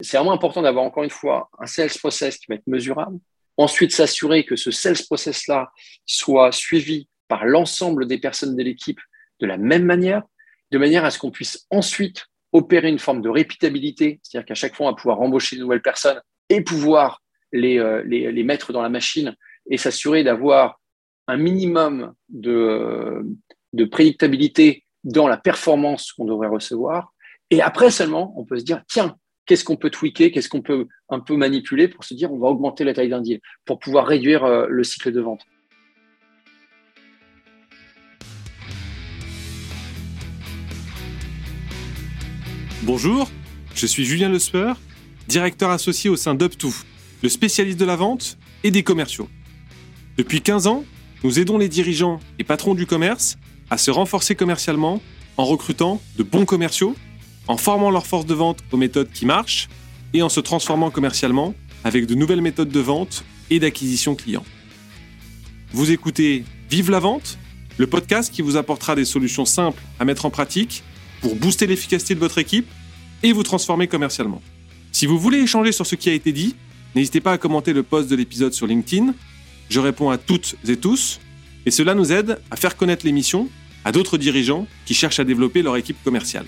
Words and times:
C'est 0.00 0.16
vraiment 0.16 0.32
important 0.32 0.62
d'avoir 0.62 0.84
encore 0.84 1.04
une 1.04 1.10
fois 1.10 1.50
un 1.58 1.66
sales 1.66 1.90
process 1.98 2.38
qui 2.38 2.46
va 2.48 2.56
être 2.56 2.66
mesurable. 2.66 3.18
Ensuite, 3.56 3.92
s'assurer 3.92 4.44
que 4.44 4.56
ce 4.56 4.70
sales 4.70 5.02
process-là 5.06 5.70
soit 6.04 6.50
suivi 6.52 7.08
par 7.28 7.44
l'ensemble 7.44 8.06
des 8.06 8.18
personnes 8.18 8.56
de 8.56 8.62
l'équipe 8.62 9.00
de 9.40 9.46
la 9.46 9.56
même 9.56 9.84
manière, 9.84 10.22
de 10.70 10.78
manière 10.78 11.04
à 11.04 11.10
ce 11.10 11.18
qu'on 11.18 11.30
puisse 11.30 11.66
ensuite 11.70 12.26
opérer 12.52 12.88
une 12.88 12.98
forme 12.98 13.22
de 13.22 13.28
répétabilité, 13.28 14.20
c'est-à-dire 14.22 14.46
qu'à 14.46 14.54
chaque 14.54 14.74
fois, 14.74 14.86
on 14.86 14.90
va 14.90 14.96
pouvoir 14.96 15.20
embaucher 15.20 15.56
de 15.56 15.60
nouvelles 15.60 15.82
personnes 15.82 16.20
et 16.48 16.62
pouvoir 16.62 17.22
les, 17.52 17.78
euh, 17.78 18.02
les 18.04 18.44
mettre 18.44 18.72
dans 18.72 18.82
la 18.82 18.88
machine 18.88 19.34
et 19.70 19.76
s'assurer 19.76 20.24
d'avoir 20.24 20.80
un 21.26 21.36
minimum 21.36 22.14
de, 22.28 22.52
euh, 22.52 23.22
de 23.72 23.84
prédictabilité 23.84 24.84
dans 25.04 25.28
la 25.28 25.36
performance 25.36 26.12
qu'on 26.12 26.24
devrait 26.24 26.48
recevoir. 26.48 27.12
Et 27.50 27.60
après 27.60 27.90
seulement, 27.90 28.34
on 28.36 28.44
peut 28.44 28.58
se 28.58 28.64
dire, 28.64 28.82
tiens, 28.88 29.16
qu'est-ce 29.46 29.64
qu'on 29.64 29.76
peut 29.76 29.90
tweaker, 29.90 30.30
qu'est-ce 30.30 30.48
qu'on 30.48 30.62
peut 30.62 30.86
un 31.08 31.20
peu 31.20 31.36
manipuler 31.36 31.88
pour 31.88 32.04
se 32.04 32.14
dire, 32.14 32.32
on 32.32 32.38
va 32.38 32.48
augmenter 32.48 32.84
la 32.84 32.94
taille 32.94 33.08
d'un 33.08 33.20
deal 33.20 33.40
pour 33.64 33.78
pouvoir 33.78 34.06
réduire 34.06 34.44
euh, 34.44 34.66
le 34.68 34.84
cycle 34.84 35.12
de 35.12 35.20
vente. 35.20 35.42
Bonjour, 42.82 43.30
je 43.74 43.86
suis 43.86 44.04
Julien 44.04 44.28
Lesper, 44.28 44.74
directeur 45.26 45.70
associé 45.70 46.10
au 46.10 46.16
sein 46.16 46.34
d'UpTo, 46.34 46.68
le 47.22 47.28
spécialiste 47.30 47.80
de 47.80 47.86
la 47.86 47.96
vente 47.96 48.36
et 48.62 48.70
des 48.70 48.82
commerciaux. 48.82 49.28
Depuis 50.18 50.42
15 50.42 50.66
ans, 50.66 50.84
nous 51.22 51.40
aidons 51.40 51.56
les 51.56 51.70
dirigeants 51.70 52.20
et 52.38 52.44
patrons 52.44 52.74
du 52.74 52.84
commerce 52.84 53.38
à 53.70 53.78
se 53.78 53.90
renforcer 53.90 54.34
commercialement 54.34 55.00
en 55.38 55.46
recrutant 55.46 56.02
de 56.18 56.22
bons 56.22 56.44
commerciaux, 56.44 56.94
en 57.48 57.56
formant 57.56 57.90
leur 57.90 58.06
force 58.06 58.26
de 58.26 58.34
vente 58.34 58.60
aux 58.72 58.76
méthodes 58.76 59.10
qui 59.12 59.26
marchent 59.26 59.68
et 60.12 60.22
en 60.22 60.28
se 60.28 60.40
transformant 60.40 60.90
commercialement 60.90 61.54
avec 61.82 62.06
de 62.06 62.14
nouvelles 62.14 62.40
méthodes 62.40 62.70
de 62.70 62.80
vente 62.80 63.24
et 63.50 63.58
d'acquisition 63.58 64.14
client. 64.14 64.44
Vous 65.72 65.90
écoutez 65.90 66.44
Vive 66.70 66.90
la 66.90 66.98
vente, 66.98 67.38
le 67.78 67.86
podcast 67.86 68.32
qui 68.32 68.42
vous 68.42 68.56
apportera 68.56 68.96
des 68.96 69.04
solutions 69.04 69.44
simples 69.44 69.82
à 70.00 70.04
mettre 70.04 70.24
en 70.24 70.30
pratique 70.30 70.82
pour 71.20 71.36
booster 71.36 71.66
l'efficacité 71.66 72.14
de 72.14 72.20
votre 72.20 72.38
équipe 72.38 72.66
et 73.22 73.32
vous 73.32 73.42
transformer 73.42 73.86
commercialement. 73.86 74.42
Si 74.92 75.06
vous 75.06 75.18
voulez 75.18 75.38
échanger 75.38 75.72
sur 75.72 75.86
ce 75.86 75.94
qui 75.94 76.08
a 76.08 76.12
été 76.12 76.32
dit, 76.32 76.56
n'hésitez 76.94 77.20
pas 77.20 77.32
à 77.32 77.38
commenter 77.38 77.72
le 77.72 77.82
post 77.82 78.08
de 78.08 78.16
l'épisode 78.16 78.54
sur 78.54 78.66
LinkedIn. 78.66 79.14
Je 79.68 79.80
réponds 79.80 80.10
à 80.10 80.18
toutes 80.18 80.56
et 80.66 80.76
tous 80.76 81.20
et 81.66 81.70
cela 81.70 81.94
nous 81.94 82.12
aide 82.12 82.40
à 82.50 82.56
faire 82.56 82.76
connaître 82.76 83.04
l'émission 83.04 83.48
à 83.84 83.92
d'autres 83.92 84.18
dirigeants 84.18 84.66
qui 84.86 84.94
cherchent 84.94 85.20
à 85.20 85.24
développer 85.24 85.62
leur 85.62 85.76
équipe 85.76 86.02
commerciale. 86.02 86.46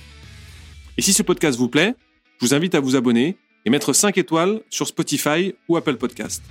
Et 0.99 1.03
si 1.03 1.13
ce 1.13 1.23
podcast 1.23 1.59
vous 1.59 1.69
plaît, 1.69 1.95
je 2.41 2.47
vous 2.47 2.55
invite 2.55 2.75
à 2.75 2.81
vous 2.81 2.97
abonner 2.97 3.37
et 3.67 3.71
mettre 3.71 3.93
5 3.93 4.17
étoiles 4.17 4.63
sur 4.71 4.87
Spotify 4.87 5.55
ou 5.69 5.77
Apple 5.77 5.97
Podcast. 5.97 6.43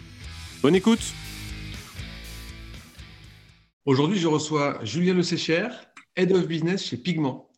Bonne 0.61 0.75
écoute 0.75 1.01
Aujourd'hui, 3.85 4.19
je 4.19 4.27
reçois 4.27 4.77
Julien 4.83 5.15
Le 5.15 5.23
Sécher, 5.23 5.67
Head 6.15 6.31
of 6.31 6.45
Business 6.47 6.85
chez 6.85 6.97
Pigment. 6.97 7.49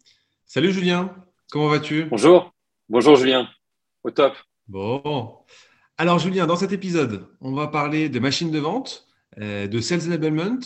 Salut 0.45 0.71
Julien, 0.71 1.13
comment 1.51 1.67
vas-tu? 1.67 2.05
Bonjour, 2.05 2.53
bonjour 2.87 3.17
Julien, 3.17 3.49
au 4.05 4.11
top. 4.11 4.37
Bon. 4.69 5.39
Alors 5.97 6.19
Julien, 6.19 6.47
dans 6.47 6.55
cet 6.55 6.71
épisode, 6.71 7.27
on 7.41 7.51
va 7.51 7.67
parler 7.67 8.07
de 8.07 8.19
machines 8.19 8.51
de 8.51 8.59
vente, 8.59 9.09
euh, 9.41 9.67
de 9.67 9.81
sales 9.81 10.05
enablement 10.05 10.59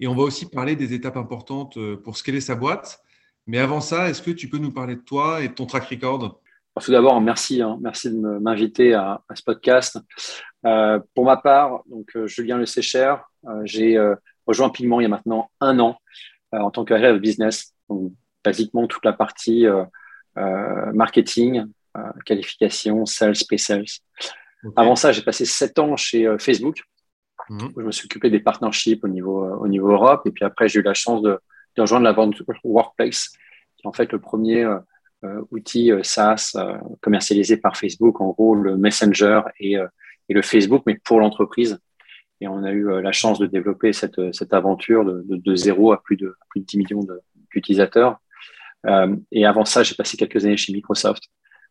et 0.00 0.08
on 0.08 0.16
va 0.16 0.24
aussi 0.24 0.46
parler 0.46 0.74
des 0.74 0.92
étapes 0.92 1.16
importantes 1.16 1.76
euh, 1.76 1.96
pour 1.96 2.16
scaler 2.16 2.40
sa 2.40 2.56
boîte. 2.56 3.00
Mais 3.48 3.58
avant 3.58 3.80
ça, 3.80 4.08
est-ce 4.08 4.22
que 4.22 4.30
tu 4.30 4.48
peux 4.48 4.58
nous 4.58 4.70
parler 4.70 4.94
de 4.94 5.00
toi 5.00 5.42
et 5.42 5.48
de 5.48 5.54
ton 5.54 5.66
track 5.66 5.86
record? 5.86 6.40
Tout 6.80 6.92
d'abord, 6.92 7.20
merci, 7.20 7.60
hein. 7.60 7.76
merci 7.80 8.08
de 8.08 8.16
m'inviter 8.16 8.94
à, 8.94 9.20
ce 9.34 9.42
podcast. 9.42 9.98
Euh, 10.64 11.00
pour 11.16 11.24
ma 11.24 11.36
part, 11.36 11.82
donc 11.86 12.06
Julien 12.26 12.56
Le 12.56 12.66
Sécher, 12.66 13.16
j'ai 13.64 13.98
rejoint 14.46 14.68
Pigment 14.68 15.00
il 15.00 15.04
y 15.04 15.06
a 15.06 15.08
maintenant 15.08 15.50
un 15.60 15.80
an 15.80 15.98
en 16.52 16.70
tant 16.70 16.84
que 16.84 16.94
head 16.94 17.16
of 17.16 17.20
business. 17.20 17.74
Donc, 17.88 18.12
basiquement 18.44 18.86
toute 18.86 19.04
la 19.04 19.12
partie 19.12 19.66
euh, 19.66 19.84
euh, 20.36 20.92
marketing, 20.92 21.64
euh, 21.96 22.00
qualification, 22.24 23.04
sales, 23.06 23.34
pre-sales. 23.48 23.84
Avant 24.76 24.96
ça, 24.96 25.12
j'ai 25.12 25.22
passé 25.22 25.44
sept 25.44 25.78
ans 25.78 25.96
chez 25.96 26.26
Facebook, 26.38 26.82
où 27.48 27.80
je 27.80 27.86
me 27.86 27.92
suis 27.92 28.06
occupé 28.06 28.28
des 28.28 28.40
partnerships 28.40 29.04
au 29.04 29.08
niveau, 29.08 29.44
au 29.44 29.68
niveau 29.68 29.90
Europe. 29.92 30.22
Et 30.26 30.32
puis 30.32 30.44
après, 30.44 30.68
j'ai 30.68 30.80
eu 30.80 30.82
la 30.82 30.94
chance 30.94 31.22
de, 31.22 31.38
rejoindre 31.76 32.04
la 32.04 32.12
vente 32.12 32.34
Workplace, 32.64 33.32
qui 33.78 33.86
est 33.86 33.88
en 33.88 33.92
fait 33.92 34.12
le 34.12 34.20
premier 34.20 34.66
outil 35.50 35.90
SaaS 36.02 36.56
commercialisé 37.00 37.56
par 37.56 37.76
Facebook, 37.76 38.20
en 38.20 38.28
gros 38.28 38.54
le 38.54 38.76
Messenger 38.76 39.42
et, 39.58 39.74
et 39.74 40.34
le 40.34 40.42
Facebook, 40.42 40.82
mais 40.86 40.96
pour 41.02 41.20
l'entreprise. 41.20 41.80
Et 42.40 42.46
on 42.46 42.62
a 42.62 42.70
eu 42.70 43.00
la 43.02 43.12
chance 43.12 43.38
de 43.38 43.46
développer 43.46 43.92
cette, 43.92 44.20
cette 44.32 44.52
aventure 44.52 45.04
de, 45.04 45.24
de, 45.26 45.54
zéro 45.56 45.92
à 45.92 46.02
plus 46.02 46.16
de, 46.16 46.36
à 46.40 46.44
plus 46.50 46.60
de 46.60 46.66
10 46.66 46.78
millions 46.78 47.06
d'utilisateurs. 47.52 48.18
Euh, 48.86 49.16
et 49.32 49.46
avant 49.46 49.64
ça, 49.64 49.82
j'ai 49.82 49.94
passé 49.94 50.16
quelques 50.16 50.44
années 50.44 50.56
chez 50.56 50.72
Microsoft, 50.72 51.24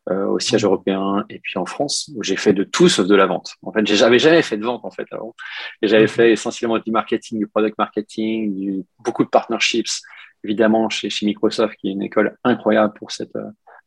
euh, 0.10 0.26
au 0.26 0.40
siège 0.40 0.64
européen 0.64 1.26
et 1.30 1.40
puis 1.40 1.58
en 1.58 1.66
France, 1.66 2.10
où 2.16 2.24
j'ai 2.24 2.38
fait 2.38 2.54
de 2.54 2.64
tout 2.64 2.90
sauf 2.90 3.08
de 3.08 3.16
la 3.16 3.26
vente. 3.26 3.56
En 3.62 3.72
fait, 3.72 3.86
j'avais 3.86 4.20
jamais 4.20 4.42
fait 4.42 4.58
de 4.58 4.64
vente 4.64 4.86
en 4.86 4.92
fait 4.92 5.08
avant. 5.12 5.36
Et 5.82 5.88
j'avais 5.88 6.06
mmh. 6.06 6.10
fait 6.10 6.32
essentiellement 6.32 6.80
du 6.80 6.92
marketing, 6.92 7.40
du 7.40 7.48
product 7.48 7.78
marketing, 7.78 8.56
du, 8.56 8.84
beaucoup 9.00 9.24
de 9.24 9.30
partnerships, 9.30 10.02
évidemment 10.48 10.90
chez, 10.90 11.10
chez 11.10 11.26
Microsoft, 11.26 11.76
qui 11.80 11.90
est 11.90 11.92
une 11.92 12.02
école 12.02 12.38
incroyable 12.44 12.94
pour 12.94 13.12
cette 13.12 13.38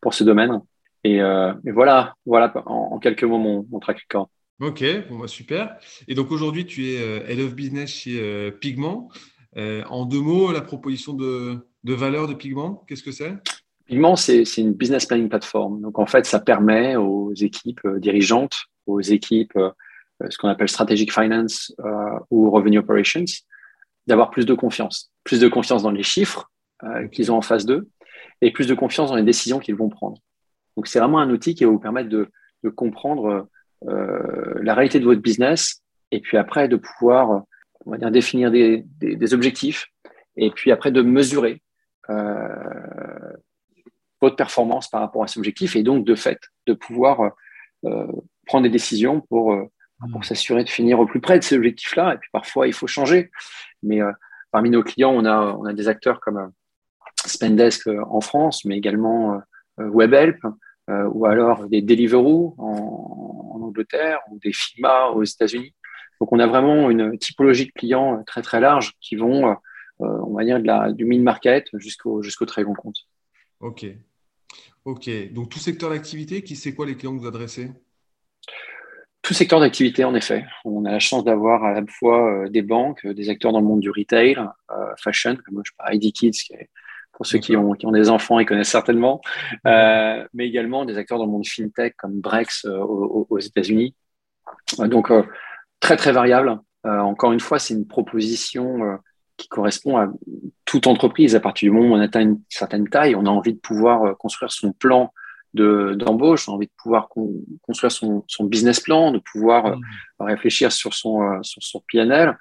pour 0.00 0.14
ce 0.14 0.24
domaine. 0.24 0.60
Et, 1.04 1.20
euh, 1.20 1.52
et 1.66 1.72
voilà, 1.72 2.14
voilà 2.26 2.52
en, 2.66 2.98
quelques 2.98 3.24
mots 3.24 3.38
mon, 3.38 3.66
mon 3.70 3.80
track 3.80 4.00
record. 4.00 4.28
Ok, 4.60 4.84
bon, 5.08 5.18
bah, 5.18 5.28
super. 5.28 5.76
Et 6.08 6.14
donc 6.14 6.30
aujourd'hui, 6.30 6.66
tu 6.66 6.86
es 6.88 6.96
Head 7.30 7.40
of 7.40 7.54
Business 7.54 7.90
chez 7.90 8.52
Pigment. 8.60 9.08
en 9.56 10.04
deux 10.04 10.20
mots, 10.20 10.52
la 10.52 10.60
proposition 10.60 11.14
de, 11.14 11.66
de 11.84 11.94
valeur 11.94 12.28
de 12.28 12.34
Pigment 12.34 12.84
Qu'est-ce 12.86 13.02
que 13.02 13.12
c'est? 13.12 13.34
Pigment, 13.90 14.14
c'est 14.14 14.44
une 14.58 14.72
business 14.72 15.04
planning 15.04 15.28
platform. 15.28 15.80
Donc, 15.80 15.98
en 15.98 16.06
fait, 16.06 16.24
ça 16.24 16.38
permet 16.38 16.94
aux 16.94 17.34
équipes 17.34 17.84
euh, 17.84 17.98
dirigeantes, 17.98 18.54
aux 18.86 19.00
équipes, 19.00 19.56
euh, 19.56 19.70
ce 20.28 20.38
qu'on 20.38 20.48
appelle 20.48 20.68
strategic 20.68 21.12
finance 21.12 21.74
euh, 21.80 22.18
ou 22.30 22.52
revenue 22.52 22.78
operations, 22.78 23.24
d'avoir 24.06 24.30
plus 24.30 24.46
de 24.46 24.54
confiance. 24.54 25.12
Plus 25.24 25.40
de 25.40 25.48
confiance 25.48 25.82
dans 25.82 25.90
les 25.90 26.02
chiffres 26.02 26.50
qu'ils 27.12 27.30
ont 27.30 27.36
en 27.36 27.42
face 27.42 27.66
d'eux 27.66 27.88
et 28.40 28.52
plus 28.52 28.66
de 28.66 28.74
confiance 28.74 29.10
dans 29.10 29.16
les 29.16 29.22
décisions 29.22 29.58
qu'ils 29.58 29.74
vont 29.74 29.90
prendre. 29.90 30.18
Donc, 30.76 30.86
c'est 30.86 30.98
vraiment 30.98 31.18
un 31.18 31.28
outil 31.28 31.54
qui 31.54 31.64
va 31.64 31.70
vous 31.70 31.78
permettre 31.78 32.08
de, 32.08 32.30
comprendre 32.70 33.48
la 33.82 34.74
réalité 34.74 34.98
de 34.98 35.04
votre 35.04 35.20
business 35.20 35.82
et 36.10 36.20
puis 36.20 36.38
après 36.38 36.68
de 36.68 36.76
pouvoir 36.76 37.44
on 37.84 37.90
va 37.90 37.98
dire, 37.98 38.10
définir 38.10 38.50
des, 38.50 38.84
des 38.98 39.34
objectifs 39.34 39.86
et 40.36 40.50
puis 40.50 40.72
après 40.72 40.90
de 40.90 41.02
mesurer 41.02 41.62
euh, 42.10 43.32
votre 44.20 44.36
performance 44.36 44.88
par 44.88 45.00
rapport 45.00 45.22
à 45.22 45.28
cet 45.28 45.38
objectif 45.38 45.76
et 45.76 45.82
donc 45.82 46.04
de 46.04 46.14
fait 46.14 46.38
de 46.66 46.74
pouvoir 46.74 47.32
euh, 47.84 48.06
prendre 48.46 48.64
des 48.64 48.70
décisions 48.70 49.20
pour, 49.22 49.52
euh, 49.52 49.64
pour 50.12 50.24
s'assurer 50.24 50.64
de 50.64 50.68
finir 50.68 51.00
au 51.00 51.06
plus 51.06 51.20
près 51.20 51.38
de 51.38 51.44
ces 51.44 51.56
objectifs-là. 51.56 52.14
Et 52.14 52.18
puis 52.18 52.30
parfois, 52.32 52.66
il 52.66 52.72
faut 52.72 52.86
changer. 52.86 53.30
Mais 53.82 54.00
parmi 54.50 54.70
nos 54.70 54.82
clients, 54.82 55.12
on 55.12 55.24
a, 55.24 55.56
on 55.58 55.64
a 55.64 55.72
des 55.72 55.88
acteurs 55.88 56.20
comme 56.20 56.52
Spendesk 57.26 57.88
en 57.88 58.20
France, 58.20 58.64
mais 58.64 58.76
également 58.76 59.40
WebHelp, 59.78 60.38
ou 60.88 61.26
alors 61.26 61.68
des 61.68 61.82
Deliveroo 61.82 62.54
en, 62.58 63.54
en, 63.54 63.62
Angleterre, 63.62 64.20
ou 64.30 64.38
des 64.38 64.52
Figma 64.52 65.08
aux 65.08 65.24
États-Unis. 65.24 65.74
Donc, 66.20 66.32
on 66.32 66.38
a 66.38 66.46
vraiment 66.46 66.90
une 66.90 67.18
typologie 67.18 67.66
de 67.66 67.72
clients 67.72 68.22
très, 68.26 68.42
très 68.42 68.60
large 68.60 68.94
qui 69.00 69.16
vont 69.16 69.56
euh, 70.02 70.18
on 70.22 70.34
va 70.34 70.44
dire, 70.44 70.60
de 70.60 70.66
la, 70.66 70.92
du 70.92 71.04
mid-market 71.04 71.68
jusqu'au 71.74 72.22
jusqu'au 72.22 72.46
très 72.46 72.62
grand 72.62 72.74
compte. 72.74 72.96
OK. 73.60 73.86
OK. 74.84 75.32
Donc, 75.32 75.50
tout 75.50 75.58
secteur 75.58 75.90
d'activité, 75.90 76.42
qui 76.42 76.56
c'est 76.56 76.74
quoi 76.74 76.86
les 76.86 76.96
clients 76.96 77.14
que 77.14 77.20
vous 77.20 77.26
adressez? 77.26 77.70
Tout 79.22 79.34
secteur 79.34 79.60
d'activité, 79.60 80.04
en 80.04 80.14
effet. 80.14 80.44
On 80.64 80.84
a 80.84 80.90
la 80.90 80.98
chance 80.98 81.24
d'avoir 81.24 81.64
à 81.64 81.72
la 81.72 81.82
fois 81.86 82.44
euh, 82.44 82.48
des 82.48 82.62
banques, 82.62 83.06
des 83.06 83.28
acteurs 83.28 83.52
dans 83.52 83.60
le 83.60 83.66
monde 83.66 83.80
du 83.80 83.90
retail, 83.90 84.36
euh, 84.38 84.74
fashion, 84.98 85.36
comme 85.36 85.62
je 85.64 85.72
parle, 85.76 85.94
ID 85.94 86.12
Kids, 86.12 86.48
pour 87.12 87.26
ceux 87.26 87.38
qui 87.38 87.56
ont, 87.56 87.72
qui 87.72 87.86
ont 87.86 87.92
des 87.92 88.08
enfants, 88.08 88.38
ils 88.38 88.46
connaissent 88.46 88.70
certainement, 88.70 89.20
mais 89.64 90.46
également 90.48 90.86
des 90.86 90.96
acteurs 90.96 91.18
dans 91.18 91.26
le 91.26 91.30
monde 91.30 91.46
fintech 91.46 91.94
comme 91.96 92.18
Brex 92.20 92.64
aux, 92.64 93.26
aux 93.28 93.38
États-Unis. 93.38 93.94
donc, 94.78 95.12
très, 95.80 95.96
très 95.96 96.12
variable. 96.12 96.58
encore 96.84 97.32
une 97.32 97.40
fois, 97.40 97.58
c'est 97.58 97.74
une 97.74 97.86
proposition 97.86 98.98
qui 99.40 99.48
correspond 99.48 99.96
à 99.96 100.08
toute 100.64 100.86
entreprise. 100.86 101.34
À 101.34 101.40
partir 101.40 101.70
du 101.70 101.76
moment 101.76 101.94
où 101.94 101.98
on 101.98 102.00
atteint 102.00 102.20
une 102.20 102.40
certaine 102.48 102.88
taille, 102.88 103.14
on 103.16 103.26
a 103.26 103.30
envie 103.30 103.54
de 103.54 103.58
pouvoir 103.58 104.04
euh, 104.04 104.14
construire 104.14 104.52
son 104.52 104.72
plan 104.72 105.12
d'embauche, 105.54 106.48
on 106.48 106.52
a 106.52 106.54
envie 106.56 106.66
de 106.66 106.72
pouvoir 106.76 107.08
construire 107.62 107.92
son, 107.92 108.24
business 108.44 108.80
plan, 108.80 109.10
de 109.10 109.18
pouvoir 109.18 109.66
euh, 109.66 109.76
mmh. 109.76 110.24
réfléchir 110.24 110.72
sur 110.72 110.94
son, 110.94 111.22
euh, 111.22 111.38
sur 111.42 111.62
son 111.62 111.82
PNL. 111.88 112.36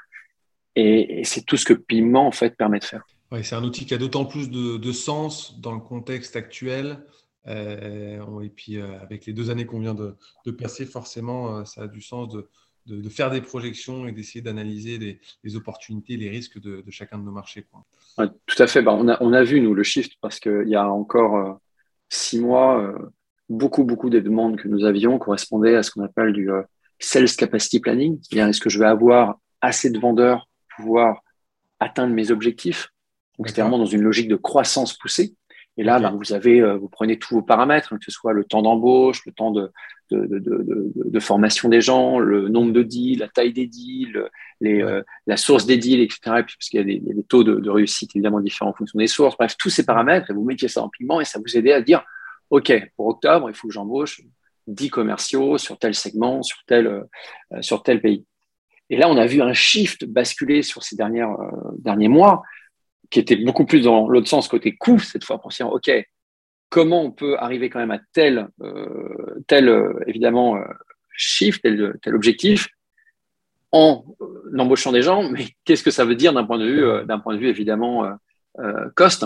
Et, 0.75 1.23
c'est 1.23 1.45
tout 1.45 1.57
ce 1.57 1.65
que 1.65 1.73
Piment 1.73 2.27
en 2.27 2.31
fait 2.31 2.55
permet 2.55 2.79
de 2.79 2.83
faire. 2.83 3.03
c'est 3.41 3.55
un 3.55 3.63
outil 3.63 3.85
qui 3.85 3.93
a 3.93 3.97
d'autant 3.97 4.25
plus 4.25 4.49
de, 4.49 4.91
sens 4.91 5.59
dans 5.59 5.73
le 5.73 5.81
contexte 5.81 6.35
actuel 6.35 7.03
et 7.47 8.49
puis, 8.55 8.79
avec 8.79 9.25
les 9.25 9.33
deux 9.33 9.49
années 9.49 9.65
qu'on 9.65 9.79
vient 9.79 9.95
de, 9.95 10.51
passer, 10.51 10.85
forcément, 10.85 11.65
ça 11.65 11.83
a 11.83 11.87
du 11.87 12.01
sens 12.01 12.29
de, 12.29 12.47
de, 12.85 13.09
faire 13.09 13.31
des 13.31 13.41
projections 13.41 14.07
et 14.07 14.11
d'essayer 14.11 14.41
d'analyser 14.41 15.19
les, 15.43 15.55
opportunités, 15.55 16.15
les 16.15 16.29
risques 16.29 16.59
de, 16.59 16.83
chacun 16.89 17.17
de 17.17 17.23
nos 17.23 17.31
marchés. 17.31 17.65
tout 18.17 18.61
à 18.61 18.67
fait. 18.67 18.83
Bah, 18.83 18.93
on, 18.93 19.07
a, 19.07 19.17
on, 19.21 19.33
a, 19.33 19.43
vu, 19.43 19.61
nous, 19.61 19.73
le 19.73 19.83
shift, 19.83 20.13
parce 20.21 20.39
qu'il 20.39 20.67
y 20.67 20.75
a 20.75 20.87
encore 20.87 21.59
six 22.09 22.39
mois, 22.39 22.93
beaucoup, 23.47 23.83
beaucoup 23.83 24.09
des 24.09 24.21
demandes 24.21 24.57
que 24.57 24.67
nous 24.67 24.83
avions 24.85 25.17
correspondaient 25.17 25.75
à 25.75 25.83
ce 25.83 25.91
qu'on 25.91 26.03
appelle 26.03 26.33
du 26.33 26.49
sales 26.99 27.29
capacity 27.37 27.79
planning. 27.79 28.19
Est-ce 28.31 28.59
que 28.59 28.69
je 28.69 28.79
vais 28.79 28.85
avoir 28.85 29.39
assez 29.61 29.89
de 29.89 29.99
vendeurs 29.99 30.47
pour 30.75 30.85
pouvoir 30.85 31.21
atteindre 31.79 32.13
mes 32.13 32.31
objectifs? 32.31 32.89
Donc, 33.37 33.47
c'était 33.47 33.61
vraiment 33.61 33.77
dans 33.77 33.85
une 33.85 34.01
logique 34.01 34.27
de 34.27 34.35
croissance 34.35 34.97
poussée. 34.97 35.35
Et 35.79 35.83
là, 35.83 35.97
ben, 35.97 36.11
vous 36.11 36.33
avez, 36.33 36.59
euh, 36.59 36.75
vous 36.75 36.89
prenez 36.89 37.17
tous 37.17 37.35
vos 37.35 37.41
paramètres, 37.41 37.93
hein, 37.93 37.99
que 37.99 38.03
ce 38.03 38.11
soit 38.11 38.33
le 38.33 38.43
temps 38.43 38.61
d'embauche, 38.61 39.25
le 39.25 39.31
temps 39.31 39.51
de, 39.51 39.71
de, 40.11 40.25
de, 40.27 40.91
de, 40.93 41.19
formation 41.21 41.69
des 41.69 41.79
gens, 41.79 42.19
le 42.19 42.49
nombre 42.49 42.73
de 42.73 42.83
deals, 42.83 43.19
la 43.19 43.29
taille 43.29 43.53
des 43.53 43.65
deals, 43.65 44.27
les, 44.59 44.81
euh, 44.81 45.01
la 45.25 45.37
source 45.37 45.65
des 45.65 45.77
deals, 45.77 46.01
etc. 46.01 46.19
Et 46.39 46.43
puis, 46.43 46.57
parce 46.57 46.67
qu'il 46.67 46.79
y 46.79 46.83
a 46.83 46.83
des, 46.83 46.99
des 46.99 47.23
taux 47.23 47.45
de, 47.45 47.69
réussite 47.69 48.13
évidemment 48.13 48.41
différents 48.41 48.71
en 48.71 48.73
fonction 48.73 48.99
des 48.99 49.07
sources. 49.07 49.37
Bref, 49.37 49.55
tous 49.57 49.69
ces 49.69 49.85
paramètres, 49.85 50.29
et 50.29 50.33
vous 50.33 50.43
mettiez 50.43 50.67
ça 50.67 50.83
en 50.83 50.89
pigment 50.89 51.21
et 51.21 51.25
ça 51.25 51.39
vous 51.39 51.57
aidait 51.57 51.71
à 51.71 51.81
dire, 51.81 52.03
OK, 52.49 52.73
pour 52.97 53.07
octobre, 53.07 53.49
il 53.49 53.55
faut 53.55 53.69
que 53.69 53.73
j'embauche 53.73 54.19
10 54.67 54.89
commerciaux 54.89 55.57
sur 55.57 55.79
tel 55.79 55.95
segment, 55.95 56.43
sur 56.43 56.57
tel, 56.67 56.87
euh, 56.87 57.61
sur 57.61 57.83
tel 57.83 58.01
pays. 58.01 58.25
Et 58.89 58.97
là, 58.97 59.07
on 59.07 59.15
a 59.15 59.25
vu 59.25 59.41
un 59.41 59.53
shift 59.53 60.03
basculer 60.03 60.61
sur 60.61 60.83
ces 60.83 60.97
dernières, 60.97 61.39
euh, 61.39 61.71
derniers 61.77 62.09
mois, 62.09 62.43
qui 63.09 63.19
était 63.19 63.35
beaucoup 63.35 63.65
plus 63.65 63.81
dans 63.81 64.07
l'autre 64.07 64.27
sens, 64.27 64.47
côté 64.47 64.75
coût, 64.75 64.99
cette 64.99 65.23
fois, 65.23 65.39
pour 65.39 65.51
se 65.51 65.63
dire, 65.63 65.71
OK, 65.71 65.91
comment 66.69 67.03
on 67.03 67.11
peut 67.11 67.37
arriver 67.37 67.69
quand 67.69 67.79
même 67.79 67.91
à 67.91 67.99
tel, 68.13 68.47
euh, 68.61 69.43
tel 69.47 69.69
évidemment, 70.07 70.57
shift, 71.11 71.61
tel, 71.61 71.97
tel 72.01 72.15
objectif, 72.15 72.67
en 73.71 74.03
embauchant 74.57 74.91
des 74.91 75.01
gens, 75.01 75.29
mais 75.29 75.47
qu'est-ce 75.65 75.83
que 75.83 75.91
ça 75.91 76.05
veut 76.05 76.15
dire 76.15 76.33
d'un 76.33 76.45
point 76.45 76.59
de 76.59 76.65
vue, 76.65 77.05
d'un 77.05 77.19
point 77.19 77.35
de 77.35 77.39
vue 77.39 77.49
évidemment, 77.49 78.07
cost? 78.95 79.25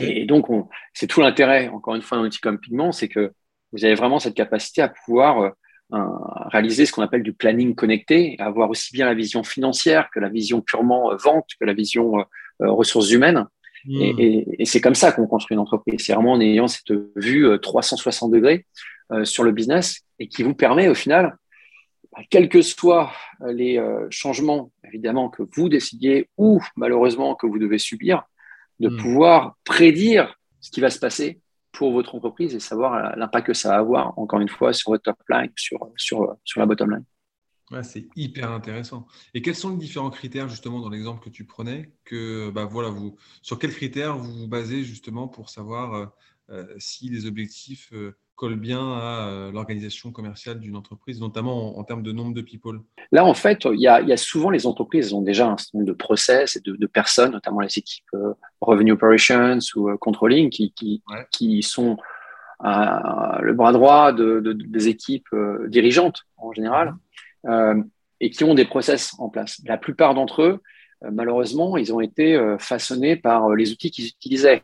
Et 0.00 0.26
donc, 0.26 0.46
c'est 0.92 1.06
tout 1.06 1.20
l'intérêt, 1.20 1.68
encore 1.68 1.94
une 1.94 2.02
fois, 2.02 2.18
d'un 2.18 2.24
outil 2.24 2.40
comme 2.40 2.58
Pigment, 2.58 2.90
c'est 2.90 3.08
que 3.08 3.32
vous 3.72 3.84
avez 3.84 3.94
vraiment 3.94 4.18
cette 4.18 4.34
capacité 4.34 4.82
à 4.82 4.88
pouvoir 4.88 5.52
euh, 5.94 6.04
réaliser 6.52 6.84
ce 6.84 6.92
qu'on 6.92 7.00
appelle 7.00 7.22
du 7.22 7.32
planning 7.32 7.74
connecté, 7.74 8.36
avoir 8.40 8.68
aussi 8.68 8.92
bien 8.92 9.06
la 9.06 9.14
vision 9.14 9.42
financière 9.42 10.10
que 10.12 10.20
la 10.20 10.28
vision 10.28 10.60
purement 10.60 11.12
euh, 11.12 11.16
vente, 11.16 11.46
que 11.58 11.64
la 11.64 11.72
vision 11.72 12.18
euh, 12.18 12.24
ressources 12.60 13.10
humaines. 13.10 13.46
Hmm. 13.86 14.02
Et, 14.18 14.66
c'est 14.66 14.82
comme 14.82 14.94
ça 14.94 15.12
qu'on 15.12 15.26
construit 15.26 15.54
une 15.54 15.60
entreprise. 15.60 16.00
C'est 16.04 16.12
vraiment 16.12 16.32
en 16.32 16.40
ayant 16.42 16.68
cette 16.68 16.92
vue 17.16 17.58
360 17.62 18.30
degrés 18.32 18.66
sur 19.22 19.44
le 19.44 19.52
business 19.52 20.02
et 20.18 20.28
qui 20.28 20.42
vous 20.42 20.52
permet 20.52 20.88
au 20.88 20.94
final, 20.94 21.38
bah, 22.12 22.22
quels 22.28 22.50
que 22.50 22.60
soient 22.60 23.12
les 23.46 23.80
changements, 24.10 24.70
évidemment, 24.84 25.30
que 25.30 25.42
vous 25.54 25.70
décidiez 25.70 26.28
ou 26.36 26.60
malheureusement 26.76 27.34
que 27.34 27.46
vous 27.46 27.58
devez 27.58 27.78
subir, 27.78 28.24
de 28.80 28.90
hmm. 28.90 28.96
pouvoir 28.98 29.56
prédire 29.64 30.38
ce 30.60 30.70
qui 30.70 30.80
va 30.80 30.90
se 30.90 30.98
passer 30.98 31.40
pour 31.72 31.92
votre 31.92 32.14
entreprise 32.14 32.54
et 32.54 32.60
savoir 32.60 33.16
l'impact 33.16 33.48
que 33.48 33.54
ça 33.54 33.70
va 33.70 33.76
avoir, 33.76 34.18
encore 34.18 34.40
une 34.40 34.48
fois, 34.48 34.72
sur 34.72 34.92
votre 34.92 35.04
top 35.04 35.18
line, 35.28 35.52
sur, 35.56 35.90
sur, 35.96 36.36
sur 36.44 36.60
la 36.60 36.66
bottom 36.66 36.90
line. 36.90 37.04
Ouais, 37.70 37.82
c'est 37.82 38.08
hyper 38.16 38.50
intéressant. 38.50 39.06
Et 39.34 39.42
quels 39.42 39.54
sont 39.54 39.70
les 39.70 39.76
différents 39.76 40.10
critères, 40.10 40.48
justement, 40.48 40.80
dans 40.80 40.88
l'exemple 40.88 41.22
que 41.22 41.28
tu 41.28 41.44
prenais 41.44 41.92
que, 42.04 42.50
bah, 42.50 42.64
voilà, 42.64 42.88
vous, 42.88 43.16
Sur 43.42 43.58
quels 43.58 43.74
critères 43.74 44.16
vous 44.16 44.32
vous 44.32 44.48
basez, 44.48 44.84
justement, 44.84 45.28
pour 45.28 45.50
savoir 45.50 45.94
euh, 45.94 46.06
euh, 46.50 46.74
si 46.78 47.10
les 47.10 47.26
objectifs 47.26 47.92
euh, 47.92 48.16
colle 48.38 48.54
bien 48.54 48.80
à 48.80 49.28
euh, 49.28 49.52
l'organisation 49.52 50.12
commerciale 50.12 50.60
d'une 50.60 50.76
entreprise, 50.76 51.20
notamment 51.20 51.76
en, 51.76 51.84
termes 51.84 52.04
de 52.04 52.12
nombre 52.12 52.32
de 52.32 52.40
people 52.40 52.80
Là, 53.10 53.24
en 53.24 53.34
fait, 53.34 53.66
il 53.66 53.80
y 53.80 53.88
a, 53.88 54.16
souvent 54.16 54.48
les 54.48 54.66
entreprises 54.66 55.12
ont 55.12 55.22
déjà 55.22 55.48
un 55.48 55.56
certain 55.56 55.78
nombre 55.78 55.88
de 55.88 55.96
process 55.96 56.56
et 56.56 56.60
de, 56.60 56.86
personnes, 56.86 57.32
notamment 57.32 57.60
les 57.60 57.78
équipes 57.78 58.04
euh, 58.14 58.32
Revenue 58.60 58.92
Operations 58.92 59.58
ou 59.74 59.90
euh, 59.90 59.96
Controlling, 59.96 60.50
qui, 60.50 60.72
qui, 61.32 61.62
sont 61.62 61.96
le 62.60 63.52
bras 63.52 63.72
droit 63.72 64.12
de, 64.12 64.40
des 64.40 64.88
équipes 64.88 65.28
dirigeantes 65.66 66.22
en 66.36 66.52
général 66.52 66.94
mhm. 67.44 67.88
et 68.20 68.30
qui 68.30 68.42
ont 68.44 68.54
des 68.54 68.64
process 68.64 69.14
en 69.18 69.28
place. 69.28 69.60
La 69.64 69.78
plupart 69.78 70.14
d'entre 70.14 70.42
eux, 70.42 70.60
malheureusement, 71.02 71.76
ils 71.76 71.92
ont 71.94 72.00
été 72.00 72.56
façonnés 72.58 73.14
par 73.14 73.54
les 73.54 73.70
outils 73.70 73.92
qu'ils 73.92 74.06
utilisaient. 74.06 74.62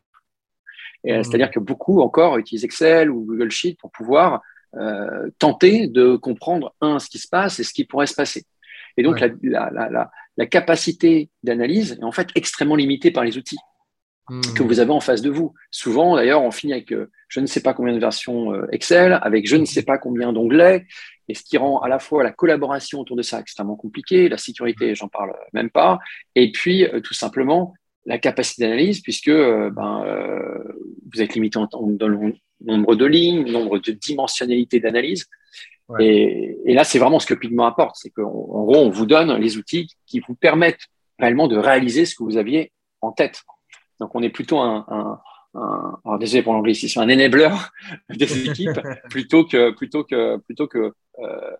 Euh, 1.06 1.18
mmh. 1.18 1.24
C'est-à-dire 1.24 1.50
que 1.50 1.60
beaucoup 1.60 2.00
encore 2.00 2.38
utilisent 2.38 2.64
Excel 2.64 3.10
ou 3.10 3.24
Google 3.24 3.50
Sheet 3.50 3.76
pour 3.78 3.90
pouvoir 3.90 4.42
euh, 4.76 5.30
tenter 5.38 5.86
de 5.86 6.16
comprendre, 6.16 6.74
un, 6.80 6.98
ce 6.98 7.08
qui 7.08 7.18
se 7.18 7.28
passe 7.28 7.60
et 7.60 7.64
ce 7.64 7.72
qui 7.72 7.84
pourrait 7.84 8.06
se 8.06 8.14
passer. 8.14 8.44
Et 8.96 9.02
donc, 9.02 9.20
la, 9.20 10.46
capacité 10.50 11.30
d'analyse 11.42 11.98
est 12.00 12.04
en 12.04 12.12
fait 12.12 12.28
extrêmement 12.34 12.76
limitée 12.76 13.10
par 13.10 13.24
les 13.24 13.36
outils 13.36 13.58
mmh. 14.30 14.40
que 14.56 14.62
vous 14.62 14.80
avez 14.80 14.92
en 14.92 15.00
face 15.00 15.20
de 15.20 15.30
vous. 15.30 15.54
Souvent, 15.70 16.16
d'ailleurs, 16.16 16.42
on 16.42 16.50
finit 16.50 16.72
avec 16.72 16.92
euh, 16.92 17.10
je 17.28 17.40
ne 17.40 17.46
sais 17.46 17.60
pas 17.60 17.74
combien 17.74 17.92
de 17.92 17.98
versions 17.98 18.52
Excel, 18.70 19.18
avec 19.22 19.48
je 19.48 19.56
ne 19.56 19.64
sais 19.64 19.82
pas 19.82 19.98
combien 19.98 20.32
d'onglets, 20.32 20.86
et 21.28 21.34
ce 21.34 21.42
qui 21.42 21.58
rend 21.58 21.80
à 21.80 21.88
la 21.88 21.98
fois 21.98 22.22
la 22.22 22.30
collaboration 22.30 23.00
autour 23.00 23.16
de 23.16 23.22
ça 23.22 23.40
extrêmement 23.40 23.76
compliquée, 23.76 24.28
la 24.28 24.38
sécurité, 24.38 24.94
j'en 24.94 25.08
parle 25.08 25.34
même 25.52 25.70
pas, 25.70 25.98
et 26.36 26.52
puis 26.52 26.86
tout 27.02 27.14
simplement 27.14 27.74
la 28.06 28.18
capacité 28.18 28.64
d'analyse, 28.64 29.00
puisque 29.00 29.28
euh, 29.28 29.70
ben, 29.70 30.04
euh, 30.04 30.64
vous 31.12 31.22
êtes 31.22 31.34
limité 31.34 31.58
en, 31.58 31.68
dans 31.72 32.08
le 32.08 32.34
nombre 32.60 32.94
de 32.94 33.04
lignes, 33.06 33.50
nombre 33.50 33.78
de 33.78 33.92
dimensionnalités 33.92 34.80
d'analyse. 34.80 35.26
Et, 36.00 36.56
et, 36.64 36.72
là, 36.72 36.82
c'est 36.82 36.98
vraiment 36.98 37.18
ce 37.18 37.26
que 37.26 37.34
Pigment 37.34 37.66
apporte. 37.66 37.96
C'est 37.96 38.10
qu'en 38.10 38.30
gros, 38.30 38.76
on 38.76 38.90
vous 38.90 39.04
donne 39.04 39.36
les 39.36 39.58
outils 39.58 39.88
qui 40.06 40.20
vous 40.20 40.34
permettent 40.34 40.86
réellement 41.18 41.46
de 41.46 41.58
réaliser 41.58 42.06
ce 42.06 42.14
que 42.14 42.24
vous 42.24 42.38
aviez 42.38 42.72
en 43.02 43.12
tête. 43.12 43.42
Donc, 44.00 44.14
on 44.14 44.22
est 44.22 44.30
plutôt 44.30 44.60
un, 44.60 44.86
un, 44.88 45.20
un 45.54 45.98
alors 46.04 46.18
désolé 46.18 46.42
pour 46.42 46.52
l'anglicisme, 46.54 47.00
un 47.00 47.10
enabler 47.10 47.50
des 48.10 48.48
équipes 48.48 48.80
plutôt 49.10 49.44
que 49.44 49.70
plutôt 49.70 50.04
que 50.04 50.38
plutôt 50.38 50.66
que 50.66 50.92
euh, 51.20 51.50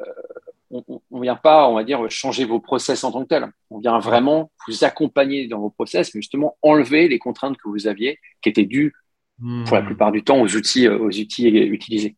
on 0.89 1.19
ne 1.19 1.23
vient 1.23 1.37
pas, 1.37 1.69
on 1.69 1.75
va 1.75 1.85
dire, 1.85 2.11
changer 2.11 2.45
vos 2.45 2.61
process 2.61 3.05
en 3.05 3.13
tant 3.13 3.23
que 3.23 3.29
tel. 3.29 3.47
On 3.71 3.79
vient 3.79 3.99
vraiment 3.99 4.51
vous 4.67 4.85
accompagner 4.85 5.47
dans 5.47 5.61
vos 5.61 5.71
process, 5.71 6.15
mais 6.15 6.21
justement 6.21 6.57
enlever 6.63 7.09
les 7.09 7.19
contraintes 7.19 7.57
que 7.57 7.69
vous 7.69 7.87
aviez, 7.87 8.19
qui 8.43 8.49
étaient 8.49 8.65
dues 8.65 8.95
pour 9.39 9.77
la 9.77 9.83
hmm. 9.83 9.87
plupart 9.87 10.13
du 10.13 10.23
temps 10.23 10.41
aux 10.41 10.57
outils, 10.57 10.87
euh, 10.87 10.99
aux 10.99 11.11
outils 11.11 11.49
utilisés. 11.49 12.17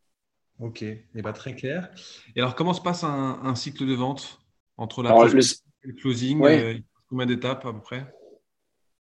Ok, 0.58 0.82
et 0.82 1.04
eh 1.14 1.22
ben, 1.22 1.32
très 1.32 1.54
clair. 1.54 1.90
Et 2.34 2.40
alors, 2.40 2.54
comment 2.54 2.72
se 2.72 2.80
passe 2.80 3.04
un, 3.04 3.54
cycle 3.54 3.86
de 3.86 3.94
vente 3.94 4.40
entre 4.78 5.02
la 5.02 5.10
le... 5.10 5.38
et 5.38 5.88
le 5.88 5.92
closing 5.92 6.42
euh, 6.44 6.74
Combien 7.08 7.26
d'étapes 7.26 7.64
à 7.66 7.72
peu 7.72 7.80
près? 7.80 8.06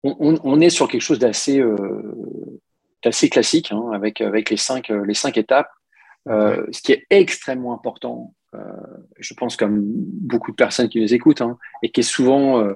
On, 0.02 0.61
est 0.61 0.69
sur 0.69 0.87
quelque 0.88 1.00
chose 1.00 1.19
d'assez 1.19 1.61
euh, 1.61 2.61
classique, 3.00 3.73
hein, 3.73 3.90
avec, 3.95 4.21
avec 4.21 4.50
les, 4.50 4.57
cinq, 4.57 4.88
les 4.90 5.14
cinq 5.14 5.38
étapes. 5.38 5.71
ce 6.26 6.83
qui 6.83 6.93
est 6.93 7.07
extrêmement 7.09 7.73
important, 7.73 8.35
euh, 8.44 8.44
je 9.18 9.34
pense 9.34 9.56
comme 9.56 9.82
beaucoup 9.82 10.50
de 10.50 10.56
personnes 10.56 10.88
qui 10.88 11.00
nous 11.00 11.14
écoutent, 11.14 11.40
hein, 11.40 11.58
et 11.82 11.90
qui 11.90 12.00
est 12.00 12.04
souvent 12.04 12.61
euh, 12.61 12.75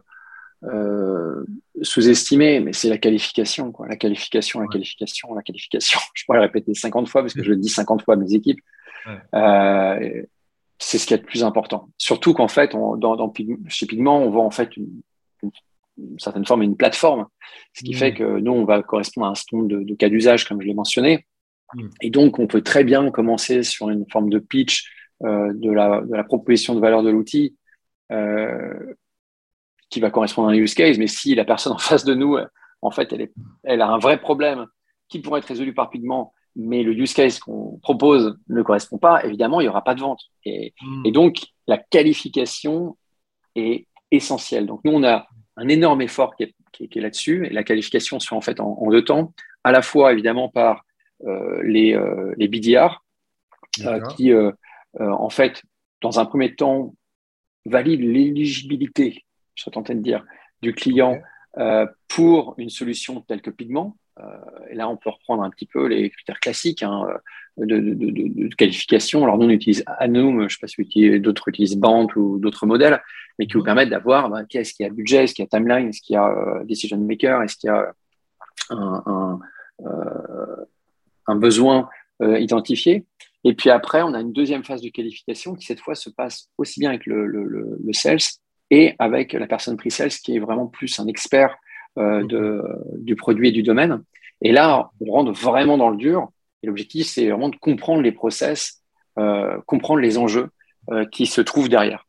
euh, 0.65 1.45
sous-estimé, 1.83 2.61
mais 2.61 2.73
c'est 2.73 2.89
la 2.89 2.99
qualification, 2.99 3.73
quoi. 3.73 3.87
La 3.89 3.97
qualification, 3.97 4.61
la 4.61 4.67
qualification, 4.67 5.35
la 5.35 5.43
qualification. 5.43 6.01
Je 6.15 6.25
pourrais 6.25 6.39
le 6.39 6.45
répéter 6.45 6.75
50 6.75 7.09
fois 7.09 7.23
parce 7.23 7.35
que 7.35 7.43
je 7.43 7.51
le 7.51 7.57
dis 7.57 7.69
50 7.69 8.03
fois 8.03 8.15
à 8.15 8.17
mes 8.17 8.35
équipes. 8.35 8.61
c'est 10.81 10.99
ce 10.99 11.07
qui 11.07 11.15
est 11.15 11.19
le 11.19 11.23
plus 11.25 11.45
important. 11.45 11.89
Surtout 11.99 12.35
qu'en 12.35 12.49
fait, 12.49 12.75
on, 12.75 12.97
dans, 12.97 13.33
chez 13.69 13.87
Pigment, 13.87 14.21
on 14.23 14.31
voit 14.31 14.45
en 14.45 14.51
fait 14.51 14.77
une, 14.77 15.01
certaine 16.19 16.47
forme 16.47 16.63
une 16.63 16.77
plateforme, 16.77 17.27
ce 17.75 17.85
qui 17.85 17.95
fait 17.95 18.13
mmh. 18.13 18.15
que 18.15 18.41
nous, 18.41 18.53
on 18.53 18.65
va 18.65 18.83
correspondre 18.83 19.27
à 19.27 19.31
un 19.31 19.35
certain 19.35 19.59
nombre 19.59 19.69
de, 19.69 19.95
cas 19.95 20.09
d'usage, 20.09 20.49
comme 20.49 20.61
je 20.61 20.67
l'ai 20.67 20.75
mentionné. 20.75 21.27
Mmh. 21.75 21.89
Et 22.03 22.11
donc, 22.11 22.39
on 22.39 22.47
peut 22.47 22.63
très 22.63 22.85
bien 22.85 23.11
commencer 23.11 23.63
sur 23.63 23.91
une 23.91 24.07
forme 24.11 24.31
de 24.31 24.39
pitch 24.39 24.87
euh, 24.87 24.98
de, 25.21 25.71
la, 25.71 26.01
de, 26.01 26.15
la, 26.15 26.25
proposition 26.25 26.75
de 26.75 26.81
valeur 26.81 27.03
de 27.03 27.11
l'outil 27.11 27.57
euh, 28.13 28.95
qui 29.91 30.01
va 30.01 30.11
correspondre 30.11 30.49
à 30.49 30.53
un 30.53 30.55
use 30.55 30.75
case. 30.75 30.99
Mais 30.99 31.07
si 31.07 31.35
la 31.35 31.45
personne 31.45 31.73
en 31.75 31.79
face 31.79 32.05
de 32.05 32.15
nous, 32.15 32.37
en 32.83 32.91
fait, 32.91 33.13
elle, 33.13 33.23
est, 33.23 33.33
elle 33.65 33.83
a 33.83 33.89
un 33.89 33.99
vrai 33.99 34.21
problème 34.21 34.67
qui 35.09 35.21
pourrait 35.21 35.41
être 35.41 35.47
résolu 35.47 35.75
par 35.75 35.91
pigment, 35.91 36.33
mais 36.55 36.83
le 36.83 36.93
use 36.93 37.15
case 37.15 37.39
qu'on 37.39 37.79
propose 37.83 38.39
ne 38.49 38.63
correspond 38.63 38.99
pas, 38.99 39.25
évidemment, 39.25 39.61
il 39.61 39.65
n'y 39.65 39.69
aura 39.69 39.85
pas 39.85 39.95
de 39.95 40.01
vente. 40.01 40.21
Et, 40.45 40.75
hmm. 40.83 41.07
et, 41.07 41.13
donc, 41.13 41.47
la 41.67 41.79
qualification 41.79 42.97
est 43.55 43.87
essentielle. 44.11 44.67
Donc, 44.67 44.81
nous, 44.85 44.93
on 44.93 45.05
a 45.05 45.27
un 45.57 45.69
énorme 45.69 46.03
effort 46.03 46.37
qui 46.37 46.45
est, 46.45 46.55
qui 46.73 46.99
est, 46.99 47.01
là-dessus. 47.01 47.47
Et 47.47 47.51
la 47.51 47.65
qualification 47.65 48.21
se 48.21 48.29
fait 48.29 48.35
en 48.35 48.41
fait 48.41 48.61
en, 48.61 48.79
en, 48.81 48.91
deux 48.91 49.05
temps, 49.05 49.33
à 49.65 49.73
la 49.73 49.83
fois, 49.83 50.13
évidemment, 50.13 50.49
par 50.49 50.85
euh, 51.25 51.63
les, 51.63 51.95
euh, 51.95 52.35
les 52.37 52.49
BDR, 52.49 53.03
euh, 53.85 54.01
qui 54.17 54.33
euh, 54.33 54.51
en 54.99 55.31
fait, 55.31 55.63
dans 56.01 56.19
un 56.21 56.25
premier 56.25 56.55
temps, 56.55 56.95
valide 57.67 58.01
l'éligibilité, 58.01 59.25
je 59.55 59.63
suis 59.63 59.71
tenté 59.71 59.95
de 59.95 60.01
dire, 60.01 60.25
du 60.63 60.73
client 60.75 61.21
euh, 61.59 61.87
pour 62.09 62.55
une 62.59 62.71
solution 62.71 63.21
telle 63.21 63.43
que 63.43 63.51
Pigment. 63.51 63.97
et 64.71 64.75
là, 64.75 64.89
on 64.89 64.97
peut 64.97 65.11
reprendre 65.11 65.43
un 65.43 65.51
petit 65.51 65.67
peu 65.67 65.87
les 65.87 66.11
critères 66.11 66.41
classiques 66.41 66.83
hein, 66.83 67.07
de, 67.57 68.49
qualification. 68.57 69.23
Alors, 69.25 69.39
nous, 69.39 69.47
on 69.47 69.51
utilise 69.51 69.85
Anum, 69.87 70.41
je 70.41 70.45
ne 70.45 70.49
sais 70.49 70.59
pas 70.61 70.67
si 70.67 71.21
d'autres 71.21 71.49
utilisent 71.49 71.77
Bant 71.77 72.09
ou 72.17 72.39
d'autres 72.39 72.67
modèles, 72.67 73.01
mais 73.39 73.47
qui 73.47 73.55
vous 73.55 73.63
permettent 73.63 73.91
d'avoir 73.91 74.29
bah, 74.29 74.45
qu'est-ce 74.45 74.75
qu'il 74.75 74.85
y 74.85 74.89
a 74.89 74.93
budget, 74.93 75.25
est-ce 75.25 75.35
qu'il 75.35 75.45
y 75.45 75.47
a 75.47 75.49
timeline, 75.49 75.89
est-ce 75.89 76.01
qu'il 76.03 76.15
y 76.15 76.17
a 76.17 76.63
decision 76.65 76.99
maker, 76.99 77.43
est-ce 77.43 77.57
qu'il 77.57 77.69
y 77.69 77.71
a 77.71 77.93
un, 78.71 79.39
un 81.27 81.37
besoin 81.37 81.89
identifié. 82.21 83.07
Et 83.45 83.55
puis 83.55 83.71
après, 83.71 84.03
on 84.03 84.15
a 84.15 84.21
une 84.21 84.33
deuxième 84.33 84.65
phase 84.65 84.83
de 84.83 84.89
qualification 84.89 85.55
qui, 85.55 85.65
cette 85.65 85.81
fois, 85.81 85.95
se 85.95 86.11
passe 86.11 86.49
aussi 86.59 86.81
bien 86.81 86.91
avec 86.91 87.07
le, 87.07 87.27
le, 87.27 87.79
le 87.83 87.93
sales 87.93 88.19
et 88.71 88.95
avec 88.99 89.33
la 89.33 89.47
personne 89.47 89.77
pre-sales 89.77 90.11
qui 90.11 90.37
est 90.37 90.41
vraiment 90.41 90.67
plus 90.67 90.99
un 90.99 91.07
expert 91.07 91.57
euh, 91.99 92.25
de, 92.27 92.63
du 92.99 93.17
produit 93.17 93.49
et 93.49 93.53
du 93.53 93.63
domaine. 93.63 94.03
Et 94.43 94.53
là, 94.53 94.91
on 95.01 95.11
rentre 95.11 95.33
vraiment 95.33 95.79
dans 95.79 95.91
le 95.91 95.97
dur. 95.97 96.29
Et 96.63 96.67
l'objectif, 96.67 97.07
c'est 97.07 97.29
vraiment 97.29 97.49
de 97.49 97.57
comprendre 97.57 98.03
les 98.03 98.13
process, 98.13 98.83
euh, 99.19 99.59
comprendre 99.67 100.01
les 100.01 100.19
enjeux 100.19 100.51
euh, 100.91 101.07
qui 101.07 101.27
se 101.27 101.41
trouvent 101.41 101.69
derrière. 101.69 102.07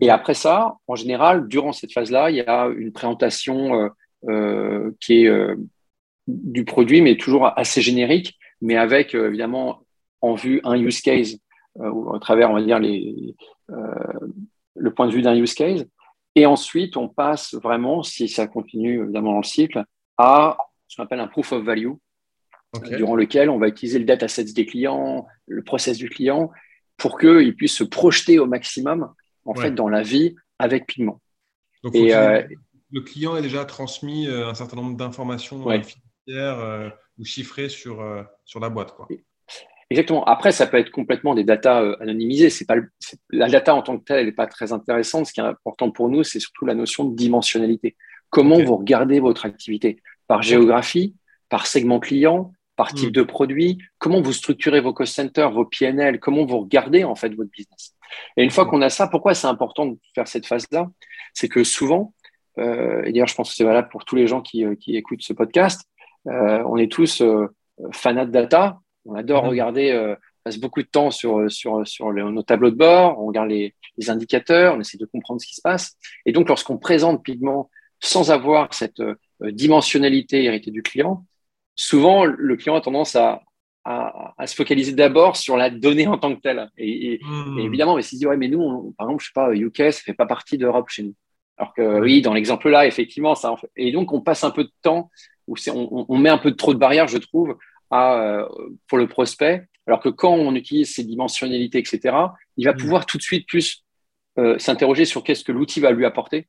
Et 0.00 0.10
après 0.10 0.34
ça, 0.34 0.74
en 0.86 0.94
général, 0.94 1.48
durant 1.48 1.72
cette 1.72 1.92
phase-là, 1.92 2.30
il 2.30 2.36
y 2.36 2.42
a 2.42 2.66
une 2.66 2.92
présentation 2.92 3.90
qui 5.00 5.24
est 5.24 5.30
du 6.26 6.64
produit, 6.64 7.00
mais 7.00 7.16
toujours 7.16 7.50
assez 7.58 7.80
générique, 7.80 8.38
mais 8.60 8.76
avec 8.76 9.14
évidemment 9.14 9.80
en 10.20 10.34
vue 10.34 10.60
un 10.64 10.76
use 10.76 11.00
case, 11.00 11.38
ou 11.76 12.14
à 12.14 12.18
travers, 12.18 12.50
on 12.50 12.54
va 12.54 12.62
dire, 12.62 12.78
les, 12.78 13.34
le 13.68 14.94
point 14.94 15.06
de 15.06 15.12
vue 15.12 15.22
d'un 15.22 15.36
use 15.36 15.54
case. 15.54 15.86
Et 16.34 16.46
ensuite, 16.46 16.96
on 16.96 17.08
passe 17.08 17.54
vraiment, 17.54 18.02
si 18.02 18.28
ça 18.28 18.46
continue 18.46 19.02
évidemment 19.02 19.32
dans 19.32 19.38
le 19.38 19.44
cycle, 19.44 19.84
à 20.16 20.56
ce 20.86 20.96
qu'on 20.96 21.04
appelle 21.04 21.20
un 21.20 21.28
proof 21.28 21.52
of 21.52 21.64
value, 21.64 21.92
durant 22.96 23.16
lequel 23.16 23.50
on 23.50 23.58
va 23.58 23.68
utiliser 23.68 23.98
le 23.98 24.04
dataset 24.04 24.44
des 24.44 24.66
clients, 24.66 25.26
le 25.46 25.62
process 25.62 25.96
du 25.96 26.08
client, 26.08 26.50
pour 26.96 27.18
qu'il 27.18 27.54
puisse 27.56 27.74
se 27.74 27.84
projeter 27.84 28.38
au 28.38 28.46
maximum 28.46 29.12
en 29.44 29.54
fait, 29.54 29.70
dans 29.70 29.88
la 29.88 30.02
vie 30.02 30.34
avec 30.58 30.86
Pigment. 30.86 31.20
Donc, 31.82 31.94
et, 31.94 32.14
euh, 32.14 32.42
le 32.90 33.00
client 33.00 33.36
est 33.36 33.42
déjà 33.42 33.64
transmis 33.64 34.26
euh, 34.26 34.48
un 34.48 34.54
certain 34.54 34.76
nombre 34.76 34.96
d'informations 34.96 35.68
euh, 35.70 35.80
financières 35.80 36.92
ou 37.18 37.24
chiffrées 37.24 37.68
sur, 37.68 38.04
sur 38.44 38.60
la 38.60 38.68
boîte. 38.68 38.94
Quoi. 38.94 39.08
Exactement. 39.90 40.24
Après, 40.24 40.52
ça 40.52 40.66
peut 40.66 40.76
être 40.76 40.90
complètement 40.90 41.34
des 41.34 41.44
datas 41.44 41.82
euh, 41.82 41.96
anonymisées. 42.00 42.50
C'est 42.50 42.66
pas 42.66 42.76
la 43.30 43.48
data 43.48 43.74
en 43.74 43.82
tant 43.82 43.98
que 43.98 44.04
telle, 44.04 44.18
elle 44.18 44.26
n'est 44.26 44.32
pas 44.32 44.46
très 44.46 44.72
intéressante. 44.72 45.26
Ce 45.26 45.32
qui 45.32 45.40
est 45.40 45.44
important 45.44 45.90
pour 45.90 46.08
nous, 46.08 46.22
c'est 46.24 46.40
surtout 46.40 46.66
la 46.66 46.74
notion 46.74 47.04
de 47.04 47.16
dimensionnalité. 47.16 47.96
Comment 48.30 48.62
vous 48.62 48.76
regardez 48.76 49.20
votre 49.20 49.46
activité? 49.46 50.02
Par 50.26 50.42
géographie, 50.42 51.14
par 51.48 51.66
segment 51.66 52.00
client, 52.00 52.52
par 52.76 52.92
type 52.92 53.08
mm. 53.08 53.12
de 53.12 53.22
produit? 53.22 53.78
Comment 53.98 54.20
vous 54.20 54.34
structurez 54.34 54.80
vos 54.80 54.92
cost 54.92 55.14
centers, 55.14 55.50
vos 55.52 55.64
PNL. 55.64 56.20
Comment 56.20 56.44
vous 56.44 56.60
regardez 56.60 57.04
en 57.04 57.14
fait 57.14 57.30
votre 57.30 57.50
business? 57.50 57.94
Et 58.36 58.44
une 58.44 58.50
fois 58.50 58.66
mm. 58.66 58.68
qu'on 58.68 58.82
a 58.82 58.90
ça, 58.90 59.08
pourquoi 59.08 59.34
c'est 59.34 59.46
important 59.46 59.86
de 59.86 59.98
faire 60.14 60.28
cette 60.28 60.46
phase-là? 60.46 60.90
C'est 61.32 61.48
que 61.48 61.64
souvent, 61.64 62.12
euh, 62.58 63.02
et 63.04 63.12
d'ailleurs, 63.12 63.28
je 63.28 63.34
pense 63.34 63.50
que 63.50 63.56
c'est 63.56 63.64
valable 63.64 63.88
pour 63.88 64.04
tous 64.04 64.16
les 64.16 64.26
gens 64.26 64.42
qui, 64.42 64.66
euh, 64.66 64.74
qui 64.74 64.96
écoutent 64.96 65.22
ce 65.22 65.32
podcast, 65.32 65.88
euh, 66.26 66.62
on 66.66 66.76
est 66.76 66.90
tous 66.90 67.22
euh, 67.22 67.46
fanats 67.92 68.26
de 68.26 68.32
data 68.32 68.80
on 69.08 69.14
adore 69.14 69.44
mhm. 69.44 69.50
regarder, 69.50 69.90
euh, 69.90 70.12
on 70.12 70.42
passe 70.44 70.58
beaucoup 70.58 70.82
de 70.82 70.88
temps 70.88 71.10
sur, 71.10 71.50
sur, 71.50 71.86
sur 71.86 72.12
nos 72.12 72.42
tableaux 72.42 72.70
de 72.70 72.76
bord, 72.76 73.18
on 73.20 73.26
regarde 73.26 73.48
les, 73.48 73.74
indicateurs, 74.08 74.76
on 74.76 74.80
essaie 74.80 74.98
de 74.98 75.06
comprendre 75.06 75.40
ce 75.40 75.46
qui 75.46 75.56
se 75.56 75.60
passe. 75.60 75.96
Et 76.24 76.32
donc, 76.32 76.48
lorsqu'on 76.48 76.78
présente 76.78 77.24
Pigment 77.24 77.68
sans 78.00 78.30
avoir 78.30 78.72
cette 78.72 79.00
euh, 79.00 79.16
dimensionnalité 79.42 80.44
héritée 80.44 80.70
du 80.70 80.82
client, 80.82 81.24
souvent, 81.74 82.24
le 82.24 82.56
client 82.56 82.76
a 82.76 82.80
tendance 82.80 83.16
à, 83.16 83.42
à, 83.84 84.46
se 84.46 84.54
focaliser 84.54 84.92
d'abord 84.92 85.36
sur 85.36 85.56
la 85.56 85.70
donnée 85.70 86.06
en 86.06 86.18
tant 86.18 86.34
que 86.34 86.40
telle. 86.40 86.70
Et, 86.76 87.18
mhm. 87.22 87.58
évidemment, 87.58 87.98
il 87.98 88.04
s'est 88.04 88.16
dit, 88.16 88.26
ouais, 88.26 88.36
mais 88.36 88.48
nous, 88.48 88.94
par 88.98 89.08
exemple, 89.08 89.22
je 89.22 89.28
sais 89.28 89.32
pas, 89.34 89.52
UK, 89.52 89.92
ça 89.92 90.02
fait 90.04 90.14
pas 90.14 90.26
partie 90.26 90.58
d'Europe 90.58 90.88
chez 90.90 91.02
nous. 91.02 91.14
Alors 91.56 91.74
que 91.74 92.00
oui, 92.00 92.22
dans 92.22 92.34
l'exemple 92.34 92.68
là, 92.68 92.86
effectivement, 92.86 93.34
ça. 93.34 93.50
En 93.50 93.56
fait. 93.56 93.70
Et 93.76 93.90
donc, 93.90 94.12
on 94.12 94.20
passe 94.20 94.44
un 94.44 94.50
peu 94.50 94.62
de 94.62 94.72
temps, 94.82 95.10
où 95.48 95.56
on, 95.74 96.06
on, 96.08 96.18
met 96.18 96.28
un 96.28 96.38
peu 96.38 96.54
trop 96.54 96.72
de 96.72 96.78
barrières, 96.78 97.08
je 97.08 97.18
trouve, 97.18 97.56
euh, 97.92 98.46
pour 98.86 98.98
le 98.98 99.08
prospect. 99.08 99.66
Alors 99.86 100.00
que 100.00 100.10
quand 100.10 100.34
on 100.34 100.54
utilise 100.54 100.94
ces 100.94 101.04
dimensionnalités, 101.04 101.78
etc., 101.78 102.14
il 102.58 102.66
va 102.66 102.74
mm. 102.74 102.76
pouvoir 102.76 103.06
tout 103.06 103.16
de 103.16 103.22
suite 103.22 103.46
plus 103.48 103.84
euh, 104.38 104.58
s'interroger 104.58 105.06
sur 105.06 105.24
qu'est-ce 105.24 105.42
que 105.42 105.52
l'outil 105.52 105.80
va 105.80 105.90
lui 105.90 106.04
apporter, 106.04 106.48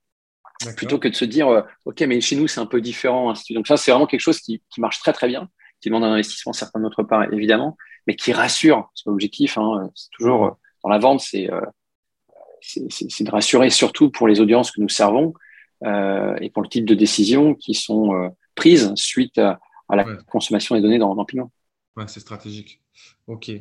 plutôt 0.75 0.99
que 0.99 1.07
de 1.07 1.15
se 1.15 1.23
dire, 1.23 1.47
euh, 1.47 1.61
OK, 1.85 2.01
mais 2.01 2.19
chez 2.19 2.35
nous, 2.35 2.47
c'est 2.47 2.59
un 2.59 2.65
peu 2.65 2.81
différent. 2.81 3.33
Donc 3.51 3.67
ça, 3.67 3.77
c'est 3.77 3.91
vraiment 3.91 4.05
quelque 4.05 4.19
chose 4.19 4.41
qui, 4.41 4.61
qui, 4.69 4.81
marche 4.81 4.99
très, 4.99 5.13
très 5.13 5.29
bien, 5.29 5.47
qui 5.79 5.87
demande 5.87 6.03
un 6.03 6.11
investissement 6.11 6.51
certain 6.51 6.79
de 6.79 6.83
notre 6.83 7.03
part, 7.03 7.33
évidemment, 7.33 7.77
mais 8.05 8.17
qui 8.17 8.33
rassure. 8.33 8.91
C'est 8.93 9.07
l'objectif. 9.07 9.57
Hein, 9.57 9.89
c'est 9.95 10.09
toujours, 10.11 10.57
dans 10.83 10.89
la 10.89 10.97
vente, 10.99 11.21
c'est 11.21 11.47
de 11.47 13.31
rassurer 13.31 13.69
surtout 13.69 14.09
pour 14.09 14.27
les 14.27 14.41
audiences 14.41 14.71
que 14.71 14.81
nous 14.81 14.89
servons 14.89 15.33
et 15.85 16.49
pour 16.49 16.61
le 16.61 16.67
type 16.67 16.83
de 16.83 16.93
décisions 16.93 17.55
qui 17.55 17.73
sont 17.73 18.35
prises 18.55 18.91
suite 18.95 19.37
à, 19.37 19.61
à 19.89 19.95
la 19.95 20.05
consommation 20.27 20.75
des 20.75 20.81
données 20.81 20.99
dans, 20.99 21.15
dans 21.15 21.25
Pigment. 21.25 21.51
Ouais, 21.97 22.05
c'est 22.07 22.19
stratégique. 22.19 22.81
OK. 23.27 23.51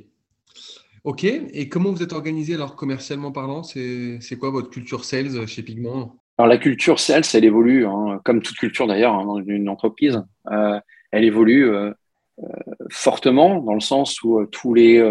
OK. 1.04 1.24
Et 1.24 1.68
comment 1.68 1.90
vous 1.90 2.02
êtes 2.02 2.12
organisé 2.12 2.54
alors 2.54 2.76
commercialement 2.76 3.32
parlant? 3.32 3.62
C'est 3.62 4.38
quoi 4.38 4.50
votre 4.50 4.70
culture 4.70 5.04
sales 5.04 5.46
chez 5.46 5.62
Pigment? 5.62 6.16
Alors 6.38 6.48
la 6.48 6.58
culture 6.58 7.00
sales, 7.00 7.24
elle 7.34 7.44
évolue, 7.44 7.84
hein, 7.84 8.20
comme 8.24 8.42
toute 8.42 8.56
culture 8.56 8.86
d'ailleurs 8.86 9.14
hein, 9.14 9.24
dans 9.24 9.42
une 9.42 9.68
entreprise. 9.68 10.22
Euh, 10.50 10.78
elle 11.10 11.24
évolue 11.24 11.68
euh, 11.68 11.92
euh, 12.40 12.46
fortement 12.90 13.60
dans 13.60 13.74
le 13.74 13.80
sens 13.80 14.22
où 14.22 14.46
tous 14.46 14.72
les 14.72 15.02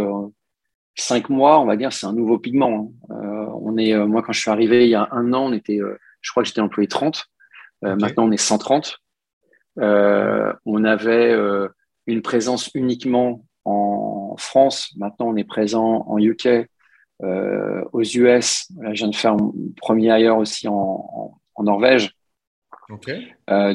cinq 0.95 1.29
mois, 1.29 1.59
on 1.59 1.65
va 1.65 1.75
dire, 1.75 1.91
c'est 1.91 2.05
un 2.05 2.13
nouveau 2.13 2.39
pigment. 2.39 2.93
Hein. 3.09 3.15
on 3.61 3.77
est, 3.77 3.93
moi, 4.05 4.21
quand 4.21 4.31
je 4.31 4.39
suis 4.39 4.51
arrivé 4.51 4.85
il 4.85 4.89
y 4.89 4.95
a 4.95 5.09
un 5.11 5.33
an, 5.33 5.47
on 5.47 5.53
était, 5.53 5.79
je 6.21 6.31
crois 6.31 6.43
que 6.43 6.47
j'étais 6.47 6.61
employé 6.61 6.87
30. 6.87 7.25
Maintenant, 7.81 8.27
on 8.27 8.31
est 8.31 8.37
130. 8.37 8.99
Euh, 9.79 10.53
on 10.65 10.83
avait 10.83 11.31
euh, 11.31 11.67
une 12.07 12.21
présence 12.21 12.69
uniquement 12.73 13.45
en 13.65 14.35
France. 14.37 14.93
Maintenant, 14.97 15.27
on 15.27 15.35
est 15.35 15.43
présent 15.43 16.05
en 16.07 16.17
UK, 16.17 16.47
euh, 17.23 17.83
aux 17.91 18.03
US. 18.03 18.71
Là, 18.79 18.93
je 18.93 18.99
viens 18.99 19.09
de 19.09 19.15
faire 19.15 19.33
un 19.33 19.51
premier 19.75 20.11
ailleurs 20.11 20.37
aussi 20.37 20.67
en, 20.67 21.39
Norvège. 21.59 22.13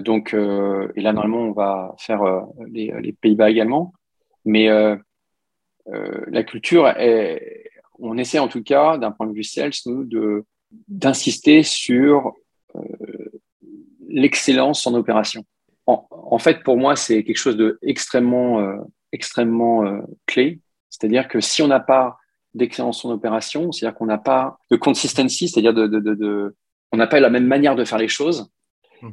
donc, 0.04 0.35
et 0.35 1.00
là, 1.00 1.12
normalement, 1.12 1.40
on 1.40 1.52
va 1.52 1.94
faire 1.99 2.23
les, 2.68 3.12
Pays-Bas 3.21 3.50
également. 3.50 3.92
Mais 4.44 4.68
la 5.87 6.42
culture, 6.44 6.87
est, 6.88 7.71
on 7.99 8.16
essaie 8.18 8.38
en 8.38 8.49
tout 8.49 8.62
cas, 8.62 8.99
d'un 8.99 9.11
point 9.11 9.26
de 9.26 9.35
vue 9.35 9.42
sales, 9.42 9.73
nous, 9.87 10.09
d'insister 10.87 11.64
sur 11.64 12.32
l'excellence 14.09 14.87
en 14.87 14.94
opération 14.94 15.44
en, 16.33 16.39
fait, 16.39 16.62
pour 16.62 16.77
moi, 16.77 16.97
c'est 16.97 17.25
quelque 17.25 17.37
chose 17.37 17.57
de 17.57 17.79
extrêmement, 17.83 18.61
euh, 18.61 18.77
extrêmement 19.12 19.85
euh, 19.85 20.01
clé. 20.27 20.61
C'est-à-dire 20.89 21.29
que 21.29 21.41
si 21.41 21.62
on 21.62 21.69
n'a 21.69 21.81
pas 21.81 22.17
d'excellence 22.55 23.05
en 23.05 23.11
opération, 23.11 23.73
c'est-à-dire 23.73 23.97
qu'on 23.97 24.07
n'a 24.07 24.19
pas 24.19 24.59
de 24.71 24.77
consistency, 24.77 25.49
c'est-à-dire 25.49 25.75
de, 25.75 25.87
de, 25.87 26.01
de, 26.01 26.57
on 26.93 26.97
n'a 26.97 27.07
pas 27.07 27.21
la 27.21 27.31
même 27.31 27.47
manière 27.47 27.77
de 27.77 27.85
faire 27.85 27.99
les 27.99 28.09
choses. 28.09 28.51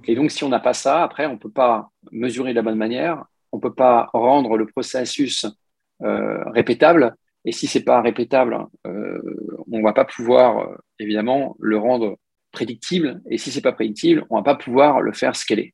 Et 0.05 0.15
donc, 0.15 0.29
si 0.31 0.43
on 0.43 0.49
n'a 0.49 0.59
pas 0.59 0.73
ça, 0.73 1.03
après, 1.03 1.25
on 1.25 1.33
ne 1.33 1.37
peut 1.37 1.49
pas 1.49 1.89
mesurer 2.11 2.51
de 2.51 2.55
la 2.55 2.61
bonne 2.61 2.77
manière, 2.77 3.25
on 3.51 3.57
ne 3.57 3.61
peut 3.61 3.73
pas 3.73 4.09
rendre 4.13 4.55
le 4.55 4.67
processus 4.67 5.45
euh, 6.03 6.43
répétable. 6.51 7.15
Et 7.43 7.51
si 7.51 7.65
c'est 7.65 7.83
pas 7.83 8.01
répétable, 8.01 8.67
euh, 8.85 9.19
on 9.71 9.79
ne 9.79 9.83
va 9.83 9.93
pas 9.93 10.05
pouvoir, 10.05 10.69
évidemment, 10.99 11.55
le 11.59 11.77
rendre 11.77 12.17
prédictible. 12.51 13.21
Et 13.29 13.37
si 13.37 13.51
c'est 13.51 13.61
pas 13.61 13.71
prédictible, 13.71 14.25
on 14.29 14.35
ne 14.35 14.41
va 14.41 14.43
pas 14.43 14.55
pouvoir 14.55 15.01
le 15.01 15.13
faire 15.13 15.35
scaler. 15.35 15.73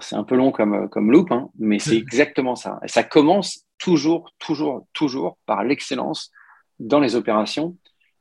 C'est 0.00 0.16
un 0.16 0.24
peu 0.24 0.36
long 0.36 0.52
comme, 0.52 0.88
comme 0.88 1.10
loop, 1.10 1.32
hein, 1.32 1.48
mais 1.58 1.78
c'est 1.78 1.96
exactement 1.96 2.56
ça. 2.56 2.78
Et 2.84 2.88
ça 2.88 3.02
commence 3.02 3.64
toujours, 3.78 4.30
toujours, 4.38 4.86
toujours 4.92 5.38
par 5.46 5.64
l'excellence 5.64 6.30
dans 6.78 7.00
les 7.00 7.16
opérations. 7.16 7.76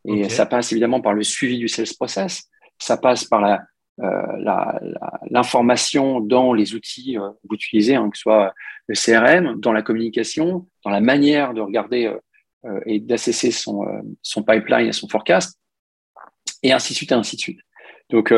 Et 0.05 0.29
ça 0.29 0.45
passe 0.45 0.71
évidemment 0.71 1.01
par 1.01 1.13
le 1.13 1.23
suivi 1.23 1.57
du 1.57 1.67
sales 1.67 1.93
process. 1.97 2.49
Ça 2.79 2.97
passe 2.97 3.25
par 3.25 3.41
la, 3.41 3.61
euh, 4.01 4.93
l'information 5.29 6.21
dans 6.21 6.53
les 6.53 6.73
outils 6.73 7.17
euh, 7.17 7.31
que 7.31 7.47
vous 7.49 7.55
utilisez, 7.55 7.95
hein, 7.95 8.09
que 8.09 8.17
ce 8.17 8.21
soit 8.21 8.53
le 8.87 8.95
CRM, 8.95 9.59
dans 9.59 9.73
la 9.73 9.81
communication, 9.81 10.67
dans 10.85 10.89
la 10.89 11.01
manière 11.01 11.53
de 11.53 11.59
regarder 11.59 12.15
euh, 12.65 12.79
et 12.85 13.01
d'assesser 13.01 13.51
son, 13.51 13.85
son 14.21 14.43
pipeline 14.43 14.87
et 14.87 14.93
son 14.93 15.09
forecast, 15.09 15.59
et 16.63 16.71
ainsi 16.71 16.93
de 16.93 16.97
suite, 16.97 17.11
et 17.11 17.15
ainsi 17.15 17.35
de 17.35 17.41
suite. 17.41 17.59
Donc, 18.09 18.33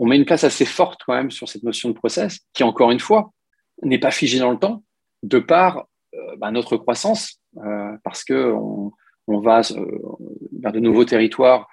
on 0.00 0.06
met 0.06 0.16
une 0.16 0.24
place 0.24 0.44
assez 0.44 0.64
forte 0.64 1.02
quand 1.06 1.14
même 1.14 1.30
sur 1.30 1.48
cette 1.48 1.62
notion 1.62 1.90
de 1.90 1.94
process, 1.94 2.40
qui 2.54 2.64
encore 2.64 2.90
une 2.90 2.98
fois 2.98 3.32
n'est 3.82 3.98
pas 3.98 4.10
figée 4.10 4.38
dans 4.38 4.50
le 4.50 4.58
temps, 4.58 4.82
de 5.22 5.38
par 5.38 5.86
euh, 6.14 6.36
bah, 6.38 6.50
notre 6.50 6.78
croissance, 6.78 7.38
euh, 7.58 7.96
parce 8.02 8.24
que 8.24 8.52
on, 8.52 8.92
va 9.28 9.60
euh, 9.60 9.84
vers 10.58 10.72
de 10.72 10.80
nouveaux 10.80 11.04
territoires, 11.04 11.68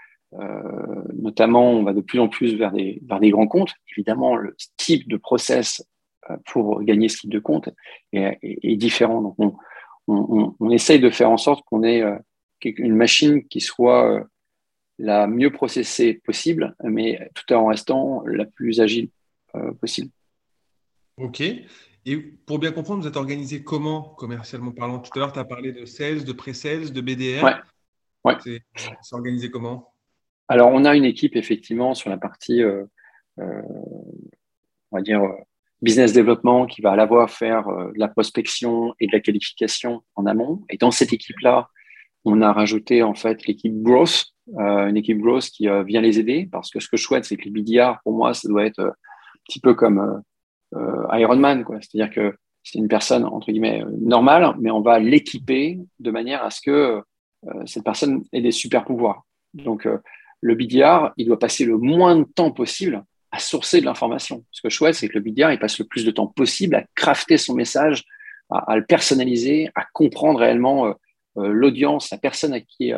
notamment 1.15 1.71
on 1.71 1.83
va 1.83 1.93
de 1.93 2.01
plus 2.01 2.19
en 2.19 2.27
plus 2.27 2.55
vers 2.55 2.71
des, 2.73 3.01
grands 3.31 3.47
comptes. 3.47 3.73
Évidemment, 3.93 4.35
le 4.35 4.55
type 4.75 5.07
de 5.07 5.15
process 5.15 5.81
pour 6.45 6.83
gagner 6.83 7.07
ce 7.07 7.19
type 7.19 7.31
de 7.31 7.39
compte 7.39 7.69
est, 8.11 8.75
différent. 8.75 9.21
Donc, 9.21 9.35
on, 9.39 9.55
on, 10.07 10.53
on, 10.59 10.69
essaye 10.69 10.99
de 10.99 11.09
faire 11.09 11.31
en 11.31 11.37
sorte 11.37 11.63
qu'on 11.65 11.81
ait 11.83 12.03
une 12.61 12.95
machine 12.95 13.47
qui 13.47 13.61
soit 13.61 14.27
la 14.99 15.27
mieux 15.27 15.51
processée 15.51 16.15
possible, 16.15 16.75
mais 16.83 17.29
tout 17.33 17.53
en 17.53 17.67
restant 17.67 18.23
la 18.25 18.45
plus 18.45 18.79
agile 18.79 19.09
possible. 19.79 20.09
Ok. 21.17 21.41
Et 22.09 22.15
pour 22.45 22.57
bien 22.57 22.71
comprendre, 22.71 23.01
vous 23.01 23.07
êtes 23.07 23.17
organisé 23.17 23.63
comment 23.63 24.01
commercialement 24.01 24.71
parlant? 24.71 24.99
Tout 24.99 25.11
à 25.15 25.19
l'heure, 25.19 25.33
tu 25.33 25.39
as 25.39 25.43
parlé 25.43 25.73
de 25.73 25.83
sales, 25.83 26.23
de 26.23 26.31
pré-sales, 26.31 26.93
de 26.93 27.01
BDR. 27.01 27.43
Ouais. 27.43 27.55
ouais. 28.23 28.35
C'est 29.01 29.13
organisé 29.13 29.51
comment? 29.51 29.91
Alors, 30.47 30.69
on 30.71 30.85
a 30.85 30.95
une 30.95 31.03
équipe 31.03 31.35
effectivement 31.35 31.93
sur 31.95 32.09
la 32.09 32.17
partie, 32.17 32.63
euh, 32.63 32.85
euh, 33.39 33.61
on 34.91 34.97
va 34.97 35.01
dire, 35.01 35.21
euh, 35.21 35.33
business 35.81 36.13
développement 36.13 36.65
qui 36.65 36.81
va 36.81 36.91
à 36.91 36.95
la 36.95 37.05
fois 37.05 37.27
faire 37.27 37.67
de 37.67 37.99
la 37.99 38.07
prospection 38.07 38.95
et 39.01 39.07
de 39.07 39.11
la 39.11 39.19
qualification 39.19 40.01
en 40.15 40.25
amont. 40.25 40.63
Et 40.69 40.77
dans 40.77 40.91
cette 40.91 41.11
équipe-là, 41.11 41.69
on 42.27 42.41
a 42.41 42.51
rajouté 42.51 43.03
en 43.03 43.13
fait 43.13 43.45
l'équipe 43.47 43.81
growth, 43.81 44.25
une 44.55 44.97
équipe 44.97 45.19
growth 45.19 45.45
qui 45.45 45.67
vient 45.85 46.01
les 46.01 46.19
aider 46.19 46.47
parce 46.51 46.69
que 46.69 46.79
ce 46.79 46.87
que 46.87 46.97
je 46.97 47.03
souhaite, 47.03 47.25
c'est 47.25 47.37
que 47.37 47.43
les 47.43 47.51
BDR, 47.51 47.99
pour 48.03 48.13
moi, 48.13 48.33
ça 48.33 48.47
doit 48.47 48.65
être 48.65 48.79
un 48.79 48.93
petit 49.45 49.59
peu 49.59 49.73
comme 49.73 50.21
euh, 50.75 51.17
Iron 51.17 51.37
Man, 51.37 51.63
quoi. 51.63 51.77
C'est-à-dire 51.81 52.13
que 52.13 52.35
c'est 52.63 52.79
une 52.79 52.87
personne 52.87 53.23
entre 53.23 53.51
guillemets 53.51 53.83
normale, 54.01 54.53
mais 54.59 54.71
on 54.71 54.81
va 54.81 54.99
l'équiper 54.99 55.79
de 55.99 56.11
manière 56.11 56.43
à 56.43 56.49
ce 56.49 56.61
que 56.61 57.01
euh, 57.47 57.65
cette 57.65 57.83
personne 57.83 58.23
ait 58.33 58.41
des 58.41 58.51
super 58.51 58.83
pouvoirs. 58.83 59.23
Donc 59.53 59.85
euh, 59.85 59.99
le 60.41 60.55
BDR, 60.55 61.11
il 61.17 61.27
doit 61.27 61.39
passer 61.39 61.63
le 61.63 61.77
moins 61.77 62.17
de 62.17 62.23
temps 62.23 62.51
possible 62.51 63.03
à 63.31 63.39
sourcer 63.39 63.79
de 63.79 63.85
l'information. 63.85 64.43
Ce 64.51 64.61
que 64.61 64.69
je 64.69 64.75
souhaite, 64.75 64.95
c'est 64.95 65.07
que 65.07 65.17
le 65.17 65.23
BDR, 65.23 65.51
il 65.51 65.59
passe 65.59 65.79
le 65.79 65.85
plus 65.85 66.05
de 66.05 66.11
temps 66.11 66.27
possible 66.27 66.75
à 66.75 66.83
crafter 66.95 67.37
son 67.37 67.55
message, 67.55 68.03
à, 68.49 68.75
le 68.75 68.85
personnaliser, 68.85 69.69
à 69.75 69.85
comprendre 69.93 70.39
réellement 70.39 70.93
l'audience, 71.37 72.11
la 72.11 72.17
personne 72.17 72.53
à 72.53 72.59
qui 72.59 72.91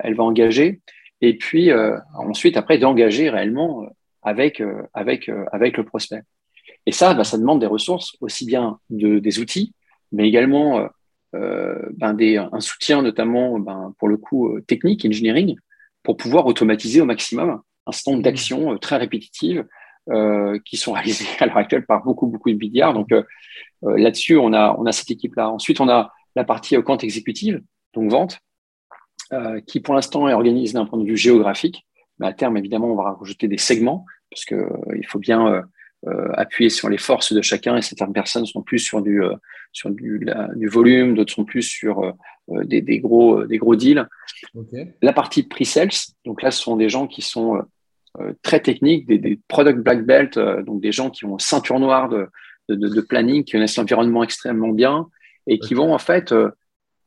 elle 0.00 0.14
va 0.14 0.22
engager, 0.24 0.80
et 1.20 1.36
puis 1.36 1.70
ensuite, 2.14 2.56
après, 2.56 2.78
d'engager 2.78 3.28
réellement 3.30 3.86
avec, 4.22 4.62
avec, 4.94 5.30
avec 5.52 5.76
le 5.76 5.84
prospect. 5.84 6.22
Et 6.86 6.92
ça, 6.92 7.14
bah, 7.14 7.24
ça 7.24 7.38
demande 7.38 7.60
des 7.60 7.66
ressources, 7.66 8.16
aussi 8.20 8.46
bien 8.46 8.78
de, 8.90 9.18
des 9.18 9.38
outils, 9.38 9.72
mais 10.12 10.28
également 10.28 10.78
euh, 10.78 10.86
euh 11.34 11.88
ben 11.92 12.14
des, 12.14 12.36
un 12.36 12.60
soutien, 12.60 13.02
notamment 13.02 13.58
ben, 13.58 13.94
pour 13.98 14.08
le 14.08 14.16
coup 14.16 14.48
euh, 14.48 14.60
technique, 14.60 15.04
engineering, 15.04 15.56
pour 16.02 16.16
pouvoir 16.16 16.46
automatiser 16.46 17.00
au 17.00 17.06
maximum 17.06 17.60
un 17.86 17.92
certain 17.92 18.12
nombre 18.12 18.20
mmh. 18.20 18.24
d'actions 18.24 18.72
euh, 18.72 18.78
très 18.78 18.96
répétitives 18.96 19.66
euh, 20.10 20.58
qui 20.64 20.76
sont 20.76 20.92
réalisées 20.98 21.26
à 21.40 21.46
l'heure 21.46 21.56
actuelle 21.56 21.86
par 21.86 22.04
beaucoup, 22.04 22.26
beaucoup 22.26 22.50
de 22.50 22.56
BDR. 22.56 22.92
Donc 22.92 23.08
là-dessus, 23.82 24.36
on 24.36 24.52
a, 24.52 24.76
on 24.78 24.86
a 24.86 24.92
cette 24.92 25.10
équipe-là. 25.10 25.50
Ensuite, 25.50 25.80
on 25.80 25.88
a 25.88 26.12
la 26.34 26.44
partie 26.44 26.80
compte 26.82 27.04
exécutive, 27.04 27.62
donc 27.94 28.10
vente, 28.10 28.40
qui 29.66 29.80
pour 29.80 29.94
l'instant 29.94 30.28
est 30.28 30.32
organisée 30.32 30.74
d'un 30.74 30.86
point 30.86 30.98
de 30.98 31.04
vue 31.04 31.16
géographique. 31.16 31.86
Mais 32.18 32.26
à 32.26 32.32
terme, 32.32 32.56
évidemment, 32.56 32.92
on 32.92 32.96
va 32.96 33.12
rajouter 33.12 33.48
des 33.48 33.58
segments, 33.58 34.04
parce 34.30 34.44
qu'il 34.44 34.68
il 34.96 35.06
faut 35.06 35.18
bien 35.18 35.64
euh, 36.06 36.32
appuyer 36.34 36.68
sur 36.68 36.90
les 36.90 36.98
forces 36.98 37.32
de 37.32 37.40
chacun 37.40 37.78
et 37.78 37.82
certaines 37.82 38.12
personnes 38.12 38.44
sont 38.44 38.60
plus 38.60 38.78
sur 38.78 39.00
du, 39.00 39.22
euh, 39.22 39.36
sur 39.72 39.88
du, 39.88 40.26
du 40.54 40.68
volume, 40.68 41.14
d'autres 41.14 41.32
sont 41.32 41.46
plus 41.46 41.62
sur 41.62 42.00
euh, 42.00 42.64
des, 42.64 42.82
des, 42.82 42.98
gros, 42.98 43.44
des 43.44 43.56
gros 43.56 43.74
deals. 43.74 44.06
La 45.00 45.14
partie 45.14 45.44
pre-sales, 45.44 45.88
donc 46.26 46.42
là, 46.42 46.50
ce 46.50 46.60
sont 46.60 46.76
des 46.76 46.90
gens 46.90 47.06
qui 47.06 47.22
sont 47.22 47.62
très 48.42 48.60
techniques, 48.60 49.06
des, 49.06 49.18
des, 49.18 49.40
product 49.48 49.78
black 49.78 50.04
belt, 50.04 50.38
donc 50.38 50.82
des 50.82 50.92
gens 50.92 51.08
qui 51.08 51.24
ont 51.24 51.38
ceinture 51.38 51.80
noire 51.80 52.10
de, 52.10 52.28
de, 52.68 52.76
de 52.76 53.00
planning, 53.00 53.42
qui 53.42 53.52
connaissent 53.52 53.76
l'environnement 53.76 54.22
extrêmement 54.22 54.68
bien 54.68 55.08
et 55.46 55.58
qui 55.58 55.74
vont 55.74 55.92
en 55.92 55.98
fait, 55.98 56.32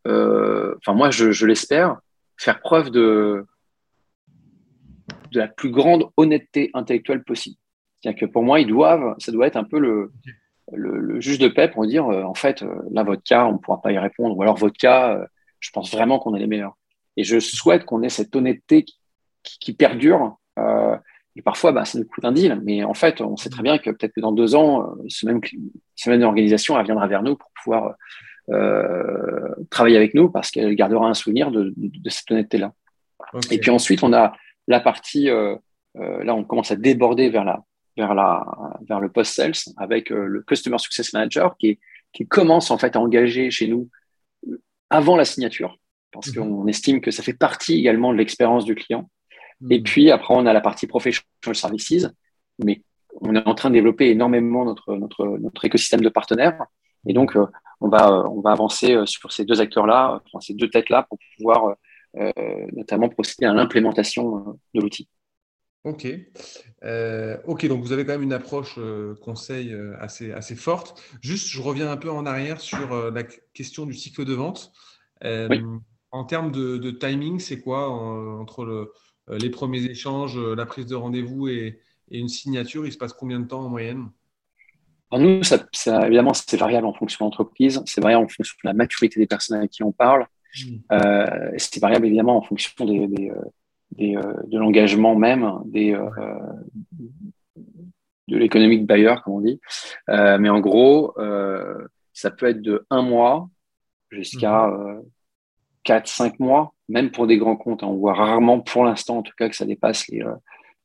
enfin 0.05 0.93
moi 0.93 1.09
je, 1.11 1.45
l'espère, 1.45 1.99
faire 2.37 2.59
preuve 2.59 2.91
de, 2.91 3.45
la 5.33 5.47
plus 5.47 5.71
grande 5.71 6.09
honnêteté 6.17 6.69
intellectuelle 6.73 7.23
possible. 7.23 7.57
C'est-à-dire 7.99 8.27
que 8.27 8.31
pour 8.31 8.43
moi, 8.43 8.59
ils 8.59 8.67
doivent, 8.67 9.15
ça 9.19 9.31
doit 9.31 9.47
être 9.47 9.57
un 9.57 9.63
peu 9.63 9.79
le, 9.79 10.11
juge 11.19 11.39
de 11.39 11.47
paix 11.47 11.69
pour 11.69 11.85
dire, 11.85 12.07
euh, 12.07 12.23
en 12.23 12.33
fait, 12.33 12.61
euh, 12.61 12.75
là, 12.91 13.03
votre 13.03 13.23
cas, 13.23 13.45
on 13.45 13.53
ne 13.53 13.57
pourra 13.57 13.81
pas 13.81 13.91
y 13.91 13.97
répondre. 13.97 14.37
Ou 14.37 14.41
alors, 14.41 14.57
votre 14.57 14.77
cas, 14.77 15.15
euh, 15.15 15.25
je 15.59 15.71
pense 15.71 15.91
vraiment 15.91 16.19
qu'on 16.19 16.35
est 16.35 16.39
les 16.39 16.47
meilleurs. 16.47 16.77
Et 17.15 17.23
je 17.23 17.39
souhaite 17.39 17.85
qu'on 17.85 18.03
ait 18.03 18.09
cette 18.09 18.35
honnêteté 18.35 18.85
qui, 19.43 19.73
perdure. 19.73 20.37
et 21.35 21.41
parfois, 21.41 21.71
bah, 21.71 21.85
ça 21.85 21.97
nous 21.97 22.05
coûte 22.05 22.25
un 22.25 22.33
deal. 22.33 22.61
Mais 22.63 22.83
en 22.83 22.93
fait, 22.93 23.21
on 23.21 23.37
sait 23.37 23.49
très 23.49 23.63
bien 23.63 23.77
que 23.77 23.89
peut-être 23.89 24.13
que 24.13 24.21
dans 24.21 24.33
deux 24.33 24.55
ans, 24.55 24.93
ce 25.07 25.25
même, 25.25 25.39
ce 25.95 26.09
même 26.09 26.21
organisation 26.23 26.75
reviendra 26.75 27.07
vers 27.07 27.23
nous 27.23 27.35
pour 27.35 27.49
pouvoir 27.63 27.95
travailler 29.69 29.97
avec 29.97 30.13
nous 30.13 30.29
parce 30.29 30.51
qu'elle 30.51 30.75
gardera 30.75 31.07
un 31.07 31.13
souvenir 31.13 31.51
de, 31.51 31.73
de, 31.75 32.09
cette 32.09 32.31
honnêteté-là. 32.31 32.73
Et 33.51 33.59
puis 33.59 33.71
ensuite, 33.71 34.03
on 34.03 34.13
a 34.13 34.33
la 34.67 34.79
partie, 34.79 35.25
là, 35.25 36.35
on 36.35 36.43
commence 36.43 36.71
à 36.71 36.75
déborder 36.75 37.29
vers 37.29 37.43
la, 37.43 37.63
vers, 37.97 38.13
la, 38.13 38.45
vers 38.87 38.99
le 38.99 39.09
post-sales 39.09 39.53
avec 39.77 40.11
euh, 40.11 40.25
le 40.25 40.41
Customer 40.41 40.77
Success 40.77 41.13
Manager 41.13 41.57
qui, 41.57 41.79
qui 42.13 42.27
commence 42.27 42.71
en 42.71 42.77
fait 42.77 42.95
à 42.95 42.99
engager 42.99 43.51
chez 43.51 43.67
nous 43.67 43.89
avant 44.89 45.17
la 45.17 45.25
signature 45.25 45.77
parce 46.11 46.27
mhm. 46.29 46.35
qu'on 46.35 46.67
estime 46.67 47.01
que 47.01 47.11
ça 47.11 47.23
fait 47.23 47.33
partie 47.33 47.75
également 47.75 48.13
de 48.13 48.17
l'expérience 48.17 48.65
du 48.65 48.75
client. 48.75 49.09
Mhm. 49.61 49.71
Et 49.71 49.81
puis 49.81 50.11
après, 50.11 50.33
on 50.35 50.45
a 50.45 50.53
la 50.53 50.61
partie 50.61 50.87
Professional 50.87 51.25
Services, 51.53 52.07
mais 52.63 52.81
on 53.21 53.35
est 53.35 53.47
en 53.47 53.55
train 53.55 53.69
de 53.69 53.75
développer 53.75 54.09
énormément 54.09 54.63
notre, 54.63 54.95
notre, 54.95 55.25
notre 55.39 55.65
écosystème 55.65 56.01
de 56.01 56.09
partenaires. 56.09 56.65
Et 57.05 57.13
donc, 57.13 57.35
euh, 57.35 57.45
on, 57.81 57.89
va, 57.89 58.09
euh, 58.09 58.23
on 58.29 58.41
va 58.41 58.51
avancer 58.51 58.97
sur 59.05 59.31
ces 59.31 59.45
deux 59.45 59.61
acteurs-là, 59.61 60.21
ces 60.41 60.53
deux 60.53 60.69
têtes-là, 60.69 61.05
pour 61.09 61.19
pouvoir 61.37 61.75
notamment 62.73 63.09
procéder 63.09 63.45
à 63.45 63.53
l'implémentation 63.53 64.59
de 64.73 64.81
l'outil. 64.81 65.07
Ok. 65.87 66.05
Euh, 66.83 67.37
ok, 67.45 67.65
donc 67.67 67.81
vous 67.81 67.93
avez 67.93 68.05
quand 68.05 68.11
même 68.11 68.23
une 68.23 68.33
approche 68.33 68.75
euh, 68.77 69.15
conseil 69.21 69.73
euh, 69.73 69.95
assez, 69.99 70.33
assez 70.33 70.57
forte. 70.57 71.01
Juste, 71.21 71.47
je 71.47 71.61
reviens 71.61 71.89
un 71.89 71.95
peu 71.95 72.11
en 72.11 72.25
arrière 72.25 72.59
sur 72.59 73.11
la 73.11 73.23
question 73.23 73.85
du 73.85 73.93
cycle 73.93 74.25
de 74.25 74.33
vente. 74.33 74.73
En 76.11 76.23
termes 76.25 76.51
de, 76.51 76.91
timing, 76.91 77.39
c'est 77.39 77.61
quoi 77.61 77.89
entre 77.89 78.91
les 79.29 79.49
premiers 79.49 79.85
échanges, 79.85 80.37
la 80.37 80.65
prise 80.65 80.87
de 80.87 80.95
rendez-vous 80.95 81.47
et, 81.47 81.79
une 82.09 82.29
signature 82.29 82.85
Il 82.85 82.93
se 82.93 82.97
passe 82.97 83.11
combien 83.11 83.39
de 83.39 83.47
temps 83.47 83.65
en 83.65 83.69
moyenne? 83.69 84.09
Alors 85.11 85.25
nous, 85.25 85.43
ça, 85.43 85.57
évidemment, 86.05 86.33
c'est 86.33 86.57
variable 86.57 86.85
en 86.85 86.93
fonction 86.93 87.25
de 87.25 87.27
l'entreprise, 87.27 87.81
c'est 87.85 88.01
variable 88.01 88.25
en 88.25 88.27
fonction 88.27 88.55
de 88.63 88.69
la 88.69 88.73
maturité 88.73 89.19
des 89.19 89.27
personnes 89.27 89.57
avec 89.57 89.71
qui 89.71 89.83
on 89.83 89.91
parle, 89.91 90.27
mmh. 90.65 90.97
c'est 91.57 91.79
variable 91.79 92.07
évidemment 92.07 92.37
en 92.37 92.41
fonction 92.41 92.85
des 92.85 93.31
euh, 93.99 94.33
de 94.45 94.59
l'engagement 94.59 95.15
même 95.15 95.59
des, 95.65 95.93
euh, 95.93 96.09
de 98.27 98.37
l'économique 98.37 98.85
buyer, 98.85 99.15
comme 99.23 99.35
on 99.35 99.41
dit. 99.41 99.59
Euh, 100.09 100.37
mais 100.37 100.49
en 100.49 100.59
gros, 100.59 101.15
ça 102.13 102.31
peut 102.31 102.47
être 102.47 102.61
de 102.61 102.85
un 102.89 103.01
mois 103.01 103.49
jusqu'à 104.09 104.69
4-5 105.85 106.23
mhm. 106.23 106.35
mois, 106.39 106.73
même 106.89 107.11
pour 107.11 107.27
des 107.27 107.37
grands 107.37 107.55
comptes. 107.55 107.83
On 107.83 107.95
voit 107.95 108.13
rarement, 108.13 108.59
pour 108.59 108.83
l'instant 108.83 109.17
en 109.17 109.23
tout 109.23 109.33
cas, 109.37 109.49
que 109.49 109.55
ça 109.55 109.65
dépasse 109.65 110.07
les, 110.09 110.23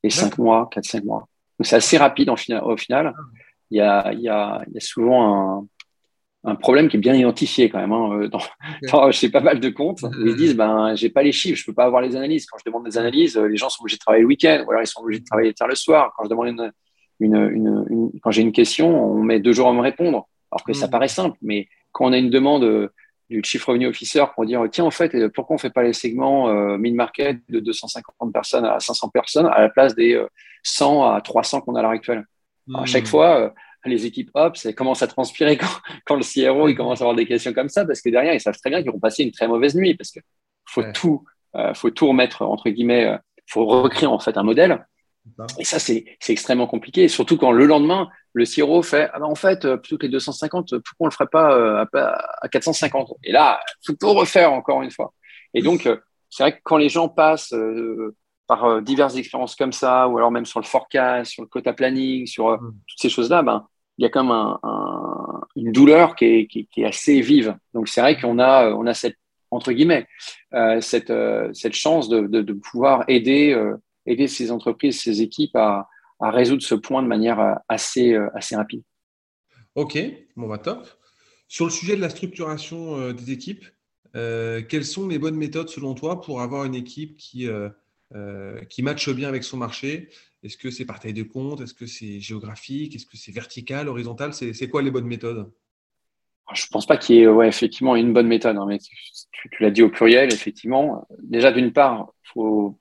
les 0.02 0.10
5 0.10 0.38
mois, 0.38 0.70
4-5 0.72 1.04
mois. 1.04 1.28
Donc 1.58 1.66
c'est 1.66 1.76
assez 1.76 1.98
rapide 1.98 2.30
en 2.30 2.36
au 2.62 2.76
final. 2.76 3.14
Il 3.72 3.76
y 3.76 3.80
a, 3.80 4.12
il 4.12 4.20
y 4.20 4.28
a, 4.28 4.62
il 4.68 4.74
y 4.74 4.76
a 4.76 4.80
souvent 4.80 5.60
un, 5.60 5.66
un 6.44 6.54
problème 6.54 6.88
qui 6.88 6.96
est 6.96 7.00
bien 7.00 7.14
identifié 7.14 7.70
quand 7.70 7.78
même. 7.78 7.92
Hein, 7.92 8.28
dans, 8.30 9.10
je 9.10 9.16
sais 9.16 9.30
pas 9.30 9.40
mal 9.40 9.60
de 9.60 9.68
comptes 9.68 10.02
où 10.02 10.26
ils 10.26 10.36
disent 10.36 10.56
ben 10.56 10.94
j'ai 10.94 11.08
pas 11.08 11.22
les 11.22 11.32
chiffres, 11.32 11.58
je 11.58 11.64
peux 11.64 11.74
pas 11.74 11.84
avoir 11.84 12.02
les 12.02 12.16
analyses. 12.16 12.46
Quand 12.46 12.58
je 12.58 12.64
demande 12.64 12.84
des 12.84 12.98
analyses, 12.98 13.36
les 13.36 13.56
gens 13.56 13.68
sont 13.68 13.82
obligés 13.82 13.96
de 13.96 14.00
travailler 14.00 14.22
le 14.22 14.28
week-end, 14.28 14.64
ou 14.66 14.70
alors 14.70 14.82
ils 14.82 14.86
sont 14.86 15.00
obligés 15.00 15.20
de 15.20 15.24
travailler 15.24 15.54
tard 15.54 15.68
le 15.68 15.74
soir. 15.74 16.12
Quand 16.16 16.24
je 16.24 16.28
demande 16.28 16.48
une, 16.48 16.72
une, 17.20 17.86
une, 17.90 18.10
quand 18.20 18.30
j'ai 18.30 18.42
une 18.42 18.52
question, 18.52 18.88
on 18.88 19.22
met 19.22 19.40
deux 19.40 19.52
jours 19.52 19.68
à 19.68 19.72
me 19.72 19.80
répondre, 19.80 20.28
alors 20.50 20.64
que 20.64 20.72
ça 20.72 20.86
mm. 20.86 20.90
paraît 20.90 21.08
simple. 21.08 21.38
Mais 21.42 21.68
quand 21.92 22.06
on 22.06 22.12
a 22.12 22.18
une 22.18 22.30
demande 22.30 22.64
euh, 22.64 22.88
du 23.30 23.40
Chief 23.44 23.64
Revenue 23.64 23.86
Officer 23.86 24.24
pour 24.34 24.44
dire 24.44 24.62
tiens 24.70 24.84
en 24.84 24.90
fait 24.90 25.28
pourquoi 25.28 25.54
on 25.54 25.58
fait 25.58 25.70
pas 25.70 25.82
les 25.82 25.92
segments 25.92 26.48
euh, 26.48 26.76
mid 26.76 26.94
market 26.94 27.38
de 27.48 27.60
250 27.60 28.32
personnes 28.32 28.66
à 28.66 28.78
500 28.78 29.08
personnes 29.08 29.46
à 29.46 29.60
la 29.60 29.68
place 29.70 29.94
des 29.94 30.22
100 30.64 31.02
euh, 31.02 31.14
à 31.14 31.20
300 31.20 31.62
qu'on 31.62 31.74
a 31.76 31.78
à 31.78 31.82
l'heure 31.82 31.92
actuelle? 31.92 32.26
À 32.74 32.86
chaque 32.86 33.04
mm. 33.04 33.06
fois 33.06 33.54
les 33.84 34.06
équipes 34.06 34.30
Ops 34.34 34.66
elles 34.66 34.74
commencent 34.74 35.02
à 35.02 35.06
transpirer 35.06 35.56
quand, 35.58 35.66
quand, 36.06 36.16
le 36.16 36.22
CRO 36.22 36.68
il 36.68 36.74
commence 36.74 37.00
à 37.00 37.04
avoir 37.04 37.16
des 37.16 37.26
questions 37.26 37.52
comme 37.52 37.68
ça 37.68 37.84
parce 37.84 38.00
que 38.00 38.10
derrière 38.10 38.34
ils 38.34 38.40
savent 38.40 38.58
très 38.58 38.70
bien 38.70 38.82
qu'ils 38.82 38.92
vont 38.92 39.00
passer 39.00 39.22
une 39.22 39.32
très 39.32 39.48
mauvaise 39.48 39.74
nuit 39.74 39.94
parce 39.94 40.10
que 40.10 40.20
faut 40.66 40.82
tout 40.94 41.24
euh, 41.56 41.74
faut 41.74 41.90
tout 41.90 42.08
remettre 42.08 42.42
entre 42.42 42.70
guillemets 42.70 43.06
euh, 43.06 43.18
faut 43.48 43.66
recréer 43.66 44.06
en 44.06 44.18
fait 44.18 44.36
un 44.36 44.42
modèle. 44.42 44.86
Et 45.58 45.64
ça 45.64 45.78
c'est 45.78 46.04
extrêmement 46.28 46.66
compliqué 46.66 47.06
surtout 47.06 47.36
quand 47.36 47.52
le 47.52 47.64
lendemain 47.66 48.08
le 48.32 48.44
CRO 48.44 48.82
fait 48.82 49.08
ah 49.12 49.20
ben, 49.20 49.26
en 49.26 49.34
fait 49.34 49.64
euh, 49.64 49.76
plutôt 49.76 49.98
que 49.98 50.06
les 50.06 50.12
250 50.12 50.70
pourquoi 50.70 50.96
on 50.98 51.06
le 51.06 51.12
ferait 51.12 51.28
pas 51.30 51.86
à, 52.40 52.48
450 52.48 53.14
et 53.22 53.32
là 53.32 53.60
faut 53.86 53.92
tout 53.92 54.12
refaire 54.12 54.52
encore 54.52 54.82
une 54.82 54.90
fois. 54.90 55.12
Et 55.54 55.62
donc 55.62 55.88
c'est 56.28 56.42
vrai 56.42 56.56
que 56.56 56.60
quand 56.64 56.76
les 56.76 56.88
gens 56.88 57.08
passent 57.08 57.54
par 58.52 58.82
diverses 58.82 59.16
expériences 59.16 59.56
comme 59.56 59.72
ça, 59.72 60.08
ou 60.08 60.18
alors 60.18 60.30
même 60.30 60.46
sur 60.46 60.60
le 60.60 60.66
forecast, 60.66 61.32
sur 61.32 61.42
le 61.42 61.48
quota 61.48 61.72
planning, 61.72 62.26
sur 62.26 62.50
mm. 62.50 62.74
toutes 62.86 63.00
ces 63.00 63.08
choses-là, 63.08 63.42
ben, 63.42 63.66
il 63.98 64.02
y 64.02 64.06
a 64.06 64.10
comme 64.10 64.30
un, 64.30 64.58
une 65.56 65.72
douleur 65.72 66.14
qui 66.16 66.24
est, 66.24 66.46
qui, 66.46 66.68
est, 66.76 66.84
assez 66.84 67.20
vive. 67.20 67.56
Donc 67.74 67.88
c'est 67.88 68.00
vrai 68.00 68.18
qu'on 68.20 68.38
a, 68.38 68.70
on 68.72 68.86
a 68.86 68.94
cette, 68.94 69.18
entre 69.50 69.72
guillemets, 69.72 70.06
euh, 70.54 70.80
cette, 70.80 71.10
euh, 71.10 71.52
cette 71.52 71.74
chance 71.74 72.08
de, 72.08 72.26
de, 72.26 72.52
pouvoir 72.52 73.04
aider, 73.08 73.52
euh, 73.52 73.76
aider 74.06 74.28
ces 74.28 74.50
entreprises, 74.50 75.00
ces 75.00 75.20
équipes 75.22 75.56
à, 75.56 75.88
à, 76.20 76.30
résoudre 76.30 76.62
ce 76.62 76.74
point 76.74 77.02
de 77.02 77.08
manière 77.08 77.58
assez, 77.68 78.16
assez 78.34 78.56
rapide. 78.56 78.82
Ok, 79.74 79.98
bon 80.36 80.48
bah 80.48 80.58
top. 80.58 80.86
Sur 81.48 81.66
le 81.66 81.70
sujet 81.70 81.96
de 81.96 82.00
la 82.00 82.10
structuration 82.10 83.12
des 83.12 83.30
équipes, 83.30 83.64
quelles 84.14 84.84
sont 84.84 85.08
les 85.08 85.18
bonnes 85.18 85.36
méthodes 85.36 85.68
selon 85.68 85.94
toi 85.94 86.20
pour 86.20 86.40
avoir 86.40 86.64
une 86.64 86.74
équipe 86.74 87.16
qui, 87.16 87.46
qui 88.68 88.82
matche 88.82 89.08
bien 89.10 89.28
avec 89.28 89.44
son 89.44 89.56
marché 89.56 90.10
est-ce 90.42 90.56
que 90.56 90.70
c'est 90.70 90.84
par 90.84 90.98
taille 90.98 91.12
de 91.12 91.22
compte? 91.22 91.60
Est-ce 91.60 91.74
que 91.74 91.86
c'est 91.86 92.18
géographique? 92.18 92.96
Est-ce 92.96 93.06
que 93.06 93.16
c'est 93.16 93.32
vertical, 93.32 93.88
horizontal? 93.88 94.34
C'est 94.34 94.68
quoi 94.68 94.82
les 94.82 94.90
bonnes 94.90 95.06
méthodes? 95.06 95.52
Je 96.52 96.64
ne 96.64 96.68
pense 96.72 96.84
pas 96.84 96.96
qu'il 96.96 97.16
y 97.16 97.20
ait 97.20 97.28
ouais, 97.28 97.48
effectivement 97.48 97.94
une 97.94 98.12
bonne 98.12 98.26
méthode. 98.26 98.56
Hein, 98.56 98.66
mais 98.66 98.78
tu, 98.78 99.50
l'as 99.60 99.70
dit 99.70 99.82
au 99.82 99.88
pluriel, 99.88 100.32
effectivement. 100.32 101.06
Déjà, 101.20 101.52
d'une 101.52 101.72
part, 101.72 102.12
faut, 102.24 102.78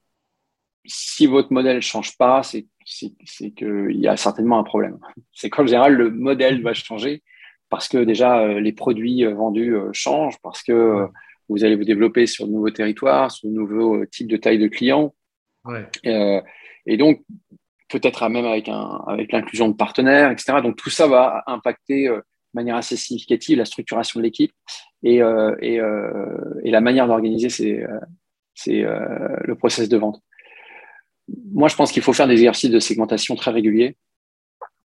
si 0.85 1.27
votre 1.27 1.53
modèle 1.53 1.75
ne 1.75 1.81
change 1.81 2.17
pas, 2.17 2.41
c'est 2.41 2.65
qu'il 2.83 3.95
y 3.95 4.07
a 4.07 4.17
certainement 4.17 4.57
un 4.57 4.63
problème. 4.63 4.97
C'est 5.31 5.51
qu'en 5.51 5.65
général, 5.65 5.93
le 5.93 6.09
modèle 6.09 6.63
va 6.63 6.73
changer 6.73 7.23
parce 7.69 7.87
que 7.87 7.99
déjà, 7.99 8.41
euh, 8.41 8.59
les 8.59 8.73
produits 8.73 9.23
euh, 9.23 9.33
vendus 9.33 9.75
euh, 9.75 9.91
changent, 9.93 10.37
parce 10.43 10.61
que 10.61 11.07
vous 11.47 11.63
allez 11.63 11.77
vous 11.77 11.85
développer 11.85 12.25
sur 12.25 12.47
de 12.47 12.51
nouveaux 12.51 12.71
territoires, 12.71 13.31
sur 13.31 13.47
de 13.47 13.53
nouveaux 13.53 14.05
types 14.05 14.27
de 14.27 14.35
taille 14.35 14.59
de 14.59 14.67
clients. 14.67 15.13
Ouais. 15.65 15.85
Et 16.85 16.97
donc, 16.97 17.21
peut-être 17.89 18.27
même 18.29 18.45
avec, 18.45 18.69
avec 19.07 19.31
l'inclusion 19.31 19.67
de 19.67 19.73
partenaires, 19.73 20.31
etc. 20.31 20.61
Donc, 20.63 20.77
tout 20.77 20.89
ça 20.89 21.07
va 21.07 21.43
impacter 21.47 22.07
euh, 22.07 22.17
de 22.17 22.55
manière 22.55 22.75
assez 22.75 22.95
significative 22.95 23.57
la 23.57 23.65
structuration 23.65 24.19
de 24.19 24.23
l'équipe 24.23 24.51
et, 25.03 25.21
euh, 25.21 25.55
et, 25.61 25.79
euh, 25.79 26.61
la 26.63 26.81
manière 26.81 27.07
d'organiser 27.07 27.49
c'est, 27.49 27.83
c'est 28.55 28.81
le 28.81 29.55
process 29.55 29.89
de 29.89 29.97
vente. 29.97 30.21
Moi, 31.53 31.69
je 31.69 31.75
pense 31.75 31.91
qu'il 31.91 32.01
faut 32.01 32.13
faire 32.13 32.27
des 32.27 32.33
exercices 32.33 32.69
de 32.69 32.79
segmentation 32.79 33.35
très 33.35 33.51
réguliers. 33.51 33.95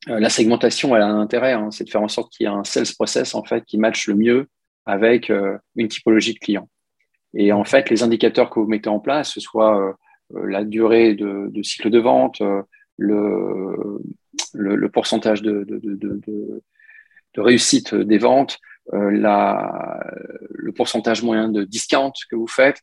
la 0.06 0.28
segmentation, 0.28 0.94
elle 0.94 1.02
a 1.02 1.06
un 1.06 1.20
intérêt, 1.20 1.52
hein, 1.52 1.70
c'est 1.70 1.84
de 1.84 1.90
faire 1.90 2.02
en 2.02 2.08
sorte 2.08 2.32
qu'il 2.32 2.44
y 2.44 2.46
ait 2.46 2.52
un 2.52 2.64
sales 2.64 2.92
process 2.94 3.34
en 3.34 3.44
fait 3.44 3.64
qui 3.64 3.78
matche 3.78 4.06
le 4.08 4.14
mieux 4.14 4.48
avec 4.84 5.32
une 5.76 5.88
typologie 5.88 6.34
de 6.34 6.38
clients. 6.38 6.68
Et 7.34 7.52
en 7.52 7.64
fait, 7.64 7.90
les 7.90 8.02
indicateurs 8.02 8.50
que 8.50 8.60
vous 8.60 8.66
mettez 8.66 8.88
en 8.88 9.00
place, 9.00 9.32
ce 9.32 9.40
soit 9.40 9.78
euh, 9.80 9.92
la 10.30 10.64
durée 10.64 11.14
de, 11.14 11.62
cycle 11.62 11.90
de 11.90 11.98
vente, 11.98 12.40
euh, 12.40 12.62
le, 12.96 14.00
le, 14.52 14.88
pourcentage 14.88 15.42
de, 15.42 15.64
de, 15.64 16.62
réussite 17.36 17.94
des 17.94 18.18
ventes, 18.18 18.58
euh, 18.92 19.10
la, 19.10 20.00
le 20.50 20.72
pourcentage 20.72 21.22
moyen 21.22 21.48
de 21.48 21.64
discount 21.64 22.12
que 22.30 22.36
vous 22.36 22.46
faites, 22.46 22.80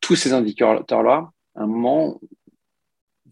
tous 0.00 0.14
ces 0.14 0.32
indicateurs-là, 0.32 1.30
à 1.54 1.62
un 1.62 1.66
moment, 1.66 2.20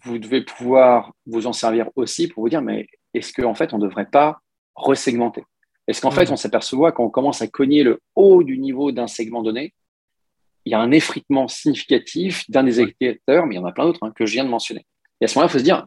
vous 0.03 0.19
devez 0.19 0.43
pouvoir 0.43 1.13
vous 1.27 1.47
en 1.47 1.53
servir 1.53 1.91
aussi 1.95 2.27
pour 2.27 2.43
vous 2.43 2.49
dire, 2.49 2.63
mais 2.63 2.89
est-ce 3.13 3.33
qu'en 3.33 3.51
en 3.51 3.55
fait, 3.55 3.73
on 3.75 3.79
ne 3.79 3.87
devrait 3.87 4.09
pas 4.09 4.41
resegmenter? 4.75 5.45
Est-ce 5.87 6.01
qu'en 6.01 6.11
fait, 6.11 6.31
on 6.31 6.37
s'aperçoit 6.37 6.93
quand 6.93 7.05
on 7.05 7.11
commence 7.11 7.43
à 7.43 7.47
cogner 7.47 7.83
le 7.83 8.01
haut 8.15 8.43
du 8.43 8.59
niveau 8.59 8.91
d'un 8.93 9.07
segment 9.07 9.43
donné, 9.43 9.75
il 10.65 10.73
y 10.73 10.75
a 10.75 10.81
un 10.81 10.91
effritement 10.91 11.49
significatif 11.49 12.49
d'un 12.51 12.65
des 12.65 12.81
indicateurs, 12.81 13.47
mais 13.47 13.55
il 13.55 13.59
y 13.59 13.61
en 13.61 13.67
a 13.67 13.73
plein 13.73 13.85
d'autres 13.85 14.03
hein, 14.03 14.13
que 14.15 14.27
je 14.27 14.33
viens 14.33 14.45
de 14.45 14.49
mentionner. 14.49 14.87
Et 15.21 15.25
à 15.25 15.29
ce 15.29 15.39
moment-là, 15.39 15.51
il 15.51 15.53
faut 15.53 15.59
se 15.59 15.65
dire, 15.65 15.87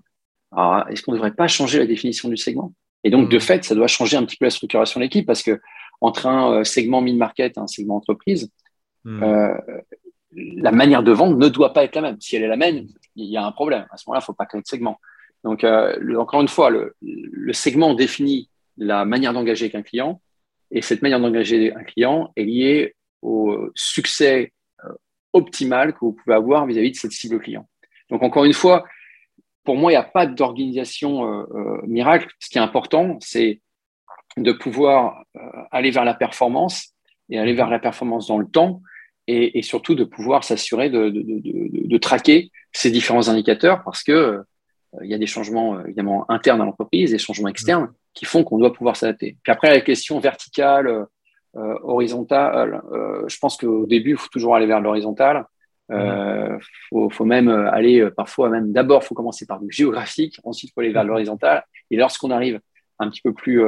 ah, 0.51 0.85
est-ce 0.89 1.01
qu'on 1.01 1.11
ne 1.11 1.17
devrait 1.17 1.33
pas 1.33 1.47
changer 1.47 1.79
la 1.79 1.85
définition 1.85 2.29
du 2.29 2.37
segment? 2.37 2.73
Et 3.03 3.09
donc, 3.09 3.29
de 3.29 3.37
hmm. 3.37 3.41
fait, 3.41 3.63
ça 3.63 3.75
doit 3.75 3.87
changer 3.87 4.17
un 4.17 4.25
petit 4.25 4.37
peu 4.37 4.45
la 4.45 4.51
structuration 4.51 4.99
de 4.99 5.05
l'équipe 5.05 5.25
parce 5.25 5.43
que 5.43 5.59
entre 6.01 6.27
un 6.27 6.51
euh, 6.51 6.63
segment 6.63 7.01
mid-market 7.01 7.57
et 7.57 7.59
un 7.59 7.67
segment 7.67 7.97
entreprise, 7.97 8.51
hmm. 9.03 9.23
euh, 9.23 9.57
la 10.31 10.71
manière 10.71 11.03
de 11.03 11.11
vendre 11.11 11.37
ne 11.37 11.47
doit 11.47 11.73
pas 11.73 11.83
être 11.83 11.95
la 11.95 12.01
même. 12.01 12.17
Si 12.19 12.35
elle 12.35 12.43
est 12.43 12.47
la 12.47 12.57
même, 12.57 12.87
il 13.15 13.25
y 13.25 13.37
a 13.37 13.45
un 13.45 13.51
problème. 13.51 13.85
À 13.91 13.97
ce 13.97 14.03
moment-là, 14.07 14.19
il 14.19 14.23
ne 14.23 14.25
faut 14.25 14.33
pas 14.33 14.45
créer 14.45 14.61
de 14.61 14.67
segment. 14.67 14.99
Donc, 15.43 15.63
euh, 15.63 16.17
encore 16.17 16.41
une 16.41 16.47
fois, 16.47 16.69
le, 16.69 16.95
le, 17.01 17.53
segment 17.53 17.93
définit 17.93 18.49
la 18.77 19.05
manière 19.05 19.33
d'engager 19.33 19.71
un 19.73 19.81
client 19.81 20.21
et 20.71 20.81
cette 20.81 21.01
manière 21.01 21.19
d'engager 21.19 21.73
un 21.73 21.83
client 21.83 22.31
est 22.35 22.43
liée 22.43 22.95
au 23.21 23.69
succès 23.75 24.51
optimale 25.37 25.93
que 25.93 25.99
vous 26.01 26.13
pouvez 26.13 26.35
avoir 26.35 26.65
vis-à-vis 26.65 26.91
de 26.91 26.95
cette 26.95 27.11
cible 27.11 27.39
client. 27.39 27.67
Donc, 28.09 28.23
encore 28.23 28.45
une 28.45 28.53
fois, 28.53 28.85
pour 29.63 29.75
moi, 29.75 29.91
il 29.91 29.95
n'y 29.95 29.99
a 29.99 30.03
pas 30.03 30.25
d'organisation 30.25 31.25
euh, 31.25 31.43
euh, 31.53 31.81
miracle. 31.85 32.27
Ce 32.39 32.49
qui 32.49 32.57
est 32.57 32.61
important, 32.61 33.17
c'est 33.19 33.61
de 34.37 34.51
pouvoir 34.53 35.23
euh, 35.35 35.39
aller 35.71 35.91
vers 35.91 36.05
la 36.05 36.13
performance 36.13 36.93
et 37.29 37.37
aller 37.37 37.53
vers 37.53 37.69
la 37.69 37.79
performance 37.79 38.27
dans 38.27 38.37
le 38.37 38.47
temps 38.47 38.81
et, 39.27 39.61
surtout 39.61 39.93
de 39.93 40.05
pouvoir 40.05 40.45
s'assurer 40.45 40.89
de, 40.89 41.97
traquer 41.97 42.49
ces 42.71 42.91
différents 42.91 43.27
indicateurs 43.27 43.83
parce 43.83 44.03
que 44.03 44.41
il 45.03 45.09
y 45.09 45.13
a 45.13 45.17
des 45.17 45.27
changements 45.27 45.81
évidemment 45.83 46.23
internes 46.31 46.61
à 46.61 46.65
l'entreprise, 46.65 47.11
des 47.11 47.17
changements 47.17 47.49
externes 47.49 47.91
qui 48.13 48.23
font 48.23 48.45
qu'on 48.45 48.57
doit 48.57 48.71
pouvoir 48.71 48.95
s'adapter. 48.95 49.35
Puis 49.43 49.51
après, 49.51 49.69
la 49.69 49.81
question 49.81 50.21
verticale, 50.21 51.07
horizontale, 51.83 52.81
euh, 52.91 53.27
je 53.27 53.37
pense 53.39 53.57
qu'au 53.57 53.85
début, 53.85 54.11
il 54.11 54.17
faut 54.17 54.29
toujours 54.29 54.55
aller 54.55 54.65
vers 54.65 54.81
l'horizontal. 54.81 55.45
Il 55.89 55.95
euh, 55.95 56.57
faut, 56.89 57.25
même 57.25 57.47
aller 57.47 58.09
parfois 58.11 58.49
même 58.49 58.73
d'abord, 58.73 59.01
il 59.03 59.05
faut 59.05 59.15
commencer 59.15 59.45
par 59.45 59.61
du 59.61 59.71
géographique, 59.71 60.37
ensuite 60.43 60.71
il 60.71 60.73
faut 60.73 60.81
aller 60.81 60.91
vers 60.91 61.05
l'horizontal. 61.05 61.63
Et 61.91 61.95
lorsqu'on 61.95 62.29
arrive 62.29 62.59
un 62.99 63.09
petit 63.09 63.21
peu 63.21 63.33
plus 63.33 63.63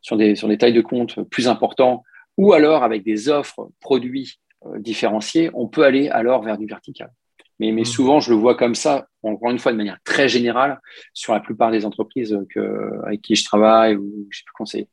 sur, 0.00 0.16
des, 0.16 0.34
sur 0.34 0.48
des 0.48 0.58
tailles 0.58 0.72
de 0.72 0.80
compte 0.80 1.22
plus 1.28 1.46
importants, 1.46 2.02
ou 2.36 2.52
alors 2.52 2.82
avec 2.82 3.04
des 3.04 3.28
offres 3.28 3.68
produits 3.80 4.40
différenciés, 4.78 5.50
on 5.54 5.68
peut 5.68 5.84
aller 5.84 6.08
alors 6.08 6.42
vers 6.42 6.58
du 6.58 6.66
vertical. 6.66 7.12
Mais, 7.60 7.70
mais, 7.70 7.84
souvent, 7.84 8.18
je 8.18 8.30
le 8.32 8.36
vois 8.36 8.56
comme 8.56 8.74
ça, 8.74 9.06
encore 9.22 9.52
une 9.52 9.58
fois, 9.60 9.70
de 9.70 9.76
manière 9.76 9.98
très 10.02 10.28
générale, 10.28 10.80
sur 11.14 11.32
la 11.32 11.38
plupart 11.38 11.70
des 11.70 11.84
entreprises 11.84 12.36
que, 12.50 13.00
avec 13.04 13.22
qui 13.22 13.36
je 13.36 13.44
travaille 13.44 13.94
ou 13.94 14.26
que 14.28 14.36
j'ai 14.36 14.42
pu 14.44 14.52
conseiller. 14.52 14.88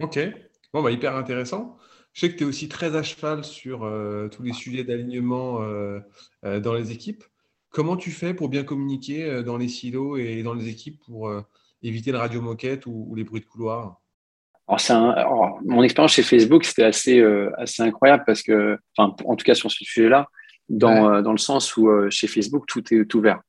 Ok, 0.00 0.18
Bon, 0.74 0.82
bah, 0.82 0.90
hyper 0.90 1.16
intéressant. 1.16 1.78
Je 2.12 2.20
sais 2.20 2.32
que 2.32 2.36
tu 2.36 2.44
es 2.44 2.46
aussi 2.46 2.68
très 2.68 2.94
à 2.94 3.02
cheval 3.02 3.44
sur 3.44 3.84
euh, 3.84 4.28
tous 4.28 4.42
les 4.42 4.52
sujets 4.52 4.84
d'alignement 4.84 5.62
euh, 5.62 6.00
euh, 6.44 6.60
dans 6.60 6.74
les 6.74 6.92
équipes. 6.92 7.24
Comment 7.70 7.96
tu 7.96 8.10
fais 8.10 8.34
pour 8.34 8.48
bien 8.48 8.64
communiquer 8.64 9.42
dans 9.42 9.56
les 9.56 9.68
silos 9.68 10.16
et 10.16 10.42
dans 10.42 10.54
les 10.54 10.68
équipes 10.68 10.98
pour 11.04 11.30
éviter 11.82 12.12
le 12.12 12.18
radio 12.18 12.40
moquette 12.40 12.86
ou, 12.86 13.14
les 13.14 13.24
bruits 13.24 13.42
de 13.42 13.46
couloir? 13.46 14.00
Alors, 14.66 15.60
Mon 15.64 15.82
expérience 15.82 16.12
chez 16.12 16.22
Facebook, 16.22 16.64
c'était 16.64 16.84
assez, 16.84 17.22
assez 17.58 17.82
incroyable 17.82 18.24
parce 18.26 18.42
que, 18.42 18.78
en 18.96 19.10
tout 19.10 19.44
cas 19.44 19.54
sur 19.54 19.70
ce 19.70 19.84
sujet-là, 19.84 20.28
dans, 20.70 21.20
dans, 21.20 21.32
le 21.32 21.38
sens 21.38 21.76
où 21.76 21.90
chez 22.08 22.26
Facebook, 22.26 22.64
tout 22.66 22.82
est 22.94 23.14
ouvert. 23.14 23.42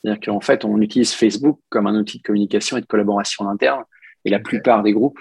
C'est-à-dire 0.00 0.20
qu'en 0.24 0.40
fait, 0.40 0.64
on 0.64 0.80
utilise 0.80 1.12
Facebook 1.12 1.60
comme 1.68 1.86
un 1.86 1.94
outil 2.00 2.18
de 2.18 2.22
communication 2.22 2.78
et 2.78 2.80
de 2.80 2.86
collaboration 2.86 3.46
interne. 3.46 3.84
Et 4.24 4.30
la 4.30 4.40
plupart 4.40 4.82
des 4.82 4.94
groupes 4.94 5.20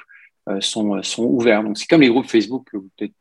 sont, 0.60 1.02
sont 1.02 1.26
ouverts. 1.26 1.64
Donc, 1.64 1.78
c'est 1.78 1.88
comme 1.88 2.02
les 2.02 2.10
groupes 2.10 2.28
Facebook 2.28 2.68
que 2.72 2.78
peut-être 2.78 3.14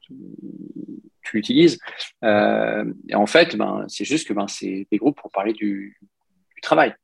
tu 1.25 1.39
utilises. 1.39 1.79
Euh, 2.23 2.85
et 3.09 3.15
en 3.15 3.27
fait, 3.27 3.57
ben, 3.57 3.85
c'est 3.89 4.05
juste 4.05 4.29
que 4.29 4.33
ben, 4.33 4.47
c'est 4.47 4.87
des 4.91 4.99
groupes 4.99 5.17
pour 5.17 5.31
parler 5.31 5.53
du, 5.53 5.99
du 6.55 6.61
travail. 6.61 6.95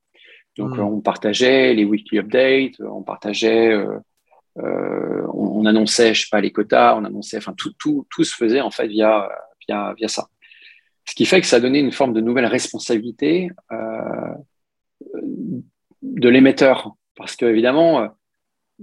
Donc, 0.57 0.77
hmm. 0.77 0.81
on 0.81 1.01
partageait 1.01 1.75
les 1.75 1.85
weekly 1.85 2.19
updates, 2.19 2.81
on 2.81 3.03
partageait, 3.03 3.73
euh, 3.73 3.99
euh, 4.59 5.27
on, 5.33 5.65
annonçait, 5.67 6.15
je 6.15 6.23
sais 6.23 6.29
pas, 6.31 6.41
les 6.41 6.53
quotas, 6.53 6.97
on 6.97 7.05
annonçait, 7.05 7.39
enfin, 7.39 7.55
tout, 7.57 7.73
tout, 7.79 8.07
tout 8.11 8.25
se 8.25 8.35
faisait 8.35 8.61
en 8.61 8.71
fait 8.71 8.89
via, 8.89 9.29
via, 9.67 9.95
via 9.97 10.09
ça. 10.09 10.29
Ce 11.09 11.15
qui 11.15 11.25
fait 11.25 11.41
que 11.41 11.47
ça 11.47 11.57
a 11.57 11.61
donné 11.61 11.81
une 11.81 11.93
forme 11.93 12.13
de 12.13 12.21
nouvelle 12.21 12.47
responsabilité 12.47 13.51
euh, 13.73 14.35
de 16.03 16.29
l'émetteur. 16.29 16.95
Parce 17.17 17.37
que, 17.37 17.47
évidemment, 17.47 18.09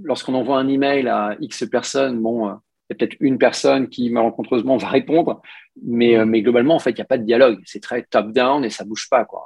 lorsqu'on 0.03 0.33
envoie 0.33 0.57
un 0.57 0.67
email 0.67 1.07
à 1.07 1.35
X 1.39 1.65
personnes, 1.69 2.21
bon, 2.21 2.47
euh, 2.47 2.53
il 2.89 2.93
y 2.93 2.95
a 2.95 2.97
peut-être 2.97 3.17
une 3.19 3.37
personne 3.37 3.89
qui 3.89 4.09
malencontreusement 4.09 4.77
va 4.77 4.87
répondre, 4.87 5.41
mais, 5.83 6.17
euh, 6.17 6.25
mais 6.25 6.41
globalement, 6.41 6.75
en 6.75 6.79
fait, 6.79 6.91
il 6.91 6.95
n'y 6.95 7.01
a 7.01 7.05
pas 7.05 7.17
de 7.17 7.23
dialogue. 7.23 7.59
C'est 7.65 7.81
très 7.81 8.03
top-down 8.03 8.63
et 8.63 8.69
ça 8.69 8.85
bouge 8.85 9.09
pas. 9.09 9.25
Quoi. 9.25 9.43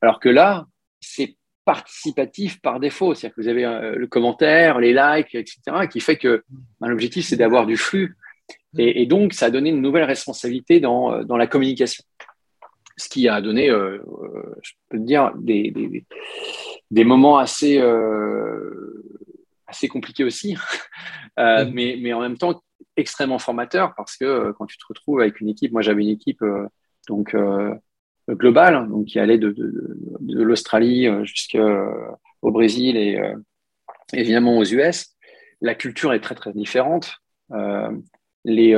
Alors 0.00 0.20
que 0.20 0.28
là, 0.28 0.66
c'est 1.00 1.36
participatif 1.64 2.60
par 2.60 2.80
défaut. 2.80 3.14
C'est-à-dire 3.14 3.36
que 3.36 3.40
vous 3.42 3.48
avez 3.48 3.64
euh, 3.64 3.94
le 3.96 4.06
commentaire, 4.06 4.78
les 4.78 4.92
likes, 4.92 5.34
etc., 5.34 5.60
qui 5.90 6.00
fait 6.00 6.16
que 6.16 6.44
ben, 6.80 6.88
l'objectif, 6.88 7.26
c'est 7.26 7.36
d'avoir 7.36 7.66
du 7.66 7.76
flux. 7.76 8.16
Et, 8.76 9.06
donc, 9.06 9.34
ça 9.34 9.46
a 9.46 9.50
donné 9.50 9.70
une 9.70 9.80
nouvelle 9.80 10.02
responsabilité 10.02 10.80
dans, 10.80 11.22
dans 11.22 11.36
la 11.36 11.46
communication. 11.46 12.02
Ce 12.96 13.08
qui 13.08 13.28
a 13.28 13.40
donné, 13.40 13.68
je 13.68 14.72
peux 14.88 14.98
dire, 14.98 15.30
des, 15.36 15.70
des, 15.70 16.04
des 16.90 17.04
moments 17.04 17.38
assez 17.38 17.80
assez 19.66 19.88
compliqué 19.88 20.24
aussi, 20.24 20.56
euh, 21.38 21.68
mais, 21.72 21.98
mais 22.00 22.12
en 22.12 22.20
même 22.20 22.38
temps 22.38 22.62
extrêmement 22.96 23.38
formateur 23.38 23.94
parce 23.96 24.16
que 24.16 24.24
euh, 24.24 24.52
quand 24.52 24.66
tu 24.66 24.78
te 24.78 24.84
retrouves 24.88 25.20
avec 25.20 25.40
une 25.40 25.48
équipe, 25.48 25.72
moi 25.72 25.82
j'avais 25.82 26.02
une 26.02 26.10
équipe 26.10 26.42
euh, 26.42 26.66
donc 27.08 27.36
globale, 28.30 28.88
donc 28.88 29.06
qui 29.06 29.18
allait 29.18 29.36
de, 29.36 29.50
de, 29.50 29.98
de 30.20 30.42
l'Australie 30.42 31.06
jusqu'au 31.24 32.50
Brésil 32.50 32.96
et, 32.96 33.20
évidemment 34.14 34.56
aux 34.56 34.64
US, 34.64 35.14
la 35.60 35.74
culture 35.74 36.14
est 36.14 36.20
très 36.20 36.34
très 36.34 36.54
différente. 36.54 37.18
les, 38.46 38.74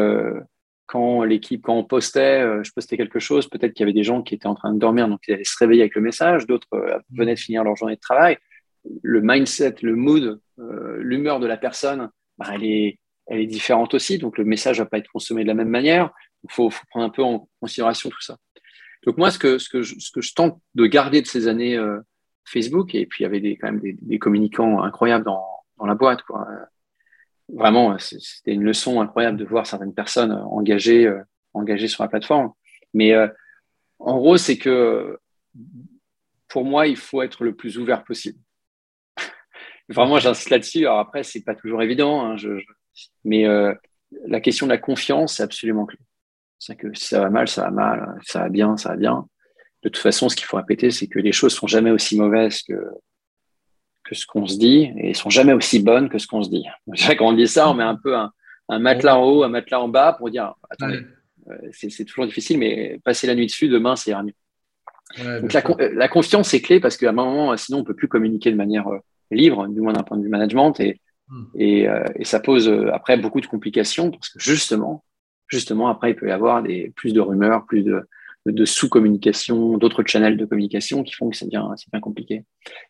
quand 0.87 1.23
l'équipe, 1.23 1.63
quand 1.63 1.77
on 1.77 1.85
postait, 1.85 2.65
je 2.65 2.73
postais 2.73 2.97
quelque 2.97 3.21
chose, 3.21 3.49
peut-être 3.49 3.75
qu'il 3.75 3.85
y 3.85 3.87
avait 3.89 3.93
des 3.93 4.03
gens 4.03 4.23
qui 4.23 4.35
étaient 4.35 4.49
en 4.49 4.57
train 4.57 4.75
de 4.75 4.79
dormir, 4.81 5.07
donc 5.07 5.21
ils 5.29 5.35
allaient 5.35 5.45
se 5.45 5.57
réveiller 5.61 5.83
avec 5.83 5.95
le 5.95 6.03
message, 6.03 6.49
d'autres 6.49 7.01
venaient 7.13 7.35
de 7.35 7.39
finir 7.39 7.63
leur 7.63 7.77
journée 7.77 7.95
de 7.95 8.01
travail. 8.01 8.39
Le 9.03 9.21
mindset, 9.23 9.77
le 9.83 9.95
mood, 9.95 10.41
l'humeur 10.59 11.41
de 11.41 11.47
la 11.47 11.57
personne, 11.57 12.11
bah, 12.39 12.47
elle, 12.53 12.65
est, 12.65 12.99
elle 13.27 13.41
est 13.41 13.47
différente 13.47 13.95
aussi, 13.95 14.19
donc 14.19 14.39
le 14.39 14.45
message 14.45 14.79
ne 14.79 14.85
va 14.85 14.91
pas 14.91 14.99
être 14.99 15.11
consommé 15.11 15.43
de 15.43 15.49
la 15.49 15.55
même 15.55 15.69
manière. 15.69 16.11
Il 16.45 16.53
faut, 16.53 16.71
faut, 16.71 16.85
prendre 16.91 17.07
un 17.07 17.11
peu 17.11 17.23
en 17.23 17.49
considération 17.61 18.11
tout 18.11 18.21
ça. 18.21 18.37
Donc 19.05 19.19
moi, 19.19 19.31
ce 19.31 19.39
que, 19.39 19.59
ce 19.59 19.69
que, 19.69 19.83
je, 19.83 19.95
ce 19.99 20.11
que 20.11 20.21
je 20.21 20.35
tente 20.35 20.61
de 20.75 20.87
garder 20.87 21.23
de 21.23 21.27
ces 21.27 21.49
années 21.49 21.77
euh, 21.77 22.01
Facebook, 22.45 22.95
et 22.95 23.07
puis 23.07 23.23
il 23.23 23.25
y 23.25 23.27
avait 23.27 23.41
des, 23.41 23.57
quand 23.57 23.71
même 23.71 23.81
des, 23.81 23.97
des 24.01 24.19
communicants 24.19 24.83
incroyables 24.83 25.25
dans, 25.25 25.47
dans, 25.79 25.87
la 25.87 25.95
boîte. 25.95 26.23
Quoi. 26.23 26.47
Vraiment, 27.49 27.97
c'était 27.99 28.53
une 28.53 28.65
leçon 28.65 29.01
incroyable 29.01 29.37
de 29.37 29.45
voir 29.45 29.67
certaines 29.67 29.95
personnes 29.95 30.33
engagées, 30.33 31.07
euh, 31.07 31.23
engagées 31.55 31.89
sur 31.89 32.03
la 32.03 32.09
plateforme. 32.09 32.53
Mais 32.95 33.13
euh, 33.13 33.29
en 33.99 34.19
gros, 34.19 34.37
c'est 34.37 34.59
que 34.59 35.19
pour 36.49 36.65
moi, 36.65 36.87
il 36.87 36.97
faut 36.97 37.23
être 37.23 37.45
le 37.45 37.55
plus 37.55 37.79
ouvert 37.79 38.05
possible. 38.05 38.39
Vraiment, 39.89 40.19
j'insiste 40.19 40.51
là-dessus. 40.51 40.87
Alors 40.87 40.99
après, 40.99 41.23
c'est 41.23 41.43
pas 41.43 41.55
toujours 41.55 41.83
évident, 41.83 42.25
hein, 42.25 42.37
je, 42.37 42.61
mais 43.25 43.47
la 44.27 44.41
question 44.41 44.67
de 44.67 44.73
la 44.73 44.79
confiance, 44.79 45.37
c'est 45.37 45.43
absolument 45.43 45.87
clé. 45.87 45.99
C'est 46.59 46.77
que 46.77 46.93
si 46.95 47.07
ça 47.07 47.21
va 47.21 47.31
mal, 47.31 47.49
ça 47.49 47.63
va 47.63 47.71
mal, 47.71 48.19
ça 48.25 48.41
va 48.41 48.49
bien, 48.49 48.77
ça 48.77 48.91
va 48.91 48.97
bien. 48.97 49.27
De 49.83 49.89
toute 49.89 50.03
façon, 50.03 50.29
ce 50.29 50.37
qu'il 50.37 50.47
faut 50.47 50.57
répéter, 50.57 50.91
c'est 50.91 51.07
que 51.07 51.19
les 51.19 51.33
choses 51.33 51.55
sont 51.55 51.67
jamais 51.67 51.91
aussi 51.91 52.19
mauvaises 52.19 52.63
que, 52.63 52.75
que 54.05 54.15
ce 54.15 54.27
qu'on 54.27 54.47
se 54.47 54.59
dit 54.59 54.93
et 54.97 55.15
sont 55.15 55.31
jamais 55.31 55.53
aussi 55.53 55.81
bonnes 55.81 56.09
que 56.09 56.19
ce 56.19 56.27
qu'on 56.27 56.43
se 56.43 56.51
dit. 56.51 56.65
Quand 57.19 57.29
on 57.29 57.33
dit 57.33 57.47
ça, 57.47 57.69
on 57.69 57.75
met 57.75 57.85
un 57.85 57.97
peu 57.97 58.17
un, 58.17 58.33
matelas 58.79 59.19
en 59.19 59.25
haut, 59.25 59.43
un 59.45 59.49
matelas 59.49 59.81
en 59.81 59.89
bas 59.89 60.15
pour 60.15 60.31
dire 60.31 60.55
attendez, 60.71 61.01
euh, 61.51 61.57
c'est 61.73 62.05
toujours 62.05 62.27
difficile, 62.27 62.59
mais 62.59 62.99
passer 63.05 63.27
la 63.27 63.35
nuit 63.35 63.47
dessus, 63.47 63.69
demain, 63.69 63.97
c'est 63.97 64.11
ira 64.11 64.23
mieux. 64.23 64.35
Donc 65.41 65.53
la, 65.53 66.09
confiance 66.09 66.53
est 66.53 66.61
clé 66.61 66.81
parce 66.81 66.97
qu'à 66.97 67.11
un 67.11 67.13
moment, 67.13 67.57
sinon, 67.57 67.79
on 67.79 67.85
peut 67.85 67.95
plus 67.95 68.09
communiquer 68.09 68.51
de 68.51 68.57
manière 68.57 68.89
euh, 68.89 68.99
libre, 69.31 69.67
du 69.69 69.81
moins 69.81 69.93
d'un 69.93 70.03
point 70.03 70.17
de 70.17 70.23
vue 70.23 70.29
management, 70.29 70.79
et, 70.81 71.01
hmm. 71.29 71.45
et, 71.55 71.89
euh, 71.89 72.05
et, 72.17 72.25
ça 72.25 72.41
pose 72.41 72.69
après 72.93 73.17
beaucoup 73.17 73.41
de 73.41 73.47
complications 73.47 74.11
parce 74.11 74.29
que 74.29 74.39
justement, 74.39 75.05
justement, 75.49 75.89
après, 75.89 76.11
il 76.11 76.17
peut 76.17 76.29
y 76.29 76.33
avoir 76.33 76.63
des, 76.63 76.93
plus 76.97 77.13
de 77.13 77.21
rumeurs, 77.21 77.67
plus 77.67 77.83
de, 77.83 78.07
de 78.53 78.65
sous-communication, 78.65 79.79
d'autres 79.79 80.05
channels 80.07 80.37
de 80.37 80.45
communication 80.45 81.03
qui 81.03 81.15
font 81.15 81.31
que 81.31 81.37
c'est 81.37 81.49
bien, 81.49 81.75
bien 81.93 82.01
compliqué. 82.01 82.45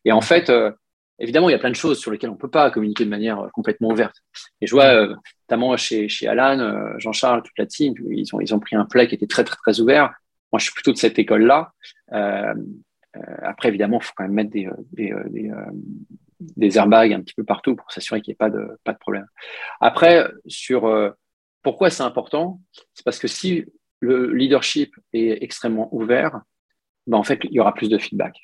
Et 0.05 0.12
en 0.12 0.20
fait, 0.20 0.51
euh, 0.51 0.70
évidemment, 1.18 1.49
il 1.49 1.53
y 1.53 1.55
a 1.55 1.59
plein 1.59 1.70
de 1.70 1.77
choses 1.77 1.99
sur 1.99 2.11
lesquelles 2.11 2.31
on 2.31 2.35
ne 2.35 2.38
peut 2.38 2.51
pas 2.51 2.70
communiquer 2.70 3.05
de 3.05 3.11
manière 3.11 3.40
euh, 3.40 3.49
complètement 3.53 3.90
ouverte. 3.90 4.16
Et 4.61 4.66
je 4.66 4.72
vois, 4.72 4.87
euh, 4.87 5.14
notamment 5.49 5.77
chez, 5.77 6.09
chez 6.09 6.29
Alan, 6.29 6.99
Jean-Charles, 6.99 7.42
toute 7.42 7.59
la 7.59 7.66
team, 7.66 7.94
ils 8.11 8.35
ont, 8.35 8.40
ils 8.40 8.55
ont 8.55 8.61
pris 8.61 8.77
un 8.77 8.85
play 8.85 9.07
qui 9.09 9.14
était 9.14 9.27
très, 9.27 9.44
très, 9.44 9.57
très 9.57 9.81
ouvert. 9.81 10.12
Moi, 10.53 10.59
je 10.59 10.64
suis 10.64 10.72
plutôt 10.72 10.92
de 10.92 10.99
cette 10.99 11.18
école-là. 11.18 11.72
après, 13.42 13.68
évidemment, 13.68 13.99
il 14.01 14.05
faut 14.05 14.12
quand 14.16 14.25
même 14.25 14.35
mettre 14.35 14.51
des, 14.51 14.68
des, 14.92 15.14
des, 15.31 15.51
des, 16.40 16.79
airbags 16.79 17.12
un 17.12 17.20
petit 17.20 17.35
peu 17.35 17.44
partout 17.44 17.77
pour 17.77 17.90
s'assurer 17.90 18.20
qu'il 18.20 18.33
n'y 18.33 18.35
ait 18.35 18.37
pas 18.37 18.51
de, 18.51 18.79
pas 18.85 18.92
de 18.92 18.99
problème. 18.99 19.27
Après, 19.81 20.29
sur 20.46 21.14
pourquoi 21.62 21.90
c'est 21.90 22.03
important 22.03 22.61
C'est 22.94 23.05
parce 23.05 23.18
que 23.18 23.29
si 23.29 23.64
le 24.01 24.33
leadership 24.33 24.94
est 25.12 25.42
extrêmement 25.42 25.92
ouvert, 25.94 26.40
ben 27.07 27.18
en 27.18 27.22
fait, 27.22 27.40
il 27.44 27.53
y 27.53 27.61
aura 27.61 27.75
plus 27.75 27.88
de 27.88 27.99
feedback. 27.99 28.37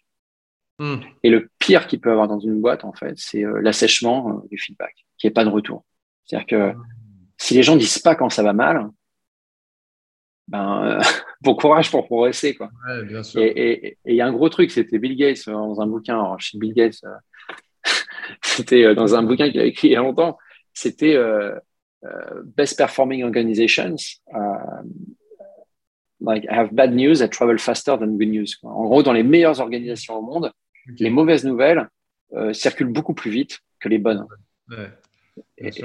Hmm. 0.78 0.96
Et 1.22 1.30
le 1.30 1.50
pire 1.58 1.86
qu'il 1.86 2.00
peut 2.00 2.10
avoir 2.10 2.28
dans 2.28 2.40
une 2.40 2.60
boîte, 2.60 2.84
en 2.84 2.92
fait, 2.92 3.14
c'est 3.16 3.44
euh, 3.44 3.60
l'assèchement 3.60 4.30
euh, 4.30 4.48
du 4.50 4.58
feedback, 4.58 4.94
qu'il 5.18 5.28
n'y 5.28 5.30
ait 5.30 5.34
pas 5.34 5.44
de 5.44 5.50
retour. 5.50 5.84
C'est-à-dire 6.24 6.46
que 6.46 6.74
si 7.38 7.54
les 7.54 7.62
gens 7.62 7.76
disent 7.76 7.98
pas 7.98 8.14
quand 8.14 8.30
ça 8.30 8.42
va 8.42 8.52
mal, 8.52 8.88
ben, 10.48 10.98
bon 11.42 11.54
courage 11.54 11.90
pour 11.90 12.06
progresser. 12.06 12.54
Quoi. 12.54 12.70
Et 13.36 13.98
il 14.04 14.14
y 14.14 14.20
a 14.20 14.26
un 14.26 14.32
gros 14.32 14.48
truc, 14.48 14.70
c'était 14.70 14.98
Bill 14.98 15.16
Gates 15.16 15.46
euh, 15.48 15.52
dans 15.52 15.80
un 15.80 15.86
bouquin, 15.86 16.14
alors, 16.14 16.40
chez 16.40 16.58
Bill 16.58 16.74
Gates, 16.74 17.02
c'était 18.42 18.94
dans 18.94 19.14
un 19.14 19.22
bouquin 19.22 19.50
qu'il 19.50 19.60
a 19.60 19.64
écrit 19.64 19.88
il 19.88 19.92
y 19.92 19.96
a 19.96 20.00
longtemps, 20.00 20.38
c'était 20.72 21.18
Uh, 22.04 22.42
best 22.56 22.76
performing 22.76 23.22
organizations 23.22 24.20
like 26.22 26.46
have 26.48 26.72
bad 26.72 26.94
news 26.94 27.18
that 27.18 27.28
travel 27.28 27.58
faster 27.58 27.96
than 27.96 28.16
good 28.16 28.28
news. 28.28 28.46
En 28.62 28.84
gros, 28.84 29.02
dans 29.02 29.12
les 29.12 29.22
meilleures 29.22 29.60
organisations 29.60 30.18
au 30.18 30.22
monde, 30.22 30.52
les 30.98 31.10
mauvaises 31.10 31.44
nouvelles 31.44 31.88
euh, 32.34 32.52
circulent 32.52 32.92
beaucoup 32.92 33.14
plus 33.14 33.30
vite 33.30 33.60
que 33.80 33.88
les 33.88 33.98
bonnes. 33.98 34.26
Ouais, 34.68 34.90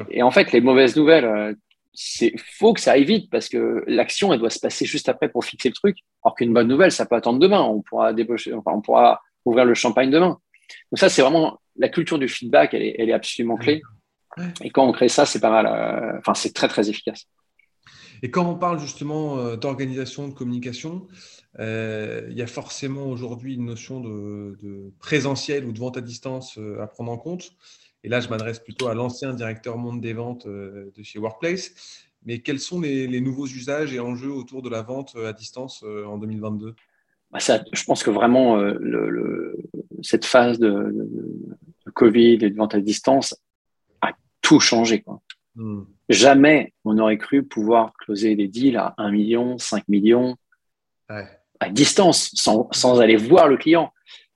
et, 0.10 0.24
en 0.24 0.32
fait, 0.32 0.52
les 0.52 0.62
mauvaises 0.62 0.96
nouvelles, 0.96 1.26
euh, 1.26 1.54
c'est 1.94 2.34
faut 2.38 2.74
que 2.74 2.80
ça 2.80 2.92
aille 2.92 3.06
vite 3.06 3.30
parce 3.30 3.50
que 3.50 3.84
l'action, 3.88 4.32
elle 4.34 4.40
doit 4.40 4.50
se 4.50 4.60
passer 4.60 4.86
juste 4.86 5.10
après 5.10 5.30
pour 5.30 5.44
fixer 5.44 5.70
le 5.70 5.76
truc. 5.76 5.98
Alors 6.24 6.36
qu'une 6.36 6.54
bonne 6.54 6.68
nouvelle, 6.68 6.92
ça 6.92 7.06
peut 7.06 7.16
attendre 7.16 7.40
demain. 7.40 7.62
On 7.62 7.82
pourra 7.82 8.14
débaucher, 8.14 8.54
enfin, 8.54 8.72
on 8.74 8.82
pourra 8.82 9.22
ouvrir 9.46 9.66
le 9.66 9.74
champagne 9.74 10.12
demain. 10.12 10.40
Donc 10.92 11.00
ça, 11.00 11.10
c'est 11.10 11.22
vraiment 11.22 11.60
la 11.78 11.90
culture 11.90 12.20
du 12.20 12.28
feedback, 12.28 12.74
elle 12.74 12.84
est, 12.84 12.96
elle 12.98 13.10
est 13.10 13.14
absolument 13.14 13.56
clé. 13.58 13.82
Et 14.62 14.70
quand 14.70 14.88
on 14.88 14.92
crée 14.92 15.10
ça, 15.10 15.26
c'est 15.26 15.40
pas 15.40 15.50
mal. 15.50 15.66
Euh, 15.68 16.18
enfin, 16.20 16.34
c'est 16.34 16.54
très, 16.54 16.68
très 16.68 16.90
efficace. 16.90 17.28
Et 18.24 18.32
quand 18.32 18.50
on 18.50 18.56
parle 18.56 18.80
justement 18.80 19.38
euh, 19.38 19.56
d'organisation, 19.56 20.28
de 20.28 20.34
communication, 20.34 21.08
euh, 21.60 22.28
il 22.30 22.38
y 22.38 22.42
a 22.42 22.48
forcément 22.48 23.06
aujourd'hui 23.08 23.56
une 23.56 23.66
notion 23.66 24.00
de, 24.00 24.92
présentiel 25.00 25.66
ou 25.66 25.72
de 25.72 25.80
vente 25.80 25.98
à 25.98 26.02
distance 26.02 26.60
à 26.80 26.88
prendre 26.88 27.12
en 27.12 27.18
compte. 27.18 27.52
Et 28.04 28.10
là, 28.10 28.20
je 28.20 28.30
m'adresse 28.30 28.60
plutôt 28.60 28.88
à 28.88 28.94
l'ancien 28.94 29.34
directeur 29.34 29.78
monde 29.78 30.02
des 30.02 30.14
ventes 30.14 30.48
de 30.48 31.04
chez 31.04 31.20
Workplace. 31.20 31.72
Mais 32.26 32.40
quels 32.40 32.60
sont 32.60 32.82
les, 32.82 33.22
nouveaux 33.22 33.48
usages 33.48 33.94
et 33.94 34.00
enjeux 34.00 34.32
autour 34.32 34.62
de 34.62 34.70
la 34.70 34.82
vente 34.82 35.16
à 35.16 35.34
distance 35.34 35.84
en 35.84 36.18
2022 36.18 36.76
bah, 37.32 37.40
ça, 37.40 37.64
Je 37.74 37.84
pense 37.84 38.04
que 38.04 38.12
vraiment, 38.12 38.58
le, 38.58 39.58
cette 40.02 40.26
phase 40.26 40.60
de, 40.60 40.92
de, 40.94 41.92
Covid 41.92 42.34
et 42.42 42.50
de 42.50 42.56
vente 42.56 42.76
à 42.76 42.80
distance 42.82 43.36
tout 44.48 44.60
changé. 44.62 45.02
Quoi. 45.02 45.22
Hmm. 45.56 45.84
Jamais 46.08 46.74
on 46.86 46.94
n'aurait 46.94 47.18
cru 47.18 47.44
pouvoir 47.44 47.92
closer 48.00 48.36
des 48.36 48.48
deals 48.48 48.78
à 48.78 48.94
1 48.98 49.12
million, 49.12 49.58
5 49.58 49.88
millions, 49.90 50.38
à 51.10 51.70
distance, 51.70 52.32
sans, 52.34 52.70
sans, 52.72 53.02
aller 53.02 53.18
voir 53.18 53.50
le 53.50 53.58
client. 53.58 53.92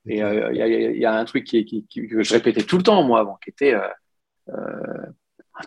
Et 0.08 0.18
il 0.18 0.24
euh, 0.24 0.54
y, 0.54 1.06
a 1.06 1.14
un 1.14 1.26
truc 1.26 1.46
qui, 1.46 1.64
qui, 1.64 1.86
que 2.08 2.24
je 2.24 2.34
répétais 2.34 2.64
tout 2.64 2.78
le 2.78 2.84
temps, 2.84 3.04
moi, 3.04 3.20
avant, 3.20 3.38
qui 3.42 3.52
était, 3.52 3.74
euh, 3.74 3.88
euh, 4.50 5.06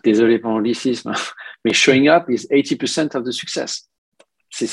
désolé 0.03 0.39
pour 0.39 0.51
l'anglicisme, 0.51 1.13
mais 1.65 1.73
showing 1.73 2.09
up 2.09 2.25
is 2.29 2.45
80% 2.51 3.15
of 3.17 3.23
the 3.23 3.31
success. 3.31 3.89
si, 4.49 4.67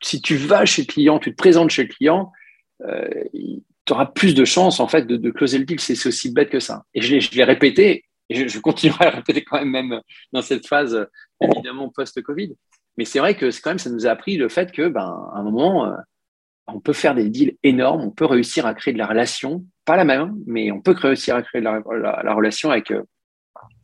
si, 0.00 0.22
tu 0.22 0.36
vas 0.36 0.64
chez 0.64 0.82
le 0.82 0.86
client, 0.86 1.18
tu 1.18 1.32
te 1.32 1.36
présentes 1.36 1.70
chez 1.70 1.82
le 1.82 1.88
client, 1.88 2.32
tu 2.80 3.92
auras 3.92 4.06
plus 4.06 4.34
de 4.34 4.44
chances 4.44 4.80
en 4.80 4.88
fait 4.88 5.06
de, 5.06 5.30
closer 5.30 5.58
le 5.58 5.64
deal. 5.64 5.80
C'est 5.80 6.06
aussi 6.06 6.32
bête 6.32 6.50
que 6.50 6.60
ça. 6.60 6.84
Et 6.94 7.00
je 7.00 7.34
l'ai 7.34 7.44
répété 7.44 8.04
et 8.30 8.48
je, 8.48 8.58
continuerai 8.58 9.06
à 9.06 9.10
répéter 9.10 9.44
quand 9.44 9.58
même, 9.58 9.70
même 9.70 10.00
dans 10.32 10.42
cette 10.42 10.66
phase, 10.66 11.08
évidemment, 11.40 11.90
post-Covid. 11.90 12.54
Mais 12.96 13.04
c'est 13.04 13.18
vrai 13.18 13.36
que 13.36 13.46
quand 13.60 13.70
même, 13.70 13.78
ça 13.78 13.90
nous 13.90 14.06
a 14.06 14.10
appris 14.10 14.36
le 14.36 14.48
fait 14.48 14.72
que, 14.72 14.88
ben, 14.88 15.28
à 15.34 15.38
un 15.38 15.42
moment, 15.42 15.86
euh, 15.86 15.96
on 16.66 16.80
peut 16.80 16.92
faire 16.92 17.14
des 17.14 17.28
deals 17.28 17.56
énormes, 17.62 18.02
on 18.02 18.10
peut 18.10 18.24
réussir 18.24 18.66
à 18.66 18.74
créer 18.74 18.94
de 18.94 18.98
la 18.98 19.06
relation, 19.06 19.64
pas 19.84 19.96
la 19.96 20.04
même, 20.04 20.34
mais 20.46 20.70
on 20.70 20.80
peut 20.80 20.94
réussir 20.96 21.36
à 21.36 21.42
créer 21.42 21.60
de 21.60 21.66
la, 21.66 21.82
la, 22.22 22.34
relation 22.34 22.70
avec, 22.70 22.90
euh, 22.90 23.02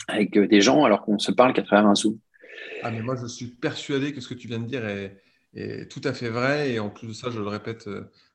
avec 0.08 0.36
euh, 0.36 0.46
des 0.46 0.60
gens 0.60 0.84
alors 0.84 1.02
qu'on 1.02 1.18
se 1.18 1.32
parle 1.32 1.52
qu'à 1.52 1.62
travers 1.62 1.86
un 1.86 1.94
Zoom. 1.94 2.18
Ah, 2.82 2.90
mais 2.90 3.02
moi, 3.02 3.16
je 3.20 3.26
suis 3.26 3.46
persuadé 3.46 4.12
que 4.14 4.20
ce 4.20 4.28
que 4.28 4.34
tu 4.34 4.48
viens 4.48 4.58
de 4.58 4.66
dire 4.66 4.86
est 4.86 5.90
tout 5.90 6.00
à 6.04 6.12
fait 6.12 6.28
vrai. 6.28 6.72
Et 6.72 6.78
en 6.78 6.88
plus 6.88 7.08
de 7.08 7.12
ça, 7.12 7.30
je 7.30 7.40
le 7.40 7.48
répète 7.48 7.88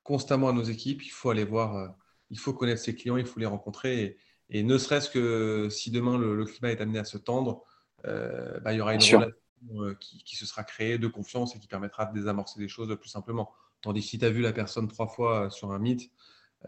constamment 0.05 0.47
à 0.47 0.53
nos 0.53 0.63
équipes, 0.63 1.03
il 1.03 1.09
faut 1.09 1.29
aller 1.29 1.43
voir, 1.43 1.93
il 2.29 2.39
faut 2.39 2.53
connaître 2.53 2.81
ses 2.81 2.95
clients, 2.95 3.17
il 3.17 3.25
faut 3.25 3.41
les 3.41 3.45
rencontrer. 3.45 4.03
Et, 4.03 4.17
et 4.49 4.63
ne 4.63 4.77
serait-ce 4.77 5.09
que 5.09 5.67
si 5.69 5.91
demain 5.91 6.17
le, 6.17 6.45
climat 6.45 6.71
est 6.71 6.81
amené 6.81 6.99
à 6.99 7.03
se 7.03 7.17
tendre, 7.17 7.63
euh, 8.05 8.59
bah, 8.59 8.73
il 8.73 8.77
y 8.77 8.81
aura 8.81 8.93
une 8.93 9.01
relation 9.01 9.31
euh, 9.73 9.95
qui, 9.99 10.35
se 10.35 10.45
sera 10.45 10.63
créée 10.63 10.97
de 10.97 11.07
confiance 11.07 11.55
et 11.55 11.59
qui 11.59 11.67
permettra 11.67 12.05
de 12.05 12.13
désamorcer 12.13 12.59
des 12.59 12.67
choses 12.67 12.95
plus 12.99 13.09
simplement. 13.09 13.51
Tandis 13.81 14.01
que 14.01 14.07
si 14.07 14.19
tu 14.19 14.25
as 14.25 14.29
vu 14.29 14.41
la 14.41 14.53
personne 14.53 14.87
trois 14.87 15.07
fois 15.07 15.49
sur 15.49 15.71
un 15.71 15.79
mythe, 15.79 16.11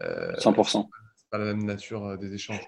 Euh, 0.00 0.82
c'est 1.16 1.30
pas 1.30 1.38
la 1.38 1.44
même 1.46 1.64
nature 1.64 2.18
des 2.18 2.34
échanges. 2.34 2.60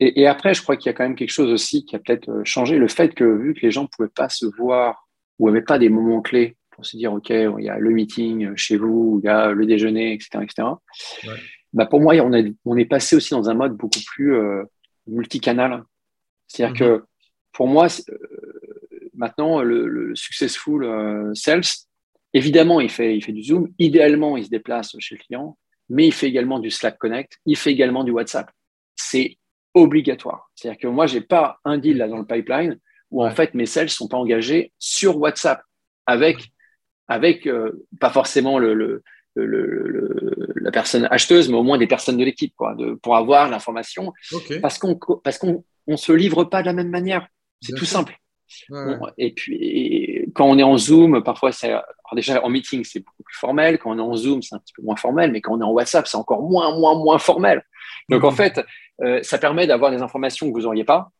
Et, 0.00 0.26
après, 0.26 0.52
je 0.52 0.62
crois 0.62 0.76
qu'il 0.76 0.86
y 0.86 0.88
a 0.90 0.94
quand 0.94 1.04
même 1.04 1.14
quelque 1.14 1.30
chose 1.30 1.52
aussi 1.52 1.84
qui 1.84 1.94
a 1.94 2.00
peut-être 2.00 2.42
changé. 2.44 2.76
Le 2.76 2.88
fait 2.88 3.14
que, 3.14 3.22
vu 3.22 3.54
que 3.54 3.60
les 3.60 3.70
gens 3.70 3.82
ne 3.82 3.86
pouvaient 3.86 4.08
pas 4.08 4.28
se 4.28 4.46
voir 4.46 5.08
ou 5.38 5.48
n'avaient 5.48 5.62
pas 5.62 5.78
des 5.78 5.88
moments 5.88 6.20
clés 6.20 6.56
pour 6.72 6.86
se 6.86 6.96
dire, 6.96 7.12
OK, 7.12 7.30
il 7.30 7.64
y 7.64 7.68
a 7.68 7.78
le 7.78 7.90
meeting 7.90 8.56
chez 8.56 8.76
vous, 8.76 9.20
il 9.22 9.26
y 9.26 9.30
a 9.30 9.52
le 9.52 9.66
déjeuner, 9.66 10.12
etc., 10.12 10.42
etc. 10.42 10.68
Bah 11.72 11.86
pour 11.86 12.00
moi, 12.00 12.14
on, 12.16 12.32
on 12.64 12.76
est 12.76 12.84
passé 12.84 13.16
aussi 13.16 13.30
dans 13.30 13.48
un 13.48 13.54
mode 13.54 13.76
beaucoup 13.76 14.00
plus 14.06 14.34
euh, 14.34 14.64
multicanal. 15.06 15.84
C'est-à-dire 16.46 16.78
que 16.78 16.92
mhm. 16.96 17.02
pour 17.52 17.66
moi, 17.66 17.86
euh, 18.10 19.10
maintenant, 19.14 19.62
le, 19.62 20.14
successful 20.14 20.84
euh, 20.84 21.34
sales, 21.34 21.62
évidemment, 22.34 22.80
il 22.80 22.90
fait, 22.90 23.16
il 23.16 23.24
fait 23.24 23.32
du 23.32 23.42
Zoom. 23.42 23.72
Idéalement, 23.78 24.36
il 24.36 24.44
se 24.44 24.50
déplace 24.50 24.94
chez 24.98 25.14
le 25.14 25.20
client, 25.20 25.56
mais 25.88 26.06
il 26.06 26.12
fait 26.12 26.28
également 26.28 26.58
du 26.58 26.70
Slack 26.70 26.98
Connect. 26.98 27.38
Il 27.46 27.56
fait 27.56 27.72
également 27.72 28.04
du 28.04 28.10
WhatsApp. 28.10 28.50
C'est 28.96 29.38
obligatoire. 29.74 30.50
C'est-à-dire 30.54 30.80
que 30.80 30.88
moi, 30.88 31.06
j'ai 31.06 31.22
pas 31.22 31.58
un 31.64 31.78
deal 31.78 31.96
là 31.96 32.08
dans 32.08 32.18
le 32.18 32.26
pipeline 32.26 32.78
où 33.10 33.24
en 33.24 33.30
fait 33.30 33.54
mes 33.54 33.66
sales 33.66 33.90
sont 33.90 34.08
pas 34.08 34.16
engagés 34.16 34.72
sur 34.78 35.18
WhatsApp 35.18 35.62
avec, 36.06 36.52
avec 37.12 37.46
euh, 37.46 37.86
pas 38.00 38.10
forcément 38.10 38.58
le, 38.58 38.74
le, 38.74 39.02
la 40.56 40.70
personne 40.70 41.06
acheteuse, 41.10 41.48
mais 41.48 41.56
au 41.56 41.62
moins 41.62 41.78
des 41.78 41.86
personnes 41.86 42.16
de 42.16 42.24
l'équipe, 42.24 42.54
quoi, 42.56 42.74
de, 42.74 42.94
pour 42.94 43.16
avoir 43.16 43.48
l'information. 43.48 44.12
Parce 44.60 44.78
qu'on 44.78 44.98
parce 45.22 45.38
qu'on 45.38 45.64
on 45.86 45.96
se 45.96 46.12
livre 46.12 46.44
pas 46.44 46.62
de 46.62 46.66
la 46.66 46.72
même 46.72 46.90
manière. 46.90 47.26
C'est 47.60 47.74
tout 47.74 47.84
simple. 47.84 48.16
et 49.18 49.32
puis, 49.32 50.26
quand 50.34 50.46
on 50.46 50.58
est 50.58 50.62
en 50.62 50.76
Zoom, 50.76 51.22
parfois, 51.22 51.52
c'est 51.52 51.74
déjà 52.14 52.44
en 52.44 52.50
meeting, 52.50 52.84
c'est 52.84 53.00
beaucoup 53.00 53.22
plus 53.22 53.38
formel. 53.38 53.78
Quand 53.78 53.92
on 53.92 53.98
est 53.98 54.02
en 54.02 54.16
Zoom, 54.16 54.42
c'est 54.42 54.54
un 54.54 54.58
petit 54.58 54.74
peu 54.74 54.82
moins 54.82 54.96
formel. 54.96 55.32
Mais 55.32 55.40
quand 55.40 55.54
on 55.54 55.60
est 55.60 55.64
en 55.64 55.70
WhatsApp, 55.70 56.06
c'est 56.06 56.16
encore 56.16 56.42
moins, 56.42 56.76
moins, 56.78 56.94
moins 56.96 57.18
formel. 57.18 57.62
Donc, 58.08 58.24
en 58.24 58.32
mmh. 58.32 58.36
fait, 58.36 58.60
euh, 59.02 59.22
ça 59.22 59.38
permet 59.38 59.66
d'avoir 59.66 59.90
des 59.90 60.02
informations 60.02 60.48
que 60.48 60.52
vous 60.52 60.62
n'auriez 60.62 60.84
pas. 60.84 61.10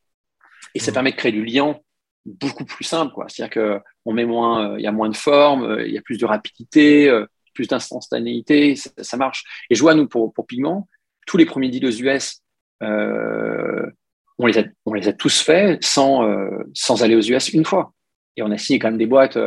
Et 0.74 0.78
ça 0.78 0.90
mmh. 0.90 0.94
permet 0.94 1.10
de 1.12 1.16
créer 1.16 1.32
du 1.32 1.44
lien 1.44 1.78
beaucoup 2.24 2.64
plus 2.64 2.84
simple. 2.84 3.14
C'est-à-dire 3.28 3.82
qu'on 4.04 4.12
met 4.12 4.24
moins, 4.24 4.72
euh, 4.72 4.78
il 4.78 4.82
y 4.82 4.86
a 4.86 4.92
moins 4.92 5.08
de 5.08 5.16
formes, 5.16 5.64
euh, 5.64 5.86
il 5.86 5.92
y 5.92 5.98
a 5.98 6.02
plus 6.02 6.18
de 6.18 6.26
rapidité, 6.26 7.10
plus 7.54 7.68
d'instantanéité. 7.68 8.74
Ça, 8.76 9.16
marche. 9.16 9.44
Et 9.70 9.74
je 9.74 9.80
vois, 9.82 9.94
nous, 9.94 10.08
pour, 10.08 10.32
pour 10.32 10.46
Pigment, 10.46 10.88
tous 11.26 11.36
les 11.36 11.46
premiers 11.46 11.68
deals 11.68 11.86
aux 11.86 11.90
US, 11.90 12.40
on 12.80 14.46
les, 14.46 14.58
a, 14.58 14.64
on 14.86 14.94
les 14.94 15.06
a 15.08 15.12
tous 15.12 15.40
faits 15.40 15.84
sans, 15.84 16.26
sans 16.74 17.02
aller 17.02 17.14
aux 17.14 17.20
US 17.20 17.50
une 17.50 17.64
fois. 17.64 17.92
Et 18.36 18.42
on 18.42 18.50
a 18.50 18.58
signé 18.58 18.78
quand 18.78 18.88
même 18.88 18.98
des 18.98 19.06
boîtes 19.06 19.38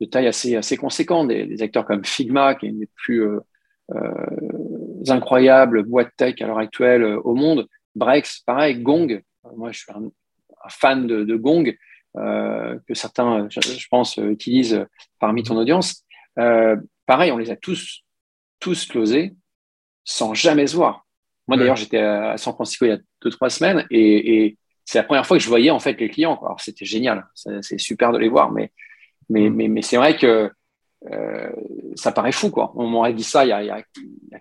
de 0.00 0.06
taille 0.06 0.26
assez, 0.26 0.56
assez 0.56 0.76
conséquente, 0.76 1.28
des, 1.28 1.62
acteurs 1.62 1.86
comme 1.86 2.04
Figma, 2.04 2.54
qui 2.54 2.66
est 2.66 2.68
une 2.70 2.80
des 2.80 2.88
plus 2.94 3.22
euh, 3.22 3.40
euh, 3.94 5.08
incroyables 5.08 5.84
boîtes 5.84 6.14
tech 6.16 6.34
à 6.40 6.46
l'heure 6.46 6.58
actuelle 6.58 7.02
euh, 7.02 7.20
au 7.20 7.34
monde. 7.34 7.66
Brex, 7.94 8.40
pareil, 8.40 8.82
Gong. 8.82 9.22
Moi, 9.56 9.72
je 9.72 9.78
suis 9.78 9.92
un, 9.92 10.10
fan 10.68 11.06
de, 11.06 11.36
Gong, 11.36 11.76
que 12.16 12.94
certains, 12.94 13.48
je, 13.50 13.86
pense, 13.90 14.16
utilisent 14.16 14.86
parmi 15.18 15.42
ton 15.42 15.56
audience. 15.56 16.04
pareil, 16.34 17.30
on 17.32 17.38
les 17.38 17.50
a 17.50 17.56
tous, 17.56 18.02
tous 18.58 18.86
closés 18.86 19.34
sans 20.04 20.34
jamais 20.34 20.66
se 20.66 20.76
voir. 20.76 21.06
Moi, 21.48 21.56
d'ailleurs, 21.56 21.76
j'étais 21.76 21.98
à 21.98 22.36
San 22.36 22.54
Francisco 22.54 22.86
il 22.86 22.88
y 22.88 22.92
a 22.92 22.98
deux, 23.22 23.30
trois 23.30 23.50
semaines 23.50 23.86
et, 23.90 24.56
c'est 24.88 24.98
la 24.98 25.04
première 25.04 25.26
fois 25.26 25.36
que 25.36 25.42
je 25.42 25.48
voyais 25.48 25.70
en 25.70 25.80
fait 25.80 25.98
les 26.00 26.08
clients. 26.08 26.38
Alors, 26.40 26.60
c'était 26.60 26.84
génial. 26.84 27.26
C'est 27.34 27.78
super 27.78 28.12
de 28.12 28.18
les 28.18 28.28
voir, 28.28 28.52
mais 28.52 28.70
mais, 29.28 29.48
mm. 29.48 29.54
mais, 29.54 29.68
mais 29.68 29.82
c'est 29.82 29.96
vrai 29.96 30.16
que 30.16 30.50
euh, 31.10 31.50
ça 31.94 32.12
paraît 32.12 32.32
fou, 32.32 32.50
quoi. 32.50 32.72
On 32.74 32.86
m'aurait 32.86 33.14
dit 33.14 33.22
ça 33.22 33.44
il 33.44 33.48
y 33.48 33.52
a, 33.52 33.62
il 33.62 33.66
y 33.66 33.70
a, 33.70 33.82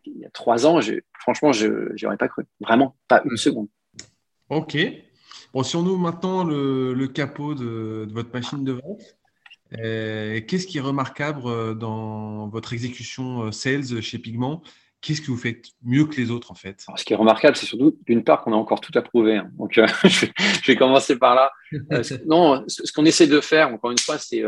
il 0.06 0.18
y 0.20 0.26
a 0.26 0.30
trois 0.32 0.66
ans, 0.66 0.80
franchement, 1.20 1.52
je 1.52 1.94
n'y 1.96 2.06
aurais 2.06 2.18
pas 2.18 2.28
cru. 2.28 2.46
Vraiment, 2.60 2.96
pas 3.08 3.22
une 3.26 3.34
mm. 3.34 3.38
seconde. 3.38 3.68
Ok. 4.50 4.78
Bon, 5.56 5.63
si 5.63 5.78
maintenant 5.78 6.44
le, 6.44 7.08
capot 7.08 7.56
de, 7.56 8.08
votre 8.12 8.32
machine 8.34 8.63
de 8.65 8.74
vente, 8.74 9.15
euh, 9.80 10.41
qu'est-ce 10.46 10.68
qui 10.68 10.78
est 10.80 10.82
remarquable 10.82 11.41
euh, 11.46 11.74
dans 11.74 12.50
votre 12.50 12.74
exécution 12.74 13.52
sales 13.52 14.02
chez 14.02 14.20
Pigment? 14.20 14.62
Qu'est-ce 15.00 15.22
que 15.22 15.28
vous 15.28 15.38
faites 15.38 15.68
mieux 15.82 16.06
que 16.06 16.18
les 16.18 16.30
autres 16.30 16.52
en 16.52 16.56
fait? 16.56 16.86
Ce 16.98 17.06
qui 17.06 17.13
est 17.13 17.15
remarquable, 17.15 17.56
c'est 17.56 17.65
surtout 17.65 17.98
d'une 18.06 18.24
part 18.24 18.44
qu'on 18.44 18.52
a 18.52 18.58
encore 18.58 18.82
tout 18.82 18.91
à 18.96 19.02
prouver. 19.02 19.38
Hein. 19.38 19.50
Donc, 19.58 19.72
je, 20.04 20.26
vais, 20.68 20.76
commencer 20.76 21.18
par 21.18 21.36
là. 21.36 21.52
non, 22.26 22.65
ce, 22.68 22.91
qu'on 22.91 23.06
essaie 23.06 23.28
de 23.28 23.39
faire, 23.39 23.70
encore 23.70 23.91
une 23.91 23.98
fois, 23.98 24.18
c'est 24.18 24.44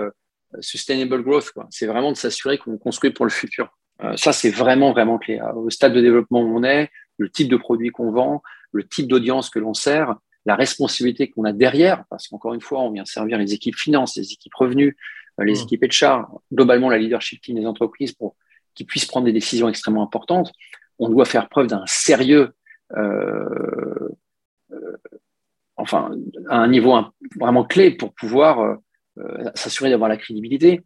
sustainable 0.59 1.23
growth. 1.23 1.51
C'est 1.69 1.87
vraiment 1.87 2.11
de 2.11 2.17
s'assurer 2.17 2.57
qu'on 2.57 2.77
construit 2.77 3.11
pour 3.11 3.25
le 3.25 3.31
futur. 3.31 3.69
Euh, 4.03 4.15
ça, 4.15 4.33
c'est 4.33 4.49
vraiment, 4.49 4.91
vraiment 4.91 5.17
clé. 5.17 5.39
Euh, 5.39 5.53
au 5.53 5.69
stade 5.69 5.93
de 5.93 6.01
développement 6.01 6.41
où 6.41 6.57
on 6.57 6.63
est, 6.63 6.89
le 7.17 7.29
type 7.29 7.49
de 7.49 7.57
produit 7.57 7.89
qu'on 7.89 8.11
vend, 8.11 8.43
le 8.71 8.87
type 8.87 9.07
d'audience 9.07 9.49
que 9.49 9.59
l'on 9.59 9.73
sert, 9.73 10.15
la 10.47 10.55
responsabilité 10.55 11.29
qu'on 11.29 11.43
a 11.43 11.53
derrière, 11.53 12.05
parce 12.09 12.27
qu'encore 12.27 12.53
une 12.53 12.61
fois, 12.61 12.81
on 12.81 12.91
vient 12.91 13.05
servir 13.05 13.37
les 13.37 13.53
équipes 13.53 13.75
finances, 13.75 14.15
les 14.17 14.31
équipes 14.31 14.55
revenus, 14.55 14.95
euh, 15.39 15.43
les 15.43 15.53
mmh. 15.53 15.63
équipes 15.63 15.85
HR, 15.91 16.25
globalement 16.51 16.89
la 16.89 16.97
leadership 16.97 17.41
team 17.41 17.59
des 17.59 17.65
entreprises 17.65 18.13
pour 18.13 18.35
qu'ils 18.73 18.87
puissent 18.87 19.05
prendre 19.05 19.25
des 19.25 19.33
décisions 19.33 19.69
extrêmement 19.69 20.03
importantes. 20.03 20.51
On 20.99 21.09
doit 21.09 21.25
faire 21.25 21.49
preuve 21.49 21.67
d'un 21.67 21.83
sérieux, 21.85 22.53
euh, 22.95 24.09
enfin, 25.75 26.11
à 26.49 26.57
un 26.57 26.67
niveau 26.67 26.97
vraiment 27.37 27.63
clé 27.63 27.91
pour 27.91 28.13
pouvoir 28.13 28.79
euh, 29.19 29.49
s'assurer 29.55 29.89
d'avoir 29.89 30.09
la 30.09 30.17
crédibilité, 30.17 30.81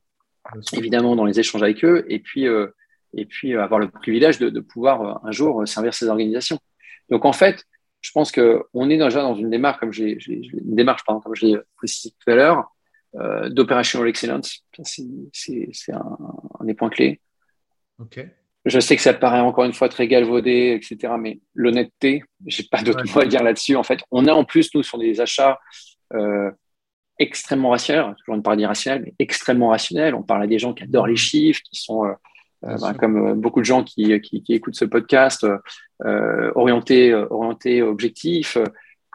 évidemment, 0.73 1.15
dans 1.15 1.25
les 1.25 1.39
échanges 1.39 1.63
avec 1.63 1.83
eux, 1.83 2.05
et 2.07 2.19
puis, 2.19 2.47
euh, 2.47 2.67
et 3.13 3.25
puis 3.25 3.55
avoir 3.55 3.79
le 3.79 3.89
privilège 3.89 4.39
de, 4.39 4.59
pouvoir 4.61 5.01
euh, 5.01 5.27
un 5.27 5.31
jour 5.31 5.67
servir 5.67 5.93
ces 5.93 6.07
organisations. 6.07 6.57
Donc, 7.09 7.25
en 7.25 7.33
fait, 7.33 7.65
je 8.01 8.11
pense 8.11 8.31
qu'on 8.31 8.89
est 8.89 8.97
déjà 8.97 9.21
dans 9.21 9.35
une 9.35 9.49
démarche, 9.49 9.79
comme 9.79 9.93
j'ai, 9.93 10.17
une 10.27 10.75
démarche, 10.75 11.03
pardon, 11.05 11.21
comme 11.21 11.35
je 11.35 11.45
l'ai 11.45 11.57
précisé 11.75 12.13
tout 12.19 12.31
à 12.31 12.35
l'heure, 12.35 12.75
euh, 13.15 13.49
d'operational 13.49 14.07
excellence. 14.07 14.65
C'est, 14.83 15.93
un, 15.93 16.17
des 16.65 16.73
points 16.73 16.89
clés. 16.89 17.21
Je 18.65 18.79
sais 18.79 18.95
que 18.95 19.01
ça 19.01 19.13
paraît 19.13 19.39
encore 19.39 19.65
une 19.65 19.73
fois 19.73 19.89
très 19.89 20.07
galvaudé, 20.07 20.79
etc. 20.79 21.13
Mais 21.19 21.39
l'honnêteté, 21.55 22.23
j'ai 22.45 22.63
pas 22.63 22.81
d'autre 22.81 23.03
mot 23.13 23.21
à 23.21 23.25
dire 23.25 23.43
là-dessus. 23.43 23.75
En 23.75 23.83
fait, 23.83 23.99
on 24.11 24.27
a 24.27 24.33
en 24.33 24.45
plus, 24.45 24.73
nous, 24.73 24.83
sur 24.83 24.97
des 24.97 25.21
achats, 25.21 25.59
euh, 26.13 26.51
extrêmement 27.19 27.69
rationnel, 27.69 28.15
toujours 28.17 28.35
une 28.35 28.43
parole 28.43 28.63
rationnelle, 28.65 29.03
mais 29.05 29.13
extrêmement 29.19 29.69
rationnel. 29.69 30.15
On 30.15 30.23
parle 30.23 30.43
à 30.43 30.47
des 30.47 30.59
gens 30.59 30.73
qui 30.73 30.83
adorent 30.83 31.07
les 31.07 31.15
chiffres, 31.15 31.61
qui 31.63 31.79
sont, 31.79 32.05
euh, 32.05 32.13
euh, 32.63 32.77
bah, 32.79 32.93
comme 32.93 33.29
euh, 33.29 33.33
beaucoup 33.33 33.59
de 33.59 33.65
gens 33.65 33.83
qui, 33.83 34.19
qui, 34.21 34.43
écoutent 34.49 34.75
ce 34.75 34.85
podcast, 34.85 35.45
orientés, 36.55 37.13
orientés 37.13 37.81
objectifs. 37.81 38.57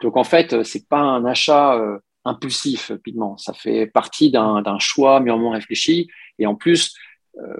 Donc 0.01 0.17
en 0.17 0.23
fait, 0.23 0.63
c'est 0.63 0.87
pas 0.87 0.99
un 0.99 1.25
achat 1.25 1.81
impulsif, 2.25 2.91
pigment. 3.03 3.37
Ça 3.37 3.53
fait 3.53 3.87
partie 3.87 4.31
d'un 4.31 4.79
choix 4.79 5.19
mûrement 5.19 5.51
réfléchi. 5.51 6.09
Et 6.39 6.45
en 6.45 6.55
plus, 6.55 6.95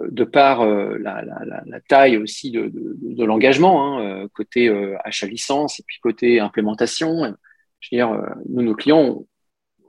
de 0.09 0.23
par 0.23 0.65
la, 0.65 1.21
la, 1.23 1.61
la, 1.65 1.81
taille 1.81 2.17
aussi 2.17 2.51
de, 2.51 2.67
de, 2.67 2.95
de 3.01 3.25
l'engagement, 3.25 3.99
hein, 3.99 4.27
côté 4.33 4.69
achat 5.03 5.27
licence 5.27 5.79
et 5.79 5.83
puis 5.85 5.97
côté 6.01 6.39
implémentation, 6.39 7.35
je 7.79 7.89
veux 7.91 7.97
dire, 7.97 8.21
nous, 8.49 8.61
nos 8.61 8.75
clients, 8.75 9.25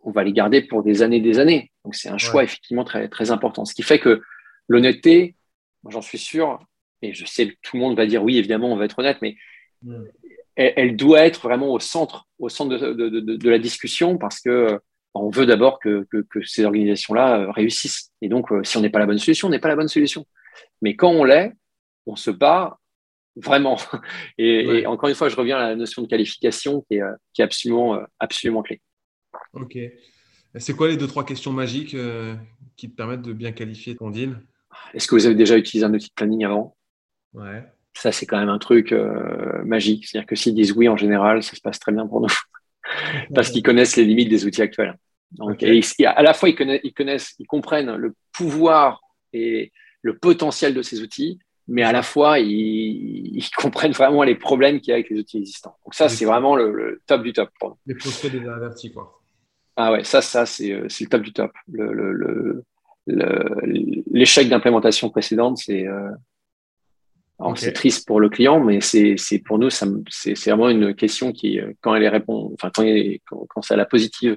on 0.03 0.11
va 0.11 0.25
les 0.25 0.33
garder 0.33 0.63
pour 0.63 0.83
des 0.83 1.03
années 1.03 1.21
des 1.21 1.39
années. 1.39 1.71
Donc 1.85 1.95
c'est 1.95 2.09
un 2.09 2.19
choix 2.19 2.43
effectivement 2.43 2.85
très, 2.85 3.09
très 3.09 3.31
important. 3.31 3.65
Ce 3.65 3.75
qui 3.75 3.83
fait 3.83 3.99
que 3.99 4.21
l'honnêteté, 4.69 5.37
j'en 5.89 6.03
suis 6.03 6.19
sûr, 6.19 6.59
et 7.03 7.13
je 7.13 7.25
sais 7.25 7.49
que 7.49 7.55
tout 7.63 7.77
le 7.77 7.83
monde 7.83 7.97
va 7.97 8.07
dire 8.07 8.23
oui, 8.23 8.39
évidemment, 8.39 8.73
on 8.73 8.77
va 8.77 8.85
être 8.85 8.99
honnête, 8.99 9.19
mais 9.23 9.37
mm. 9.83 10.05
elle, 10.57 10.97
doit 10.97 11.21
être 11.21 11.41
vraiment 11.41 11.73
au 11.73 11.79
centre, 11.79 12.27
au 12.39 12.49
centre 12.49 12.77
de, 12.77 13.49
la 13.49 13.59
discussion 13.59 14.19
parce 14.19 14.41
que 14.41 14.81
on 15.15 15.31
veut 15.31 15.47
d'abord 15.47 15.81
que, 15.81 16.07
ces 16.45 16.65
organisations-là 16.65 17.41
euh, 17.41 17.51
réussissent. 17.51 18.13
Et 18.21 18.29
donc, 18.29 18.53
euh, 18.53 18.63
si 18.63 18.77
on 18.77 18.81
n'est 18.81 18.91
pas 18.91 18.99
la 18.99 19.07
bonne 19.07 19.19
solution, 19.19 19.49
on 19.49 19.51
n'est 19.51 19.59
pas 19.59 19.69
la 19.69 19.75
bonne 19.77 19.89
solution. 19.89 20.27
Mais 20.81 20.95
quand 20.95 21.11
on 21.11 21.25
l'est, 21.25 21.55
on 22.07 22.15
se 22.15 22.31
bat 22.31 22.79
vraiment. 23.35 23.79
Et, 24.39 24.87
encore 24.87 25.09
une 25.09 25.15
fois, 25.15 25.29
je 25.29 25.35
reviens 25.35 25.57
à 25.57 25.71
la 25.71 25.77
notion 25.77 26.03
de 26.03 26.07
qualification 26.07 26.83
qui 26.83 26.97
est, 26.97 27.03
euh, 27.03 27.15
qui 27.33 27.41
est 27.41 27.45
absolument, 27.45 28.01
absolument 28.21 28.63
clé. 28.63 28.81
Ok. 29.55 29.79
C'est 30.57 30.75
quoi 30.75 30.89
les 30.89 30.97
deux, 30.97 31.07
trois 31.07 31.25
questions 31.25 31.53
magiques 31.53 31.95
euh, 31.95 32.35
qui 32.77 32.91
te 32.91 32.97
permettent 32.97 33.23
de 33.23 33.33
bien 33.33 33.53
qualifier 33.53 33.97
ton 33.97 34.11
deal? 34.11 34.41
Est-ce 34.95 35.07
que 35.07 35.15
vous 35.15 35.27
avez 35.27 35.35
déjà 35.35 35.57
utilisé 35.57 35.85
un 35.85 35.93
outil 35.93 36.09
de 36.09 36.15
planning 36.15 36.45
avant? 36.45 36.77
Ouais. 37.35 37.65
Ça, 37.95 38.13
c'est 38.13 38.27
quand 38.27 38.39
même 38.39 38.49
un 38.49 38.59
truc 38.59 38.93
euh, 38.93 39.63
magique. 39.65 40.07
C'est-à-dire 40.07 40.27
que 40.27 40.37
s'ils 40.37 40.55
disent 40.55 40.73
oui 40.73 40.89
en 40.89 40.97
général, 40.97 41.43
ça 41.43 41.57
se 41.57 41.61
passe 41.61 41.79
très 41.79 41.93
bien 41.93 42.07
pour 42.07 42.21
nous. 42.21 42.29
Parce 43.35 43.51
qu'ils 43.51 43.63
connaissent 43.63 43.97
les 43.97 44.05
limites 44.05 44.29
des 44.29 44.47
outils 44.47 44.63
actuels. 44.63 44.97
Donc, 45.33 45.63
à 45.63 46.23
la 46.23 46.35
fois, 46.35 46.49
ils 46.49 46.55
connaissent, 46.55 46.81
ils 46.85 46.95
connaissent, 46.95 47.35
ils 47.39 47.47
comprennent 47.47 47.95
le 47.97 48.15
pouvoir 48.33 49.03
et 49.33 49.73
le 50.03 50.17
potentiel 50.17 50.75
de 50.75 50.83
ces 50.83 51.03
outils, 51.03 51.39
mais 51.67 51.83
à 51.83 51.93
la 51.93 52.03
fois, 52.03 52.39
ils, 52.39 53.45
comprennent 53.57 53.93
vraiment 53.93 54.23
les 54.23 54.35
problèmes 54.35 54.81
qu'il 54.81 54.89
y 54.89 54.93
a 54.93 54.95
avec 54.95 55.11
les 55.11 55.19
outils 55.19 55.39
existants. 55.39 55.77
Donc 55.85 55.95
ça, 55.95 56.09
c'est 56.09 56.25
vraiment 56.25 56.57
le, 56.57 57.03
top 57.07 57.23
du 57.23 57.33
top. 57.33 57.51
Pour 57.61 57.71
nous. 57.71 57.77
Les 57.87 57.95
prospects 57.95 58.33
déjà 58.33 58.55
avertis, 58.55 58.93
quoi. 58.93 59.21
Ah 59.77 59.93
ouais, 59.93 60.03
ça, 60.03 60.23
ça 60.23 60.45
c'est 60.45 60.73
euh, 60.73 60.89
le 60.89 61.07
top 61.07 61.23
du 61.23 61.33
top. 61.33 61.53
Le, 61.71 62.65
d'implémentation 63.09 65.11
précédente, 65.11 65.59
c'est 65.59 65.87
euh, 65.87 66.11
triste 67.75 68.07
pour 68.07 68.21
le 68.21 68.29
client, 68.29 68.61
mais 68.61 68.81
c'est 68.81 69.17
pour 69.45 69.59
nous, 69.59 69.71
c'est 69.71 70.35
vraiment 70.47 70.69
une 70.69 70.95
question 70.95 71.33
qui, 71.33 71.61
euh, 71.61 71.73
quand 71.81 71.95
elle 71.95 72.03
est 72.03 72.09
répond, 72.09 72.51
enfin 72.55 72.71
quand, 72.75 72.85
quand, 73.27 73.47
quand 73.49 73.63
c'est 73.63 73.75
à 73.75 73.79
la 73.79 73.87
positive 73.87 74.37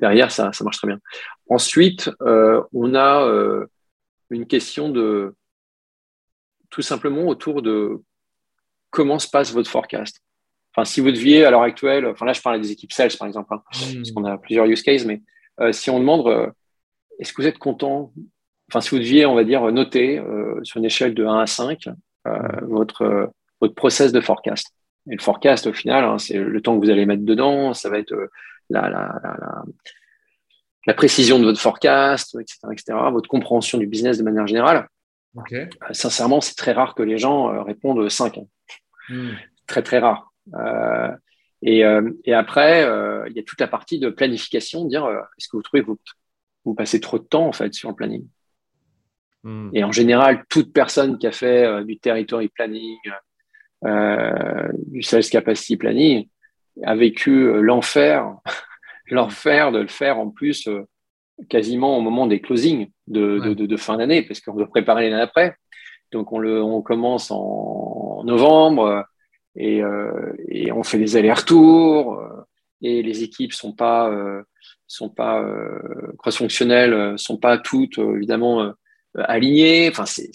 derrière, 0.00 0.30
ça, 0.30 0.52
ça 0.52 0.64
marche 0.64 0.78
très 0.78 0.88
bien. 0.88 0.98
Ensuite, 1.48 2.10
on 2.20 2.94
a 2.94 3.66
une 4.30 4.46
question 4.46 4.90
de 4.90 5.34
tout 6.70 6.82
simplement 6.82 7.26
autour 7.26 7.62
de 7.62 8.02
comment 8.90 9.18
se 9.18 9.28
passe 9.28 9.52
votre 9.52 9.70
forecast. 9.70 10.20
Enfin, 10.74 10.84
si 10.84 11.00
vous 11.00 11.10
deviez, 11.10 11.44
à 11.44 11.50
l'heure 11.50 11.62
actuelle, 11.62 12.06
enfin 12.06 12.26
là, 12.26 12.32
je 12.32 12.40
parle 12.40 12.60
des 12.60 12.70
équipes 12.70 12.92
sales, 12.92 13.16
par 13.18 13.26
exemple, 13.26 13.52
hein, 13.52 13.62
hmm. 13.72 13.96
parce 13.96 14.12
qu'on 14.12 14.24
a 14.24 14.38
plusieurs 14.38 14.66
use 14.66 14.82
cases, 14.82 15.04
mais 15.04 15.22
euh, 15.60 15.72
si 15.72 15.90
on 15.90 15.98
demande, 15.98 16.26
euh, 16.28 16.46
est-ce 17.18 17.32
que 17.32 17.42
vous 17.42 17.48
êtes 17.48 17.58
content 17.58 18.12
Enfin, 18.70 18.80
si 18.80 18.90
vous 18.90 18.98
deviez, 18.98 19.24
on 19.26 19.34
va 19.34 19.44
dire, 19.44 19.62
noter 19.72 20.18
euh, 20.18 20.62
sur 20.62 20.78
une 20.78 20.84
échelle 20.84 21.14
de 21.14 21.24
1 21.24 21.40
à 21.40 21.46
5 21.46 21.88
votre, 22.62 23.32
votre 23.62 23.74
process 23.74 24.12
de 24.12 24.20
forecast, 24.20 24.74
Et 25.10 25.14
le 25.14 25.22
forecast, 25.22 25.66
au 25.66 25.72
final, 25.72 26.04
hein, 26.04 26.18
c'est 26.18 26.36
le 26.36 26.60
temps 26.60 26.78
que 26.78 26.84
vous 26.84 26.90
allez 26.90 27.06
mettre 27.06 27.24
dedans, 27.24 27.72
ça 27.72 27.88
va 27.88 27.98
être 27.98 28.14
la, 28.68 28.82
la, 28.90 29.18
la, 29.22 29.64
la, 30.86 30.94
précision 30.94 31.38
de 31.38 31.44
votre 31.44 31.58
forecast, 31.58 32.36
etc., 32.38 32.58
etc., 32.70 32.98
votre 33.10 33.30
compréhension 33.30 33.78
du 33.78 33.86
business 33.86 34.18
de 34.18 34.24
manière 34.24 34.46
générale. 34.46 34.88
sincèrement, 35.92 36.42
c'est 36.42 36.54
très 36.54 36.72
rare 36.72 36.94
que 36.94 37.02
les 37.02 37.16
gens 37.16 37.64
répondent 37.64 38.06
5. 38.06 38.36
Hein. 38.36 38.44
Hmm. 39.08 39.30
Très, 39.66 39.82
très 39.82 40.00
rare. 40.00 40.30
Et, 41.62 41.78
et, 42.24 42.34
après, 42.34 42.82
il 43.28 43.32
y 43.34 43.40
a 43.40 43.42
toute 43.42 43.60
la 43.60 43.68
partie 43.68 43.98
de 43.98 44.10
planification, 44.10 44.84
de 44.84 44.90
dire 44.90 45.08
est-ce 45.38 45.48
que 45.48 45.56
vous 45.56 45.62
trouvez 45.62 45.80
que 45.80 45.86
vous, 45.86 45.98
vous 46.68 46.74
passez 46.74 47.00
trop 47.00 47.18
de 47.18 47.24
temps 47.24 47.46
en 47.46 47.52
fait 47.52 47.74
sur 47.74 47.88
le 47.88 47.94
planning 47.94 48.26
Hmm. 49.44 49.70
Et 49.72 49.84
en 49.84 49.92
général, 49.92 50.44
toute 50.48 50.72
personne 50.72 51.18
qui 51.18 51.26
a 51.26 51.32
fait 51.32 51.64
euh, 51.64 51.84
du 51.84 51.98
territory 51.98 52.48
planning, 52.48 52.98
euh, 53.84 54.68
du 54.86 55.02
sales 55.02 55.24
capacity 55.24 55.76
planning, 55.76 56.28
a 56.82 56.94
vécu 56.96 57.44
euh, 57.44 57.60
l'enfer, 57.60 58.34
l'enfer 59.10 59.72
de 59.72 59.78
le 59.78 59.88
faire 59.88 60.18
en 60.18 60.30
plus 60.30 60.68
quasiment 61.48 61.96
au 61.96 62.00
moment 62.00 62.26
des 62.26 62.40
closings 62.40 62.90
de, 63.06 63.54
de, 63.54 63.76
fin 63.76 63.96
d'année, 63.96 64.22
parce 64.22 64.40
qu'on 64.40 64.54
doit 64.54 64.68
préparer 64.68 65.08
l'année 65.08 65.22
après. 65.22 65.56
Donc 66.10 66.32
on, 66.32 66.38
le, 66.38 66.60
on 66.62 66.82
commence 66.82 67.30
en, 67.30 68.22
novembre 68.24 69.06
et, 69.54 69.82
et, 70.48 70.72
on 70.72 70.82
fait 70.82 70.98
des 70.98 71.16
allers-retours 71.16 72.20
et 72.82 73.02
les 73.02 73.22
équipes 73.22 73.52
sont 73.52 73.72
pas 73.72 74.10
sont 74.88 75.10
pas 75.10 75.44
cross-fonctionnelles, 76.18 77.18
sont 77.18 77.36
pas 77.36 77.58
toutes 77.58 77.98
évidemment 77.98 78.74
euh, 79.16 79.22
aligné. 79.26 79.88
Enfin, 79.90 80.04
c'est 80.06 80.30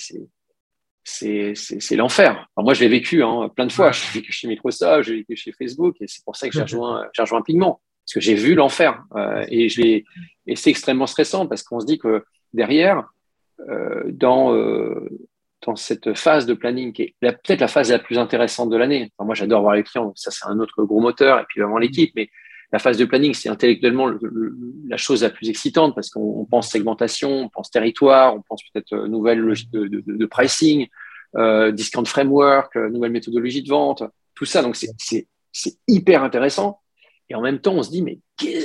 c'est 1.06 1.96
l'enfer. 1.98 2.48
moi, 2.58 2.74
je 2.74 2.80
l'ai 2.80 2.88
vécu 2.88 3.24
hein, 3.24 3.50
plein 3.54 3.66
de 3.66 3.72
fois. 3.72 3.92
J'ai 3.92 4.20
vécu 4.20 4.32
chez 4.32 4.48
Microsoft, 4.48 5.04
j'ai 5.04 5.18
vécu 5.18 5.36
chez 5.36 5.52
Facebook, 5.52 5.98
et 6.00 6.06
c'est 6.08 6.24
pour 6.24 6.36
ça 6.36 6.48
que 6.48 6.54
j'ai 6.54 6.62
rejoint, 6.64 7.06
rejoint 7.18 7.42
Pigment, 7.42 7.82
parce 8.06 8.14
que 8.14 8.20
j'ai 8.22 8.36
vu 8.36 8.56
l'enfer. 8.56 9.04
Euh, 9.16 9.46
et 9.50 9.68
je 9.68 9.82
et 10.46 10.56
c'est 10.56 10.70
extrêmement 10.70 11.08
stressant 11.08 11.46
parce 11.46 11.64
qu'on 11.64 11.80
se 11.80 11.86
dit 11.86 12.00
que 12.00 12.24
derrière, 12.54 13.04
euh, 13.70 14.04
dans, 14.08 14.54
dans 15.66 15.76
cette 15.76 16.14
phase 16.14 16.46
de 16.46 16.54
planning, 16.54 16.94
qui 16.94 17.02
est 17.02 17.16
peut-être 17.22 17.60
la 17.60 17.68
phase 17.68 17.92
la 17.92 18.00
plus 18.00 18.18
intéressante 18.18 18.70
de 18.70 18.78
l'année. 18.78 19.12
moi, 19.20 19.36
j'adore 19.36 19.62
voir 19.62 19.76
les 19.76 19.84
clients, 19.84 20.14
ça 20.16 20.32
c'est 20.32 20.46
un 20.48 20.60
autre 20.60 20.84
gros 20.84 21.02
moteur, 21.02 21.40
et 21.40 21.44
puis 21.50 21.62
vraiment 21.62 21.78
l'équipe, 21.78 22.14
mais 22.16 22.30
la 22.74 22.80
phase 22.80 22.98
de 22.98 23.06
planning, 23.06 23.36
c'est 23.36 23.50
intellectuellement 23.50 24.12
la 24.88 24.98
chose 24.98 25.22
la 25.22 25.30
plus 25.30 25.48
excitante 25.48 25.94
parce 25.94 26.10
qu'on 26.10 26.44
pense 26.46 26.70
segmentation, 26.70 27.30
on 27.30 27.50
pense 27.50 27.70
territoire, 27.70 28.36
on 28.36 28.42
pense 28.42 28.64
peut-être 28.64 28.94
euh, 28.94 29.08
nouvelle 29.08 29.38
logique 29.38 29.70
de, 29.72 30.26
pricing, 30.26 30.88
euh, 31.38 31.72
discount 31.72 32.04
framework, 32.04 32.76
euh, 32.76 32.90
nouvelle 32.90 33.12
méthodologie 33.12 33.62
de 33.62 33.70
vente, 33.70 34.02
tout 34.34 34.46
ça. 34.46 34.64
Donc, 34.64 34.76
c'est 34.76 35.78
hyper 35.88 36.24
intéressant. 36.24 36.80
Et 37.30 37.36
en 37.36 37.42
même 37.42 37.60
temps, 37.60 37.76
on 37.76 37.84
se 37.84 37.92
dit, 37.92 38.02
mais 38.02 38.18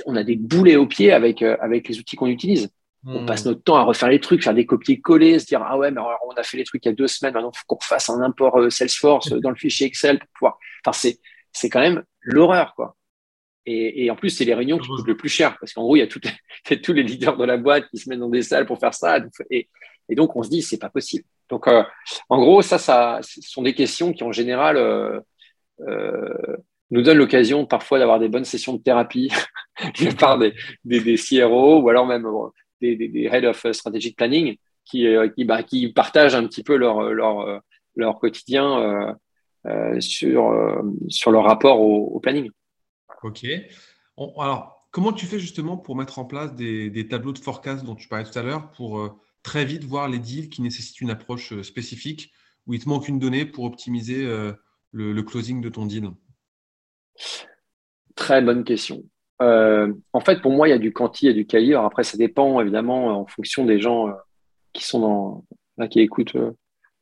on 0.06 0.16
a 0.16 0.24
des 0.24 0.36
boulets 0.36 0.76
aux 0.76 0.86
pieds 0.86 1.12
avec, 1.12 1.42
avec 1.42 1.86
les 1.86 1.98
outils 1.98 2.16
qu'on 2.16 2.28
utilise. 2.28 2.70
On 3.04 3.26
passe 3.26 3.44
hmm. 3.44 3.48
notre 3.48 3.62
temps 3.62 3.76
à 3.76 3.82
refaire 3.82 4.08
les 4.08 4.20
trucs, 4.20 4.42
faire 4.42 4.54
des 4.54 4.64
copier-coller, 4.64 5.38
se 5.38 5.46
dire 5.46 5.62
ah 5.62 5.76
ouais, 5.78 5.90
mais 5.90 6.00
on 6.00 6.32
a 6.32 6.42
fait 6.42 6.56
les 6.56 6.64
trucs 6.64 6.84
il 6.84 6.88
y 6.88 6.92
a 6.92 6.94
deux 6.94 7.06
semaines, 7.06 7.32
maintenant 7.32 7.52
il 7.54 7.58
faut 7.58 7.64
qu'on 7.66 7.76
refasse 7.76 8.10
un 8.10 8.20
import 8.22 8.72
Salesforce 8.72 9.30
dans 9.40 9.50
le 9.50 9.56
fichier 9.56 9.86
Excel 9.86 10.18
pour 10.18 10.28
pouvoir. 10.36 10.58
Enfin, 10.84 10.98
c'est 10.98 11.20
c'est 11.52 11.68
quand 11.68 11.80
même 11.80 12.02
l'horreur 12.22 12.74
quoi. 12.74 12.96
Et, 13.70 14.10
en 14.10 14.16
plus, 14.16 14.30
c'est 14.30 14.46
les 14.46 14.54
réunions 14.54 14.78
qui 14.78 14.88
coûtent 14.88 15.06
le 15.06 15.16
plus 15.16 15.28
cher 15.28 15.56
parce 15.60 15.74
qu'en 15.74 15.82
gros, 15.82 15.96
il 15.96 15.98
y, 15.98 16.02
a 16.02 16.06
tous 16.82 16.92
les 16.92 17.02
leaders 17.02 17.36
de 17.36 17.44
la 17.44 17.58
boîte 17.58 17.86
qui 17.90 17.98
se 17.98 18.08
mettent 18.08 18.20
dans 18.20 18.30
des 18.30 18.42
salles 18.42 18.64
pour 18.64 18.78
faire 18.78 18.94
ça. 18.94 19.18
Et, 19.50 19.68
donc, 20.10 20.36
on 20.36 20.42
se 20.42 20.48
dit, 20.48 20.62
c'est 20.62 20.78
pas 20.78 20.88
possible. 20.88 21.24
Donc, 21.50 21.68
euh, 21.68 21.82
en 22.30 22.38
gros, 22.38 22.62
ça, 22.62 22.78
ça, 22.78 23.18
ce 23.22 23.42
sont 23.42 23.62
des 23.62 23.74
questions 23.74 24.14
qui, 24.14 24.24
en 24.24 24.32
général, 24.32 24.78
euh, 24.78 25.20
euh, 25.86 26.56
nous 26.90 27.02
donnent 27.02 27.18
l'occasion 27.18 27.66
parfois 27.66 27.98
d'avoir 27.98 28.18
des 28.18 28.28
bonnes 28.28 28.46
sessions 28.46 28.72
de 28.72 28.82
thérapie 28.82 29.30
de 30.00 30.14
part 30.14 30.38
des, 30.38 30.54
des, 30.84 31.16
CRO 31.16 31.82
ou 31.82 31.90
alors 31.90 32.06
même 32.06 32.26
des, 32.80 32.96
des, 32.96 33.28
Head 33.30 33.44
of 33.44 33.70
Strategic 33.72 34.16
Planning 34.16 34.56
qui, 34.86 35.06
qui, 35.36 35.44
bah, 35.44 35.62
qui, 35.62 35.92
partagent 35.92 36.34
un 36.34 36.46
petit 36.46 36.62
peu 36.62 36.76
leur, 36.76 37.02
leur, 37.12 37.60
leur 37.96 38.18
quotidien 38.18 39.14
sur, 40.00 40.82
sur 41.08 41.30
leur 41.30 41.44
rapport 41.44 41.82
au 41.82 42.18
planning. 42.20 42.50
Ok. 43.22 43.46
alors, 44.16 44.78
comment 44.90 45.12
tu 45.12 45.26
fais 45.26 45.38
justement 45.38 45.76
pour 45.76 45.96
mettre 45.96 46.18
en 46.18 46.24
place 46.24 46.54
des, 46.54 47.08
tableaux 47.08 47.32
de 47.32 47.38
forecast 47.38 47.84
dont 47.84 47.94
tu 47.94 48.08
parlais 48.08 48.24
tout 48.24 48.38
à 48.38 48.42
l'heure 48.42 48.70
pour 48.72 49.00
euh, 49.00 49.10
très 49.42 49.64
vite 49.64 49.84
voir 49.84 50.08
les 50.08 50.18
deals 50.18 50.48
qui 50.48 50.62
nécessitent 50.62 51.00
une 51.00 51.10
approche 51.10 51.52
euh, 51.52 51.62
spécifique 51.62 52.32
où 52.66 52.74
il 52.74 52.82
te 52.82 52.88
manque 52.88 53.08
une 53.08 53.18
donnée 53.18 53.46
pour 53.46 53.64
optimiser 53.64 54.24
euh, 54.24 54.52
le, 54.92 55.22
closing 55.22 55.60
de 55.60 55.68
ton 55.68 55.86
deal? 55.86 56.10
Très 58.14 58.42
bonne 58.42 58.64
question. 58.64 59.02
en 59.40 60.20
fait, 60.20 60.42
pour 60.42 60.52
moi, 60.52 60.68
il 60.68 60.72
y 60.72 60.74
a 60.74 60.78
du 60.78 60.92
quanti 60.92 61.28
et 61.28 61.34
du 61.34 61.46
quali. 61.46 61.74
après, 61.74 62.04
ça 62.04 62.18
dépend 62.18 62.60
évidemment 62.60 63.20
en 63.20 63.26
fonction 63.26 63.64
des 63.64 63.80
gens 63.80 64.08
qui 64.72 64.84
sont 64.84 65.00
dans, 65.00 65.44
là, 65.78 65.88
qui 65.88 66.00
écoutent 66.00 66.36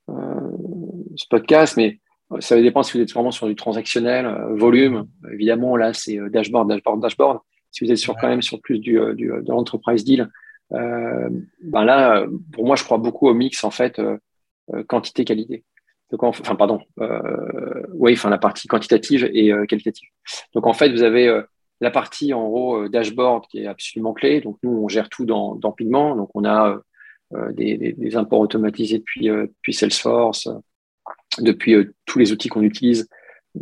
ce 0.09 1.27
podcast, 1.29 1.77
mais 1.77 2.01
ça 2.41 2.61
dépend 2.61 2.83
si 2.83 2.97
vous 2.97 3.03
êtes 3.03 3.13
vraiment 3.13 3.31
sur 3.31 3.47
du 3.47 3.55
transactionnel, 3.55 4.27
euh, 4.27 4.57
volume. 4.57 5.07
Évidemment, 5.33 5.77
là, 5.77 5.93
c'est 5.93 6.19
euh, 6.19 6.29
dashboard, 6.29 6.69
dashboard, 6.69 7.01
dashboard. 7.01 7.39
Si 7.71 7.85
vous 7.85 7.91
êtes 7.91 7.99
sur, 7.99 8.17
quand 8.17 8.29
même 8.29 8.43
sur 8.43 8.61
plus 8.61 8.79
du, 8.79 8.99
euh, 8.99 9.15
du 9.15 9.27
de 9.27 9.51
l'enterprise 9.51 10.05
deal, 10.05 10.29
ben 10.71 11.85
là, 11.85 12.27
pour 12.53 12.67
moi, 12.67 12.75
je 12.75 12.83
crois 12.83 12.99
beaucoup 12.99 13.29
au 13.29 13.35
mix, 13.35 13.63
en 13.63 13.71
fait, 13.71 14.01
quantité-qualité. 14.89 15.63
Donc, 16.11 16.25
enfin, 16.25 16.57
pardon, 16.57 16.81
oui, 17.93 18.15
enfin, 18.15 18.31
la 18.31 18.39
partie 18.39 18.67
quantitative 18.67 19.31
et 19.33 19.53
qualitative. 19.69 20.09
Donc, 20.55 20.67
en 20.67 20.73
fait, 20.73 20.91
vous 20.91 21.05
avez 21.05 21.43
la 21.81 21.93
partie, 21.93 22.35
en 22.35 22.49
gros, 22.49 22.89
dashboard 22.89 23.47
qui 23.47 23.61
est 23.61 23.69
absolument 23.69 24.13
clé. 24.13 24.41
Donc, 24.41 24.59
nous, 24.65 24.73
on 24.73 24.89
gère 24.89 25.09
tout 25.09 25.25
dans, 25.25 25.55
dans 25.55 25.71
Pigment. 25.71 26.17
Donc, 26.17 26.31
on 26.35 26.45
a 26.45 26.81
des, 27.53 27.77
des, 27.77 27.93
des, 27.93 28.17
imports 28.17 28.41
automatisés 28.41 28.99
depuis, 28.99 29.29
depuis 29.29 29.73
Salesforce, 29.73 30.49
depuis 31.41 31.75
euh, 31.75 31.95
tous 32.05 32.19
les 32.19 32.33
outils 32.33 32.49
qu'on 32.49 32.63
utilise 32.63 33.09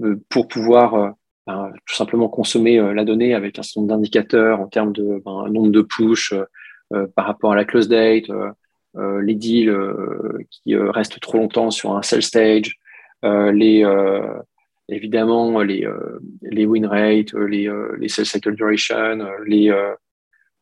euh, 0.03 0.17
pour 0.29 0.49
pouvoir 0.49 0.95
euh, 0.95 1.11
ben, 1.47 1.73
tout 1.87 1.95
simplement 1.95 2.29
consommer 2.29 2.79
la 2.95 3.05
donnée 3.05 3.35
avec 3.35 3.59
un 3.59 3.63
certain 3.63 3.83
nombre 3.83 3.95
d'indicateurs 3.95 4.61
en 4.61 4.67
termes 4.67 4.93
de 4.93 5.23
ben, 5.25 5.49
nombre 5.51 5.71
de 5.71 5.83
push 5.83 6.33
par 7.15 7.27
rapport 7.27 7.53
à 7.53 7.57
la 7.57 7.67
close 7.67 7.87
date, 7.87 8.31
les 8.95 9.35
deals 9.35 9.77
qui 10.51 10.75
restent 10.75 11.21
trop 11.21 11.37
longtemps 11.37 11.71
sur 11.71 11.95
un 11.95 12.01
sell 12.01 12.23
stage, 12.23 12.79
les, 13.23 13.85
évidemment 14.89 15.61
les, 15.61 15.87
les 16.41 16.65
win 16.65 16.87
rates, 16.87 17.35
les, 17.35 17.71
les 17.99 18.09
sell 18.09 18.25
cycle 18.25 18.55
duration, 18.55 19.19
les, 19.47 19.71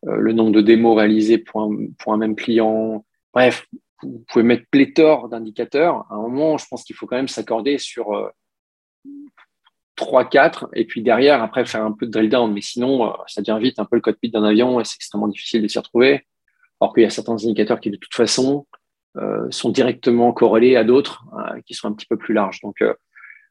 le 0.04 0.32
nombre 0.32 0.50
de 0.50 0.62
démos 0.62 0.96
réalisées 0.96 1.38
pour 1.38 1.62
un, 1.62 1.76
pour 1.96 2.12
un 2.12 2.16
même 2.16 2.34
client. 2.34 3.04
Bref, 3.32 3.68
vous 4.02 4.24
pouvez 4.28 4.44
mettre 4.44 4.64
pléthore 4.70 5.28
d'indicateurs. 5.28 6.06
À 6.10 6.14
un 6.14 6.22
moment, 6.22 6.58
je 6.58 6.66
pense 6.68 6.84
qu'il 6.84 6.96
faut 6.96 7.06
quand 7.06 7.16
même 7.16 7.28
s'accorder 7.28 7.78
sur 7.78 8.12
euh, 8.12 8.28
trois, 9.96 10.24
4, 10.24 10.68
et 10.74 10.84
puis 10.84 11.02
derrière, 11.02 11.42
après, 11.42 11.64
faire 11.64 11.84
un 11.84 11.92
peu 11.92 12.06
de 12.06 12.10
drill 12.10 12.28
down. 12.28 12.52
Mais 12.52 12.60
sinon, 12.60 13.06
euh, 13.06 13.12
ça 13.26 13.42
devient 13.42 13.58
vite 13.62 13.78
un 13.78 13.84
peu 13.84 13.96
le 13.96 14.02
cockpit 14.02 14.30
d'un 14.30 14.44
avion 14.44 14.80
et 14.80 14.84
c'est 14.84 14.96
extrêmement 14.96 15.28
difficile 15.28 15.62
de 15.62 15.68
s'y 15.68 15.78
retrouver. 15.78 16.26
Alors 16.80 16.94
qu'il 16.94 17.02
y 17.02 17.06
a 17.06 17.10
certains 17.10 17.34
indicateurs 17.34 17.80
qui, 17.80 17.90
de 17.90 17.96
toute 17.96 18.14
façon, 18.14 18.66
euh, 19.16 19.46
sont 19.50 19.70
directement 19.70 20.32
corrélés 20.32 20.76
à 20.76 20.84
d'autres 20.84 21.24
qui 21.66 21.74
sont 21.74 21.88
un 21.88 21.92
petit 21.92 22.06
peu 22.06 22.16
plus 22.16 22.34
larges. 22.34 22.60
Donc, 22.62 22.82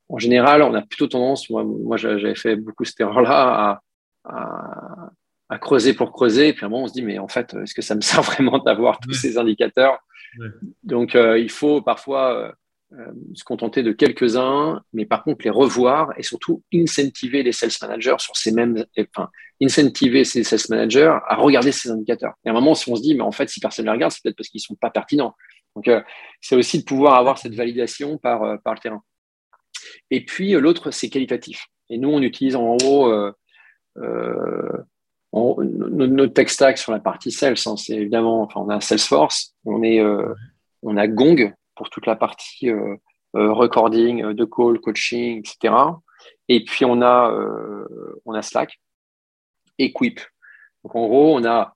en 0.09 0.17
général, 0.17 0.61
on 0.61 0.73
a 0.73 0.81
plutôt 0.81 1.07
tendance, 1.07 1.49
moi, 1.49 1.95
j'avais 1.95 2.35
fait 2.35 2.57
beaucoup 2.57 2.83
cette 2.83 2.99
erreur-là, 2.99 3.81
à, 4.25 5.11
creuser 5.57 5.93
pour 5.93 6.11
creuser. 6.11 6.49
Et 6.49 6.53
puis 6.53 6.63
à 6.63 6.67
un 6.67 6.69
moment, 6.69 6.83
on 6.83 6.87
se 6.87 6.93
dit, 6.93 7.01
mais 7.01 7.19
en 7.19 7.27
fait, 7.27 7.53
est-ce 7.53 7.73
que 7.73 7.81
ça 7.81 7.95
me 7.95 8.01
sert 8.01 8.21
vraiment 8.21 8.59
d'avoir 8.59 8.99
tous 8.99 9.13
ces 9.13 9.37
indicateurs? 9.37 9.99
Donc, 10.83 11.15
euh, 11.15 11.37
il 11.37 11.49
faut 11.49 11.81
parfois 11.81 12.33
euh, 12.35 12.51
euh, 12.93 13.11
se 13.33 13.43
contenter 13.43 13.83
de 13.83 13.91
quelques-uns, 13.91 14.81
mais 14.93 15.05
par 15.05 15.23
contre 15.23 15.43
les 15.43 15.49
revoir 15.49 16.13
et 16.17 16.23
surtout 16.23 16.63
incentiver 16.73 17.43
les 17.43 17.51
sales 17.51 17.71
managers 17.81 18.15
sur 18.19 18.35
ces 18.35 18.51
mêmes, 18.51 18.85
enfin, 19.15 19.29
incentiver 19.61 20.23
ces 20.23 20.43
sales 20.43 20.59
managers 20.69 21.13
à 21.27 21.35
regarder 21.35 21.71
ces 21.71 21.89
indicateurs. 21.91 22.33
Et 22.45 22.49
à 22.49 22.51
un 22.51 22.55
moment, 22.55 22.75
si 22.75 22.89
on 22.89 22.95
se 22.95 23.01
dit, 23.01 23.15
mais 23.15 23.23
en 23.23 23.31
fait, 23.31 23.49
si 23.49 23.59
personne 23.59 23.85
ne 23.85 23.91
les 23.91 23.95
regarde, 23.95 24.11
c'est 24.11 24.23
peut-être 24.23 24.37
parce 24.37 24.49
qu'ils 24.49 24.61
sont 24.61 24.75
pas 24.75 24.89
pertinents. 24.89 25.35
Donc, 25.75 25.89
c'est 26.41 26.55
aussi 26.55 26.79
de 26.79 26.83
pouvoir 26.83 27.15
avoir 27.15 27.37
cette 27.37 27.55
validation 27.55 28.17
par, 28.17 28.61
par 28.61 28.73
le 28.73 28.79
terrain. 28.79 29.01
Et 30.09 30.25
puis, 30.25 30.51
l'autre, 30.51 30.91
c'est 30.91 31.09
qualitatif. 31.09 31.67
Et 31.89 31.97
nous, 31.97 32.09
on 32.09 32.21
utilise 32.21 32.57
en 32.57 32.75
gros 32.75 33.09
notre 35.33 36.33
tech 36.33 36.49
stack 36.49 36.77
sur 36.77 36.91
la 36.91 36.99
partie 36.99 37.31
sales, 37.31 37.55
hein, 37.65 37.77
c'est 37.77 37.93
évidemment, 37.93 38.43
enfin, 38.43 38.61
on 38.61 38.69
a 38.69 38.81
Salesforce, 38.81 39.55
on, 39.65 39.81
est, 39.83 39.99
euh, 39.99 40.33
on 40.83 40.97
a 40.97 41.07
Gong 41.07 41.53
pour 41.75 41.89
toute 41.89 42.05
la 42.05 42.15
partie 42.15 42.69
euh, 42.69 42.95
euh, 43.35 43.53
recording 43.53 44.33
de 44.33 44.45
call, 44.45 44.79
coaching, 44.79 45.39
etc. 45.39 45.73
Et 46.49 46.63
puis 46.65 46.83
on 46.83 47.01
a, 47.01 47.33
on 48.25 48.33
a 48.33 48.41
Slack 48.41 48.79
et 49.77 49.93
Quip. 49.93 50.19
Donc 50.83 50.95
en 50.95 51.07
gros, 51.07 51.35
on 51.35 51.45
a 51.45 51.75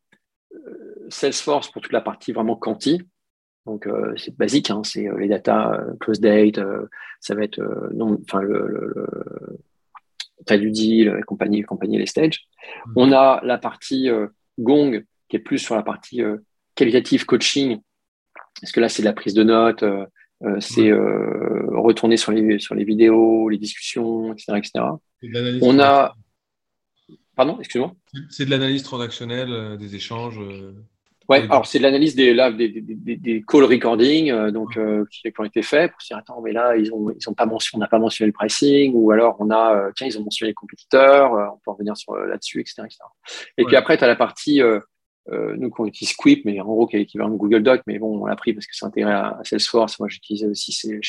Salesforce 1.09 1.71
pour 1.71 1.81
toute 1.81 1.93
la 1.93 2.01
partie 2.01 2.33
vraiment 2.33 2.57
quanti, 2.57 3.01
Donc, 3.65 3.87
c'est 4.17 4.35
basique, 4.35 4.69
hein, 4.69 4.81
c'est 4.83 5.07
les 5.17 5.29
data, 5.29 5.79
close 6.01 6.19
date, 6.19 6.59
ça 7.21 7.35
va 7.35 7.43
être 7.43 7.61
enfin, 8.21 8.41
le, 8.41 9.07
taille 10.45 10.59
du 10.59 10.71
deal, 10.71 11.21
compagnie, 11.25 11.61
compagnie, 11.61 11.97
les 11.97 12.05
stages. 12.05 12.47
Mm-hmm. 12.61 12.93
On 12.95 13.11
a 13.11 13.41
la 13.43 13.57
partie 13.57 14.09
Gong 14.59 15.03
qui 15.29 15.35
est 15.35 15.39
plus 15.39 15.59
sur 15.59 15.75
la 15.75 15.83
partie 15.83 16.21
qualitative 16.75 17.25
coaching, 17.25 17.79
parce 18.61 18.71
que 18.71 18.79
là, 18.79 18.89
c'est 18.89 19.01
de 19.01 19.07
la 19.07 19.13
prise 19.13 19.33
de 19.33 19.43
notes, 19.43 19.83
c'est 20.59 20.91
retourner 20.91 22.17
sur 22.17 22.31
les, 22.31 22.59
sur 22.59 22.75
les 22.75 22.83
vidéos, 22.83 23.49
les 23.49 23.57
discussions, 23.57 24.33
etc. 24.33 24.53
etc. 24.57 24.85
On 25.61 25.79
a. 25.79 26.15
Pardon, 27.35 27.57
excuse-moi. 27.59 27.93
C'est 28.29 28.45
de 28.45 28.49
l'analyse 28.49 28.83
transactionnelle, 28.83 29.77
des 29.77 29.95
échanges. 29.95 30.39
Ouais, 31.27 31.41
alors 31.43 31.65
c'est 31.65 31.79
de 31.79 31.83
l'analyse 31.83 32.15
des, 32.15 32.33
des, 32.33 33.17
des, 33.17 33.43
call 33.47 33.63
recording 33.63 34.31
euh, 34.31 34.51
donc, 34.51 34.77
euh, 34.77 35.05
qui, 35.09 35.31
ont 35.39 35.43
été 35.43 35.63
faits 35.63 35.91
pour 35.91 36.01
se 36.01 36.07
dire 36.07 36.17
attends, 36.17 36.41
mais 36.41 36.51
là, 36.51 36.75
ils 36.77 36.93
ont, 36.93 37.09
ils 37.09 37.29
ont 37.29 37.33
pas 37.33 37.47
mentionné, 37.47 37.79
on 37.79 37.83
n'a 37.83 37.87
pas 37.87 37.97
mentionné 37.97 38.27
le 38.27 38.33
pricing, 38.33 38.93
ou 38.95 39.09
alors 39.11 39.35
on 39.39 39.49
a, 39.49 39.75
euh, 39.75 39.91
tiens, 39.95 40.05
ils 40.05 40.19
ont 40.19 40.23
mentionné 40.23 40.51
les 40.51 40.53
compétiteurs, 40.53 41.31
on 41.31 41.57
peut 41.63 41.71
revenir 41.71 41.97
sur 41.97 42.15
là-dessus, 42.15 42.59
etc., 42.61 42.83
Et 43.57 43.65
puis 43.65 43.75
après, 43.75 43.97
tu 43.97 44.03
as 44.03 44.07
la 44.07 44.15
partie, 44.15 44.61
nous, 45.31 45.69
qu'on 45.71 45.85
utilise 45.85 46.13
Quip, 46.15 46.45
mais 46.45 46.59
en 46.61 46.65
gros, 46.65 46.85
qui 46.85 46.95
est 46.95 46.99
l'équivalent 46.99 47.31
de 47.31 47.37
Google 47.37 47.63
Doc, 47.63 47.81
mais 47.87 47.97
bon, 47.97 48.21
on 48.21 48.25
l'a 48.27 48.35
pris 48.35 48.53
parce 48.53 48.67
que 48.67 48.75
c'est 48.75 48.85
intégré 48.85 49.11
à, 49.11 49.39
Salesforce. 49.43 49.99
Moi, 49.99 50.07
j'utilisais 50.09 50.47
aussi 50.47 50.71
chez, 50.71 50.99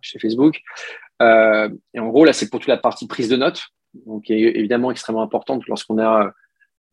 chez 0.00 0.18
Facebook. 0.18 0.60
et 1.20 2.00
en 2.00 2.08
gros, 2.08 2.24
là, 2.24 2.32
c'est 2.32 2.48
pour 2.48 2.60
toute 2.60 2.68
la 2.68 2.78
partie 2.78 3.06
prise 3.06 3.28
de 3.28 3.36
notes, 3.36 3.62
donc 4.06 4.24
qui 4.24 4.32
est 4.32 4.56
évidemment 4.56 4.90
extrêmement 4.90 5.22
importante 5.22 5.66
lorsqu'on 5.66 5.98
a 5.98 6.32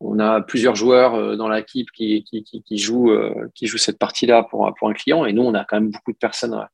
on 0.00 0.18
a 0.18 0.40
plusieurs 0.40 0.74
joueurs 0.74 1.14
euh, 1.14 1.36
dans 1.36 1.48
l'équipe 1.48 1.90
qui, 1.92 2.24
qui, 2.24 2.78
jouent, 2.78 3.10
euh, 3.10 3.48
qui 3.54 3.66
jouent 3.66 3.78
cette 3.78 3.98
partie-là 3.98 4.44
pour, 4.44 4.72
pour 4.78 4.88
un 4.88 4.92
client. 4.92 5.24
Et 5.24 5.32
nous, 5.32 5.42
on 5.42 5.54
a 5.54 5.64
quand 5.64 5.80
même 5.80 5.90
beaucoup 5.90 6.12
de 6.12 6.18
personnes 6.18 6.66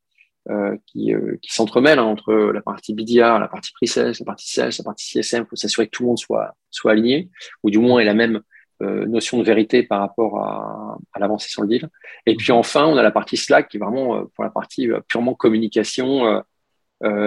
euh, 0.48 0.76
qui, 0.86 1.12
qui 1.42 1.52
s'entremêlent 1.52 1.98
hein, 1.98 2.04
entre 2.04 2.32
la 2.32 2.62
partie 2.62 2.94
BDR, 2.94 3.38
la 3.38 3.48
partie 3.48 3.72
pre-sales, 3.72 4.14
la 4.18 4.24
partie 4.24 4.50
sales, 4.50 4.72
la 4.78 4.84
partie 4.84 5.06
CSM. 5.06 5.44
Il 5.44 5.48
faut 5.48 5.56
s'assurer 5.56 5.86
que 5.86 5.90
tout 5.90 6.02
le 6.02 6.08
monde 6.08 6.18
soit, 6.18 6.54
soit 6.70 6.92
aligné, 6.92 7.30
ou 7.62 7.70
du 7.70 7.78
moins 7.78 8.00
ait 8.00 8.04
la 8.04 8.14
même 8.14 8.40
notion 8.82 9.36
de 9.36 9.44
vérité 9.44 9.82
par 9.82 10.00
rapport 10.00 10.38
à, 10.38 10.96
à 11.12 11.18
l'avancée 11.18 11.50
sur 11.50 11.60
le 11.60 11.68
deal. 11.68 11.90
Et 12.24 12.34
puis 12.34 12.50
enfin, 12.50 12.86
on 12.86 12.96
a 12.96 13.02
la 13.02 13.10
partie 13.10 13.36
Slack 13.36 13.68
qui 13.68 13.76
est 13.76 13.80
vraiment 13.80 14.24
pour 14.34 14.42
la 14.42 14.48
partie 14.48 14.88
purement 15.06 15.34
communication 15.34 16.42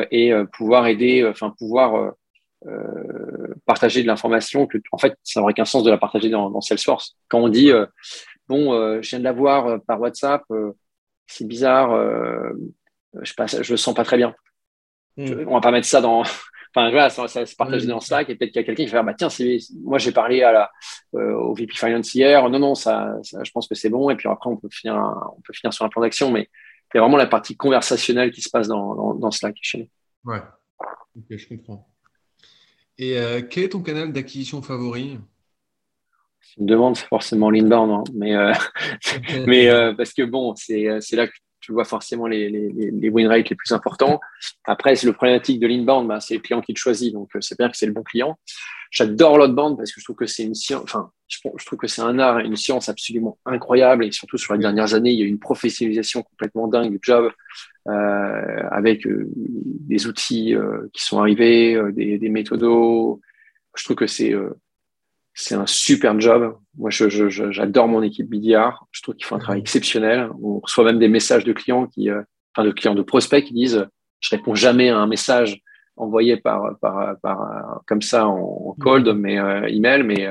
et 0.09 0.33
pouvoir 0.51 0.87
aider, 0.87 1.23
enfin 1.29 1.53
pouvoir 1.55 2.15
euh, 2.65 3.55
partager 3.65 4.01
de 4.01 4.07
l'information 4.07 4.67
que 4.67 4.77
en 4.91 4.97
fait 4.97 5.17
ça 5.23 5.39
n'aurait 5.39 5.53
qu'un 5.53 5.65
sens 5.65 5.83
de 5.83 5.89
la 5.89 5.97
partager 5.97 6.29
dans, 6.29 6.49
dans 6.49 6.61
Salesforce. 6.61 7.17
Quand 7.27 7.39
on 7.39 7.49
dit 7.49 7.71
euh, 7.71 7.85
bon, 8.47 8.73
euh, 8.73 9.01
je 9.01 9.09
viens 9.09 9.19
de 9.19 9.23
la 9.23 9.33
voir 9.33 9.81
par 9.87 9.99
WhatsApp, 9.99 10.43
c'est 11.27 11.47
bizarre, 11.47 11.91
je 13.21 13.33
passe, 13.33 13.61
je 13.61 13.71
le 13.71 13.77
sens 13.77 13.93
pas 13.93 14.03
très 14.03 14.17
bien. 14.17 14.35
Hmm. 15.15 15.45
on 15.47 15.53
va 15.53 15.61
pas 15.61 15.69
mettre 15.69 15.85
ça 15.85 16.01
dans 16.01 16.21
enfin 16.75 16.89
voilà, 16.89 17.11
ça, 17.11 17.27
ça 17.27 17.45
se 17.45 17.55
partager 17.55 17.85
dans 17.85 17.99
Slack 17.99 18.31
et 18.31 18.35
peut-être 18.35 18.51
qu'il 18.51 18.61
y 18.61 18.63
a 18.63 18.65
quelqu'un 18.65 18.85
qui 18.85 18.89
va 18.89 19.03
dire 19.03 19.05
bah 19.05 19.13
tiens 19.13 19.27
moi 19.83 19.99
j'ai 19.99 20.11
parlé 20.11 20.41
à 20.41 20.51
la 20.51 20.71
au 21.13 21.53
VP 21.53 21.71
Finance 21.75 22.15
hier 22.15 22.49
non 22.49 22.57
non 22.57 22.73
ça, 22.73 23.13
je 23.21 23.51
pense 23.51 23.67
que 23.67 23.75
c'est 23.75 23.91
bon 23.91 24.09
et 24.09 24.15
puis 24.15 24.27
après 24.27 24.49
on 24.49 24.57
peut 24.57 24.69
finir 24.71 24.95
on 25.37 25.41
peut 25.41 25.53
finir 25.53 25.71
sur 25.71 25.85
un 25.85 25.89
plan 25.89 26.01
d'action 26.01 26.31
mais 26.31 26.49
il 26.93 26.97
y 26.97 26.99
a 26.99 27.01
vraiment 27.01 27.17
la 27.17 27.27
partie 27.27 27.55
conversationnelle 27.55 28.31
qui 28.31 28.41
se 28.41 28.49
passe 28.49 28.67
dans, 28.67 28.95
dans, 28.95 29.13
dans 29.15 29.31
Slack 29.31 29.55
chez 29.61 29.79
nous. 29.79 30.31
Ouais, 30.31 30.41
ok, 31.15 31.25
je 31.29 31.47
comprends. 31.47 31.92
Et 32.97 33.17
euh, 33.17 33.41
quel 33.41 33.65
est 33.65 33.69
ton 33.69 33.81
canal 33.81 34.11
d'acquisition 34.11 34.61
favori? 34.61 35.19
Si 36.41 36.61
me 36.61 36.67
demande, 36.67 36.97
c'est 36.97 37.07
forcément 37.07 37.49
l'inbound, 37.49 37.91
hein. 37.91 38.03
mais, 38.13 38.35
euh, 38.35 38.53
mais 39.47 39.69
euh, 39.69 39.93
parce 39.93 40.13
que 40.13 40.23
bon, 40.23 40.53
c'est 40.55 40.99
là 41.13 41.27
que 41.27 41.33
tu 41.59 41.71
vois 41.71 41.85
forcément 41.85 42.27
les, 42.27 42.49
les, 42.49 42.91
les, 42.91 43.09
win 43.09 43.27
rates 43.27 43.49
les 43.49 43.55
plus 43.55 43.71
importants. 43.71 44.19
Après, 44.65 44.95
c'est 44.97 45.07
le 45.07 45.13
problématique 45.13 45.61
de 45.61 45.67
l'inbound, 45.67 46.07
bah, 46.07 46.19
c'est 46.19 46.35
le 46.35 46.41
client 46.41 46.61
qui 46.61 46.73
le 46.73 46.77
choisit, 46.77 47.13
donc 47.13 47.29
c'est 47.39 47.57
bien 47.57 47.69
que 47.69 47.77
c'est 47.77 47.85
le 47.85 47.93
bon 47.93 48.03
client. 48.03 48.37
J'adore 48.93 49.39
l'outbound 49.39 49.75
parce 49.75 49.91
que 49.91 49.99
je 49.99 50.05
trouve 50.05 50.15
que 50.15 50.27
c'est 50.27 50.43
une 50.43 50.53
science, 50.53 50.83
enfin, 50.83 51.09
je, 51.27 51.39
trouve 51.65 51.79
que 51.79 51.87
c'est 51.87 52.03
un 52.03 52.19
art 52.19 52.39
et 52.39 52.45
une 52.45 52.55
science 52.55 52.89
absolument 52.89 53.39
incroyable 53.43 54.05
et 54.05 54.11
surtout 54.11 54.37
sur 54.37 54.53
les 54.53 54.59
dernières 54.59 54.93
années, 54.93 55.11
il 55.11 55.17
y 55.17 55.23
a 55.23 55.25
eu 55.25 55.29
une 55.29 55.39
professionnalisation 55.39 56.21
complètement 56.21 56.67
dingue 56.67 56.91
du 56.91 56.99
job 57.01 57.31
euh, 57.89 58.67
avec 58.69 59.07
euh, 59.07 59.31
des 59.35 60.05
outils 60.05 60.53
euh, 60.53 60.87
qui 60.93 61.03
sont 61.03 61.17
arrivés, 61.17 61.81
des, 61.93 62.19
des 62.19 62.29
méthodos. 62.29 63.19
Je 63.75 63.83
trouve 63.83 63.95
que 63.95 64.05
c'est 64.05 64.35
c'est 65.33 65.55
un 65.55 65.65
super 65.65 66.19
job. 66.19 66.55
Moi, 66.77 66.91
j'adore 66.91 67.87
mon 67.87 68.03
équipe 68.03 68.29
BDR. 68.29 68.85
Je 68.91 69.01
trouve 69.01 69.15
qu'ils 69.15 69.25
font 69.25 69.37
un 69.37 69.39
travail 69.39 69.61
exceptionnel. 69.61 70.29
On 70.43 70.59
reçoit 70.59 70.83
même 70.83 70.99
des 70.99 71.07
messages 71.07 71.43
de 71.43 71.53
clients 71.53 71.87
qui, 71.87 72.11
enfin, 72.11 72.63
de 72.63 72.69
clients 72.69 72.93
de 72.93 73.01
prospects 73.01 73.43
qui 73.43 73.53
disent, 73.53 73.87
je 74.19 74.29
réponds 74.29 74.53
jamais 74.53 74.89
à 74.89 74.99
un 74.99 75.07
message 75.07 75.63
envoyé 75.95 76.37
par, 76.37 76.77
par, 76.79 77.17
par 77.21 77.81
comme 77.85 78.01
ça 78.01 78.27
en, 78.27 78.75
cold, 78.79 79.07
mais 79.09 79.35
email, 79.69 80.03
mais, 80.03 80.29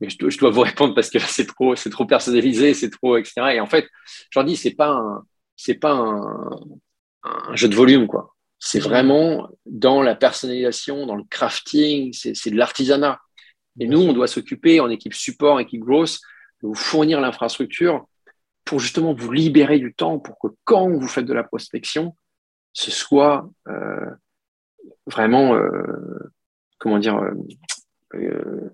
mais 0.00 0.08
je, 0.08 0.18
dois, 0.18 0.30
je 0.30 0.38
dois 0.38 0.50
vous 0.50 0.60
répondre 0.70 0.94
parce 0.94 1.10
que 1.10 1.18
c'est 1.18 1.46
trop, 1.46 1.76
c'est 1.76 1.90
trop 1.90 2.06
personnalisé, 2.06 2.74
c'est 2.74 2.90
trop, 2.90 3.16
etc. 3.16 3.54
Et 3.54 3.60
en 3.60 3.66
fait, 3.66 3.88
je 4.30 4.38
leur 4.38 4.44
dis, 4.44 4.56
c'est 4.56 4.74
pas 4.74 4.90
un, 4.90 5.24
c'est 5.56 5.74
pas 5.74 5.92
un, 5.92 7.54
jeu 7.54 7.68
de 7.68 7.74
volume, 7.74 8.06
quoi. 8.06 8.34
C'est 8.58 8.80
vraiment 8.80 9.48
dans 9.66 10.02
la 10.02 10.14
personnalisation, 10.14 11.06
dans 11.06 11.16
le 11.16 11.24
crafting, 11.24 12.12
c'est 12.12 12.50
de 12.50 12.56
l'artisanat. 12.56 13.20
Et 13.78 13.86
nous, 13.86 14.00
on 14.00 14.12
doit 14.12 14.26
s'occuper 14.26 14.80
en 14.80 14.88
équipe 14.90 15.14
support, 15.14 15.60
équipe 15.60 15.80
grosse, 15.80 16.20
de 16.62 16.68
vous 16.68 16.74
fournir 16.74 17.20
l'infrastructure 17.20 18.06
pour 18.64 18.78
justement 18.78 19.14
vous 19.14 19.32
libérer 19.32 19.78
du 19.78 19.94
temps 19.94 20.18
pour 20.18 20.38
que 20.38 20.48
quand 20.64 20.88
vous 20.88 21.08
faites 21.08 21.26
de 21.26 21.32
la 21.32 21.42
prospection, 21.42 22.16
ce 22.72 22.90
soit 22.90 23.48
euh, 23.68 24.10
vraiment, 25.06 25.54
euh, 25.54 26.32
comment 26.78 26.98
dire, 26.98 27.20
euh, 28.14 28.70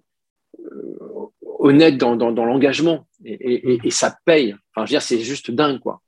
honnête 1.59 1.96
dans, 1.96 2.16
dans, 2.16 2.32
dans 2.32 2.44
l'engagement 2.44 3.06
et, 3.24 3.32
et, 3.32 3.80
et, 3.84 3.90
ça 3.90 4.16
paye. 4.24 4.52
Enfin, 4.52 4.86
je 4.86 4.90
veux 4.92 4.98
dire, 4.98 5.02
c'est 5.02 5.20
juste 5.20 5.50
dingue, 5.50 5.80
quoi. 5.80 6.02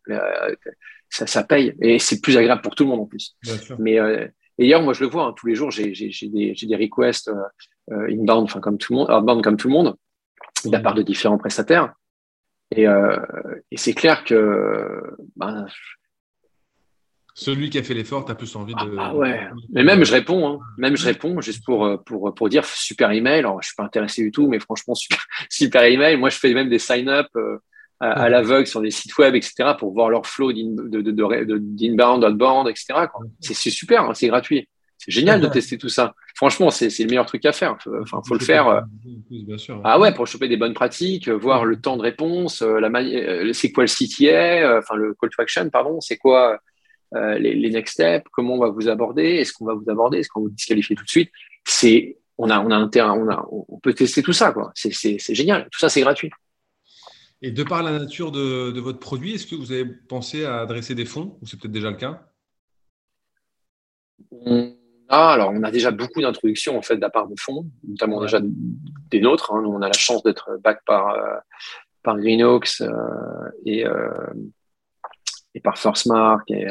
Ça, 1.09 1.27
ça 1.27 1.43
paye 1.43 1.75
et 1.81 1.99
c'est 1.99 2.21
plus 2.21 2.37
agréable 2.37 2.63
pour 2.63 2.75
tout 2.75 2.85
le 2.85 2.91
monde 2.91 3.01
en 3.01 3.07
plus. 3.07 3.37
Mais 3.79 3.99
euh, 3.99 4.29
et 4.61 4.65
d'ailleurs, 4.65 4.83
moi, 4.83 4.93
je 4.93 5.03
le 5.03 5.09
vois 5.09 5.25
hein, 5.25 5.35
tous 5.35 5.47
les 5.47 5.55
jours. 5.55 5.71
J'ai 5.71 5.91
des, 5.91 6.53
des 6.55 6.77
requests 6.77 7.29
euh, 7.29 7.93
euh, 7.93 8.13
inbound, 8.13 8.45
enfin 8.45 8.61
comme 8.61 8.77
tout 8.77 8.93
le 8.93 8.99
monde, 8.99 9.11
outbound 9.11 9.43
comme 9.43 9.57
tout 9.57 9.69
le 9.69 9.73
monde, 9.73 9.97
de 10.67 10.71
la 10.71 10.81
part 10.81 10.93
de 10.93 11.01
différents 11.01 11.39
prestataires. 11.39 11.95
Et, 12.71 12.87
euh, 12.87 13.17
et 13.71 13.79
c'est 13.79 13.95
clair 13.95 14.23
que 14.23 15.17
ben, 15.35 15.67
celui 17.41 17.71
qui 17.71 17.79
a 17.79 17.83
fait 17.83 17.95
l'effort, 17.95 18.27
tu 18.27 18.33
as 18.33 18.35
plus 18.35 18.55
envie 18.55 18.75
de. 18.75 18.97
Ah, 18.99 19.15
ouais. 19.15 19.49
Mais 19.71 19.83
même 19.83 20.05
je 20.05 20.13
réponds, 20.13 20.47
hein. 20.47 20.59
même 20.77 20.95
je 20.95 21.07
réponds 21.07 21.41
juste 21.41 21.65
pour, 21.65 22.05
pour, 22.05 22.35
pour 22.35 22.49
dire 22.51 22.67
super 22.67 23.11
email. 23.13 23.39
Alors, 23.39 23.63
je 23.63 23.69
suis 23.69 23.77
pas 23.77 23.85
intéressé 23.85 24.23
du 24.23 24.31
tout, 24.31 24.47
mais 24.47 24.59
franchement, 24.59 24.95
super, 24.95 25.25
super 25.49 25.85
email. 25.85 26.19
Moi, 26.19 26.29
je 26.29 26.37
fais 26.37 26.53
même 26.53 26.69
des 26.69 26.79
sign-up 26.79 27.29
euh, 27.37 27.57
à, 27.99 28.29
l'aveugle 28.29 28.67
sur 28.67 28.83
des 28.83 28.91
sites 28.91 29.17
web, 29.17 29.35
etc., 29.35 29.71
pour 29.79 29.95
voir 29.95 30.11
leur 30.11 30.27
flow 30.27 30.53
d'inbound, 30.53 32.25
outbound, 32.25 32.69
etc. 32.69 33.07
C'est 33.41 33.71
super, 33.71 34.05
hein, 34.05 34.15
c'est 34.15 34.29
gratuit. 34.29 34.69
C'est 34.99 35.11
génial 35.11 35.41
de 35.41 35.47
tester 35.47 35.79
tout 35.79 35.89
ça. 35.89 36.15
Franchement, 36.35 36.71
c'est 36.71 36.89
le 36.99 37.07
meilleur 37.07 37.25
truc 37.25 37.47
à 37.47 37.53
faire. 37.53 37.79
Enfin, 38.03 38.21
faut 38.29 38.35
le 38.35 38.45
faire. 38.45 38.69
Euh. 38.69 38.81
Ah 39.83 39.99
ouais, 39.99 40.13
pour 40.13 40.27
choper 40.27 40.47
des 40.47 40.59
bonnes 40.59 40.75
pratiques, 40.75 41.31
voir 41.31 41.65
le 41.65 41.81
temps 41.81 41.97
de 41.97 42.03
réponse, 42.03 42.61
euh, 42.61 42.81
la 42.81 42.91
c'est 43.55 43.73
quoi 43.73 43.85
le 43.85 43.89
CTA, 43.89 44.77
enfin 44.77 44.95
le 44.97 45.15
call 45.19 45.31
to 45.31 45.41
action, 45.41 45.71
pardon, 45.71 46.03
c'est 46.03 46.19
quoi 46.19 46.61
euh, 47.15 47.39
les, 47.39 47.71
next 47.71 47.95
steps, 47.95 48.27
comment 48.33 48.55
on 48.55 48.61
va 48.61 48.71
vous 48.71 48.89
aborder, 48.89 49.25
est-ce 49.25 49.53
qu'on 49.53 49.65
va 49.65 49.75
vous 49.75 49.89
aborder, 49.91 50.19
est-ce 50.19 50.29
qu'on 50.29 50.41
va 50.41 50.45
vous 50.45 50.55
disqualifier 50.55 50.95
tout 50.95 51.05
de 51.05 51.09
suite. 51.09 51.31
C'est, 51.67 52.19
on 52.39 52.51
a, 52.51 52.61
on 52.61 52.71
a 52.71 52.77
un 52.77 52.89
terrain, 52.89 53.15
on 53.15 53.29
a, 53.29 53.47
on 53.51 53.79
peut 53.79 53.95
tester 53.95 54.23
tout 54.23 54.33
ça, 54.33 54.53
quoi. 54.53 54.71
C'est 54.75 55.35
génial. 55.35 55.69
Tout 55.71 55.81
ça, 55.81 55.89
c'est 55.89 56.01
gratuit. 56.01 56.31
Et 57.43 57.51
de 57.51 57.65
par 57.65 57.83
la 57.83 57.99
nature 57.99 58.31
de, 58.31 58.79
votre 58.81 58.99
produit, 58.99 59.35
est-ce 59.35 59.47
que 59.47 59.55
vous 59.55 59.73
avez 59.73 59.87
pensé 59.87 60.45
à 60.45 60.61
adresser 60.61 60.95
des 60.95 61.07
fonds 61.07 61.39
ou 61.41 61.47
c'est 61.47 61.59
peut-être 61.59 61.73
déjà 61.73 61.91
le 61.91 61.97
cas? 61.97 62.27
Alors 65.09 65.51
on 65.53 65.63
a 65.65 65.71
déjà 65.71 65.91
beaucoup 65.91 66.21
d'introductions 66.21 66.79
en 66.79 66.83
fait 66.83 66.97
de 66.97 67.01
la 67.01 67.11
part 67.11 67.27
de 67.27 67.35
fonds, 67.41 67.67
notamment 67.89 68.21
déjà 68.21 68.41
des 68.43 69.21
nôtres. 69.21 69.53
Hein. 69.53 69.65
on 69.67 69.83
a 69.83 69.89
la 69.89 69.95
chance 69.95 70.23
d'être 70.23 70.59
back 70.63 70.83
par 70.85 71.15
euh, 71.15 71.37
par 72.03 72.19
Greenox 72.19 72.83
euh, 72.83 72.89
et, 73.65 73.85
et 75.55 75.61
par 75.61 75.79
Mark 76.07 76.51
et, 76.51 76.67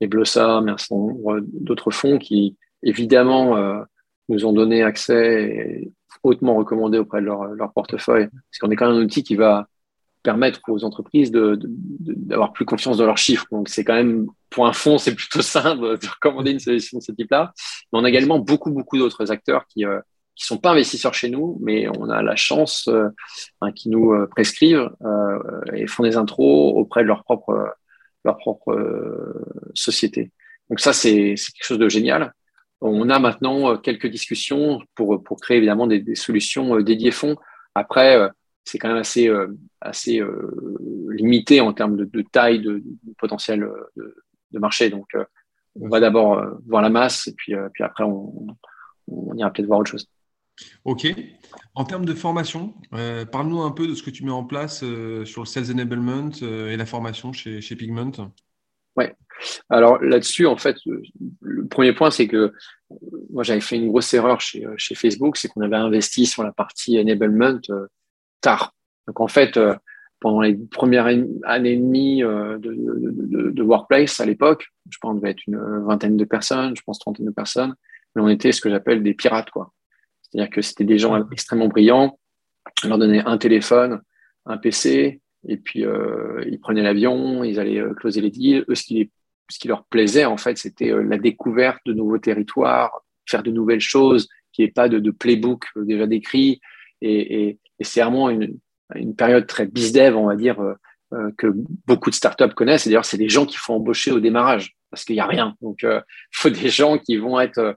et 0.00 0.06
Blossom, 0.06 0.68
un 0.68 0.76
certain 0.76 0.96
nombre 0.96 1.40
d'autres 1.42 1.90
fonds 1.90 2.18
qui, 2.18 2.56
évidemment, 2.82 3.56
euh, 3.56 3.82
nous 4.28 4.44
ont 4.44 4.52
donné 4.52 4.82
accès 4.82 5.42
et 5.42 5.92
hautement 6.22 6.56
recommandé 6.56 6.98
auprès 6.98 7.20
de 7.20 7.26
leur, 7.26 7.44
leur 7.44 7.72
portefeuille. 7.72 8.28
Parce 8.28 8.58
qu'on 8.60 8.70
est 8.70 8.76
quand 8.76 8.88
même 8.88 9.00
un 9.00 9.04
outil 9.04 9.22
qui 9.22 9.36
va 9.36 9.66
permettre 10.22 10.60
aux 10.68 10.84
entreprises 10.84 11.30
d'avoir 11.30 12.52
plus 12.52 12.64
confiance 12.64 12.98
dans 12.98 13.06
leurs 13.06 13.18
chiffres. 13.18 13.46
Donc, 13.50 13.68
c'est 13.68 13.84
quand 13.84 13.94
même, 13.94 14.26
pour 14.50 14.66
un 14.66 14.72
fonds, 14.72 14.98
c'est 14.98 15.14
plutôt 15.14 15.42
simple 15.42 15.98
de 16.02 16.06
recommander 16.06 16.50
une 16.50 16.58
solution 16.58 16.98
de 16.98 17.02
ce 17.02 17.12
type-là. 17.12 17.52
Mais 17.92 17.98
on 17.98 18.04
a 18.04 18.08
également 18.08 18.38
beaucoup, 18.38 18.70
beaucoup 18.70 18.98
d'autres 18.98 19.30
acteurs 19.30 19.66
qui 19.66 19.84
euh, 19.84 20.00
qui 20.38 20.46
sont 20.46 20.56
pas 20.56 20.70
investisseurs 20.70 21.14
chez 21.14 21.28
nous, 21.28 21.58
mais 21.60 21.88
on 21.98 22.08
a 22.08 22.22
la 22.22 22.36
chance 22.36 22.86
euh, 22.88 23.08
hein, 23.60 23.72
qui 23.72 23.90
nous 23.90 24.12
euh, 24.12 24.28
prescrivent 24.28 24.88
euh, 25.04 25.38
et 25.74 25.88
font 25.88 26.04
des 26.04 26.16
intros 26.16 26.74
auprès 26.76 27.02
de 27.02 27.08
leurs 27.08 27.24
propres 27.24 27.74
leur 28.28 28.38
propre 28.38 28.74
société. 29.74 30.30
Donc 30.68 30.80
ça, 30.80 30.92
c'est 30.92 31.34
quelque 31.34 31.64
chose 31.64 31.78
de 31.78 31.88
génial. 31.88 32.32
On 32.80 33.10
a 33.10 33.18
maintenant 33.18 33.76
quelques 33.78 34.06
discussions 34.06 34.80
pour, 34.94 35.22
pour 35.22 35.40
créer 35.40 35.56
évidemment 35.56 35.86
des, 35.86 36.14
solutions 36.14 36.78
dédiées 36.80 37.10
fonds. 37.10 37.36
Après, 37.74 38.16
c'est 38.64 38.78
quand 38.78 38.88
même 38.88 38.98
assez, 38.98 39.30
assez 39.80 40.22
limité 41.10 41.60
en 41.60 41.72
termes 41.72 41.96
de, 41.96 42.22
taille, 42.22 42.60
de, 42.60 42.82
potentiel 43.18 43.66
de, 43.96 44.58
marché. 44.58 44.90
Donc, 44.90 45.08
on 45.80 45.88
va 45.88 46.00
d'abord 46.00 46.44
voir 46.66 46.82
la 46.82 46.90
masse 46.90 47.26
et 47.26 47.34
puis, 47.34 47.54
puis 47.72 47.82
après, 47.82 48.04
on, 48.04 48.46
on 49.10 49.34
ira 49.36 49.50
peut-être 49.50 49.66
voir 49.66 49.80
autre 49.80 49.90
chose. 49.90 50.08
Ok. 50.84 51.06
En 51.74 51.84
termes 51.84 52.04
de 52.04 52.14
formation, 52.14 52.74
euh, 52.94 53.24
parle-nous 53.24 53.60
un 53.60 53.70
peu 53.70 53.86
de 53.86 53.94
ce 53.94 54.02
que 54.02 54.10
tu 54.10 54.24
mets 54.24 54.32
en 54.32 54.44
place 54.44 54.82
euh, 54.82 55.24
sur 55.24 55.42
le 55.42 55.46
Sales 55.46 55.70
Enablement 55.70 56.30
euh, 56.42 56.70
et 56.70 56.76
la 56.76 56.86
formation 56.86 57.32
chez, 57.32 57.60
Pigment. 57.76 58.12
Oui. 58.96 59.04
Alors 59.68 60.02
là-dessus, 60.02 60.46
en 60.46 60.56
fait, 60.56 60.76
le 61.40 61.66
premier 61.66 61.92
point, 61.92 62.10
c'est 62.10 62.26
que 62.26 62.52
moi, 63.30 63.44
j'avais 63.44 63.60
fait 63.60 63.76
une 63.76 63.88
grosse 63.88 64.12
erreur 64.12 64.40
chez, 64.40 64.94
Facebook, 64.94 65.36
c'est 65.36 65.48
qu'on 65.48 65.60
avait 65.60 65.76
investi 65.76 66.26
sur 66.26 66.42
la 66.42 66.52
partie 66.52 66.98
enablement 66.98 67.60
tard. 68.40 68.74
Donc 69.06 69.20
en 69.20 69.28
fait, 69.28 69.58
pendant 70.18 70.40
les 70.40 70.56
premières 70.56 71.06
années 71.44 71.72
et 71.72 71.76
demie 71.76 72.22
de, 72.22 72.58
de, 72.58 73.50
de 73.50 73.62
Workplace 73.62 74.18
à 74.18 74.26
l'époque, 74.26 74.66
je 74.90 74.98
pense 75.00 75.12
qu'on 75.12 75.14
devait 75.14 75.30
être 75.30 75.46
une 75.46 75.84
vingtaine 75.86 76.16
de 76.16 76.24
personnes, 76.24 76.74
je 76.76 76.82
pense 76.82 76.98
trentaine 76.98 77.26
de 77.26 77.30
personnes, 77.30 77.76
mais 78.16 78.22
on 78.22 78.28
était 78.28 78.50
ce 78.50 78.60
que 78.60 78.70
j'appelle 78.70 79.04
des 79.04 79.14
pirates, 79.14 79.50
quoi. 79.50 79.72
C'est-à-dire 80.30 80.50
que 80.50 80.62
c'était 80.62 80.84
des 80.84 80.98
gens 80.98 81.28
extrêmement 81.30 81.68
brillants. 81.68 82.18
On 82.84 82.88
leur 82.88 82.98
donnait 82.98 83.24
un 83.24 83.38
téléphone, 83.38 84.00
un 84.46 84.58
PC, 84.58 85.20
et 85.46 85.56
puis 85.56 85.84
euh, 85.84 86.42
ils 86.46 86.58
prenaient 86.60 86.82
l'avion, 86.82 87.44
ils 87.44 87.60
allaient 87.60 87.80
euh, 87.80 87.94
closer 87.94 88.20
les 88.20 88.30
deals. 88.30 88.64
Eux, 88.68 88.74
ce 88.74 88.82
qui, 88.82 89.10
ce 89.48 89.58
qui 89.58 89.68
leur 89.68 89.84
plaisait, 89.84 90.24
en 90.24 90.36
fait, 90.36 90.58
c'était 90.58 90.90
euh, 90.90 91.02
la 91.02 91.18
découverte 91.18 91.80
de 91.86 91.92
nouveaux 91.92 92.18
territoires, 92.18 93.02
faire 93.26 93.42
de 93.42 93.50
nouvelles 93.50 93.80
choses, 93.80 94.28
qui 94.52 94.62
n'y 94.62 94.68
ait 94.68 94.72
pas 94.72 94.88
de, 94.88 94.98
de, 94.98 95.10
playbook 95.10 95.66
déjà 95.76 96.06
décrit. 96.06 96.60
Et, 97.00 97.44
et, 97.44 97.58
et 97.78 97.84
c'est 97.84 98.02
vraiment 98.02 98.30
une, 98.30 98.58
une, 98.94 99.14
période 99.14 99.46
très 99.46 99.66
bizdev, 99.66 100.16
on 100.16 100.26
va 100.26 100.36
dire, 100.36 100.58
que 101.36 101.46
beaucoup 101.86 102.10
de 102.10 102.14
startups 102.14 102.54
connaissent. 102.54 102.86
Et 102.86 102.90
d'ailleurs, 102.90 103.04
c'est 103.04 103.18
des 103.18 103.28
gens 103.28 103.46
qu'il 103.46 103.58
faut 103.58 103.72
embaucher 103.72 104.10
au 104.10 104.20
démarrage 104.20 104.74
parce 104.90 105.04
qu'il 105.04 105.14
n'y 105.14 105.20
a 105.20 105.26
rien. 105.26 105.54
Donc, 105.62 105.80
il 105.82 106.02
faut 106.32 106.50
des 106.50 106.70
gens 106.70 106.98
qui 106.98 107.16
vont 107.16 107.38
être 107.38 107.76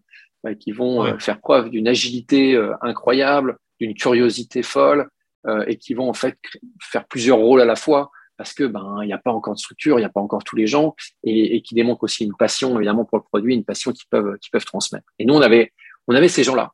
qui 0.59 0.71
vont 0.71 1.05
euh, 1.05 1.17
faire 1.19 1.39
preuve 1.39 1.69
d'une 1.69 1.87
agilité 1.87 2.55
euh, 2.55 2.73
incroyable, 2.81 3.57
d'une 3.79 3.93
curiosité 3.93 4.63
folle, 4.63 5.07
euh, 5.47 5.63
et 5.67 5.77
qui 5.77 5.93
vont 5.93 6.09
en 6.09 6.13
fait 6.13 6.37
faire 6.81 7.05
plusieurs 7.07 7.37
rôles 7.37 7.61
à 7.61 7.65
la 7.65 7.75
fois 7.75 8.11
parce 8.37 8.53
que 8.53 8.63
ben 8.63 8.99
il 9.03 9.05
n'y 9.05 9.13
a 9.13 9.19
pas 9.19 9.31
encore 9.31 9.53
de 9.53 9.59
structure, 9.59 9.99
il 9.99 10.01
n'y 10.01 10.05
a 10.05 10.09
pas 10.09 10.19
encore 10.19 10.43
tous 10.43 10.55
les 10.55 10.65
gens, 10.65 10.95
et, 11.23 11.61
qui 11.61 11.75
démontrent 11.75 12.03
aussi 12.03 12.25
une 12.25 12.35
passion 12.35 12.75
évidemment 12.75 13.05
pour 13.05 13.19
le 13.19 13.23
produit, 13.23 13.53
une 13.53 13.63
passion 13.63 13.91
qu'ils 13.91 14.07
peuvent 14.09 14.35
qu'ils 14.39 14.49
peuvent 14.49 14.65
transmettre. 14.65 15.05
Et 15.19 15.25
nous 15.25 15.35
on 15.35 15.41
avait 15.41 15.71
on 16.07 16.15
avait 16.15 16.27
ces 16.27 16.43
gens-là, 16.43 16.71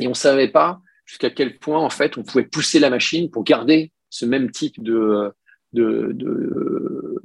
et 0.00 0.08
on 0.08 0.14
savait 0.14 0.48
pas 0.48 0.80
jusqu'à 1.04 1.30
quel 1.30 1.58
point 1.58 1.78
en 1.78 1.90
fait 1.90 2.18
on 2.18 2.24
pouvait 2.24 2.44
pousser 2.44 2.80
la 2.80 2.90
machine 2.90 3.30
pour 3.30 3.44
garder 3.44 3.92
ce 4.08 4.24
même 4.24 4.50
type 4.50 4.82
de 4.82 5.32
de, 5.72 6.10
de, 6.12 7.22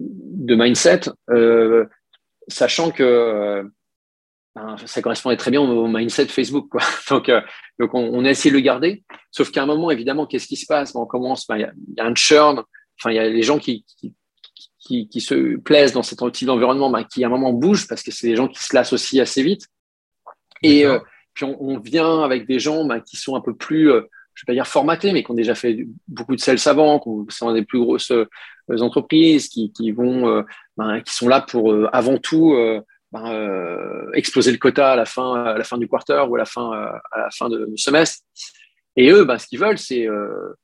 de 0.00 0.54
mindset, 0.56 1.02
euh, 1.30 1.86
sachant 2.48 2.90
que 2.90 3.64
ben, 4.54 4.76
ça 4.84 5.00
correspondait 5.00 5.36
très 5.36 5.50
bien 5.50 5.60
au 5.60 5.86
mindset 5.88 6.26
Facebook. 6.26 6.68
Quoi. 6.70 6.82
Donc, 7.10 7.28
euh, 7.28 7.40
donc 7.78 7.94
on, 7.94 8.24
a 8.24 8.30
essayé 8.30 8.50
de 8.50 8.56
le 8.56 8.62
garder. 8.62 9.02
Sauf 9.30 9.50
qu'à 9.50 9.62
un 9.62 9.66
moment, 9.66 9.90
évidemment, 9.90 10.26
qu'est-ce 10.26 10.46
qui 10.46 10.56
se 10.56 10.66
passe? 10.66 10.92
Ben, 10.92 11.00
On 11.00 11.06
commence, 11.06 11.46
ben, 11.46 11.56
il 11.56 11.94
y, 11.96 12.00
a 12.00 12.04
un 12.04 12.14
churn. 12.14 12.62
Enfin, 12.98 13.10
il 13.10 13.16
y 13.16 13.18
a 13.18 13.28
les 13.28 13.42
gens 13.42 13.58
qui, 13.58 13.84
qui, 14.78 15.08
qui, 15.08 15.20
se 15.20 15.56
plaisent 15.56 15.92
dans 15.92 16.02
cet 16.02 16.20
type 16.32 16.46
d'environnement, 16.46 16.90
ben, 16.90 17.04
qui 17.04 17.24
à 17.24 17.28
un 17.28 17.30
moment 17.30 17.52
bougent 17.52 17.88
parce 17.88 18.02
que 18.02 18.10
c'est 18.10 18.28
des 18.28 18.36
gens 18.36 18.46
qui 18.46 18.62
se 18.62 18.74
lassent 18.76 18.92
aussi 18.92 19.20
assez 19.20 19.42
vite. 19.42 19.66
Et 20.62 20.84
euh, 20.84 20.98
puis 21.32 21.44
on, 21.44 21.56
on, 21.60 21.78
vient 21.78 22.22
avec 22.22 22.46
des 22.46 22.58
gens 22.58 22.84
ben, 22.84 23.00
qui 23.00 23.16
sont 23.16 23.34
un 23.34 23.40
peu 23.40 23.56
plus, 23.56 23.90
euh, 23.90 24.02
je 24.34 24.42
vais 24.42 24.52
pas 24.52 24.54
dire 24.54 24.66
formatés, 24.66 25.12
mais 25.12 25.24
qui 25.24 25.30
ont 25.30 25.34
déjà 25.34 25.54
fait 25.54 25.86
beaucoup 26.06 26.36
de 26.36 26.40
sales 26.40 26.58
avant, 26.66 27.00
qui 27.00 27.34
sont 27.34 27.46
dans 27.46 27.54
des 27.54 27.64
plus 27.64 27.80
grosses 27.80 28.12
entreprises, 28.68 29.48
qui, 29.48 29.72
qui 29.72 29.92
vont, 29.92 30.44
ben, 30.76 31.00
qui 31.00 31.14
sont 31.14 31.28
là 31.28 31.40
pour 31.40 31.74
avant 31.92 32.18
tout 32.18 32.54
ben, 33.12 33.30
euh, 33.30 34.10
exploser 34.14 34.52
le 34.52 34.58
quota 34.58 34.92
à 34.92 34.96
la 34.96 35.04
fin, 35.04 35.44
à 35.44 35.58
la 35.58 35.64
fin 35.64 35.76
du 35.76 35.86
quarter 35.86 36.24
ou 36.26 36.34
à 36.34 36.38
la 36.38 36.44
fin, 36.46 36.72
euh, 36.72 36.98
à 37.10 37.18
la 37.18 37.30
fin 37.30 37.50
de, 37.50 37.66
du 37.66 37.76
semestre. 37.76 38.24
Et 38.96 39.10
eux, 39.10 39.24
ben, 39.24 39.38
ce 39.38 39.46
qu'ils 39.46 39.60
veulent, 39.60 39.78
c'est 39.78 40.08
euh, 40.08 40.54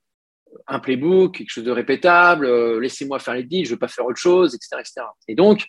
un 0.66 0.78
playbook, 0.78 1.36
quelque 1.36 1.50
chose 1.50 1.64
de 1.64 1.70
répétable, 1.70 2.48
laissez-moi 2.78 3.18
faire 3.18 3.34
les 3.34 3.42
deals, 3.42 3.66
je 3.66 3.70
ne 3.70 3.74
veux 3.74 3.78
pas 3.78 3.88
faire 3.88 4.06
autre 4.06 4.18
chose, 4.18 4.54
etc., 4.54 4.76
etc. 4.80 5.06
Et 5.28 5.34
donc, 5.34 5.66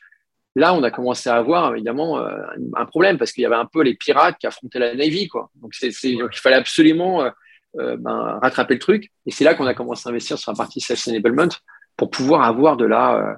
là, 0.55 0.73
on 0.73 0.81
a 0.83 0.89
commencé 0.89 1.29
à 1.29 1.35
avoir 1.35 1.73
évidemment 1.73 2.17
un 2.17 2.85
problème 2.85 3.17
parce 3.17 3.33
qu'il 3.33 3.41
y 3.41 3.45
avait 3.45 3.55
un 3.55 3.65
peu 3.65 3.83
les 3.83 3.95
pirates 3.95 4.37
qui 4.37 4.47
affrontaient 4.47 4.79
la 4.79 4.95
Navy. 4.95 5.27
Quoi. 5.27 5.49
Donc, 5.55 5.73
il 5.81 6.29
fallait 6.33 6.55
absolument 6.55 7.29
ben, 7.75 8.39
rattraper 8.41 8.75
le 8.75 8.79
truc. 8.79 9.11
Et 9.25 9.31
c'est 9.31 9.43
là 9.43 9.53
qu'on 9.53 9.67
a 9.67 9.73
commencé 9.73 10.07
à 10.07 10.11
investir 10.11 10.37
sur 10.37 10.51
la 10.51 10.57
partie 10.57 10.79
Sales 10.79 10.97
Enablement 11.07 11.53
pour 11.97 12.09
pouvoir 12.09 12.43
avoir 12.43 12.77
de 12.77 12.85
la 12.85 13.37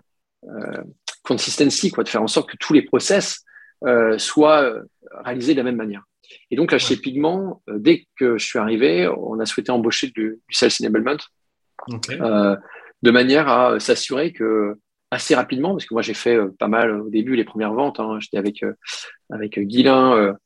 consistency, 1.23 1.91
quoi, 1.91 2.03
de 2.03 2.09
faire 2.09 2.23
en 2.23 2.27
sorte 2.27 2.49
que 2.49 2.57
tous 2.57 2.73
les 2.73 2.81
process 2.81 3.43
euh, 3.85 4.17
soient 4.17 4.63
euh, 4.63 4.83
réalisés 5.23 5.53
de 5.53 5.57
la 5.57 5.63
même 5.63 5.75
manière. 5.75 6.03
Et 6.49 6.55
donc 6.55 6.71
là, 6.71 6.77
chez 6.77 6.97
Pigment, 6.97 7.61
euh, 7.67 7.79
dès 7.79 8.05
que 8.15 8.37
je 8.37 8.45
suis 8.45 8.59
arrivé, 8.59 9.07
on 9.07 9.39
a 9.39 9.45
souhaité 9.45 9.71
embaucher 9.71 10.07
du, 10.09 10.39
sales 10.51 10.71
enablement 10.81 11.17
de 13.01 13.09
manière 13.09 13.49
à 13.49 13.79
s'assurer 13.79 14.33
que 14.33 14.75
assez 15.09 15.33
rapidement, 15.33 15.71
parce 15.71 15.87
que 15.87 15.95
moi 15.95 16.03
j'ai 16.03 16.13
fait 16.13 16.37
pas 16.59 16.67
mal 16.67 17.01
au 17.01 17.09
début 17.09 17.35
les 17.35 17.43
premières 17.43 17.73
ventes. 17.73 17.99
Hein, 17.99 18.19
J'étais 18.19 18.37
avec 18.37 18.63
avec 19.31 19.57
Guilin, 19.59 20.37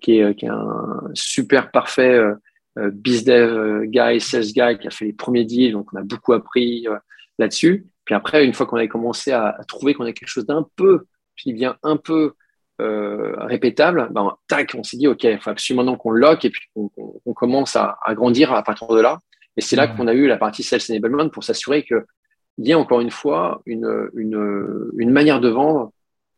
qui 0.00 0.20
est, 0.20 0.34
qui, 0.36 0.46
est, 0.46 0.48
un 0.48 1.10
super 1.14 1.72
parfait 1.72 2.20
bizdev 2.76 3.86
guy, 3.86 4.20
sales 4.20 4.44
guy, 4.44 4.78
qui 4.78 4.86
a 4.86 4.90
fait 4.90 5.06
les 5.06 5.12
premiers 5.12 5.44
deals. 5.44 5.72
Donc 5.72 5.92
on 5.92 5.96
a 5.96 6.04
beaucoup 6.04 6.34
appris 6.34 6.86
là-dessus. 7.40 7.86
Puis 8.06 8.14
après, 8.14 8.44
une 8.44 8.54
fois 8.54 8.64
qu'on 8.66 8.76
avait 8.76 8.88
commencé 8.88 9.32
à, 9.32 9.58
trouver 9.68 9.92
qu'on 9.92 10.04
a 10.04 10.12
quelque 10.12 10.28
chose 10.28 10.46
d'un 10.46 10.66
peu, 10.76 11.04
dis 11.44 11.52
bien 11.52 11.76
un 11.82 11.98
peu 11.98 12.32
euh, 12.80 13.34
répétable, 13.40 14.08
ben, 14.10 14.34
tac, 14.48 14.74
on 14.74 14.82
s'est 14.82 14.96
dit, 14.96 15.06
OK, 15.06 15.24
il 15.24 15.38
faut 15.38 15.50
absolument 15.50 15.96
qu'on 15.96 16.10
lock 16.10 16.44
et 16.46 16.50
puis 16.50 16.62
qu'on 16.74 17.34
commence 17.34 17.76
à, 17.76 17.98
grandir 18.14 18.52
à 18.52 18.62
partir 18.62 18.88
de 18.88 19.00
là. 19.00 19.18
Et 19.58 19.60
c'est 19.60 19.76
là 19.76 19.86
qu'on 19.88 20.06
a 20.06 20.14
eu 20.14 20.26
la 20.26 20.38
partie 20.38 20.62
Sales 20.62 20.80
Enablement 20.88 21.28
pour 21.28 21.44
s'assurer 21.44 21.82
qu'il 21.82 22.04
y 22.58 22.70
ait 22.70 22.74
encore 22.74 23.00
une 23.00 23.10
fois 23.10 23.60
une, 23.66 24.08
une, 24.14 24.90
une 24.96 25.10
manière 25.10 25.40
de 25.40 25.48
vendre 25.48 25.92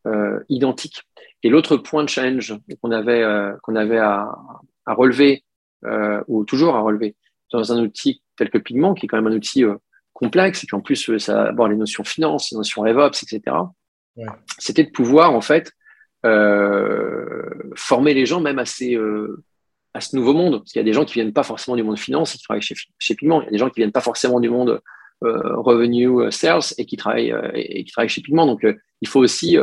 euh, 0.06 0.40
identique. 0.48 1.02
Et 1.42 1.50
l'autre 1.50 1.76
point 1.76 2.02
de 2.02 2.08
challenge 2.08 2.54
qu'on 2.80 2.90
avait, 2.90 3.22
euh, 3.22 3.52
qu'on 3.62 3.76
avait 3.76 3.98
à, 3.98 4.28
à 4.86 4.94
relever, 4.94 5.44
euh, 5.84 6.22
ou 6.26 6.44
toujours 6.44 6.74
à 6.74 6.80
relever, 6.80 7.14
dans 7.52 7.72
un 7.72 7.80
outil 7.80 8.22
tel 8.36 8.50
que 8.50 8.58
Pigment, 8.58 8.94
qui 8.94 9.06
est 9.06 9.08
quand 9.08 9.20
même 9.20 9.32
un 9.32 9.36
outil 9.36 9.64
euh, 9.64 9.76
complexe, 10.18 10.64
et 10.64 10.66
puis 10.66 10.76
en 10.76 10.80
plus, 10.80 11.08
euh, 11.10 11.18
ça 11.20 11.44
aborde 11.44 11.70
les 11.70 11.76
notions 11.76 12.02
finance, 12.02 12.50
les 12.50 12.56
notions 12.56 12.82
RevOps, 12.82 13.22
etc. 13.22 13.56
C'était 14.58 14.82
de 14.82 14.90
pouvoir, 14.90 15.32
en 15.32 15.40
fait, 15.40 15.70
euh, 16.26 17.70
former 17.76 18.14
les 18.14 18.26
gens 18.26 18.40
même 18.40 18.58
à, 18.58 18.64
ces, 18.64 18.96
euh, 18.96 19.44
à 19.94 20.00
ce 20.00 20.16
nouveau 20.16 20.34
monde. 20.34 20.58
Parce 20.58 20.72
qu'il 20.72 20.80
y 20.80 20.82
a 20.82 20.84
des 20.84 20.92
gens 20.92 21.04
qui 21.04 21.14
viennent 21.14 21.32
pas 21.32 21.44
forcément 21.44 21.76
du 21.76 21.84
monde 21.84 22.00
finance 22.00 22.34
et 22.34 22.38
qui 22.38 22.42
travaillent 22.42 22.62
chez, 22.62 22.74
chez 22.98 23.14
Pigment. 23.14 23.42
Il 23.42 23.44
y 23.44 23.48
a 23.48 23.50
des 23.52 23.58
gens 23.58 23.70
qui 23.70 23.78
viennent 23.78 23.92
pas 23.92 24.00
forcément 24.00 24.40
du 24.40 24.50
monde 24.50 24.80
euh, 25.22 25.56
revenue 25.56 26.32
sales 26.32 26.74
et 26.78 26.84
qui 26.84 26.96
travaillent, 26.96 27.32
et, 27.54 27.84
qui 27.84 27.92
travaillent 27.92 28.08
chez 28.08 28.22
Pigment. 28.22 28.46
Donc, 28.46 28.66
il 29.00 29.08
faut 29.08 29.20
aussi 29.20 29.56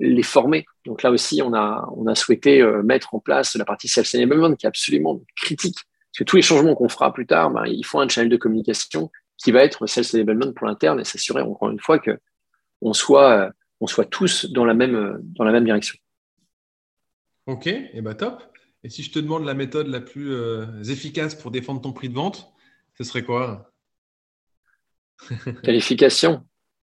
les 0.00 0.22
former. 0.22 0.64
Donc 0.86 1.02
là 1.02 1.10
aussi, 1.10 1.42
on 1.42 1.52
a, 1.52 1.86
on 1.94 2.06
a 2.06 2.14
souhaité 2.14 2.64
mettre 2.82 3.14
en 3.14 3.18
place 3.18 3.56
la 3.56 3.66
partie 3.66 3.88
sales 3.88 4.06
enablement 4.14 4.54
qui 4.54 4.64
est 4.64 4.68
absolument 4.68 5.20
critique. 5.36 5.76
Parce 5.76 6.20
que 6.20 6.24
tous 6.24 6.36
les 6.36 6.42
changements 6.42 6.74
qu'on 6.74 6.88
fera 6.88 7.12
plus 7.12 7.26
tard, 7.26 7.50
ben, 7.50 7.66
il 7.66 7.84
faut 7.84 8.00
un 8.00 8.08
channel 8.08 8.30
de 8.30 8.38
communication 8.38 9.10
qui 9.38 9.52
va 9.52 9.64
être 9.64 9.86
Sales 9.86 10.04
Enablement 10.14 10.52
pour 10.52 10.66
l'interne 10.66 11.00
et 11.00 11.04
s'assurer 11.04 11.42
encore 11.42 11.70
une 11.70 11.80
fois 11.80 11.98
que 11.98 12.20
on 12.82 12.92
soit, 12.92 13.52
on 13.80 13.86
soit 13.86 14.04
tous 14.04 14.46
dans 14.46 14.64
la 14.64 14.74
même, 14.74 15.18
dans 15.22 15.44
la 15.44 15.52
même 15.52 15.64
direction. 15.64 15.96
Ok, 17.46 17.66
et 17.66 17.90
eh 17.94 18.00
ben 18.02 18.14
top. 18.14 18.42
Et 18.84 18.90
si 18.90 19.02
je 19.02 19.10
te 19.10 19.18
demande 19.18 19.44
la 19.44 19.54
méthode 19.54 19.88
la 19.88 20.00
plus 20.00 20.32
euh, 20.32 20.82
efficace 20.84 21.34
pour 21.34 21.50
défendre 21.50 21.80
ton 21.80 21.92
prix 21.92 22.08
de 22.08 22.14
vente, 22.14 22.52
ce 22.96 23.04
serait 23.04 23.24
quoi? 23.24 23.72
Qualification. 25.62 26.46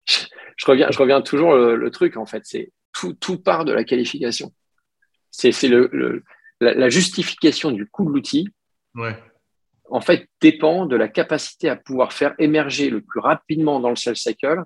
Je, 0.06 0.66
reviens, 0.66 0.90
je 0.90 0.98
reviens 0.98 1.20
toujours 1.20 1.54
le, 1.54 1.90
truc 1.90 2.16
en 2.16 2.26
fait, 2.26 2.42
c'est 2.44 2.72
tout, 2.92 3.12
tout, 3.14 3.38
part 3.38 3.64
de 3.64 3.72
la 3.72 3.84
qualification. 3.84 4.52
C'est 5.30 5.52
le, 5.68 6.24
la, 6.60 6.74
la, 6.74 6.88
justification 6.88 7.70
du 7.70 7.86
coût 7.86 8.06
de 8.06 8.10
l'outil. 8.10 8.48
Ouais 8.94 9.16
en 9.90 10.00
fait, 10.00 10.28
dépend 10.40 10.86
de 10.86 10.96
la 10.96 11.08
capacité 11.08 11.68
à 11.68 11.76
pouvoir 11.76 12.12
faire 12.12 12.34
émerger 12.38 12.90
le 12.90 13.00
plus 13.00 13.20
rapidement 13.20 13.80
dans 13.80 13.90
le 13.90 13.96
sales 13.96 14.16
cycle 14.16 14.64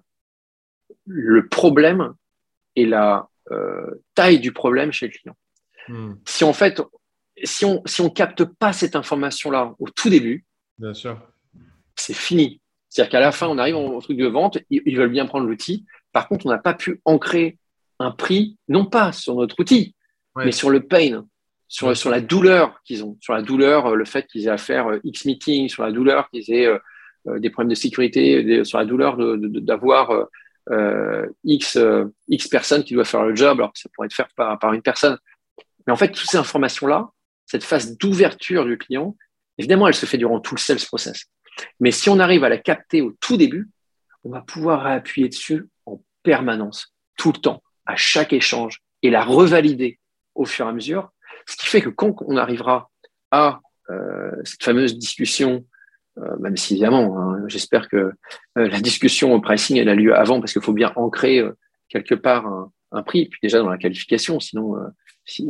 le 1.06 1.48
problème 1.48 2.14
et 2.76 2.86
la 2.86 3.28
euh, 3.50 4.02
taille 4.14 4.40
du 4.40 4.52
problème 4.52 4.92
chez 4.92 5.06
le 5.06 5.12
client. 5.12 5.36
Hmm. 5.88 6.14
Si 6.26 6.44
en 6.44 6.52
fait, 6.52 6.80
si 7.42 7.64
on 7.64 7.82
si 7.86 8.00
on 8.00 8.10
capte 8.10 8.44
pas 8.44 8.72
cette 8.72 8.94
information-là 8.94 9.74
au 9.78 9.88
tout 9.88 10.10
début, 10.10 10.44
c'est 11.96 12.14
fini. 12.14 12.60
C'est-à-dire 12.88 13.10
qu'à 13.10 13.20
la 13.20 13.32
fin, 13.32 13.48
on 13.48 13.58
arrive 13.58 13.76
au 13.76 14.00
truc 14.00 14.18
de 14.18 14.26
vente, 14.26 14.58
ils, 14.68 14.96
veulent 14.96 15.10
bien 15.10 15.24
prendre 15.26 15.46
l'outil, 15.46 15.86
Par 16.12 16.28
contre, 16.28 16.44
on 16.44 16.50
n'a 16.50 16.58
pas 16.58 16.74
pu 16.74 17.00
ancrer 17.06 17.58
un 17.98 18.10
prix, 18.10 18.58
non 18.68 18.84
pas 18.84 19.12
sur 19.12 19.34
notre 19.34 19.58
outil, 19.58 19.96
mais 20.36 20.52
sur 20.52 20.68
le 20.68 20.82
pain, 20.86 21.26
sur, 21.72 21.96
sur 21.96 22.10
la 22.10 22.20
douleur 22.20 22.82
qu'ils 22.84 23.02
ont, 23.02 23.16
sur 23.22 23.32
la 23.32 23.40
douleur, 23.40 23.86
euh, 23.86 23.94
le 23.94 24.04
fait 24.04 24.26
qu'ils 24.26 24.44
aient 24.44 24.50
à 24.50 24.58
faire 24.58 24.88
euh, 24.88 25.00
X 25.04 25.24
meetings, 25.24 25.70
sur 25.70 25.82
la 25.82 25.90
douleur 25.90 26.28
qu'ils 26.28 26.52
aient 26.52 26.66
euh, 26.66 27.38
des 27.38 27.48
problèmes 27.48 27.70
de 27.70 27.74
sécurité, 27.74 28.62
sur 28.64 28.78
la 28.78 28.84
douleur 28.84 29.16
d'avoir 29.16 30.26
X, 31.44 31.78
X 32.28 32.48
personnes 32.48 32.82
qui 32.82 32.94
doivent 32.94 33.06
faire 33.06 33.22
le 33.22 33.36
job, 33.36 33.60
alors 33.60 33.72
que 33.72 33.78
ça 33.78 33.88
pourrait 33.94 34.06
être 34.06 34.14
fait 34.14 34.26
par, 34.34 34.58
par 34.58 34.72
une 34.72 34.82
personne. 34.82 35.16
Mais 35.86 35.92
en 35.92 35.96
fait, 35.96 36.08
toutes 36.08 36.28
ces 36.28 36.36
informations-là, 36.36 37.10
cette 37.46 37.62
phase 37.62 37.96
d'ouverture 37.96 38.66
du 38.66 38.76
client, 38.76 39.16
évidemment, 39.56 39.86
elle 39.86 39.94
se 39.94 40.04
fait 40.04 40.18
durant 40.18 40.40
tout 40.40 40.56
le 40.56 40.60
sales 40.60 40.84
process. 40.84 41.26
Mais 41.78 41.92
si 41.92 42.10
on 42.10 42.18
arrive 42.18 42.42
à 42.42 42.48
la 42.48 42.58
capter 42.58 43.02
au 43.02 43.12
tout 43.20 43.36
début, 43.36 43.70
on 44.24 44.30
va 44.30 44.40
pouvoir 44.40 44.84
appuyer 44.84 45.28
dessus 45.28 45.68
en 45.86 46.02
permanence, 46.24 46.92
tout 47.16 47.30
le 47.30 47.38
temps, 47.38 47.62
à 47.86 47.94
chaque 47.94 48.32
échange, 48.32 48.80
et 49.02 49.10
la 49.10 49.22
revalider 49.24 50.00
au 50.34 50.44
fur 50.44 50.66
et 50.66 50.70
à 50.70 50.72
mesure. 50.72 51.12
Ce 51.52 51.56
qui 51.58 51.66
fait 51.66 51.82
que 51.82 51.90
quand 51.90 52.14
on 52.26 52.38
arrivera 52.38 52.90
à 53.30 53.60
euh, 53.90 54.30
cette 54.42 54.64
fameuse 54.64 54.96
discussion, 54.96 55.66
euh, 56.18 56.36
même 56.40 56.56
si 56.56 56.72
évidemment, 56.72 57.18
hein, 57.18 57.44
j'espère 57.46 57.90
que 57.90 57.96
euh, 57.96 58.12
la 58.54 58.80
discussion 58.80 59.34
au 59.34 59.40
pricing, 59.42 59.76
elle 59.76 59.90
a 59.90 59.94
lieu 59.94 60.16
avant, 60.16 60.40
parce 60.40 60.54
qu'il 60.54 60.62
faut 60.62 60.72
bien 60.72 60.92
ancrer 60.96 61.44
quelque 61.90 62.14
part 62.14 62.70
un, 62.90 63.02
prix, 63.02 63.26
puis 63.26 63.38
déjà 63.42 63.58
dans 63.58 63.68
la 63.68 63.76
qualification, 63.76 64.40
sinon, 64.40 64.76
si, 65.26 65.46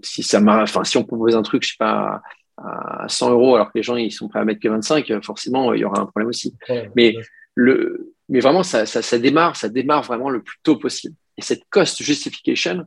si, 0.00 0.22
ça 0.22 0.40
enfin, 0.42 0.84
si 0.84 0.96
on 0.96 1.04
propose 1.04 1.36
un 1.36 1.42
truc, 1.42 1.64
je 1.64 1.70
sais 1.70 1.76
pas, 1.78 2.22
à 2.56 3.06
100 3.06 3.32
euros 3.32 3.56
alors 3.56 3.66
que 3.66 3.76
les 3.76 3.82
gens 3.82 3.96
ils 3.96 4.10
sont 4.10 4.28
prêts 4.28 4.40
à 4.40 4.44
mettre 4.46 4.60
que 4.60 4.68
25, 4.68 5.22
forcément 5.22 5.74
il 5.74 5.80
y 5.80 5.84
aura 5.84 6.00
un 6.00 6.06
problème 6.06 6.30
aussi. 6.30 6.54
mais 6.94 7.14
le, 7.54 8.14
mais 8.30 8.40
vraiment 8.40 8.62
ça, 8.62 8.86
ça, 8.86 9.02
ça, 9.02 9.18
démarre, 9.18 9.54
ça 9.56 9.68
démarre 9.68 10.02
vraiment 10.02 10.30
le 10.30 10.42
plus 10.42 10.56
tôt 10.62 10.76
possible. 10.76 11.14
Et 11.36 11.42
cette 11.42 11.64
cost 11.68 12.02
justification, 12.02 12.86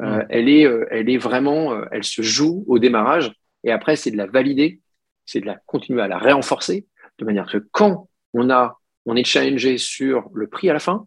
euh, 0.00 0.24
elle 0.28 0.48
est, 0.48 0.66
euh, 0.66 0.86
elle 0.90 1.08
est 1.10 1.18
vraiment, 1.18 1.72
euh, 1.72 1.84
elle 1.90 2.04
se 2.04 2.22
joue 2.22 2.64
au 2.68 2.78
démarrage. 2.78 3.32
Et 3.64 3.72
après 3.72 3.96
c'est 3.96 4.10
de 4.10 4.16
la 4.16 4.26
valider, 4.26 4.80
c'est 5.26 5.40
de 5.40 5.46
la 5.46 5.56
continuer 5.66 6.02
à 6.02 6.08
la 6.08 6.18
renforcer 6.18 6.86
de 7.18 7.24
manière 7.24 7.50
que 7.50 7.58
quand 7.72 8.08
on 8.34 8.50
a, 8.50 8.78
on 9.06 9.16
est 9.16 9.24
challengé 9.24 9.78
sur 9.78 10.28
le 10.34 10.46
prix 10.46 10.70
à 10.70 10.72
la 10.72 10.78
fin, 10.78 11.06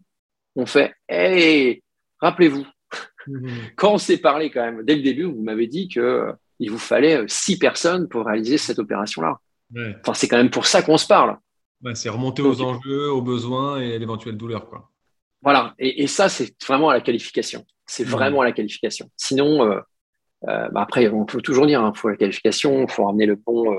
on 0.56 0.66
fait, 0.66 0.94
hey, 1.08 1.82
rappelez-vous, 2.20 2.66
mmh. 3.26 3.48
quand 3.76 3.94
on 3.94 3.98
s'est 3.98 4.18
parlé 4.18 4.50
quand 4.50 4.62
même 4.62 4.84
dès 4.84 4.96
le 4.96 5.02
début, 5.02 5.24
vous 5.24 5.42
m'avez 5.42 5.66
dit 5.66 5.88
que 5.88 6.34
il 6.62 6.70
vous 6.70 6.78
fallait 6.78 7.16
euh, 7.16 7.24
six 7.26 7.58
personnes 7.58 8.08
pour 8.08 8.24
réaliser 8.24 8.56
cette 8.56 8.78
opération-là. 8.78 9.40
Enfin, 9.74 10.14
c'est 10.14 10.28
quand 10.28 10.36
même 10.36 10.50
pour 10.50 10.66
ça 10.66 10.82
qu'on 10.82 10.96
se 10.96 11.06
parle. 11.06 11.36
c'est 11.94 12.08
remonter 12.08 12.42
aux 12.42 12.62
enjeux, 12.62 13.10
aux 13.10 13.22
besoins 13.22 13.80
et 13.80 13.94
à 13.94 13.98
l'éventuelle 13.98 14.36
douleur. 14.36 14.68
Quoi. 14.68 14.91
Voilà, 15.42 15.74
et, 15.78 16.06
ça, 16.06 16.28
c'est 16.28 16.54
vraiment 16.64 16.90
à 16.90 16.94
la 16.94 17.00
qualification. 17.00 17.64
C'est 17.86 18.04
vraiment 18.04 18.42
à 18.42 18.44
la 18.44 18.52
qualification. 18.52 19.10
Sinon, 19.16 19.64
euh, 19.64 19.80
euh, 20.48 20.68
bah, 20.70 20.82
après, 20.82 21.08
on 21.08 21.24
peut 21.24 21.42
toujours 21.42 21.66
dire, 21.66 21.80
il 21.80 21.84
hein, 21.84 21.92
faut 21.94 22.08
la 22.08 22.16
qualification, 22.16 22.82
il 22.82 22.90
faut 22.90 23.04
ramener 23.04 23.26
le 23.26 23.34
bon, 23.34 23.74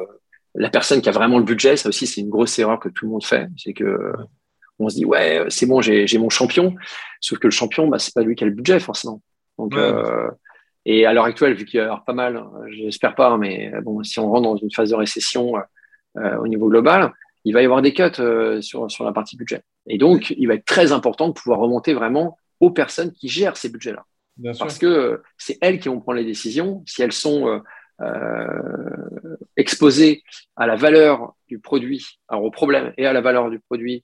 la 0.55 0.69
personne 0.69 1.01
qui 1.01 1.09
a 1.09 1.13
vraiment 1.13 1.37
le 1.37 1.45
budget. 1.45 1.77
Ça 1.77 1.89
aussi, 1.89 2.05
c'est 2.05 2.21
une 2.21 2.29
grosse 2.29 2.59
erreur 2.59 2.79
que 2.79 2.89
tout 2.89 3.05
le 3.05 3.11
monde 3.11 3.23
fait. 3.23 3.47
C'est 3.57 3.73
que 3.73 4.13
on 4.79 4.89
se 4.89 4.95
dit, 4.95 5.05
ouais, 5.05 5.45
c'est 5.49 5.65
bon, 5.65 5.81
j'ai 5.81 6.17
mon 6.17 6.29
champion. 6.29 6.75
Sauf 7.21 7.39
que 7.39 7.47
le 7.47 7.51
champion, 7.51 7.87
bah, 7.87 7.99
c'est 7.99 8.13
pas 8.13 8.21
lui 8.21 8.35
qui 8.35 8.43
a 8.43 8.47
le 8.47 8.53
budget, 8.53 8.79
forcément. 8.79 9.21
Donc, 9.57 9.73
et 10.85 11.05
à 11.05 11.13
l'heure 11.13 11.25
actuelle, 11.25 11.53
vu 11.53 11.65
qu'il 11.65 11.79
y 11.79 11.83
a 11.83 12.03
pas 12.05 12.13
mal, 12.13 12.35
hein, 12.35 12.51
j'espère 12.69 13.15
pas, 13.15 13.37
mais 13.37 13.71
bon, 13.83 14.03
si 14.03 14.19
on 14.19 14.29
rentre 14.29 14.43
dans 14.43 14.57
une 14.57 14.71
phase 14.71 14.89
de 14.89 14.95
récession 14.95 15.55
euh, 16.17 16.37
au 16.37 16.47
niveau 16.47 16.67
global, 16.67 17.11
il 17.45 17.53
va 17.53 17.61
y 17.61 17.65
avoir 17.65 17.81
des 17.81 17.93
cuts 17.93 18.03
euh, 18.19 18.61
sur, 18.61 18.89
sur 18.89 19.05
la 19.05 19.11
partie 19.11 19.37
budget. 19.37 19.63
Et 19.87 19.97
donc, 19.97 20.33
il 20.37 20.47
va 20.47 20.55
être 20.55 20.65
très 20.65 20.91
important 20.91 21.27
de 21.27 21.33
pouvoir 21.33 21.59
remonter 21.59 21.93
vraiment 21.93 22.37
aux 22.59 22.71
personnes 22.71 23.11
qui 23.11 23.27
gèrent 23.27 23.57
ces 23.57 23.69
budgets-là. 23.69 24.05
Parce 24.57 24.79
que 24.79 24.85
euh, 24.85 25.17
c'est 25.37 25.57
elles 25.61 25.79
qui 25.79 25.89
vont 25.89 25.99
prendre 25.99 26.17
les 26.17 26.25
décisions. 26.25 26.83
Si 26.87 27.01
elles 27.01 27.11
sont 27.11 27.61
euh, 28.01 28.47
exposées 29.57 30.23
à 30.55 30.65
la 30.65 30.75
valeur 30.75 31.35
du 31.47 31.59
produit, 31.59 32.05
alors 32.27 32.43
au 32.45 32.51
problème 32.51 32.93
et 32.97 33.05
à 33.05 33.13
la 33.13 33.21
valeur 33.21 33.49
du 33.49 33.59
produit 33.59 34.03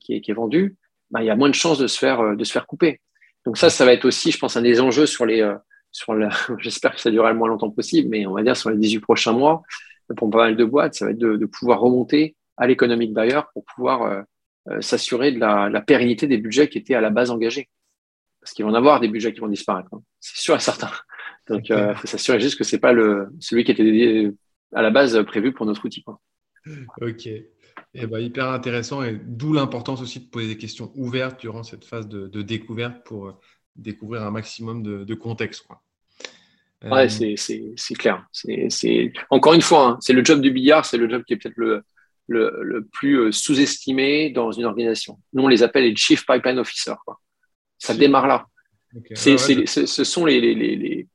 qui 0.00 0.14
est, 0.14 0.20
qui, 0.20 0.30
est, 0.30 0.34
vendu, 0.34 0.76
bah, 1.10 1.22
il 1.22 1.26
y 1.26 1.30
a 1.30 1.36
moins 1.36 1.48
de 1.48 1.54
chances 1.54 1.78
de 1.78 1.86
se 1.86 1.98
faire, 1.98 2.36
de 2.36 2.44
se 2.44 2.52
faire 2.52 2.66
couper. 2.66 3.00
Donc 3.46 3.56
ça, 3.56 3.70
ça 3.70 3.86
va 3.86 3.94
être 3.94 4.04
aussi, 4.04 4.30
je 4.30 4.38
pense, 4.38 4.56
un 4.58 4.62
des 4.62 4.82
enjeux 4.82 5.06
sur 5.06 5.24
les, 5.24 5.50
sur 5.92 6.14
j'espère 6.58 6.94
que 6.94 7.00
ça 7.00 7.10
durera 7.10 7.32
le 7.32 7.38
moins 7.38 7.48
longtemps 7.48 7.70
possible, 7.70 8.08
mais 8.10 8.26
on 8.26 8.34
va 8.34 8.42
dire 8.42 8.56
sur 8.56 8.68
les 8.68 8.76
18 8.76 9.00
prochains 9.00 9.32
mois, 9.32 9.62
pour 10.16 10.30
pas 10.30 10.38
mal 10.38 10.56
de 10.56 10.64
boîtes, 10.64 10.94
ça 10.94 11.06
va 11.06 11.12
être 11.12 11.18
de, 11.18 11.46
pouvoir 11.46 11.80
remonter 11.80 12.36
à 12.56 12.66
l'économie 12.66 13.08
de 13.08 13.14
bailleur 13.14 13.50
pour 13.52 13.64
pouvoir 13.64 14.02
euh, 14.02 14.22
euh, 14.68 14.80
s'assurer 14.80 15.32
de 15.32 15.38
la, 15.38 15.80
pérennité 15.80 16.26
des 16.26 16.38
budgets 16.38 16.68
qui 16.68 16.78
étaient 16.78 16.94
à 16.94 17.00
la 17.00 17.10
base 17.10 17.30
engagés. 17.30 17.68
Parce 18.40 18.52
qu'ils 18.52 18.64
vont 18.64 18.72
en 18.72 18.74
avoir 18.74 19.00
des 19.00 19.08
budgets 19.08 19.32
qui 19.32 19.40
vont 19.40 19.48
disparaître, 19.48 19.88
hein. 19.92 20.02
c'est 20.20 20.40
sûr 20.40 20.56
et 20.56 20.60
certain. 20.60 20.90
Donc, 21.48 21.68
il 21.68 21.74
euh, 21.74 21.94
faut 21.94 22.06
s'assurer 22.06 22.40
juste 22.40 22.58
que 22.58 22.64
c'est 22.64 22.78
pas 22.78 22.92
le, 22.92 23.28
celui 23.40 23.64
qui 23.64 23.72
était 23.72 23.84
dédié 23.84 24.32
à 24.72 24.82
la 24.82 24.90
base 24.90 25.24
prévu 25.24 25.52
pour 25.52 25.66
notre 25.66 25.84
outil. 25.84 26.02
Quoi. 26.02 26.20
Ok. 27.00 27.28
Eh 27.94 28.06
ben, 28.06 28.18
hyper 28.20 28.48
intéressant 28.48 29.02
et 29.02 29.18
d'où 29.22 29.52
l'importance 29.52 30.00
aussi 30.00 30.20
de 30.20 30.30
poser 30.30 30.48
des 30.48 30.58
questions 30.58 30.92
ouvertes 30.94 31.40
durant 31.40 31.62
cette 31.62 31.84
phase 31.84 32.08
de, 32.08 32.26
de 32.26 32.42
découverte 32.42 33.04
pour 33.04 33.38
découvrir 33.76 34.22
un 34.22 34.30
maximum 34.30 34.82
de, 34.82 35.14
contexte. 35.14 35.66
Quoi. 35.66 35.82
Ouais, 36.84 37.08
c'est 37.08 37.94
clair. 37.94 38.26
C'est 38.32 39.12
Encore 39.30 39.54
une 39.54 39.62
fois, 39.62 39.86
hein, 39.86 39.98
c'est 40.00 40.12
le 40.12 40.24
job 40.24 40.40
du 40.40 40.50
billard, 40.50 40.84
c'est 40.84 40.98
le 40.98 41.08
job 41.08 41.22
qui 41.24 41.34
est 41.34 41.36
peut-être 41.36 41.56
le, 41.56 41.84
le, 42.32 42.58
le, 42.62 42.84
plus 42.84 43.18
euh, 43.18 43.32
sous-estimé 43.32 44.30
dans 44.30 44.50
une 44.52 44.64
organisation. 44.64 45.18
Nous, 45.32 45.42
on 45.42 45.48
les 45.48 45.62
appelle 45.62 45.84
les 45.84 45.96
Chief 45.96 46.26
Pipeline 46.26 46.58
Officers. 46.58 46.96
Quoi. 47.04 47.20
Ça 47.78 47.94
démarre 47.94 48.26
là. 48.26 48.46
ce 49.14 50.04
sont 50.04 50.24
les, 50.24 50.40
les, 50.40 50.54
les, 50.54 51.08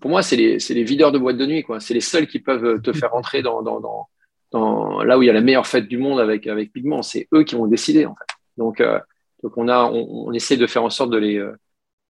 pour 0.00 0.10
moi, 0.10 0.22
c'est 0.22 0.36
les, 0.36 0.58
les, 0.58 0.84
videurs 0.84 1.12
de 1.12 1.18
boîte 1.18 1.36
de 1.36 1.46
nuit. 1.46 1.64
C'est 1.80 1.94
les 1.94 2.00
seuls 2.00 2.26
qui 2.26 2.38
peuvent 2.38 2.80
te 2.80 2.92
faire 2.92 3.10
rentrer 3.10 3.42
dans, 3.42 3.62
dans, 3.62 3.80
dans, 3.80 4.08
dans, 4.52 5.02
là 5.02 5.18
où 5.18 5.22
il 5.22 5.26
y 5.26 5.30
a 5.30 5.34
la 5.34 5.40
meilleure 5.40 5.66
fête 5.66 5.88
du 5.88 5.98
monde 5.98 6.20
avec, 6.20 6.46
avec 6.46 6.72
Pigment. 6.72 7.02
C'est 7.02 7.28
eux 7.34 7.44
qui 7.44 7.54
vont 7.54 7.66
décider. 7.66 8.06
En 8.06 8.14
fait. 8.14 8.34
Donc, 8.56 8.80
euh, 8.80 8.98
donc 9.42 9.56
on, 9.56 9.68
a, 9.68 9.84
on, 9.84 10.28
on, 10.28 10.32
essaie 10.32 10.56
de 10.56 10.66
faire 10.66 10.84
en 10.84 10.90
sorte 10.90 11.10
de 11.10 11.18
les, 11.18 11.36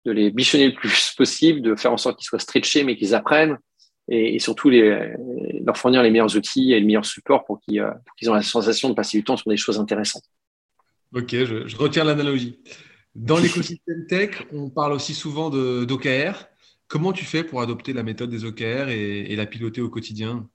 de 0.06 0.12
les 0.12 0.32
bichonner 0.32 0.68
le 0.68 0.76
plus 0.76 1.14
possible, 1.18 1.62
de 1.62 1.76
faire 1.76 1.94
en 1.94 1.98
sorte 1.98 2.18
qu'ils 2.18 2.28
soient 2.28 2.40
stretchés, 2.40 2.84
mais 2.84 2.96
qu'ils 2.96 3.16
apprennent, 3.16 3.58
et, 4.10 4.40
surtout 4.40 4.70
les, 4.70 5.14
leur 5.66 5.78
fournir 5.78 6.04
les 6.04 6.12
meilleurs 6.12 6.36
outils 6.36 6.74
et 6.74 6.80
le 6.80 6.86
meilleur 6.86 7.06
support 7.06 7.46
pour 7.46 7.60
qu'ils 7.62 7.80
euh, 7.80 7.92
aient 8.22 8.30
la 8.30 8.42
sensation 8.42 8.90
de 8.90 8.94
passer 8.94 9.18
du 9.18 9.24
temps 9.24 9.38
sur 9.38 9.50
des 9.50 9.58
choses 9.58 9.80
intéressantes. 9.80 10.26
Ok, 11.14 11.30
je, 11.32 11.78
retiens 11.78 12.04
l'analogie. 12.04 12.60
Dans 13.16 13.38
l'écosystème 13.40 14.06
tech, 14.08 14.44
on 14.52 14.70
parle 14.70 14.94
aussi 14.94 15.14
souvent 15.14 15.50
d'OKR. 15.50 16.48
Comment 16.88 17.14
tu 17.14 17.26
fais 17.26 17.44
pour 17.44 17.62
adopter 17.62 17.94
la 17.94 18.04
méthode 18.04 18.30
des 18.30 18.46
OKR 18.46 18.90
et, 18.90 19.36
la 19.36 19.46
piloter 19.46 19.82
au 19.82 19.90
quotidien? 19.90 20.48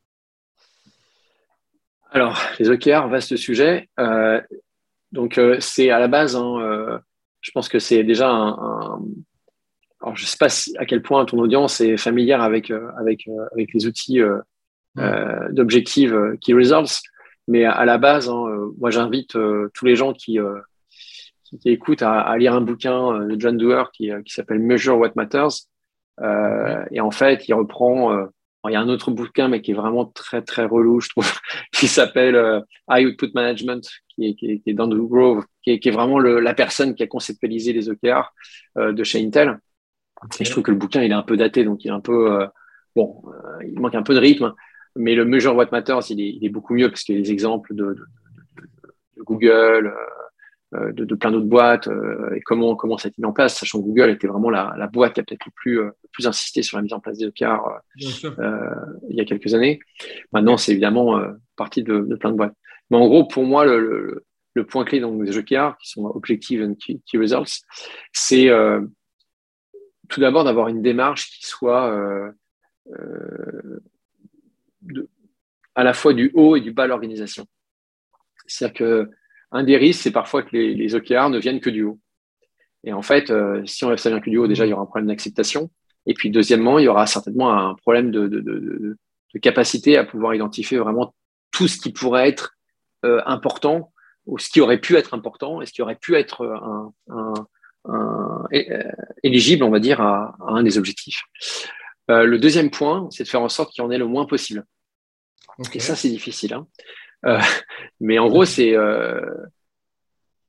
Alors, 2.10 2.40
les 2.58 2.70
OKR, 2.70 3.08
vaste 3.08 3.36
sujet. 3.36 3.88
Euh, 3.98 4.40
donc, 5.12 5.38
euh, 5.38 5.56
c'est 5.60 5.90
à 5.90 5.98
la 5.98 6.08
base, 6.08 6.36
hein, 6.36 7.00
je 7.40 7.50
pense 7.50 7.68
que 7.68 7.78
c'est 7.78 8.04
déjà 8.04 8.30
un, 8.30 9.00
alors 10.00 10.16
je 10.16 10.22
ne 10.22 10.26
sais 10.26 10.36
pas 10.38 10.48
à 10.78 10.86
quel 10.86 11.02
point 11.02 11.24
ton 11.24 11.38
audience 11.38 11.80
est 11.80 11.96
familière 11.96 12.40
avec, 12.40 12.70
euh, 12.70 12.88
avec, 12.98 13.26
euh, 13.28 13.46
avec 13.52 13.72
les 13.74 13.86
outils 13.86 14.20
euh, 14.20 14.38
d'objectifs 15.50 16.12
Key 16.40 16.54
Results, 16.54 17.02
mais 17.46 17.64
à, 17.64 17.84
la 17.84 17.98
base, 17.98 18.28
hein, 18.28 18.70
moi 18.78 18.90
j'invite 18.90 19.36
tous 19.74 19.84
les 19.84 19.96
gens 19.96 20.12
qui, 20.12 20.38
qui, 21.44 21.68
écoutent 21.70 22.02
à, 22.02 22.36
lire 22.36 22.54
un 22.54 22.60
bouquin 22.60 23.20
de 23.20 23.40
John 23.40 23.56
Doerr 23.56 23.92
qui, 23.92 24.10
qui 24.24 24.32
s'appelle 24.32 24.58
Measure 24.58 24.98
What 24.98 25.12
Matters. 25.14 25.68
Et 26.90 27.00
en 27.00 27.12
fait, 27.12 27.46
il 27.48 27.54
reprend 27.54 28.26
il 28.68 28.72
y 28.72 28.74
a 28.74 28.80
un 28.80 28.88
autre 28.88 29.12
bouquin, 29.12 29.46
mais 29.46 29.62
qui 29.62 29.70
est 29.70 29.74
vraiment 29.74 30.04
très, 30.04 30.42
très 30.42 30.64
relou, 30.64 31.00
je 31.00 31.10
trouve, 31.10 31.30
qui 31.72 31.86
s'appelle 31.86 32.64
High 32.90 33.06
Output 33.06 33.30
Management, 33.34 33.88
qui 34.08 34.30
est, 34.30 34.34
qui 34.34 34.62
est, 34.66 34.74
Grove, 34.74 35.44
qui 35.62 35.70
est, 35.70 35.78
qui 35.78 35.88
est 35.88 35.92
vraiment 35.92 36.18
le, 36.18 36.40
la 36.40 36.54
personne 36.54 36.96
qui 36.96 37.04
a 37.04 37.06
conceptualisé 37.06 37.72
les 37.72 37.88
OKR 37.88 38.32
de 38.76 39.04
chez 39.04 39.24
Intel. 39.24 39.60
Et 40.40 40.44
je 40.44 40.50
trouve 40.50 40.64
que 40.64 40.70
le 40.70 40.76
bouquin, 40.76 41.02
il 41.02 41.10
est 41.10 41.14
un 41.14 41.22
peu 41.22 41.36
daté, 41.36 41.64
donc 41.64 41.84
il 41.84 41.88
est 41.88 41.94
un 41.94 42.00
peu, 42.00 42.32
euh, 42.32 42.46
bon, 42.96 43.22
euh, 43.26 43.64
il 43.64 43.78
manque 43.80 43.94
un 43.94 44.02
peu 44.02 44.14
de 44.14 44.20
rythme. 44.20 44.54
Mais 44.96 45.14
le 45.14 45.24
Measure 45.24 45.54
What 45.54 45.68
Matters, 45.70 46.10
il 46.10 46.20
est, 46.20 46.30
il 46.30 46.44
est 46.44 46.48
beaucoup 46.48 46.74
mieux 46.74 46.88
parce 46.88 47.02
qu'il 47.02 47.14
y 47.14 47.18
a 47.18 47.22
des 47.22 47.30
exemples 47.30 47.74
de, 47.74 47.84
de, 47.84 48.06
de, 49.16 49.22
Google, 49.22 49.94
euh, 50.74 50.92
de, 50.92 51.14
plein 51.14 51.30
d'autres 51.30 51.46
boîtes 51.46 51.88
et 52.34 52.40
comment, 52.40 52.74
comment 52.74 52.98
ça 52.98 53.08
a 53.08 53.10
été 53.10 53.22
mis 53.22 53.26
en 53.26 53.32
place, 53.32 53.56
sachant 53.56 53.80
que 53.80 53.84
Google 53.84 54.10
était 54.10 54.26
vraiment 54.26 54.50
la, 54.50 54.74
la 54.76 54.86
boîte 54.86 55.14
qui 55.14 55.20
a 55.20 55.22
peut-être 55.22 55.46
le 55.46 55.52
plus, 55.54 55.80
plus 56.12 56.26
insisté 56.26 56.62
sur 56.62 56.78
la 56.78 56.82
mise 56.82 56.92
en 56.92 57.00
place 57.00 57.18
des 57.18 57.26
OKR 57.26 57.80
il 57.96 59.16
y 59.16 59.20
a 59.20 59.24
quelques 59.24 59.54
années. 59.54 59.78
Maintenant, 60.32 60.56
c'est 60.56 60.72
évidemment 60.72 61.20
partie 61.56 61.82
de, 61.82 62.00
plein 62.16 62.32
de 62.32 62.36
boîtes. 62.36 62.54
Mais 62.90 62.96
en 62.96 63.06
gros, 63.06 63.26
pour 63.26 63.44
moi, 63.44 63.64
le, 63.66 64.24
le, 64.54 64.66
point 64.66 64.84
clé 64.84 64.98
dans 64.98 65.14
les 65.22 65.38
OKR, 65.38 65.76
qui 65.78 65.90
sont 65.90 66.06
Objective 66.06 66.62
and 66.64 66.74
Key, 66.74 67.00
key 67.06 67.18
Results, 67.18 67.62
c'est 68.12 68.50
tout 70.08 70.20
d'abord 70.20 70.44
d'avoir 70.44 70.68
une 70.68 70.82
démarche 70.82 71.30
qui 71.30 71.46
soit 71.46 71.92
euh, 71.92 72.30
euh, 72.92 73.80
à 75.74 75.84
la 75.84 75.92
fois 75.92 76.14
du 76.14 76.30
haut 76.34 76.56
et 76.56 76.60
du 76.60 76.72
bas 76.72 76.84
de 76.84 76.88
l'organisation. 76.88 77.46
C'est-à-dire 78.46 79.06
qu'un 79.50 79.62
des 79.62 79.76
risques, 79.76 80.02
c'est 80.02 80.10
parfois 80.10 80.42
que 80.42 80.50
les, 80.52 80.74
les, 80.74 80.94
OKR 80.94 81.30
ne 81.30 81.38
viennent 81.38 81.60
que 81.60 81.70
du 81.70 81.82
haut. 81.82 81.98
Et 82.84 82.92
en 82.92 83.02
fait, 83.02 83.32
si 83.66 83.84
on 83.84 83.96
ça 83.96 84.08
vient 84.08 84.20
que 84.20 84.30
du 84.30 84.38
haut, 84.38 84.46
déjà, 84.46 84.64
il 84.64 84.70
y 84.70 84.72
aura 84.72 84.82
un 84.82 84.86
problème 84.86 85.08
d'acceptation. 85.08 85.70
Et 86.06 86.14
puis, 86.14 86.30
deuxièmement, 86.30 86.78
il 86.78 86.86
y 86.86 86.88
aura 86.88 87.06
certainement 87.06 87.52
un 87.52 87.74
problème 87.74 88.10
de, 88.10 88.96
capacité 89.42 89.98
à 89.98 90.04
pouvoir 90.04 90.34
identifier 90.34 90.78
vraiment 90.78 91.14
tout 91.52 91.68
ce 91.68 91.78
qui 91.78 91.92
pourrait 91.92 92.28
être 92.28 92.56
important 93.02 93.92
ou 94.26 94.38
ce 94.38 94.48
qui 94.48 94.60
aurait 94.60 94.80
pu 94.80 94.96
être 94.96 95.14
important 95.14 95.60
et 95.60 95.66
ce 95.66 95.72
qui 95.72 95.82
aurait 95.82 95.96
pu 95.96 96.14
être 96.14 96.46
un, 97.10 97.34
éligible, 99.22 99.64
on 99.64 99.70
va 99.70 99.80
dire, 99.80 100.00
à, 100.00 100.36
à 100.40 100.52
un 100.52 100.62
des 100.62 100.78
objectifs. 100.78 101.22
Euh, 102.10 102.24
le 102.24 102.38
deuxième 102.38 102.70
point, 102.70 103.08
c'est 103.10 103.24
de 103.24 103.28
faire 103.28 103.42
en 103.42 103.48
sorte 103.48 103.72
qu'il 103.72 103.82
y 103.82 103.86
en 103.86 103.90
ait 103.90 103.98
le 103.98 104.06
moins 104.06 104.24
possible. 104.24 104.64
Et 105.74 105.80
ça, 105.80 105.96
c'est 105.96 106.08
difficile. 106.08 106.54
Hein. 106.54 106.66
Euh, 107.26 107.38
mais 108.00 108.18
en 108.18 108.28
gros, 108.28 108.44
c'est 108.44 108.74
euh, 108.74 109.20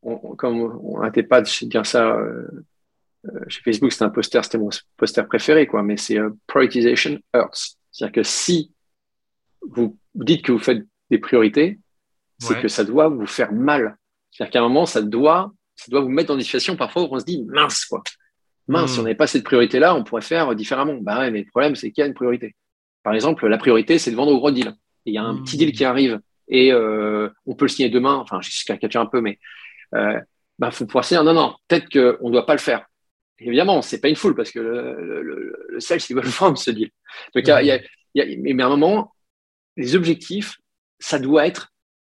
comme 0.01 0.61
on 0.61 0.97
n'arrêtait 0.97 1.23
pas 1.23 1.41
de 1.41 1.65
dire 1.65 1.85
ça 1.85 2.17
chez 3.47 3.61
Facebook, 3.63 3.91
c'était 3.91 4.05
un 4.05 4.09
poster, 4.09 4.41
c'était 4.43 4.57
mon 4.57 4.69
poster 4.95 5.27
préféré, 5.27 5.67
quoi. 5.67 5.83
Mais 5.83 5.97
c'est 5.97 6.17
prioritization 6.47 7.19
hurts. 7.33 7.75
C'est-à-dire 7.91 8.13
que 8.13 8.23
si 8.23 8.71
vous 9.61 9.97
dites 10.15 10.45
que 10.45 10.53
vous 10.53 10.59
faites 10.59 10.85
des 11.09 11.17
priorités, 11.17 11.79
c'est 12.37 12.61
que 12.61 12.69
ça 12.69 12.85
doit 12.85 13.09
vous 13.09 13.27
faire 13.27 13.51
mal. 13.51 13.97
C'est-à-dire 14.31 14.51
qu'à 14.53 14.59
un 14.59 14.69
moment, 14.69 14.85
ça 14.85 15.01
doit, 15.01 15.51
ça 15.79 15.85
doit 15.89 16.01
vous 16.01 16.09
mettre 16.09 16.27
dans 16.27 16.37
des 16.37 16.43
situations 16.43 16.75
parfois 16.75 17.03
où 17.03 17.07
on 17.11 17.19
se 17.19 17.25
dit 17.25 17.43
mince, 17.47 17.85
quoi 17.85 18.03
mince, 18.67 18.91
si 18.91 18.99
on 18.99 19.01
hmm. 19.01 19.05
n'avait 19.05 19.15
pas 19.15 19.27
cette 19.27 19.43
priorité-là, 19.43 19.95
on 19.95 20.03
pourrait 20.03 20.21
faire 20.21 20.53
différemment. 20.55 20.97
Bah 21.01 21.19
ouais, 21.19 21.31
mais 21.31 21.39
le 21.39 21.49
problème, 21.49 21.75
c'est 21.75 21.91
qu'il 21.91 22.01
y 22.01 22.05
a 22.05 22.07
une 22.07 22.13
priorité. 22.13 22.55
Par 23.03 23.13
exemple, 23.13 23.47
la 23.47 23.57
priorité, 23.57 23.97
c'est 23.97 24.11
de 24.11 24.15
vendre 24.15 24.31
au 24.31 24.37
gros 24.37 24.51
deal. 24.51 24.73
Il 25.05 25.13
y 25.13 25.17
a 25.17 25.23
un 25.23 25.41
petit 25.41 25.57
deal 25.57 25.71
qui 25.71 25.83
hmm. 25.83 25.87
arrive 25.87 26.19
et 26.47 26.71
euh, 26.71 27.29
on 27.45 27.55
peut 27.55 27.65
le 27.65 27.69
signer 27.69 27.89
demain. 27.89 28.15
Enfin, 28.15 28.39
je 28.41 28.65
caricature 28.65 29.01
un 29.01 29.05
peu, 29.05 29.21
mais 29.21 29.39
euh, 29.95 30.19
bah, 30.59 30.71
faut 30.71 30.85
pouvoir 30.85 31.05
se 31.05 31.15
dire 31.15 31.23
non, 31.23 31.33
non, 31.33 31.55
peut-être 31.67 31.89
qu'on 31.89 32.27
ne 32.27 32.33
doit 32.33 32.45
pas 32.45 32.53
le 32.53 32.59
faire. 32.59 32.85
Évidemment, 33.39 33.81
c'est 33.81 34.01
pas 34.01 34.09
une 34.09 34.15
foule 34.15 34.35
parce 34.35 34.51
que 34.51 34.59
le, 34.59 35.23
le, 35.23 35.65
le 35.69 35.79
sales, 35.79 35.99
il 36.09 36.15
veut 36.15 36.21
le 36.21 36.29
vendre 36.39 36.57
ce 36.57 36.71
deal. 36.71 36.91
Donc, 37.33 37.47
il 37.47 37.65
y 37.65 37.71
a, 37.71 38.25
mais 38.37 38.63
à 38.63 38.67
un 38.67 38.69
moment, 38.69 39.13
les 39.77 39.95
objectifs, 39.95 40.57
ça 40.99 41.19
doit 41.19 41.47
être 41.47 41.71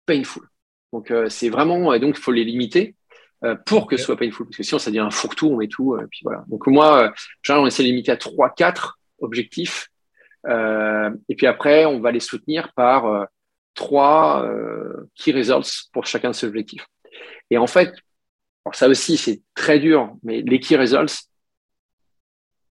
painful. 0.06 0.44
Donc, 0.92 1.10
euh, 1.10 1.30
c'est 1.30 1.50
vraiment, 1.50 1.94
et 1.94 2.00
donc, 2.00 2.18
il 2.18 2.22
faut 2.22 2.32
les 2.32 2.44
limiter. 2.44 2.96
Euh, 3.46 3.56
pour 3.66 3.88
que 3.88 3.98
ce 3.98 4.04
soit 4.04 4.16
painful. 4.16 4.46
Parce 4.46 4.58
que 4.58 4.64
sinon, 4.64 4.80
ça 4.80 4.90
devient 4.90 5.02
un 5.02 5.10
fourre-tout, 5.10 5.50
on 5.50 5.58
met 5.58 5.68
tout. 5.68 5.96
Euh, 5.96 6.08
puis 6.10 6.22
voilà. 6.24 6.46
Donc 6.48 6.66
moi, 6.68 7.12
euh, 7.50 7.54
on 7.54 7.68
essaie 7.68 7.84
de 7.84 7.90
limiter 7.90 8.12
à 8.12 8.16
3-4 8.16 8.94
objectifs. 9.20 9.90
et 10.48 11.36
puis 11.36 11.48
après, 11.48 11.86
on 11.86 12.00
va 12.00 12.12
les 12.12 12.20
soutenir 12.20 12.74
par 12.74 13.28
trois 13.74 14.46
key 15.16 15.32
results 15.32 15.90
pour 15.94 16.06
chacun 16.06 16.32
de 16.32 16.36
ces 16.36 16.48
objectifs. 16.48 16.86
Et 17.50 17.58
en 17.58 17.68
fait, 17.68 17.94
ça 18.74 18.88
aussi, 18.88 19.18
c'est 19.18 19.42
très 19.54 19.80
dur, 19.80 20.16
mais 20.24 20.42
les 20.42 20.60
key 20.60 20.76
results, 20.76 21.30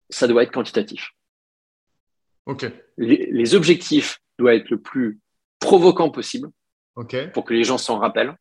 ça 0.09 0.27
doit 0.27 0.43
être 0.43 0.51
quantitatif. 0.51 1.11
Ok. 2.45 2.65
Les, 2.97 3.55
objectifs 3.55 4.19
doivent 4.37 4.55
être 4.55 4.69
le 4.69 4.81
plus 4.81 5.19
provoquant 5.59 6.09
possible 6.09 6.49
pour 7.33 7.45
que 7.45 7.53
les 7.53 7.63
gens 7.63 7.77
s'en 7.77 7.99
rappellent. 7.99 8.35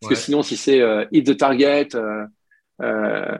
Parce 0.00 0.10
que 0.10 0.18
sinon, 0.18 0.42
si 0.42 0.56
c'est 0.56 0.80
euh, 0.80 1.04
hit 1.12 1.26
the 1.26 1.36
target, 1.36 1.88
euh, 1.94 2.26
euh, 2.80 3.36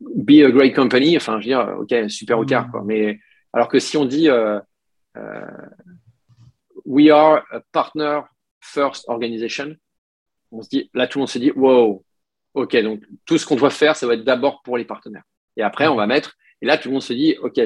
be 0.00 0.42
a 0.44 0.50
great 0.50 0.74
company, 0.74 1.16
enfin, 1.16 1.40
je 1.40 1.48
veux 1.48 1.54
dire, 1.54 1.76
ok, 1.80 2.10
super 2.10 2.38
au 2.38 2.44
quart, 2.44 2.68
mm. 2.68 2.70
quoi. 2.70 2.82
Mais 2.84 3.18
alors 3.52 3.68
que 3.68 3.78
si 3.78 3.96
on 3.96 4.04
dit 4.04 4.28
we 6.84 7.10
are 7.10 7.44
a 7.50 7.60
partner 7.72 8.20
first 8.60 9.04
organization, 9.08 9.74
on 10.52 10.62
se 10.62 10.68
dit, 10.68 10.90
là, 10.92 11.06
tout 11.06 11.18
le 11.18 11.20
monde 11.20 11.28
se 11.28 11.38
dit, 11.38 11.52
wow, 11.52 12.04
ok, 12.54 12.76
donc 12.82 13.02
tout 13.24 13.38
ce 13.38 13.46
qu'on 13.46 13.56
doit 13.56 13.70
faire, 13.70 13.96
ça 13.96 14.06
va 14.06 14.14
être 14.14 14.24
d'abord 14.24 14.62
pour 14.62 14.76
les 14.76 14.84
partenaires. 14.84 15.24
Et 15.56 15.62
après, 15.62 15.88
on 15.88 15.96
va 15.96 16.06
mettre, 16.06 16.36
et 16.60 16.66
là, 16.66 16.76
tout 16.76 16.88
le 16.88 16.92
monde 16.92 17.02
se 17.02 17.14
dit, 17.14 17.36
OK, 17.40 17.58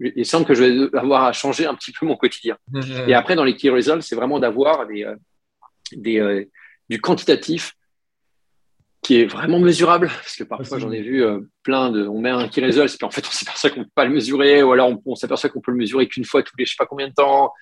il 0.00 0.26
semble 0.26 0.46
que 0.46 0.54
je 0.54 0.62
vais 0.62 0.96
avoir 0.98 1.24
à 1.24 1.32
changer 1.32 1.66
un 1.66 1.74
petit 1.74 1.92
peu 1.92 2.06
mon 2.06 2.16
quotidien. 2.16 2.56
et 3.08 3.14
après, 3.14 3.34
dans 3.34 3.44
les 3.44 3.56
key 3.56 3.70
results, 3.70 4.02
c'est 4.02 4.14
vraiment 4.14 4.38
d'avoir 4.38 4.86
des, 4.86 5.10
des, 5.92 6.48
du 6.88 7.00
quantitatif 7.00 7.74
qui 9.02 9.20
est 9.20 9.26
vraiment 9.26 9.60
mesurable, 9.60 10.08
parce 10.08 10.36
que 10.36 10.42
parfois 10.42 10.78
j'en 10.78 10.90
ai 10.90 11.00
vu 11.00 11.22
euh, 11.22 11.40
plein 11.62 11.92
de, 11.92 12.08
on 12.08 12.18
met 12.18 12.30
un 12.30 12.48
key 12.48 12.64
result, 12.64 12.96
puis 12.96 13.06
en 13.06 13.10
fait 13.10 13.24
on 13.24 13.30
s'aperçoit 13.30 13.70
qu'on 13.70 13.80
ne 13.80 13.84
peut 13.84 13.90
pas 13.94 14.04
le 14.04 14.12
mesurer, 14.12 14.64
ou 14.64 14.72
alors 14.72 14.92
on, 15.04 15.14
s'aperçoit 15.14 15.48
qu'on 15.48 15.60
peut 15.60 15.70
le 15.70 15.76
mesurer 15.76 16.08
qu'une 16.08 16.24
fois 16.24 16.42
tous 16.42 16.56
les 16.58 16.64
je 16.64 16.72
sais 16.72 16.76
pas 16.76 16.86
combien 16.86 17.08
de 17.08 17.14
temps. 17.14 17.52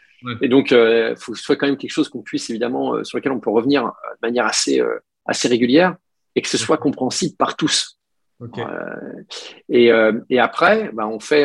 Et 0.40 0.48
donc 0.48 0.70
il 0.70 0.76
euh, 0.76 1.16
faut 1.16 1.32
que 1.32 1.38
ce 1.38 1.44
soit 1.44 1.56
quand 1.56 1.66
même 1.66 1.76
quelque 1.76 1.90
chose 1.90 2.08
qu'on 2.08 2.22
puisse 2.22 2.48
évidemment 2.48 2.94
euh, 2.94 3.04
sur 3.04 3.18
lequel 3.18 3.32
on 3.32 3.40
peut 3.40 3.50
revenir 3.50 3.84
de 3.84 4.26
manière 4.26 4.46
assez 4.46 4.82
assez 5.26 5.48
régulière 5.48 5.96
et 6.34 6.40
que 6.40 6.48
ce 6.48 6.56
soit 6.56 6.78
compréhensible 6.78 7.36
par 7.36 7.56
tous. 7.56 7.98
et, 9.68 9.90
et 10.30 10.38
après, 10.38 10.90
ben, 10.94 11.06
on 11.06 11.20
fait, 11.20 11.44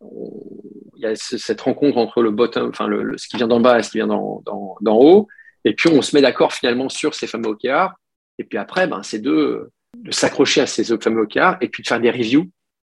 il 0.00 1.02
y 1.02 1.06
a 1.06 1.14
cette 1.16 1.60
rencontre 1.60 1.98
entre 1.98 2.22
le 2.22 2.30
bottom, 2.30 2.70
enfin 2.70 2.86
le, 2.86 3.16
ce 3.18 3.28
qui 3.28 3.36
vient 3.36 3.46
d'en 3.46 3.60
bas 3.60 3.78
et 3.78 3.82
ce 3.82 3.90
qui 3.90 3.98
vient 3.98 4.06
d'en 4.06 4.42
haut. 4.86 5.28
Et 5.64 5.74
puis, 5.74 5.88
on 5.90 6.02
se 6.02 6.14
met 6.14 6.22
d'accord 6.22 6.52
finalement 6.52 6.88
sur 6.88 7.14
ces 7.14 7.26
fameux 7.26 7.48
OKR. 7.48 7.90
Et 8.38 8.44
puis 8.44 8.58
après, 8.58 8.86
ben, 8.86 9.02
c'est 9.02 9.18
de, 9.18 9.70
de 9.96 10.10
s'accrocher 10.10 10.60
à 10.60 10.66
ces 10.66 10.84
fameux 10.98 11.22
OKR 11.22 11.56
et 11.60 11.68
puis 11.68 11.82
de 11.82 11.88
faire 11.88 12.00
des 12.00 12.10
reviews 12.10 12.48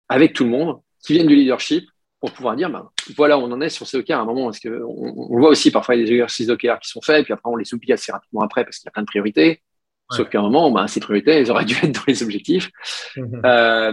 avec 0.09 0.33
tout 0.33 0.45
le 0.45 0.51
monde 0.51 0.81
qui 1.05 1.15
viennent 1.15 1.27
du 1.27 1.35
leadership 1.35 1.89
pour 2.21 2.33
pouvoir 2.33 2.55
dire, 2.55 2.71
ben, 2.71 2.89
voilà, 3.17 3.37
on 3.37 3.51
en 3.51 3.61
est 3.61 3.69
sur 3.69 3.87
ces 3.87 3.97
OKR 3.99 4.13
à 4.13 4.21
un 4.21 4.25
moment. 4.25 4.45
Parce 4.45 4.61
que 4.61 4.83
on, 4.87 5.39
voit 5.39 5.51
aussi 5.51 5.71
parfois 5.71 5.97
des 5.97 6.09
exercices 6.11 6.49
OKR 6.49 6.79
qui 6.81 6.89
sont 6.89 7.01
faits, 7.03 7.21
et 7.21 7.25
puis 7.25 7.33
après, 7.33 7.51
on 7.51 7.57
les 7.57 7.75
oublie 7.75 7.93
assez 7.93 8.13
rapidement 8.13 8.43
après 8.43 8.65
parce 8.65 8.79
qu'il 8.79 8.87
y 8.87 8.91
a 8.91 8.93
plein 8.93 9.03
de 9.03 9.07
priorités. 9.07 9.63
Sauf 10.11 10.29
qu'à 10.29 10.41
un 10.41 10.43
moment, 10.43 10.71
ben, 10.71 10.87
ces 10.87 11.01
priorités, 11.01 11.33
elles 11.33 11.51
auraient 11.51 11.65
dû 11.65 11.75
être 11.83 11.93
dans 11.93 12.05
les 12.07 12.23
objectifs. 12.23 12.71
euh, 13.17 13.93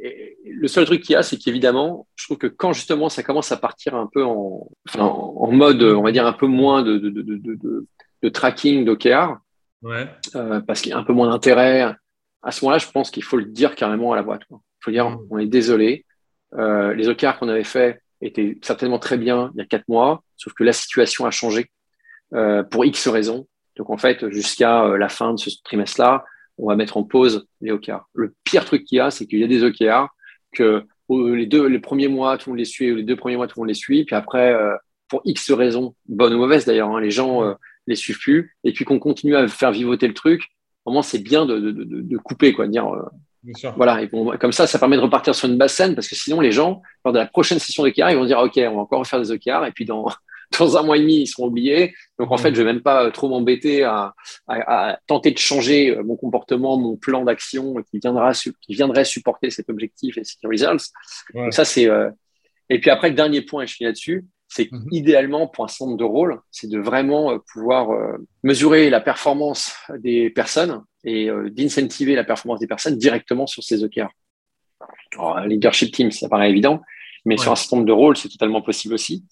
le 0.00 0.68
seul 0.68 0.84
truc 0.84 1.02
qu'il 1.02 1.14
y 1.14 1.16
a, 1.16 1.22
c'est 1.22 1.36
qu'évidemment, 1.36 2.06
je 2.16 2.26
trouve 2.26 2.38
que 2.38 2.46
quand 2.46 2.72
justement 2.72 3.08
ça 3.08 3.22
commence 3.22 3.52
à 3.52 3.56
partir 3.56 3.94
un 3.94 4.08
peu 4.12 4.24
en, 4.24 4.68
enfin, 4.88 5.04
en 5.04 5.50
mode, 5.52 5.82
on 5.82 6.02
va 6.02 6.12
dire 6.12 6.26
un 6.26 6.32
peu 6.32 6.46
moins 6.46 6.82
de, 6.82 6.98
de, 6.98 7.10
de, 7.10 7.22
de, 7.22 7.86
de 8.22 8.28
tracking 8.28 8.84
d'OKR, 8.84 9.36
ouais. 9.82 10.08
euh, 10.34 10.60
parce 10.60 10.80
qu'il 10.80 10.90
y 10.90 10.94
a 10.94 10.98
un 10.98 11.04
peu 11.04 11.12
moins 11.12 11.30
d'intérêt. 11.30 11.94
À 12.42 12.50
ce 12.50 12.64
moment-là, 12.64 12.78
je 12.78 12.90
pense 12.90 13.10
qu'il 13.10 13.22
faut 13.22 13.36
le 13.36 13.44
dire 13.44 13.74
carrément 13.74 14.12
à 14.12 14.16
la 14.16 14.22
boîte. 14.22 14.42
Il 14.50 14.56
faut 14.80 14.90
dire, 14.90 15.10
mm. 15.10 15.26
on 15.30 15.38
est 15.38 15.46
désolé. 15.46 16.04
Euh, 16.54 16.94
les 16.94 17.08
OKR 17.08 17.38
qu'on 17.38 17.48
avait 17.48 17.64
fait 17.64 18.00
étaient 18.20 18.58
certainement 18.62 18.98
très 18.98 19.18
bien 19.18 19.50
il 19.54 19.58
y 19.58 19.62
a 19.62 19.66
quatre 19.66 19.88
mois, 19.88 20.22
sauf 20.36 20.52
que 20.54 20.64
la 20.64 20.72
situation 20.72 21.26
a 21.26 21.30
changé 21.30 21.70
euh, 22.32 22.62
pour 22.62 22.84
X 22.84 23.08
raisons. 23.08 23.46
Donc 23.76 23.90
en 23.90 23.96
fait, 23.96 24.30
jusqu'à 24.30 24.96
la 24.96 25.08
fin 25.08 25.34
de 25.34 25.38
ce 25.38 25.50
trimestre-là, 25.64 26.24
on 26.58 26.68
va 26.68 26.76
mettre 26.76 26.96
en 26.96 27.02
pause 27.02 27.46
les 27.60 27.72
OKR. 27.72 28.08
Le 28.14 28.34
pire 28.44 28.64
truc 28.64 28.84
qu'il 28.84 28.98
y 28.98 29.00
a, 29.00 29.10
c'est 29.10 29.26
qu'il 29.26 29.38
y 29.38 29.44
a 29.44 29.48
des 29.48 29.62
OKR 29.62 30.08
que 30.52 30.84
les 31.10 31.46
deux, 31.46 31.66
les 31.66 31.78
premiers 31.78 32.08
mois, 32.08 32.38
tout 32.38 32.48
le 32.48 32.52
monde 32.52 32.58
les 32.58 32.64
suit, 32.64 32.94
les 32.94 33.02
deux 33.02 33.16
premiers 33.16 33.36
mois, 33.36 33.46
tout 33.46 33.54
le 33.58 33.62
monde 33.62 33.68
les 33.68 33.74
suit, 33.74 34.04
puis 34.04 34.16
après, 34.16 34.52
euh, 34.52 34.74
pour 35.08 35.20
X 35.24 35.50
raisons, 35.52 35.94
bonnes 36.06 36.34
ou 36.34 36.38
mauvaises 36.38 36.64
d'ailleurs, 36.64 36.90
hein, 36.90 37.00
les 37.00 37.10
gens 37.10 37.44
euh, 37.44 37.54
les 37.86 37.96
suivent 37.96 38.18
plus, 38.18 38.56
et 38.64 38.72
puis 38.72 38.84
qu'on 38.84 38.98
continue 38.98 39.36
à 39.36 39.46
faire 39.48 39.72
vivoter 39.72 40.08
le 40.08 40.14
truc. 40.14 40.48
Vraiment, 40.86 41.02
c'est 41.02 41.18
bien 41.18 41.46
de, 41.46 41.58
de, 41.58 41.70
de, 41.70 41.84
de, 41.84 42.16
couper, 42.18 42.52
quoi, 42.52 42.66
de 42.66 42.72
dire. 42.72 42.86
Euh, 42.86 43.02
voilà, 43.76 44.02
et 44.02 44.08
comme 44.40 44.52
ça, 44.52 44.66
ça 44.66 44.78
permet 44.78 44.96
de 44.96 45.02
repartir 45.02 45.34
sur 45.34 45.48
une 45.48 45.58
basse 45.58 45.74
scène 45.74 45.94
parce 45.94 46.08
que 46.08 46.14
sinon, 46.14 46.40
les 46.40 46.50
gens, 46.50 46.80
lors 47.04 47.12
de 47.12 47.18
la 47.18 47.26
prochaine 47.26 47.58
session 47.58 47.82
d'OKR, 47.82 48.10
ils 48.10 48.16
vont 48.16 48.24
dire 48.24 48.38
Ok, 48.38 48.54
on 48.56 48.76
va 48.76 48.80
encore 48.80 49.00
refaire 49.00 49.20
des 49.20 49.30
OKR, 49.30 49.66
et 49.66 49.72
puis 49.72 49.84
dans, 49.84 50.06
dans 50.58 50.76
un 50.76 50.82
mois 50.82 50.96
et 50.96 51.00
demi, 51.00 51.22
ils 51.22 51.26
seront 51.26 51.46
oubliés. 51.46 51.94
Donc, 52.18 52.30
en 52.30 52.36
fait, 52.36 52.54
je 52.54 52.62
vais 52.62 52.72
même 52.72 52.82
pas 52.82 53.10
trop 53.10 53.28
m'embêter 53.28 53.82
à, 53.82 54.14
à, 54.48 54.98
tenter 55.06 55.30
de 55.30 55.38
changer 55.38 55.90
euh, 55.90 56.02
mon 56.02 56.16
comportement, 56.16 56.76
mon 56.76 56.96
plan 56.96 57.24
d'action 57.24 57.74
qui, 57.90 57.98
viendra, 57.98 58.32
qui 58.32 58.74
viendrait 58.74 59.04
supporter 59.04 59.50
cet 59.50 59.68
objectif 59.70 60.18
et 60.18 60.24
ces 60.24 60.36
results. 60.46 60.90
Donc, 61.34 61.52
ça, 61.52 61.64
c'est. 61.64 61.88
Euh, 61.88 62.10
et 62.70 62.80
puis 62.80 62.90
après, 62.90 63.10
le 63.10 63.14
dernier 63.14 63.42
point, 63.42 63.64
et 63.64 63.66
je 63.66 63.74
finis 63.74 63.86
là-dessus, 63.86 64.26
c'est 64.48 64.70
mhm. 64.70 64.88
idéalement 64.92 65.48
pour 65.48 65.64
un 65.64 65.68
centre 65.68 65.96
de 65.96 66.04
rôle, 66.04 66.40
c'est 66.50 66.68
de 66.68 66.78
vraiment 66.78 67.32
euh, 67.32 67.38
pouvoir 67.52 67.88
mesurer 68.42 68.90
la 68.90 69.00
performance 69.00 69.74
des 69.98 70.30
personnes 70.30 70.82
et 71.04 71.28
d'incentiver 71.50 72.14
la 72.14 72.24
performance 72.24 72.60
des 72.60 72.66
personnes 72.66 72.96
directement 72.96 73.46
sur 73.46 73.62
ces 73.62 73.84
OKR. 73.84 74.08
Alors, 75.12 75.40
leadership 75.40 75.92
team, 75.92 76.10
ça 76.10 76.28
paraît 76.28 76.48
évident, 76.48 76.80
mais 77.24 77.36
sur 77.36 77.52
un 77.52 77.56
certain 77.56 77.76
nombre 77.76 77.88
de 77.88 77.92
rôles, 77.92 78.16
c'est 78.16 78.28
totalement 78.28 78.62
possible 78.62 78.94
aussi. 78.94 79.24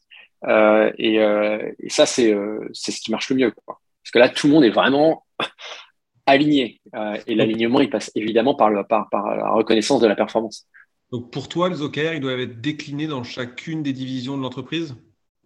Euh, 0.45 0.90
et, 0.99 1.20
euh, 1.20 1.72
et, 1.78 1.88
ça, 1.88 2.07
c'est 2.07 2.32
euh, 2.32 2.68
c'est 2.72 2.93
ce 2.93 3.01
qui 3.01 3.11
marche 3.11 3.30
le 3.30 3.36
mieux. 3.36 3.51
Quoi. 3.51 3.80
Parce 4.03 4.11
que 4.12 4.18
là, 4.18 4.28
tout 4.28 4.47
le 4.47 4.53
monde 4.53 4.64
est 4.64 4.70
vraiment 4.70 5.24
aligné. 6.26 6.80
et 7.26 7.34
l'alignement, 7.34 7.80
il 7.80 7.90
passe 7.90 8.11
évidemment 8.14 8.55
par, 8.55 8.70
le, 8.70 8.84
par, 8.84 9.09
par 9.11 9.36
la 9.36 9.51
reconnaissance 9.51 10.01
de 10.01 10.07
la 10.07 10.16
performance. 10.16 10.66
Donc 11.11 11.30
pour 11.30 11.49
toi, 11.49 11.68
les 11.68 11.82
OKR, 11.82 12.14
ils 12.14 12.20
doivent 12.20 12.40
être 12.40 12.61
déclinés 12.61 13.07
dans 13.07 13.22
chacune 13.22 13.82
des 13.82 13.93
divisions 13.93 14.36
de 14.36 14.43
l'entreprise? 14.43 14.97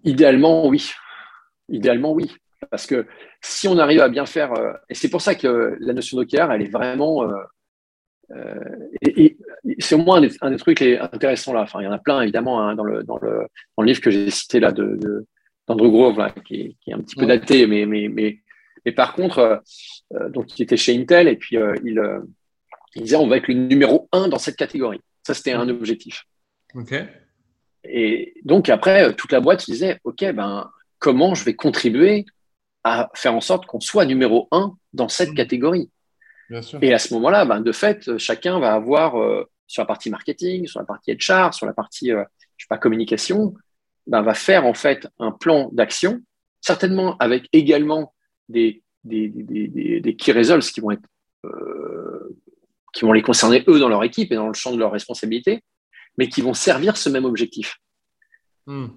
Idéalement, 0.05 0.67
oui. 0.69 0.93
Idéalement, 1.69 2.13
oui. 2.13 2.33
Parce 2.71 2.87
que 2.87 3.07
si 3.43 3.69
on 3.69 3.79
arrive 3.79 4.01
à 4.01 4.09
bien 4.09 4.27
faire, 4.27 4.53
et 4.89 4.95
c'est 4.95 5.11
pour 5.11 5.21
ça 5.21 5.35
que 5.35 5.77
la 5.81 5.93
notion 5.93 6.17
d'OKR, 6.17 6.53
elle 6.53 6.63
est 6.63 6.73
vraiment 6.73 7.25
euh, 8.33 8.55
et, 9.03 9.37
c'est 9.79 9.95
au 9.95 9.99
moins 9.99 10.23
un 10.41 10.51
des, 10.51 10.57
trucs 10.57 10.83
intéressants 10.83 11.53
là. 11.53 11.63
Enfin, 11.63 11.81
il 11.81 11.85
y 11.85 11.87
en 11.87 11.93
a 11.93 11.99
plein 11.99 12.23
évidemment 12.23 12.61
hein, 12.61 12.75
dans, 12.75 12.85
le, 12.85 13.03
dans, 13.03 13.19
le, 13.19 13.47
dans, 13.77 13.83
le, 13.83 13.87
livre 13.87 14.01
que 14.01 14.11
j'ai 14.11 14.31
cité 14.31 14.61
là 14.61 14.73
de, 14.73 15.27
d'Andrew 15.67 15.91
Grove 15.91 16.19
là, 16.19 16.35
qui, 16.45 16.77
est, 16.87 16.93
un 16.93 17.01
petit 17.01 17.17
peu 17.17 17.27
daté, 17.27 17.67
mais, 17.67 17.87
mais, 17.87 18.09
mais, 18.09 18.39
mais 18.85 18.93
par 18.93 19.15
contre, 19.15 19.63
euh, 20.15 20.29
donc 20.31 20.59
il 20.59 20.63
était 20.63 20.77
chez 20.77 20.97
Intel 20.97 21.29
et 21.29 21.37
puis 21.37 21.57
euh, 21.57 21.75
il, 21.85 22.01
il 22.95 23.03
disait 23.03 23.17
on 23.17 23.29
va 23.29 23.37
être 23.37 23.49
le 23.49 23.55
numéro 23.55 24.09
un 24.13 24.29
dans 24.29 24.39
cette 24.39 24.57
catégorie. 24.57 25.01
Ça, 25.25 25.35
c'était 25.35 25.53
un 25.53 25.69
objectif. 25.69 26.25
OK. 26.75 26.95
Et 27.85 28.35
donc, 28.45 28.69
après, 28.69 29.15
toute 29.15 29.33
la 29.33 29.41
boîte 29.41 29.61
se 29.61 29.71
disait 29.71 29.99
OK, 30.05 30.25
ben, 30.33 30.71
comment 30.99 31.35
je 31.35 31.45
vais 31.45 31.55
contribuer 31.55 32.25
à 32.85 33.11
faire 33.15 33.35
en 33.35 33.41
sorte 33.41 33.67
qu'on 33.67 33.81
soit 33.81 34.07
numéro 34.07 34.49
un 34.51 34.75
dans 34.93 35.09
cette 35.09 35.35
catégorie? 35.35 35.91
Bien 36.51 36.63
sûr. 36.63 36.79
Et 36.83 36.93
à 36.93 36.99
ce 36.99 37.13
moment-là, 37.15 37.45
ben, 37.45 37.61
de 37.61 37.73
fait, 37.73 38.17
chacun 38.19 38.59
va 38.61 38.75
avoir 38.75 39.21
euh, 39.21 39.45
sur 39.67 39.83
la 39.83 39.87
partie 39.87 40.11
marketing, 40.11 40.67
sur 40.67 40.81
la 40.81 40.87
partie 40.87 41.13
HR, 41.13 41.53
sur 41.53 41.67
la 41.67 41.73
partie 41.73 42.13
euh, 42.13 42.25
je 42.57 42.65
sais 42.65 42.69
pas, 42.69 42.79
communication, 42.79 43.55
ben, 44.07 44.23
va 44.23 44.35
faire 44.35 44.67
en 44.67 44.75
fait 44.75 45.09
un 45.19 45.33
plan 45.33 45.69
d'action, 45.73 46.21
certainement 46.61 47.17
avec 47.19 47.49
également 47.53 48.15
des, 48.49 48.83
des, 49.05 49.29
des, 49.29 49.69
des, 49.69 50.01
des 50.01 50.17
key 50.17 50.33
results 50.33 50.71
qui 50.73 50.81
vont, 50.81 50.93
être, 50.93 51.03
euh, 51.45 52.37
qui 52.93 53.05
vont 53.05 53.13
les 53.13 53.23
concerner 53.23 53.65
eux 53.69 53.79
dans 53.79 53.89
leur 53.89 54.05
équipe 54.05 54.33
et 54.33 54.37
dans 54.37 54.49
le 54.49 54.55
champ 54.55 54.73
de 54.73 54.79
leur 54.79 54.93
responsabilité, 54.93 55.63
mais 56.19 56.29
qui 56.29 56.41
vont 56.41 56.55
servir 56.55 56.97
ce 56.97 57.09
même 57.09 57.25
objectif. 57.25 57.77
Hmm. 58.67 58.89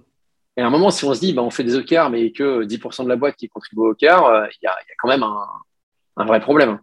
Et 0.56 0.62
à 0.62 0.66
un 0.66 0.70
moment, 0.70 0.90
si 0.90 1.04
on 1.04 1.14
se 1.14 1.20
dit, 1.20 1.32
ben, 1.32 1.42
on 1.42 1.50
fait 1.50 1.64
des 1.64 1.76
OKR, 1.76 2.10
mais 2.10 2.32
que 2.32 2.64
10% 2.64 3.04
de 3.04 3.08
la 3.08 3.16
boîte 3.16 3.36
qui 3.36 3.48
contribue 3.48 3.82
au 3.82 3.90
OKR, 3.90 4.24
euh, 4.24 4.46
il 4.46 4.64
y, 4.64 4.66
a, 4.66 4.72
y, 4.72 4.92
a, 4.92 4.94
quand 4.98 5.08
même 5.08 5.22
un, 5.22 5.46
un 6.16 6.24
vrai 6.24 6.40
problème. 6.40 6.80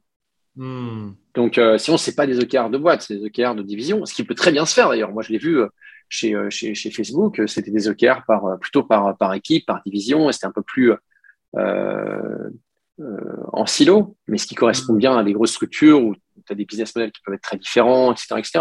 Hmm. 0.58 1.12
Donc, 1.36 1.58
euh, 1.60 1.78
sinon, 1.78 1.98
ce 1.98 2.10
n'est 2.10 2.16
pas 2.16 2.26
des 2.26 2.40
OKR 2.40 2.70
de 2.70 2.78
boîte, 2.78 3.04
c'est 3.04 3.16
des 3.16 3.26
OKR 3.26 3.54
de 3.56 3.62
division, 3.62 4.06
ce 4.06 4.14
qui 4.14 4.24
peut 4.24 4.36
très 4.36 4.52
bien 4.52 4.66
se 4.66 4.74
faire 4.74 4.90
d'ailleurs. 4.90 5.12
Moi, 5.12 5.22
je 5.22 5.32
l'ai 5.32 5.38
vu 5.38 5.60
euh, 5.60 5.68
chez, 6.10 6.34
euh, 6.34 6.50
chez, 6.50 6.74
chez, 6.74 6.92
Facebook, 6.92 7.42
c'était 7.48 7.72
des 7.72 7.88
OKR 7.88 8.24
par, 8.26 8.46
euh, 8.46 8.58
plutôt 8.58 8.84
par, 8.84 9.16
par 9.18 9.34
équipe, 9.34 9.66
par 9.66 9.82
division, 9.86 10.30
et 10.30 10.34
c'était 10.34 10.48
un 10.48 10.52
peu 10.52 10.62
plus 10.62 10.94
euh, 11.56 12.50
en 13.54 13.66
silo, 13.68 14.18
mais 14.28 14.38
ce 14.38 14.48
qui 14.48 14.56
correspond 14.56 14.94
bien 14.94 15.18
à 15.18 15.24
des 15.24 15.34
grosses 15.34 15.52
structures 15.52 16.04
où 16.04 16.16
tu 16.16 16.52
as 16.52 16.56
des 16.56 16.66
business 16.66 16.96
models 16.96 17.12
qui 17.12 17.22
peuvent 17.22 17.36
être 17.36 17.42
très 17.42 17.58
différents, 17.58 18.12
etc. 18.12 18.36
etc. 18.38 18.60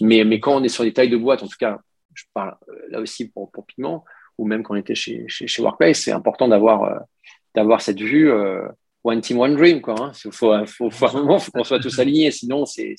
Mais, 0.00 0.24
mais 0.24 0.38
quand 0.38 0.54
on 0.54 0.62
est 0.62 0.68
sur 0.68 0.84
des 0.84 0.92
tailles 0.92 1.10
de 1.10 1.16
boîte, 1.16 1.42
en 1.42 1.48
tout 1.48 1.58
cas, 1.58 1.78
je 2.14 2.22
parle 2.32 2.56
là 2.90 3.00
aussi 3.00 3.28
pour, 3.28 3.50
pour 3.50 3.66
Pigment, 3.66 4.04
ou 4.38 4.46
même 4.46 4.62
quand 4.62 4.74
on 4.74 4.76
était 4.76 4.94
chez, 4.94 5.24
chez, 5.26 5.48
chez 5.48 5.62
Workplace, 5.62 5.98
c'est 5.98 6.12
important 6.12 6.48
d'avoir 6.48 7.02
d'avoir 7.54 7.80
cette 7.80 8.00
vue 8.00 8.30
one 9.04 9.20
team, 9.20 9.38
one 9.38 9.54
dream. 9.54 9.80
Quoi, 9.80 9.94
hein. 10.00 10.12
faut, 10.14 10.32
faut, 10.32 10.66
faut, 10.66 10.90
faut, 10.90 11.06
à 11.06 11.10
un 11.10 11.20
moment, 11.20 11.38
faut 11.38 11.52
qu'on 11.52 11.62
soit 11.62 11.78
tous 11.78 11.98
alignés, 11.98 12.30
sinon 12.32 12.66
c'est 12.66 12.96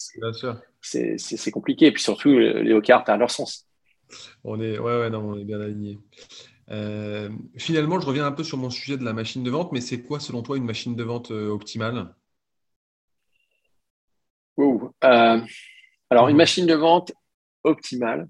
c'est 0.82 1.52
compliqué. 1.52 1.88
Et 1.88 1.92
puis 1.92 2.04
surtout, 2.04 2.30
les 2.30 2.80
tu 2.82 2.92
as 2.92 3.18
leur 3.18 3.32
sens. 3.32 3.68
On 4.44 4.62
est, 4.62 4.78
ouais, 4.78 5.00
ouais, 5.00 5.10
non, 5.10 5.32
on 5.32 5.38
est 5.38 5.44
bien 5.44 5.60
alignés. 5.60 6.00
Euh, 6.72 7.30
finalement, 7.58 8.00
je 8.00 8.06
reviens 8.06 8.26
un 8.26 8.32
peu 8.32 8.44
sur 8.44 8.58
mon 8.58 8.70
sujet 8.70 8.98
de 8.98 9.04
la 9.04 9.14
machine 9.14 9.44
de 9.44 9.50
vente, 9.50 9.72
mais 9.72 9.82
c'est 9.82 10.02
quoi, 10.02 10.20
selon 10.20 10.42
toi, 10.42 10.58
une 10.58 10.66
machine 10.66 10.96
de 10.96 11.04
vente 11.04 11.32
euh, 11.32 11.50
optimale? 11.50 12.14
Euh, 14.58 15.42
Alors, 16.10 16.30
une 16.30 16.38
machine 16.38 16.66
de 16.66 16.74
vente 16.74 17.12
optimale, 17.64 18.28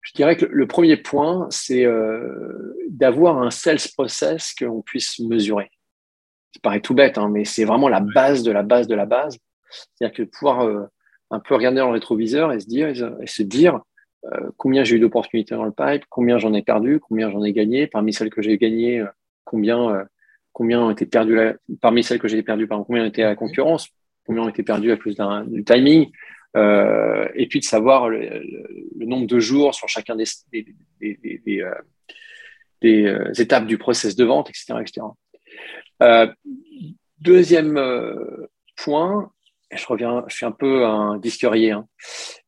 je 0.00 0.12
dirais 0.14 0.36
que 0.36 0.44
le 0.44 0.66
premier 0.66 0.96
point, 0.96 1.46
c'est 1.50 1.84
euh, 1.84 2.74
d'avoir 2.90 3.38
un 3.42 3.50
sales 3.50 3.78
process 3.94 4.54
qu'on 4.54 4.82
puisse 4.82 5.20
mesurer. 5.20 5.70
Ça 6.54 6.60
paraît 6.62 6.80
tout 6.80 6.94
bête, 6.94 7.18
hein, 7.18 7.28
mais 7.30 7.44
c'est 7.44 7.64
vraiment 7.64 7.88
la 7.88 8.00
base 8.00 8.42
de 8.42 8.52
la 8.52 8.62
base 8.62 8.86
de 8.86 8.94
la 8.94 9.06
base. 9.06 9.38
C'est-à-dire 9.70 10.16
que 10.16 10.22
pouvoir 10.24 10.66
euh, 10.66 10.84
un 11.30 11.40
peu 11.40 11.54
regarder 11.54 11.78
dans 11.78 11.88
le 11.88 11.94
rétroviseur 11.94 12.52
et 12.52 12.60
se 12.60 12.66
dire, 12.66 12.88
et 12.88 13.26
se 13.26 13.42
dire 13.42 13.80
euh, 14.26 14.50
combien 14.56 14.84
j'ai 14.84 14.96
eu 14.96 15.00
d'opportunités 15.00 15.54
dans 15.54 15.64
le 15.64 15.72
pipe, 15.72 16.04
combien 16.08 16.38
j'en 16.38 16.52
ai 16.54 16.62
perdu, 16.62 17.00
combien 17.00 17.30
j'en 17.30 17.42
ai 17.42 17.52
gagné, 17.52 17.86
parmi 17.86 18.12
celles 18.12 18.30
que 18.30 18.42
j'ai 18.42 18.56
gagnées, 18.58 19.00
euh, 19.00 19.06
combien, 19.44 19.90
euh, 19.90 20.04
combien 20.52 20.80
ont 20.80 20.90
été 20.90 21.06
perdues, 21.06 21.34
la... 21.34 21.54
parmi 21.80 22.04
celles 22.04 22.20
que 22.20 22.28
j'ai 22.28 22.42
perdues, 22.42 22.68
par 22.68 22.84
combien 22.84 23.02
ont 23.02 23.08
été 23.08 23.24
à 23.24 23.28
la 23.28 23.34
concurrence, 23.34 23.88
combien 24.26 24.42
ont 24.42 24.48
été 24.48 24.62
perdues 24.62 24.92
à 24.92 24.96
cause 24.96 25.16
du 25.46 25.64
timing, 25.64 26.10
euh, 26.56 27.26
et 27.34 27.48
puis 27.48 27.60
de 27.60 27.64
savoir 27.64 28.10
le, 28.10 28.20
le, 28.20 28.86
le, 28.98 29.06
nombre 29.06 29.26
de 29.26 29.40
jours 29.40 29.74
sur 29.74 29.88
chacun 29.88 30.14
des, 30.14 30.26
des, 30.52 30.66
des, 31.00 31.40
des, 31.44 31.64
des 32.82 33.06
euh, 33.06 33.32
étapes 33.38 33.66
du 33.66 33.78
process 33.78 34.14
de 34.14 34.24
vente, 34.24 34.50
etc. 34.50 34.74
etc. 34.80 35.06
Euh, 36.02 36.26
deuxième 37.18 37.80
point, 38.76 39.30
je 39.72 39.86
reviens, 39.86 40.24
je 40.28 40.36
suis 40.36 40.46
un 40.46 40.52
peu 40.52 40.84
un 40.84 41.18
disquerier, 41.18 41.72
hein. 41.72 41.86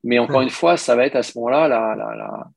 mais 0.03 0.19
encore 0.19 0.43
une 0.43 0.51
fois, 0.51 0.77
ça 0.77 0.95
va 0.95 1.07
être 1.07 1.17
à 1.17 1.23
ce 1.23 1.39
moment-là 1.39 1.69
la, 1.69 1.95
la, 1.97 2.15
la, 2.15 2.51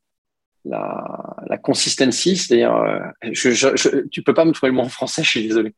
la, 0.65 1.35
la 1.47 1.57
consistency, 1.57 2.35
c'est-à-dire, 2.35 2.75
euh, 2.75 2.99
je, 3.31 3.51
je, 3.51 3.75
je, 3.75 4.07
tu 4.09 4.23
peux 4.23 4.33
pas 4.33 4.45
me 4.45 4.51
trouver 4.51 4.71
le 4.71 4.75
mot 4.75 4.83
en 4.83 4.89
français, 4.89 5.23
je 5.23 5.29
suis 5.29 5.47
désolé. 5.47 5.73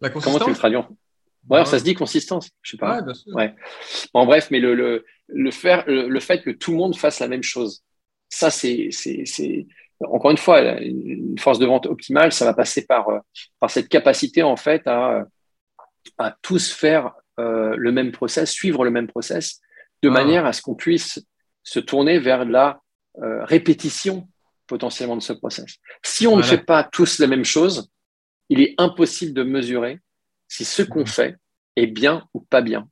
La 0.00 0.10
Comment 0.10 0.38
tu 0.38 0.50
le 0.50 0.56
traduis 0.56 0.78
Ouais, 1.48 1.58
ouais, 1.58 1.64
ça 1.64 1.78
se 1.80 1.84
dit 1.84 1.94
consistance, 1.94 2.50
je 2.62 2.72
sais 2.72 2.76
pas. 2.76 3.00
Ouais, 3.00 3.12
ouais. 3.34 3.54
Bon, 4.14 4.26
bref, 4.26 4.48
mais 4.52 4.60
le, 4.60 4.74
le, 4.76 5.04
le, 5.26 5.50
faire, 5.50 5.84
le, 5.88 6.08
le, 6.08 6.20
fait 6.20 6.40
que 6.40 6.50
tout 6.50 6.70
le 6.70 6.76
monde 6.76 6.96
fasse 6.96 7.18
la 7.18 7.26
même 7.26 7.42
chose, 7.42 7.82
ça, 8.28 8.48
c'est, 8.50 8.90
c'est, 8.92 9.66
encore 10.10 10.30
une 10.30 10.38
fois, 10.38 10.60
une 10.80 11.38
force 11.38 11.58
de 11.58 11.66
vente 11.66 11.86
optimale, 11.86 12.32
ça 12.32 12.44
va 12.44 12.54
passer 12.54 12.86
par, 12.86 13.08
euh, 13.08 13.18
par 13.60 13.70
cette 13.70 13.88
capacité, 13.88 14.42
en 14.42 14.56
fait, 14.56 14.86
à, 14.86 15.24
à 16.18 16.36
tous 16.42 16.72
faire 16.72 17.12
euh, 17.38 17.74
le 17.76 17.92
même 17.92 18.12
process, 18.12 18.50
suivre 18.50 18.84
le 18.84 18.90
même 18.90 19.06
process, 19.06 19.60
de 20.02 20.08
ah. 20.08 20.12
manière 20.12 20.46
à 20.46 20.52
ce 20.52 20.62
qu'on 20.62 20.74
puisse 20.74 21.24
se 21.62 21.80
tourner 21.80 22.18
vers 22.18 22.44
la 22.44 22.80
euh, 23.22 23.44
répétition 23.44 24.28
potentiellement 24.66 25.16
de 25.16 25.22
ce 25.22 25.32
process. 25.32 25.76
Si 26.02 26.26
on 26.26 26.32
voilà. 26.32 26.46
ne 26.46 26.50
fait 26.50 26.64
pas 26.64 26.84
tous 26.84 27.18
la 27.18 27.26
même 27.26 27.44
chose, 27.44 27.90
il 28.48 28.60
est 28.60 28.74
impossible 28.78 29.32
de 29.32 29.42
mesurer 29.42 30.00
si 30.48 30.64
ce 30.64 30.82
qu'on 30.82 31.02
mmh. 31.02 31.06
fait 31.06 31.36
est 31.76 31.86
bien 31.86 32.26
ou 32.34 32.40
pas 32.40 32.60
bien. 32.60 32.88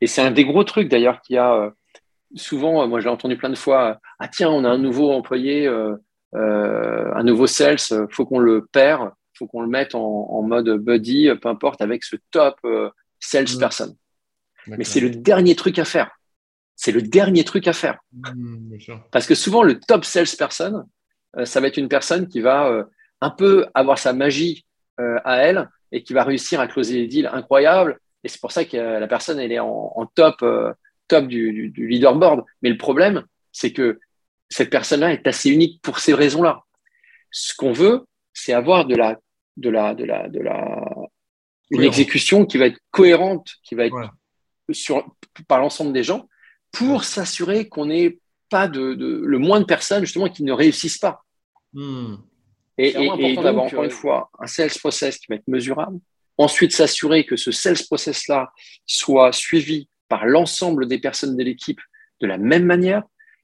Et 0.00 0.06
c'est 0.06 0.22
un 0.22 0.30
des 0.30 0.44
gros 0.44 0.64
trucs 0.64 0.88
d'ailleurs 0.88 1.20
qu'il 1.22 1.36
y 1.36 1.38
a 1.38 1.54
euh, 1.54 1.70
souvent, 2.34 2.86
moi 2.86 3.00
je 3.00 3.06
l'ai 3.06 3.10
entendu 3.10 3.36
plein 3.36 3.50
de 3.50 3.56
fois, 3.56 3.98
ah 4.18 4.28
tiens, 4.28 4.50
on 4.50 4.64
a 4.64 4.68
un 4.68 4.78
nouveau 4.78 5.12
employé, 5.12 5.66
euh, 5.66 5.94
euh, 5.94 5.96
un 6.34 7.22
nouveau 7.22 7.46
sales, 7.46 7.78
faut 8.10 8.26
qu'on 8.26 8.38
le 8.38 8.66
perd, 8.70 9.10
faut 9.36 9.46
qu'on 9.46 9.62
le 9.62 9.68
mette 9.68 9.94
en, 9.94 10.00
en, 10.00 10.42
mode 10.42 10.68
buddy, 10.78 11.30
peu 11.40 11.48
importe, 11.48 11.80
avec 11.80 12.04
ce 12.04 12.16
top 12.30 12.60
salesperson. 13.20 13.96
Mmh. 14.66 14.74
Mais 14.76 14.84
c'est 14.84 15.00
le 15.00 15.10
dernier 15.10 15.54
truc 15.56 15.78
à 15.78 15.84
faire. 15.84 16.10
C'est 16.76 16.92
le 16.92 17.02
dernier 17.02 17.44
truc 17.44 17.66
à 17.66 17.72
faire. 17.72 17.98
Mmh, 18.12 18.74
Parce 19.10 19.26
que 19.26 19.34
souvent, 19.34 19.62
le 19.62 19.80
top 19.80 20.04
salesperson, 20.04 20.84
euh, 21.36 21.44
ça 21.44 21.60
va 21.60 21.66
être 21.66 21.76
une 21.76 21.88
personne 21.88 22.28
qui 22.28 22.40
va 22.40 22.68
euh, 22.68 22.84
un 23.20 23.30
peu 23.30 23.66
avoir 23.74 23.98
sa 23.98 24.12
magie 24.12 24.64
euh, 25.00 25.18
à 25.24 25.38
elle 25.38 25.68
et 25.90 26.04
qui 26.04 26.12
va 26.12 26.22
réussir 26.22 26.60
à 26.60 26.68
closer 26.68 26.94
des 26.94 27.06
deals 27.08 27.30
incroyables. 27.32 27.98
Et 28.22 28.28
c'est 28.28 28.40
pour 28.40 28.52
ça 28.52 28.64
que 28.64 28.76
la 28.76 29.08
personne, 29.08 29.40
elle 29.40 29.52
est 29.52 29.58
en, 29.58 29.92
en 29.94 30.06
top, 30.06 30.44
top 31.08 31.26
du, 31.26 31.52
du, 31.52 31.68
du, 31.70 31.88
leaderboard. 31.88 32.44
Mais 32.62 32.68
le 32.68 32.76
problème, 32.76 33.24
c'est 33.52 33.72
que 33.72 33.98
cette 34.48 34.70
personne-là 34.70 35.12
est 35.12 35.26
assez 35.26 35.50
unique 35.50 35.80
pour 35.82 35.98
ces 35.98 36.14
raisons-là. 36.14 36.62
Ce 37.30 37.54
qu'on 37.54 37.72
veut, 37.72 38.06
c'est 38.32 38.52
avoir 38.52 38.86
de 38.86 38.96
la, 38.96 39.18
de 39.56 39.70
la, 39.70 39.94
de 39.94 40.04
la, 40.04 40.28
de 40.28 40.40
la, 40.40 40.84
une 41.70 41.82
exécution 41.82 42.46
qui 42.46 42.58
va 42.58 42.66
être 42.66 42.78
cohérente, 42.90 43.50
qui 43.62 43.74
va 43.74 43.86
être 43.86 43.94
ouais. 43.94 44.74
sur, 44.74 45.14
par 45.46 45.60
l'ensemble 45.60 45.92
des 45.92 46.02
gens, 46.02 46.28
pour 46.72 47.04
s'assurer 47.04 47.68
qu'on 47.68 47.86
n'ait 47.86 48.18
pas 48.48 48.68
de, 48.68 48.94
de, 48.94 49.22
le 49.24 49.38
moins 49.38 49.60
de 49.60 49.66
personnes 49.66 50.04
justement 50.04 50.28
qui 50.28 50.44
ne 50.44 50.52
réussissent 50.52 50.98
pas. 50.98 51.22
Hmm. 51.72 52.16
Et, 52.78 52.90
et, 52.90 53.32
et 53.32 53.36
d'avoir 53.36 53.66
encore 53.66 53.84
une 53.84 53.90
fois 53.90 54.30
un 54.38 54.46
sales 54.46 54.70
process 54.78 55.18
qui 55.18 55.26
va 55.28 55.34
être 55.34 55.48
mesurable. 55.48 55.98
Ensuite, 56.38 56.72
s'assurer 56.72 57.26
que 57.26 57.36
ce 57.36 57.50
sales 57.50 57.84
process-là 57.86 58.52
soit 58.86 59.32
suivi 59.32 59.88
par 60.08 60.24
l'ensemble 60.24 60.86
des 60.86 60.98
personnes 60.98 61.36
de 61.36 61.42
l'équipe 61.42 61.80
de 62.20 62.26
la 62.26 62.38
même 62.38 62.64
manière, 62.64 63.02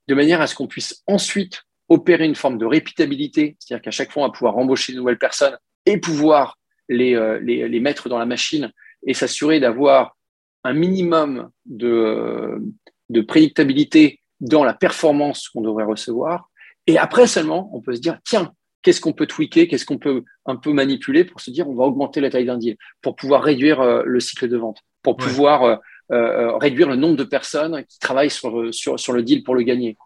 de 0.09 0.15
manière 0.15 0.41
à 0.41 0.47
ce 0.47 0.55
qu'on 0.55 0.67
puisse 0.67 1.03
ensuite 1.07 1.63
opérer 1.89 2.25
une 2.25 2.35
forme 2.35 2.59
de 2.59 2.67
répétabilité, 2.67 3.57
c'est-à-dire 3.59 3.83
qu'à 3.83 3.91
chaque 3.91 4.11
fois, 4.11 4.23
on 4.23 4.27
va 4.27 4.33
pouvoir 4.33 4.57
embaucher 4.57 4.93
de 4.93 4.99
nouvelles 4.99 5.19
personnes 5.19 5.57
et 5.87 5.99
pouvoir 5.99 6.59
les, 6.89 7.15
euh, 7.15 7.39
les, 7.41 7.69
les 7.69 7.81
mettre 7.81 8.09
dans 8.09 8.19
la 8.19 8.27
machine 8.27 8.73
et 9.07 9.15
s'assurer 9.15 9.61
d'avoir 9.61 10.17
un 10.65 10.73
minimum 10.73 11.51
de, 11.67 12.63
de 13.11 13.21
prédictabilité 13.21 14.21
dans 14.41 14.65
la 14.65 14.75
performance 14.75 15.49
qu'on 15.49 15.61
devrait 15.61 15.85
recevoir. 15.85 16.51
Et 16.87 16.99
après 16.99 17.27
seulement, 17.27 17.71
on 17.75 17.81
peut 17.81 17.95
se 17.95 18.01
dire, 18.01 18.19
tiens, 18.25 18.53
qu'est-ce 18.83 19.01
qu'on 19.01 19.13
peut 19.13 19.27
tweaker, 19.27 19.67
qu'est-ce 19.67 19.87
qu'on 19.87 19.99
peut 19.99 20.25
un 20.47 20.57
peu 20.57 20.73
manipuler 20.73 21.25
pour 21.25 21.41
se 21.41 21.51
dire, 21.51 21.69
on 21.69 21.75
va 21.75 21.85
augmenter 21.85 22.21
la 22.21 22.31
taille 22.31 22.45
d'un 22.45 22.59
deal, 22.59 22.77
pour 23.03 23.17
pouvoir 23.17 23.43
réduire 23.43 23.81
euh, 23.81 24.03
le 24.05 24.21
cycle 24.21 24.49
de 24.49 24.57
vente, 24.57 24.81
pour 25.03 25.19
ouais. 25.19 25.25
pouvoir 25.25 25.63
euh, 25.65 25.73
euh, 25.73 25.77
réduire 26.11 26.89
le 26.89 26.97
nombre 26.97 27.17
de 27.17 27.25
personnes 27.25 27.85
qui 27.89 27.99
travaillent 27.99 28.31
sur, 28.31 28.73
sur, 28.75 28.99
sur 29.01 29.13
le 29.13 29.23
deal 29.23 29.43
pour 29.43 29.55
le 29.55 29.63
gagner, 29.63 29.97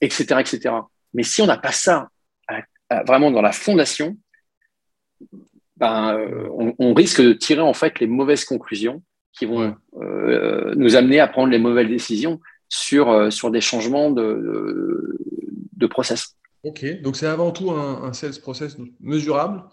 etc., 0.00 0.40
etc. 0.40 0.74
Mais 1.14 1.22
si 1.22 1.42
on 1.42 1.46
n'a 1.46 1.58
pas 1.58 1.72
ça 1.72 2.08
à, 2.48 2.62
à, 2.88 3.04
vraiment 3.04 3.30
dans 3.30 3.42
la 3.42 3.52
fondation, 3.52 4.16
ben, 5.76 6.16
on, 6.56 6.74
on, 6.78 6.94
risque 6.94 7.20
de 7.20 7.32
tirer 7.32 7.60
en 7.60 7.74
fait 7.74 8.00
les 8.00 8.06
mauvaises 8.06 8.44
conclusions 8.44 9.02
qui 9.32 9.46
vont 9.46 9.74
euh, 10.00 10.74
nous 10.76 10.96
amener 10.96 11.20
à 11.20 11.26
prendre 11.26 11.50
les 11.50 11.58
mauvaises 11.58 11.88
décisions 11.88 12.40
sur, 12.68 13.10
euh, 13.10 13.30
sur 13.30 13.50
des 13.50 13.60
changements 13.60 14.10
de, 14.10 14.22
de, 14.22 15.18
de, 15.72 15.86
process. 15.86 16.36
Ok, 16.62 16.84
donc 17.02 17.16
c'est 17.16 17.26
avant 17.26 17.50
tout 17.50 17.70
un, 17.70 18.04
un, 18.04 18.12
sales 18.12 18.38
process 18.40 18.76
mesurable 19.00 19.64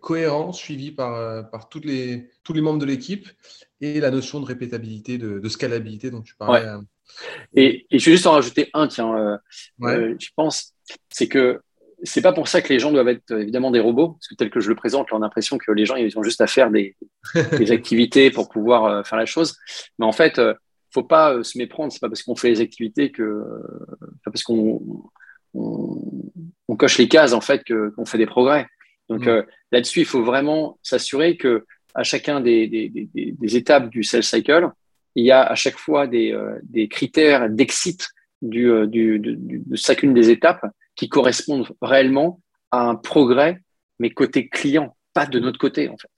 cohérent, 0.00 0.52
suivi 0.52 0.90
par, 0.90 1.50
par 1.50 1.68
toutes 1.68 1.84
les, 1.84 2.30
tous 2.42 2.52
les 2.52 2.60
membres 2.60 2.78
de 2.78 2.86
l'équipe 2.86 3.28
et 3.80 4.00
la 4.00 4.10
notion 4.10 4.40
de 4.40 4.44
répétabilité, 4.44 5.18
de, 5.18 5.48
scalabilité 5.48 6.10
dont 6.10 6.22
tu 6.22 6.34
parlais. 6.34 6.66
Et, 7.54 7.86
et, 7.90 7.98
je 7.98 8.06
vais 8.06 8.12
juste 8.12 8.26
en 8.26 8.32
rajouter 8.32 8.68
un, 8.74 8.86
tiens, 8.88 9.38
je 9.80 10.28
pense, 10.36 10.74
c'est 11.10 11.28
que 11.28 11.60
c'est 12.02 12.22
pas 12.22 12.32
pour 12.32 12.48
ça 12.48 12.62
que 12.62 12.72
les 12.72 12.78
gens 12.78 12.92
doivent 12.92 13.08
être 13.08 13.32
évidemment 13.32 13.70
des 13.70 13.80
robots, 13.80 14.12
parce 14.12 14.28
que 14.28 14.34
tel 14.34 14.50
que 14.50 14.60
je 14.60 14.68
le 14.68 14.74
présente, 14.74 15.08
on 15.12 15.16
a 15.16 15.20
l'impression 15.20 15.58
que 15.58 15.72
les 15.72 15.84
gens 15.84 15.96
ils 15.96 16.16
ont 16.18 16.22
juste 16.22 16.40
à 16.40 16.46
faire 16.46 16.70
des, 16.70 16.96
des 17.58 17.72
activités 17.72 18.30
pour 18.30 18.48
pouvoir 18.48 18.84
euh, 18.84 19.02
faire 19.02 19.18
la 19.18 19.26
chose. 19.26 19.56
Mais 19.98 20.06
en 20.06 20.12
fait, 20.12 20.38
euh, 20.38 20.54
faut 20.90 21.02
pas 21.02 21.34
euh, 21.34 21.42
se 21.42 21.58
méprendre. 21.58 21.92
C'est 21.92 22.00
pas 22.00 22.08
parce 22.08 22.22
qu'on 22.22 22.36
fait 22.36 22.50
les 22.50 22.60
activités 22.60 23.10
que, 23.10 23.44
pas 24.24 24.30
parce 24.30 24.42
qu'on 24.42 25.10
on, 25.54 26.76
coche 26.76 26.98
les 26.98 27.08
cases 27.08 27.32
en 27.32 27.40
fait 27.40 27.64
qu'on 27.64 28.04
fait 28.04 28.18
des 28.18 28.26
progrès. 28.26 28.68
Donc 29.08 29.26
mm. 29.26 29.44
là-dessus, 29.72 30.00
il 30.00 30.06
faut 30.06 30.22
vraiment 30.22 30.78
s'assurer 30.82 31.36
que 31.36 31.64
à 31.94 32.02
chacun 32.02 32.40
des, 32.40 32.68
des, 32.68 33.08
des, 33.14 33.56
étapes 33.56 33.88
du 33.88 34.02
sales 34.02 34.22
cycle, 34.22 34.70
il 35.14 35.24
y 35.24 35.32
a 35.32 35.42
à 35.42 35.54
chaque 35.54 35.78
fois 35.78 36.06
des, 36.06 36.88
critères 36.90 37.50
d'exit 37.50 38.08
du, 38.40 38.70
du, 38.86 39.18
de, 39.18 39.36
de 39.38 39.76
chacune 39.76 40.14
des 40.14 40.30
étapes 40.30 40.64
qui 40.94 41.08
correspondent 41.08 41.68
réellement 41.82 42.40
à 42.70 42.88
un 42.88 42.94
progrès, 42.94 43.60
mais 43.98 44.10
côté 44.10 44.48
client, 44.48 44.96
pas 45.14 45.26
de 45.26 45.38
notre 45.38 45.58
côté 45.58 45.88
en 45.88 45.96
fait. 45.96 46.08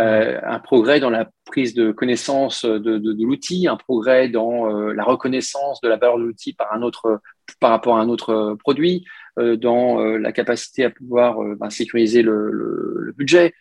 Euh, 0.00 0.40
un 0.44 0.60
progrès 0.60 0.98
dans 0.98 1.10
la 1.10 1.28
prise 1.44 1.74
de 1.74 1.92
connaissance 1.92 2.64
de, 2.64 2.78
de, 2.78 3.24
l'outil, 3.24 3.68
un 3.68 3.76
progrès 3.76 4.28
dans 4.30 4.70
euh, 4.70 4.92
la 4.92 5.04
reconnaissance 5.04 5.80
de 5.82 5.88
la 5.88 5.96
valeur 5.96 6.16
de 6.16 6.22
l'outil 6.24 6.54
par 6.54 6.72
un 6.72 6.80
autre, 6.80 7.20
par 7.58 7.70
rapport 7.70 7.96
à 7.96 8.00
un 8.00 8.08
autre 8.08 8.56
produit, 8.60 9.04
euh, 9.38 9.56
dans 9.56 10.00
la 10.00 10.32
capacité 10.32 10.84
à 10.84 10.90
pouvoir 10.90 11.38
ben, 11.56 11.70
sécuriser 11.70 12.22
le, 12.22 13.14
budget. 13.16 13.52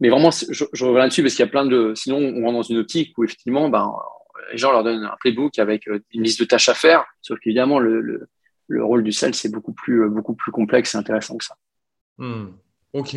Mais 0.00 0.08
vraiment, 0.08 0.30
je, 0.30 0.84
reviens 0.84 1.00
là-dessus 1.00 1.22
parce 1.22 1.34
qu'il 1.34 1.44
y 1.44 1.48
a 1.48 1.50
plein 1.50 1.64
de. 1.64 1.94
Sinon, 1.94 2.18
on 2.18 2.42
rentre 2.42 2.54
dans 2.54 2.62
une 2.62 2.78
optique 2.78 3.16
où 3.16 3.24
effectivement, 3.24 3.68
ben, 3.68 3.92
les 4.52 4.58
gens 4.58 4.72
leur 4.72 4.84
donnent 4.84 5.04
un 5.04 5.16
playbook 5.20 5.58
avec 5.58 5.86
une 5.86 6.22
liste 6.22 6.40
de 6.40 6.44
tâches 6.44 6.68
à 6.68 6.74
faire, 6.74 7.04
sauf 7.22 7.38
qu'évidemment, 7.40 7.78
le, 7.78 8.28
le 8.68 8.84
rôle 8.84 9.02
du 9.02 9.12
sel, 9.12 9.34
c'est 9.34 9.50
beaucoup 9.50 9.72
plus, 9.72 10.04
euh, 10.04 10.08
beaucoup 10.08 10.34
plus 10.34 10.52
complexe 10.52 10.94
et 10.94 10.98
intéressant 10.98 11.36
que 11.36 11.44
ça. 11.44 11.56
Hmm. 12.18 12.52
Ok. 12.92 13.16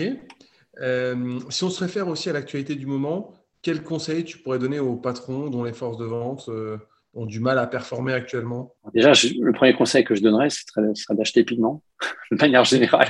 Euh, 0.79 1.39
si 1.49 1.63
on 1.63 1.69
se 1.69 1.83
réfère 1.83 2.07
aussi 2.07 2.29
à 2.29 2.33
l'actualité 2.33 2.75
du 2.75 2.85
moment, 2.85 3.33
quels 3.61 3.83
conseils 3.83 4.23
tu 4.23 4.37
pourrais 4.39 4.59
donner 4.59 4.79
aux 4.79 4.95
patrons 4.95 5.49
dont 5.49 5.63
les 5.63 5.73
forces 5.73 5.97
de 5.97 6.05
vente 6.05 6.49
euh, 6.49 6.77
ont 7.17 7.25
du 7.25 7.39
mal 7.39 7.59
à 7.59 7.67
performer 7.67 8.13
actuellement 8.13 8.73
Déjà, 8.93 9.11
le 9.11 9.51
premier 9.51 9.73
conseil 9.73 10.03
que 10.03 10.15
je 10.15 10.21
donnerais, 10.21 10.49
ce 10.49 10.61
serait, 10.65 11.15
d'acheter 11.15 11.43
pigment, 11.43 11.83
de 12.31 12.37
manière 12.37 12.63
générale. 12.63 13.09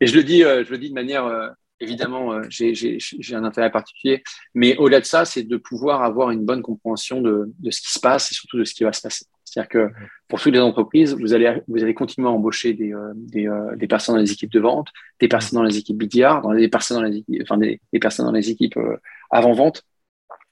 Et 0.00 0.06
je 0.06 0.16
le 0.16 0.24
dis, 0.24 0.42
dis 0.78 0.88
de 0.88 0.94
manière, 0.94 1.54
évidemment, 1.80 2.40
j'ai 2.48 2.98
un 3.32 3.44
intérêt 3.44 3.70
particulier, 3.70 4.22
mais 4.54 4.76
au-delà 4.76 5.00
de 5.00 5.06
ça, 5.06 5.24
c'est 5.24 5.42
de 5.42 5.56
pouvoir 5.56 6.02
avoir 6.02 6.30
une 6.30 6.44
bonne 6.44 6.62
compréhension 6.62 7.20
de, 7.20 7.52
ce 7.70 7.80
qui 7.80 7.92
se 7.92 8.00
passe 8.00 8.32
et 8.32 8.34
surtout 8.34 8.58
de 8.58 8.64
ce 8.64 8.74
qui 8.74 8.84
va 8.84 8.92
se 8.92 9.02
passer. 9.02 9.26
C'est-à-dire 9.44 9.68
que 9.68 9.90
pour 10.28 10.40
toutes 10.40 10.54
les 10.54 10.60
entreprises, 10.60 11.14
vous 11.14 11.34
allez, 11.34 11.60
vous 11.66 11.92
continuer 11.94 12.28
à 12.28 12.30
embaucher 12.30 12.72
des, 12.74 12.92
euh, 12.92 13.12
euh, 13.36 13.86
personnes 13.88 14.14
dans 14.14 14.20
les 14.20 14.30
équipes 14.30 14.52
de 14.52 14.60
vente, 14.60 14.88
des 15.18 15.26
personnes 15.26 15.58
dans 15.58 15.64
les 15.64 15.76
équipes 15.76 15.98
BDR, 15.98 16.40
des 16.54 16.68
personnes 16.68 16.98
dans 16.98 18.32
les 18.32 18.50
équipes, 18.50 18.76
euh, 18.76 18.96
avant-vente, 19.30 19.84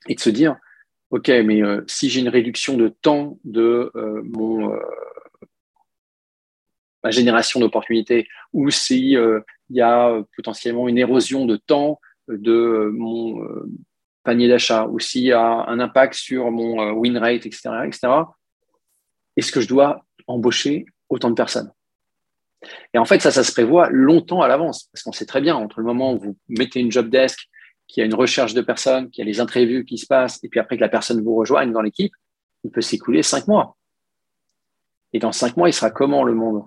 et 0.09 0.15
de 0.15 0.21
se 0.21 0.31
dire, 0.31 0.57
OK, 1.11 1.29
mais 1.29 1.63
si 1.87 2.11
j'ai 2.11 2.21
une 2.21 2.29
réduction 2.29 2.77
de 2.77 2.89
temps 2.89 3.39
de 3.45 3.91
mon, 3.95 4.77
ma 7.03 7.11
génération 7.11 7.61
d'opportunités, 7.61 8.29
ou 8.53 8.71
si 8.71 9.13
il 9.13 9.43
y 9.71 9.81
a 9.81 10.23
potentiellement 10.37 10.89
une 10.89 10.99
érosion 10.99 11.47
de 11.47 11.57
temps 11.57 12.01
de 12.29 12.91
mon 12.93 13.43
panier 14.23 14.49
d'achat, 14.49 14.87
ou 14.87 14.99
s'il 14.99 15.23
y 15.23 15.33
a 15.33 15.43
un 15.43 15.81
impact 15.81 16.13
sur 16.15 16.51
mon 16.51 16.93
win 16.93 17.17
rate, 17.17 17.47
etc., 17.47 17.71
etc., 17.87 18.09
est-ce 19.37 19.53
que 19.53 19.61
je 19.61 19.69
dois 19.69 20.05
embaucher 20.27 20.85
autant 21.09 21.31
de 21.31 21.35
personnes? 21.35 21.73
Et 22.93 22.99
en 22.99 23.05
fait, 23.05 23.21
ça, 23.21 23.31
ça 23.31 23.45
se 23.45 23.53
prévoit 23.53 23.89
longtemps 23.91 24.43
à 24.43 24.49
l'avance, 24.49 24.91
parce 24.93 25.03
qu'on 25.03 25.13
sait 25.13 25.27
très 25.27 25.41
bien, 25.41 25.55
entre 25.55 25.81
le 25.81 25.87
moment 25.87 26.13
où 26.13 26.19
vous 26.19 26.37
mettez 26.49 26.81
une 26.81 26.91
job 26.91 27.09
desk, 27.09 27.49
qu'il 27.89 28.03
y 28.03 28.05
a 28.05 28.07
une 28.07 28.15
recherche 28.15 28.55
de 28.55 28.61
personnes, 28.61 29.11
qu'il 29.11 29.25
y 29.25 29.27
a 29.27 29.31
les 29.31 29.41
interviews 29.41 29.85
qui 29.85 29.99
se 29.99 30.07
passent, 30.07 30.39
et 30.45 30.49
puis 30.49 30.61
après 30.61 30.77
que 30.77 30.83
la 30.83 30.89
personne 30.89 31.23
vous 31.23 31.35
rejoigne 31.35 31.73
dans 31.73 31.81
l'équipe, 31.81 32.13
il 32.65 32.71
peut 32.71 32.83
s'écouler 32.83 33.23
cinq 33.23 33.49
mois. 33.49 33.77
Et 35.13 35.19
dans 35.19 35.33
cinq 35.33 35.57
mois, 35.57 35.69
il 35.69 35.73
sera 35.73 35.91
comment 35.91 36.23
le 36.23 36.35
monde? 36.35 36.65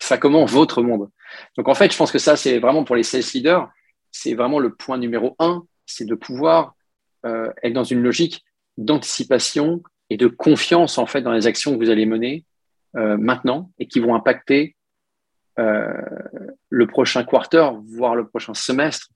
Il 0.00 0.04
sera 0.04 0.18
comment 0.18 0.44
votre 0.44 0.82
monde? 0.82 1.08
Donc 1.56 1.68
en 1.68 1.74
fait, 1.74 1.92
je 1.92 1.96
pense 1.96 2.10
que 2.10 2.18
ça, 2.18 2.36
c'est 2.36 2.58
vraiment 2.58 2.84
pour 2.84 2.96
les 2.96 3.04
sales 3.04 3.22
leaders, 3.32 3.70
c'est 4.10 4.34
vraiment 4.34 4.58
le 4.58 4.74
point 4.74 4.98
numéro 4.98 5.36
un, 5.38 5.64
c'est 5.86 6.04
de 6.04 6.14
pouvoir 6.14 6.74
euh, 7.24 7.52
être 7.62 7.72
dans 7.72 7.84
une 7.84 8.02
logique 8.02 8.44
d'anticipation 8.76 9.82
et 10.08 10.16
de 10.16 10.26
confiance 10.26 10.98
en 10.98 11.06
fait 11.06 11.22
dans 11.22 11.32
les 11.32 11.46
actions 11.46 11.72
que 11.72 11.84
vous 11.84 11.90
allez 11.90 12.06
mener 12.06 12.44
euh, 12.96 13.16
maintenant 13.16 13.70
et 13.78 13.86
qui 13.86 14.00
vont 14.00 14.14
impacter 14.14 14.74
euh, 15.58 15.92
le 16.68 16.86
prochain 16.86 17.22
quarter, 17.24 17.70
voire 17.86 18.16
le 18.16 18.26
prochain 18.26 18.54
semestre, 18.54 19.08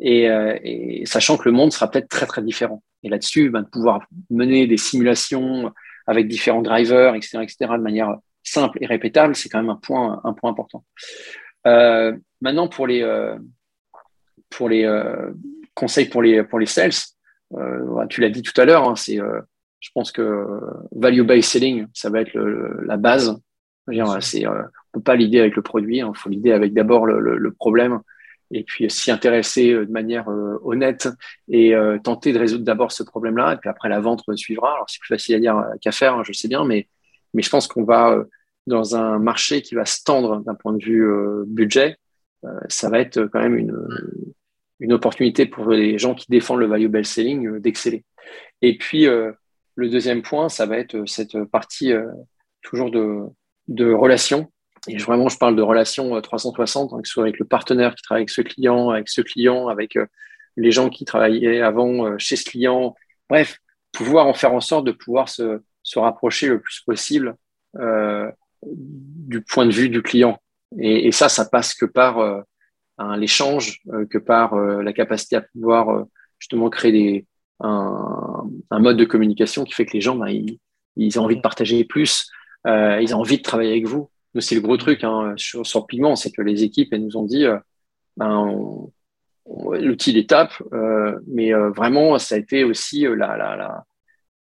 et, 0.00 0.30
euh, 0.30 0.58
et 0.62 1.04
sachant 1.06 1.36
que 1.36 1.48
le 1.48 1.52
monde 1.52 1.72
sera 1.72 1.90
peut-être 1.90 2.08
très 2.08 2.26
très 2.26 2.42
différent. 2.42 2.82
Et 3.02 3.08
là-dessus, 3.08 3.50
ben, 3.50 3.62
de 3.62 3.68
pouvoir 3.68 4.06
mener 4.30 4.66
des 4.66 4.76
simulations 4.76 5.72
avec 6.06 6.28
différents 6.28 6.62
drivers, 6.62 7.14
etc., 7.14 7.38
etc., 7.42 7.56
de 7.60 7.82
manière 7.82 8.16
simple 8.42 8.78
et 8.80 8.86
répétable, 8.86 9.36
c'est 9.36 9.48
quand 9.48 9.58
même 9.58 9.70
un 9.70 9.76
point, 9.76 10.20
un 10.24 10.32
point 10.32 10.50
important. 10.50 10.84
Euh, 11.66 12.16
maintenant, 12.40 12.68
pour 12.68 12.86
les, 12.86 13.02
euh, 13.02 13.36
pour 14.50 14.68
les 14.68 14.84
euh, 14.84 15.32
conseils 15.74 16.08
pour 16.08 16.22
les, 16.22 16.42
pour 16.42 16.58
les 16.58 16.66
sales, 16.66 16.92
tu 18.08 18.20
l'as 18.20 18.30
dit 18.30 18.42
tout 18.42 18.58
à 18.60 18.64
l'heure, 18.64 18.88
hein, 18.88 18.96
c'est 18.96 19.18
je 19.80 19.90
pense 19.94 20.10
que 20.10 20.44
value-based 20.92 21.42
selling, 21.42 21.86
ça 21.94 22.10
va 22.10 22.20
être 22.20 22.36
la 22.36 22.96
base. 22.96 23.40
C'est, 24.20 24.46
euh, 24.46 24.50
on 24.50 24.54
ne 24.54 24.62
peut 24.92 25.00
pas 25.00 25.16
l'idée 25.16 25.40
avec 25.40 25.56
le 25.56 25.62
produit, 25.62 25.98
il 25.98 26.00
hein. 26.02 26.12
faut 26.14 26.28
l'idée 26.28 26.52
avec 26.52 26.74
d'abord 26.74 27.06
le, 27.06 27.52
problème 27.52 28.00
et 28.50 28.64
puis 28.64 28.90
s'y 28.90 29.10
intéresser 29.10 29.72
euh, 29.72 29.86
de 29.86 29.90
manière 29.90 30.28
euh, 30.28 30.58
honnête 30.62 31.08
et 31.48 31.74
tenter 32.04 32.32
de 32.32 32.38
résoudre 32.38 32.64
d'abord 32.64 32.92
ce 32.92 33.02
problème-là, 33.02 33.54
et 33.54 33.56
puis 33.56 33.68
après 33.68 33.88
la 33.88 34.00
vente 34.00 34.22
suivra. 34.36 34.74
Alors 34.74 34.88
c'est 34.88 35.00
plus 35.00 35.14
facile 35.14 35.36
à 35.36 35.40
dire 35.40 35.64
qu'à 35.80 35.92
faire, 35.92 36.14
hein, 36.14 36.22
je 36.24 36.32
sais 36.32 36.48
bien, 36.48 36.64
mais, 36.64 36.88
mais 37.34 37.42
je 37.42 37.50
pense 37.50 37.66
qu'on 37.66 37.84
va 37.84 38.22
dans 38.66 38.96
un 38.96 39.18
marché 39.18 39.62
qui 39.62 39.74
va 39.74 39.86
se 39.86 40.02
tendre 40.04 40.42
d'un 40.44 40.54
point 40.54 40.74
de 40.74 40.84
vue 40.84 41.10
budget, 41.46 41.96
ça 42.68 42.90
va 42.90 43.00
être 43.00 43.24
quand 43.32 43.40
même 43.40 43.56
une, 43.56 43.74
une 44.80 44.92
opportunité 44.92 45.46
pour 45.46 45.70
les 45.70 45.96
gens 45.98 46.14
qui 46.14 46.26
défendent 46.28 46.60
le 46.60 46.66
value-based 46.66 47.12
selling 47.12 47.58
d'exceller. 47.60 48.04
Et 48.60 48.76
puis, 48.76 49.06
le 49.78 49.88
deuxième 49.88 50.22
point, 50.22 50.48
ça 50.48 50.66
va 50.66 50.76
être 50.76 50.96
euh, 50.96 51.06
cette 51.06 51.44
partie 51.44 51.92
euh, 51.92 52.10
toujours 52.62 52.90
de, 52.90 53.20
de 53.68 53.92
relations. 53.92 54.50
Et 54.86 54.96
vraiment, 54.98 55.28
je 55.28 55.38
parle 55.38 55.56
de 55.56 55.62
relations 55.62 56.20
360, 56.20 56.92
euh, 56.92 56.96
hein, 56.96 57.02
que 57.02 57.08
ce 57.08 57.14
soit 57.14 57.24
avec 57.24 57.38
le 57.38 57.44
partenaire 57.44 57.94
qui 57.94 58.02
travaille 58.02 58.22
avec 58.22 58.30
ce 58.30 58.42
client, 58.42 58.90
avec 58.90 59.08
ce 59.08 59.20
client, 59.20 59.68
avec 59.68 59.98
les 60.56 60.70
gens 60.70 60.90
qui 60.90 61.04
travaillaient 61.04 61.60
avant 61.60 62.18
chez 62.18 62.36
ce 62.36 62.44
client. 62.44 62.94
Bref, 63.28 63.58
pouvoir 63.92 64.26
en 64.26 64.34
faire 64.34 64.52
en 64.52 64.60
sorte 64.60 64.86
de 64.86 64.92
pouvoir 64.92 65.28
se, 65.28 65.60
se 65.82 65.98
rapprocher 65.98 66.48
le 66.48 66.60
plus 66.60 66.80
possible 66.80 67.36
euh, 67.76 68.30
du 68.62 69.40
point 69.42 69.66
de 69.66 69.72
vue 69.72 69.88
du 69.88 70.02
client. 70.02 70.38
Et, 70.78 71.08
et 71.08 71.12
ça, 71.12 71.28
ça 71.28 71.44
passe 71.44 71.74
que 71.74 71.86
par 71.86 72.18
euh, 72.18 72.40
l'échange, 73.16 73.80
que 74.10 74.18
par 74.18 74.56
la 74.56 74.92
capacité 74.92 75.36
à 75.36 75.42
pouvoir 75.42 76.04
justement 76.38 76.68
créer 76.68 76.92
des, 76.92 77.26
un, 77.60 78.48
un, 78.70 78.78
mode 78.78 78.96
de 78.96 79.04
communication 79.04 79.64
qui 79.64 79.72
fait 79.72 79.86
que 79.86 79.92
les 79.92 80.00
gens, 80.00 80.16
ben, 80.16 80.28
ils, 80.28 80.58
ils, 80.96 81.18
ont 81.18 81.24
envie 81.24 81.36
de 81.36 81.40
partager 81.40 81.84
plus, 81.84 82.30
euh, 82.66 83.00
ils 83.00 83.14
ont 83.14 83.20
envie 83.20 83.38
de 83.38 83.42
travailler 83.42 83.70
avec 83.70 83.86
vous. 83.86 84.10
Nous, 84.34 84.40
c'est 84.40 84.54
le 84.54 84.60
gros 84.60 84.76
truc 84.76 85.04
hein, 85.04 85.34
sur, 85.36 85.66
sur 85.66 85.86
Pigment, 85.86 86.16
c'est 86.16 86.30
que 86.30 86.42
les 86.42 86.62
équipes, 86.62 86.92
elles 86.92 87.04
nous 87.04 87.16
ont 87.16 87.24
dit, 87.24 87.44
euh, 87.44 87.58
ben, 88.16 88.86
l'outil 89.46 90.12
d'étape, 90.12 90.52
euh, 90.72 91.18
mais 91.26 91.54
euh, 91.54 91.70
vraiment, 91.70 92.18
ça 92.18 92.34
a 92.34 92.38
été 92.38 92.64
aussi 92.64 93.02
la, 93.02 93.36
la, 93.36 93.84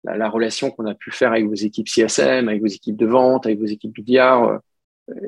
la, 0.03 0.17
la, 0.17 0.29
relation 0.29 0.71
qu'on 0.71 0.85
a 0.87 0.95
pu 0.95 1.11
faire 1.11 1.31
avec 1.31 1.45
vos 1.45 1.53
équipes 1.53 1.87
CSM, 1.87 2.49
avec 2.49 2.61
vos 2.61 2.67
équipes 2.67 2.97
de 2.97 3.05
vente, 3.05 3.45
avec 3.45 3.59
vos 3.59 3.65
équipes 3.65 3.95
BDR. 3.95 4.59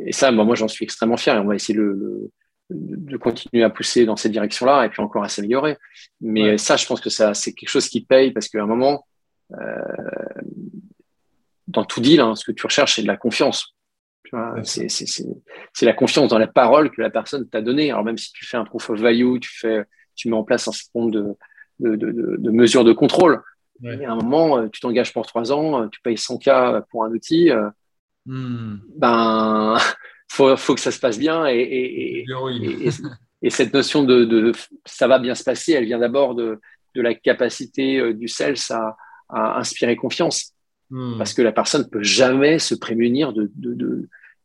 et 0.06 0.12
ça, 0.12 0.32
ben, 0.32 0.44
moi, 0.44 0.56
j'en 0.56 0.68
suis 0.68 0.84
extrêmement 0.84 1.18
fier 1.18 1.36
et 1.36 1.40
on 1.40 1.46
va 1.46 1.56
essayer 1.56 1.78
de 1.78 1.84
le, 1.84 2.32
de 2.72 3.18
continuer 3.18 3.64
à 3.64 3.70
pousser 3.70 4.06
dans 4.06 4.16
cette 4.16 4.32
direction-là 4.32 4.86
et 4.86 4.90
puis 4.90 5.02
encore 5.02 5.24
à 5.24 5.30
s'améliorer. 5.30 5.78
Mais 6.22 6.58
ça, 6.58 6.76
je 6.76 6.86
pense 6.88 7.02
que 7.02 7.10
ça, 7.10 7.34
c'est 7.34 7.54
quelque 7.54 7.70
chose 7.70 7.88
qui 7.88 8.02
paye 8.02 8.32
parce 8.32 8.48
qu'à 8.48 8.62
un 8.62 8.68
moment, 8.68 9.06
dans 11.68 11.86
tout 11.86 12.02
deal, 12.02 12.20
hein, 12.20 12.36
ce 12.36 12.44
que 12.44 12.52
tu 12.52 12.66
recherches, 12.66 12.96
c'est 12.96 13.04
de 13.04 13.08
la 13.08 13.18
confiance. 13.18 13.76
C'est 15.74 15.86
la 15.86 15.94
confiance 15.94 16.30
dans 16.30 16.38
la 16.38 16.48
parole 16.48 16.92
que 16.92 17.02
la 17.02 17.10
personne 17.10 17.48
t'a 17.48 17.62
donnée. 17.62 17.92
Alors 17.92 18.04
même 18.04 18.18
si 18.18 18.32
tu 18.34 18.46
fais 18.46 18.58
un 18.58 18.66
proof 18.66 18.90
of 18.90 19.00
value, 19.00 19.40
tu, 19.40 19.50
fais, 19.58 19.84
tu 20.16 20.30
mets 20.30 20.36
en 20.36 20.44
place 20.44 20.68
un 20.68 20.72
certain 20.72 21.00
nombre 21.00 21.12
de, 21.12 21.36
de, 21.80 21.96
de, 21.96 22.36
de 22.38 22.52
mesures 22.52 22.84
de 22.84 22.94
contrôle. 22.94 23.42
Ouais. 23.82 24.04
à 24.04 24.12
un 24.12 24.16
moment, 24.16 24.58
euh, 24.58 24.68
tu 24.68 24.82
t'engages 24.82 25.14
pour 25.14 25.26
trois 25.26 25.54
ans, 25.54 25.84
euh, 25.84 25.88
tu 25.88 26.02
payes 26.02 26.16
100K 26.16 26.84
pour 26.92 27.06
un 27.06 27.12
outil, 27.12 27.50
hmm. 28.26 28.76
ben 28.98 29.78
faut, 30.28 30.58
faut 30.58 30.76
que 30.76 30.82
ça 30.82 30.92
se 30.92 31.00
passe 31.00 31.18
bien 31.18 31.48
et, 31.48 31.62
et, 31.62 32.26
et 33.42 33.50
cette 33.50 33.74
notion 33.74 34.04
de, 34.04 34.52
ça 34.86 35.08
va 35.08 35.18
bien 35.18 35.34
se 35.34 35.46
passer, 35.46 35.72
elle 35.72 35.86
vient 35.86 35.98
d'abord 35.98 36.36
de, 36.36 36.60
de 36.94 37.02
la 37.02 37.16
capacité 37.16 38.14
du 38.14 38.28
sales 38.28 38.58
à, 38.70 38.98
à 39.30 39.60
inspirer 39.60 39.96
confiance. 39.96 40.54
Hmm. 40.90 41.18
Parce 41.18 41.34
que 41.34 41.42
la 41.42 41.52
personne 41.52 41.84
ne 41.84 41.88
peut 41.88 42.04
jamais 42.04 42.60
se 42.60 42.76
prémunir 42.76 43.34
de, 43.34 43.52
de, 43.56 43.74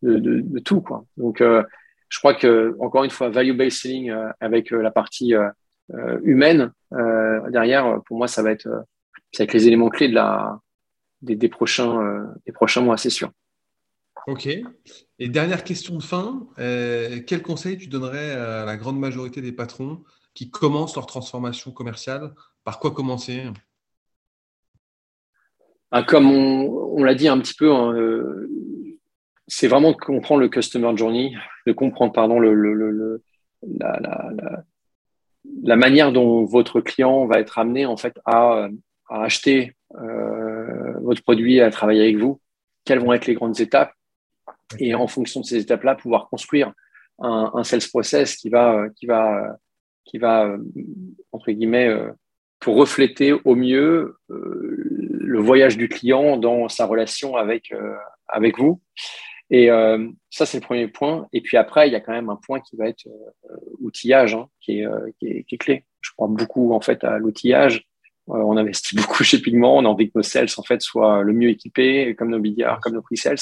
de, 0.02 0.18
de 0.18 0.58
tout. 0.60 0.80
Quoi. 0.80 1.04
Donc, 1.16 1.40
je 1.40 2.18
crois 2.18 2.34
que, 2.34 2.76
encore 2.80 3.04
une 3.04 3.10
fois, 3.10 3.30
value-based 3.30 3.78
selling 3.78 4.12
avec 4.40 4.70
la 4.70 4.90
partie 4.90 5.32
humaine 6.22 6.72
derrière, 7.50 8.00
pour 8.06 8.18
moi, 8.18 8.28
ça 8.28 8.42
va 8.42 8.50
être, 8.50 8.68
ça 9.32 9.44
les 9.44 9.66
éléments 9.66 9.88
clés 9.88 10.08
de 10.08 10.14
la, 10.14 10.60
des, 11.22 11.36
des 11.36 11.48
prochains, 11.48 12.26
des 12.46 12.52
prochains 12.52 12.82
mois, 12.82 12.98
c'est 12.98 13.10
sûr. 13.10 13.30
Ok. 14.26 14.48
Et 15.18 15.28
dernière 15.28 15.64
question 15.64 15.96
de 15.96 16.02
fin, 16.02 16.46
euh, 16.58 17.20
quel 17.26 17.42
conseil 17.42 17.76
tu 17.76 17.88
donnerais 17.88 18.32
à 18.32 18.64
la 18.64 18.76
grande 18.76 18.98
majorité 18.98 19.42
des 19.42 19.52
patrons 19.52 20.02
qui 20.34 20.50
commencent 20.50 20.96
leur 20.96 21.06
transformation 21.06 21.72
commerciale? 21.72 22.32
Par 22.64 22.78
quoi 22.78 22.92
commencer? 22.92 23.44
Ah, 25.96 26.02
Comme 26.02 26.30
on, 26.30 27.04
l'a 27.04 27.14
dit 27.14 27.28
un 27.28 27.38
petit 27.38 27.54
peu, 27.54 27.72
hein, 27.72 27.92
euh, 27.94 28.50
c'est 29.46 29.68
vraiment 29.68 29.92
de 29.92 29.96
comprendre 29.96 30.40
le 30.40 30.48
customer 30.48 30.96
journey, 30.96 31.34
de 31.66 31.72
comprendre 31.72 32.12
pardon, 32.12 32.40
la, 35.62 35.76
manière 35.76 36.12
dont 36.12 36.44
votre 36.44 36.80
client 36.80 37.26
va 37.26 37.38
être 37.38 37.58
amené 37.58 37.86
en 37.86 37.96
fait 37.96 38.18
à, 38.24 38.68
acheter 39.08 39.74
euh, 39.96 40.98
votre 41.00 41.22
produit, 41.22 41.60
à 41.60 41.70
travailler 41.70 42.02
avec 42.02 42.18
vous. 42.18 42.40
Quelles 42.84 42.98
vont 42.98 43.12
être 43.12 43.26
les 43.26 43.34
grandes 43.34 43.60
étapes 43.60 43.92
et 44.80 44.94
en 44.94 45.06
fonction 45.06 45.40
de 45.42 45.46
ces 45.46 45.58
étapes-là, 45.58 45.94
pouvoir 45.94 46.28
construire 46.28 46.72
un, 47.20 47.62
sales 47.62 47.88
process 47.88 48.34
qui 48.34 48.48
va, 48.48 48.88
qui 48.96 49.06
va, 49.06 49.58
qui 50.04 50.18
va 50.18 50.56
entre 51.30 51.52
guillemets, 51.52 51.88
euh, 51.88 52.10
pour 52.60 52.76
refléter 52.76 53.32
au 53.32 53.54
mieux 53.54 54.16
euh, 54.30 55.13
le 55.34 55.40
voyage 55.40 55.76
du 55.76 55.88
client 55.88 56.36
dans 56.36 56.68
sa 56.68 56.86
relation 56.86 57.36
avec, 57.36 57.72
euh, 57.72 57.94
avec 58.28 58.58
vous. 58.58 58.80
Et 59.50 59.68
ça, 60.30 60.46
c'est 60.46 60.56
le 60.56 60.64
premier 60.64 60.88
point. 60.88 61.28
Et 61.32 61.42
puis 61.42 61.58
après, 61.58 61.86
il 61.86 61.92
y 61.92 61.94
a 61.94 62.00
quand 62.00 62.12
même 62.12 62.30
un 62.30 62.40
point 62.44 62.60
qui 62.60 62.76
va 62.76 62.88
être 62.88 63.04
outillage, 63.78 64.34
hein, 64.34 64.48
qui, 64.58 64.80
est, 64.80 64.86
qui, 65.18 65.26
est, 65.28 65.44
qui, 65.44 65.54
est, 65.54 65.58
clé. 65.58 65.84
Je 66.00 66.10
crois 66.16 66.28
beaucoup 66.28 66.72
en 66.72 66.80
fait 66.80 67.04
à 67.04 67.18
l'outillage. 67.18 67.84
on 68.26 68.56
investit 68.56 68.96
beaucoup 68.96 69.22
chez 69.22 69.38
Pigment. 69.38 69.76
On 69.76 69.84
a 69.84 69.88
envie 69.88 70.06
que 70.06 70.16
nos 70.16 70.22
sales 70.22 70.48
en 70.56 70.62
fait 70.62 70.80
soient 70.80 71.22
le 71.22 71.34
mieux 71.34 71.50
équipés, 71.50 72.16
comme 72.16 72.30
nos 72.30 72.40
BDR, 72.40 72.80
comme 72.80 72.94
nos 72.94 73.02
pre-sales 73.02 73.36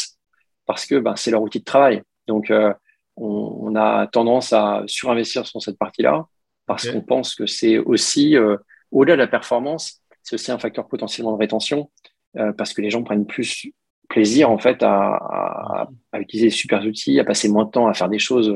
parce 0.67 0.87
que 0.87 0.97
ben, 0.97 1.17
c'est 1.17 1.31
leur 1.31 1.43
outil 1.43 1.61
de 1.61 1.65
travail. 1.65 2.03
Donc, 2.27 2.51
euh, 2.51 2.73
on, 3.17 3.75
a 3.77 4.07
tendance 4.07 4.53
à 4.53 4.85
surinvestir 4.87 5.47
sur 5.47 5.61
cette 5.61 5.79
partie-là 5.79 6.27
parce 6.67 6.89
qu'on 6.89 7.01
pense 7.01 7.35
que 7.35 7.47
c'est 7.47 7.79
aussi, 7.79 8.37
euh, 8.37 8.57
au-delà 8.91 9.17
de 9.17 9.21
la 9.21 9.27
performance, 9.27 10.02
c'est 10.23 10.35
aussi 10.35 10.51
un 10.53 10.59
facteur 10.59 10.89
potentiellement 10.89 11.33
de 11.33 11.39
rétention 11.39 11.91
euh, 12.37 12.53
parce 12.53 12.73
que 12.73 12.83
les 12.83 12.91
gens 12.91 13.03
prennent 13.03 13.27
plus 13.27 13.69
plaisir 14.09 14.51
en 14.51 14.59
fait 14.59 14.79
à, 14.83 15.89
utiliser 16.15 16.49
des 16.49 16.55
super 16.55 16.85
outils, 16.85 17.19
à 17.19 17.25
passer 17.25 17.49
moins 17.49 17.65
de 17.65 17.71
temps 17.71 17.87
à 17.87 17.95
faire 17.95 18.09
des 18.09 18.19
choses 18.19 18.55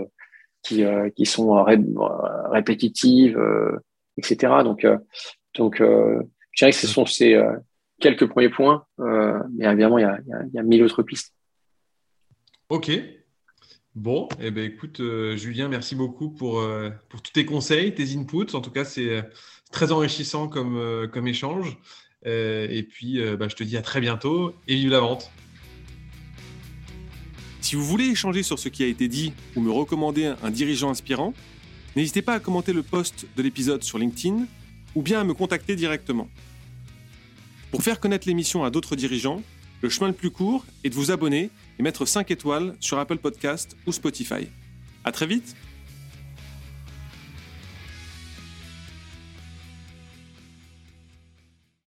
qui, 0.62 0.84
qui 1.14 1.24
sont 1.24 1.64
répétitives, 2.50 3.40
etc. 4.18 4.52
Donc, 4.64 4.86
donc 5.54 5.76
je 5.78 6.58
dirais 6.58 6.72
que 6.72 6.76
ce 6.76 6.86
sont 6.86 7.06
ces 7.06 7.40
quelques 8.00 8.28
premiers 8.28 8.50
points, 8.50 8.84
mais 8.98 9.64
évidemment, 9.64 9.96
il 9.96 10.06
y 10.52 10.58
a 10.58 10.62
mille 10.62 10.82
autres 10.82 11.02
pistes. 11.02 11.32
Ok. 12.68 12.90
Bon, 13.96 14.28
eh 14.42 14.50
ben, 14.50 14.70
écoute, 14.70 15.00
euh, 15.00 15.38
Julien, 15.38 15.68
merci 15.68 15.94
beaucoup 15.94 16.28
pour, 16.28 16.60
euh, 16.60 16.90
pour 17.08 17.22
tous 17.22 17.32
tes 17.32 17.46
conseils, 17.46 17.94
tes 17.94 18.14
inputs. 18.14 18.54
En 18.54 18.60
tout 18.60 18.70
cas, 18.70 18.84
c'est 18.84 19.08
euh, 19.08 19.22
très 19.72 19.90
enrichissant 19.90 20.48
comme, 20.48 21.08
comme 21.10 21.26
échange. 21.26 21.78
et 22.26 22.86
puis, 22.86 23.18
bah, 23.38 23.48
je 23.48 23.56
te 23.56 23.64
dis 23.64 23.78
à 23.78 23.82
très 23.82 24.02
bientôt 24.02 24.54
et 24.68 24.74
vive 24.74 24.90
la 24.90 25.00
vente. 25.00 25.30
Si 27.62 27.74
vous 27.74 27.84
voulez 27.84 28.04
échanger 28.04 28.42
sur 28.42 28.58
ce 28.58 28.68
qui 28.68 28.84
a 28.84 28.86
été 28.86 29.08
dit 29.08 29.32
ou 29.56 29.62
me 29.62 29.70
recommander 29.70 30.26
un 30.42 30.50
dirigeant 30.50 30.90
inspirant, 30.90 31.32
n'hésitez 31.96 32.20
pas 32.20 32.34
à 32.34 32.40
commenter 32.40 32.74
le 32.74 32.82
post 32.82 33.26
de 33.34 33.42
l'épisode 33.42 33.82
sur 33.82 33.96
LinkedIn 33.96 34.46
ou 34.94 35.00
bien 35.00 35.20
à 35.20 35.24
me 35.24 35.32
contacter 35.32 35.74
directement. 35.74 36.28
Pour 37.70 37.82
faire 37.82 37.98
connaître 37.98 38.28
l'émission 38.28 38.62
à 38.62 38.70
d'autres 38.70 38.94
dirigeants, 38.94 39.42
le 39.80 39.88
chemin 39.88 40.08
le 40.08 40.14
plus 40.14 40.30
court 40.30 40.66
est 40.84 40.90
de 40.90 40.94
vous 40.94 41.10
abonner 41.10 41.50
et 41.78 41.82
mettre 41.82 42.04
5 42.04 42.30
étoiles 42.30 42.74
sur 42.80 42.98
Apple 42.98 43.18
Podcast 43.18 43.76
ou 43.86 43.92
Spotify. 43.92 44.48
À 45.04 45.12
très 45.12 45.26
vite 45.26 45.56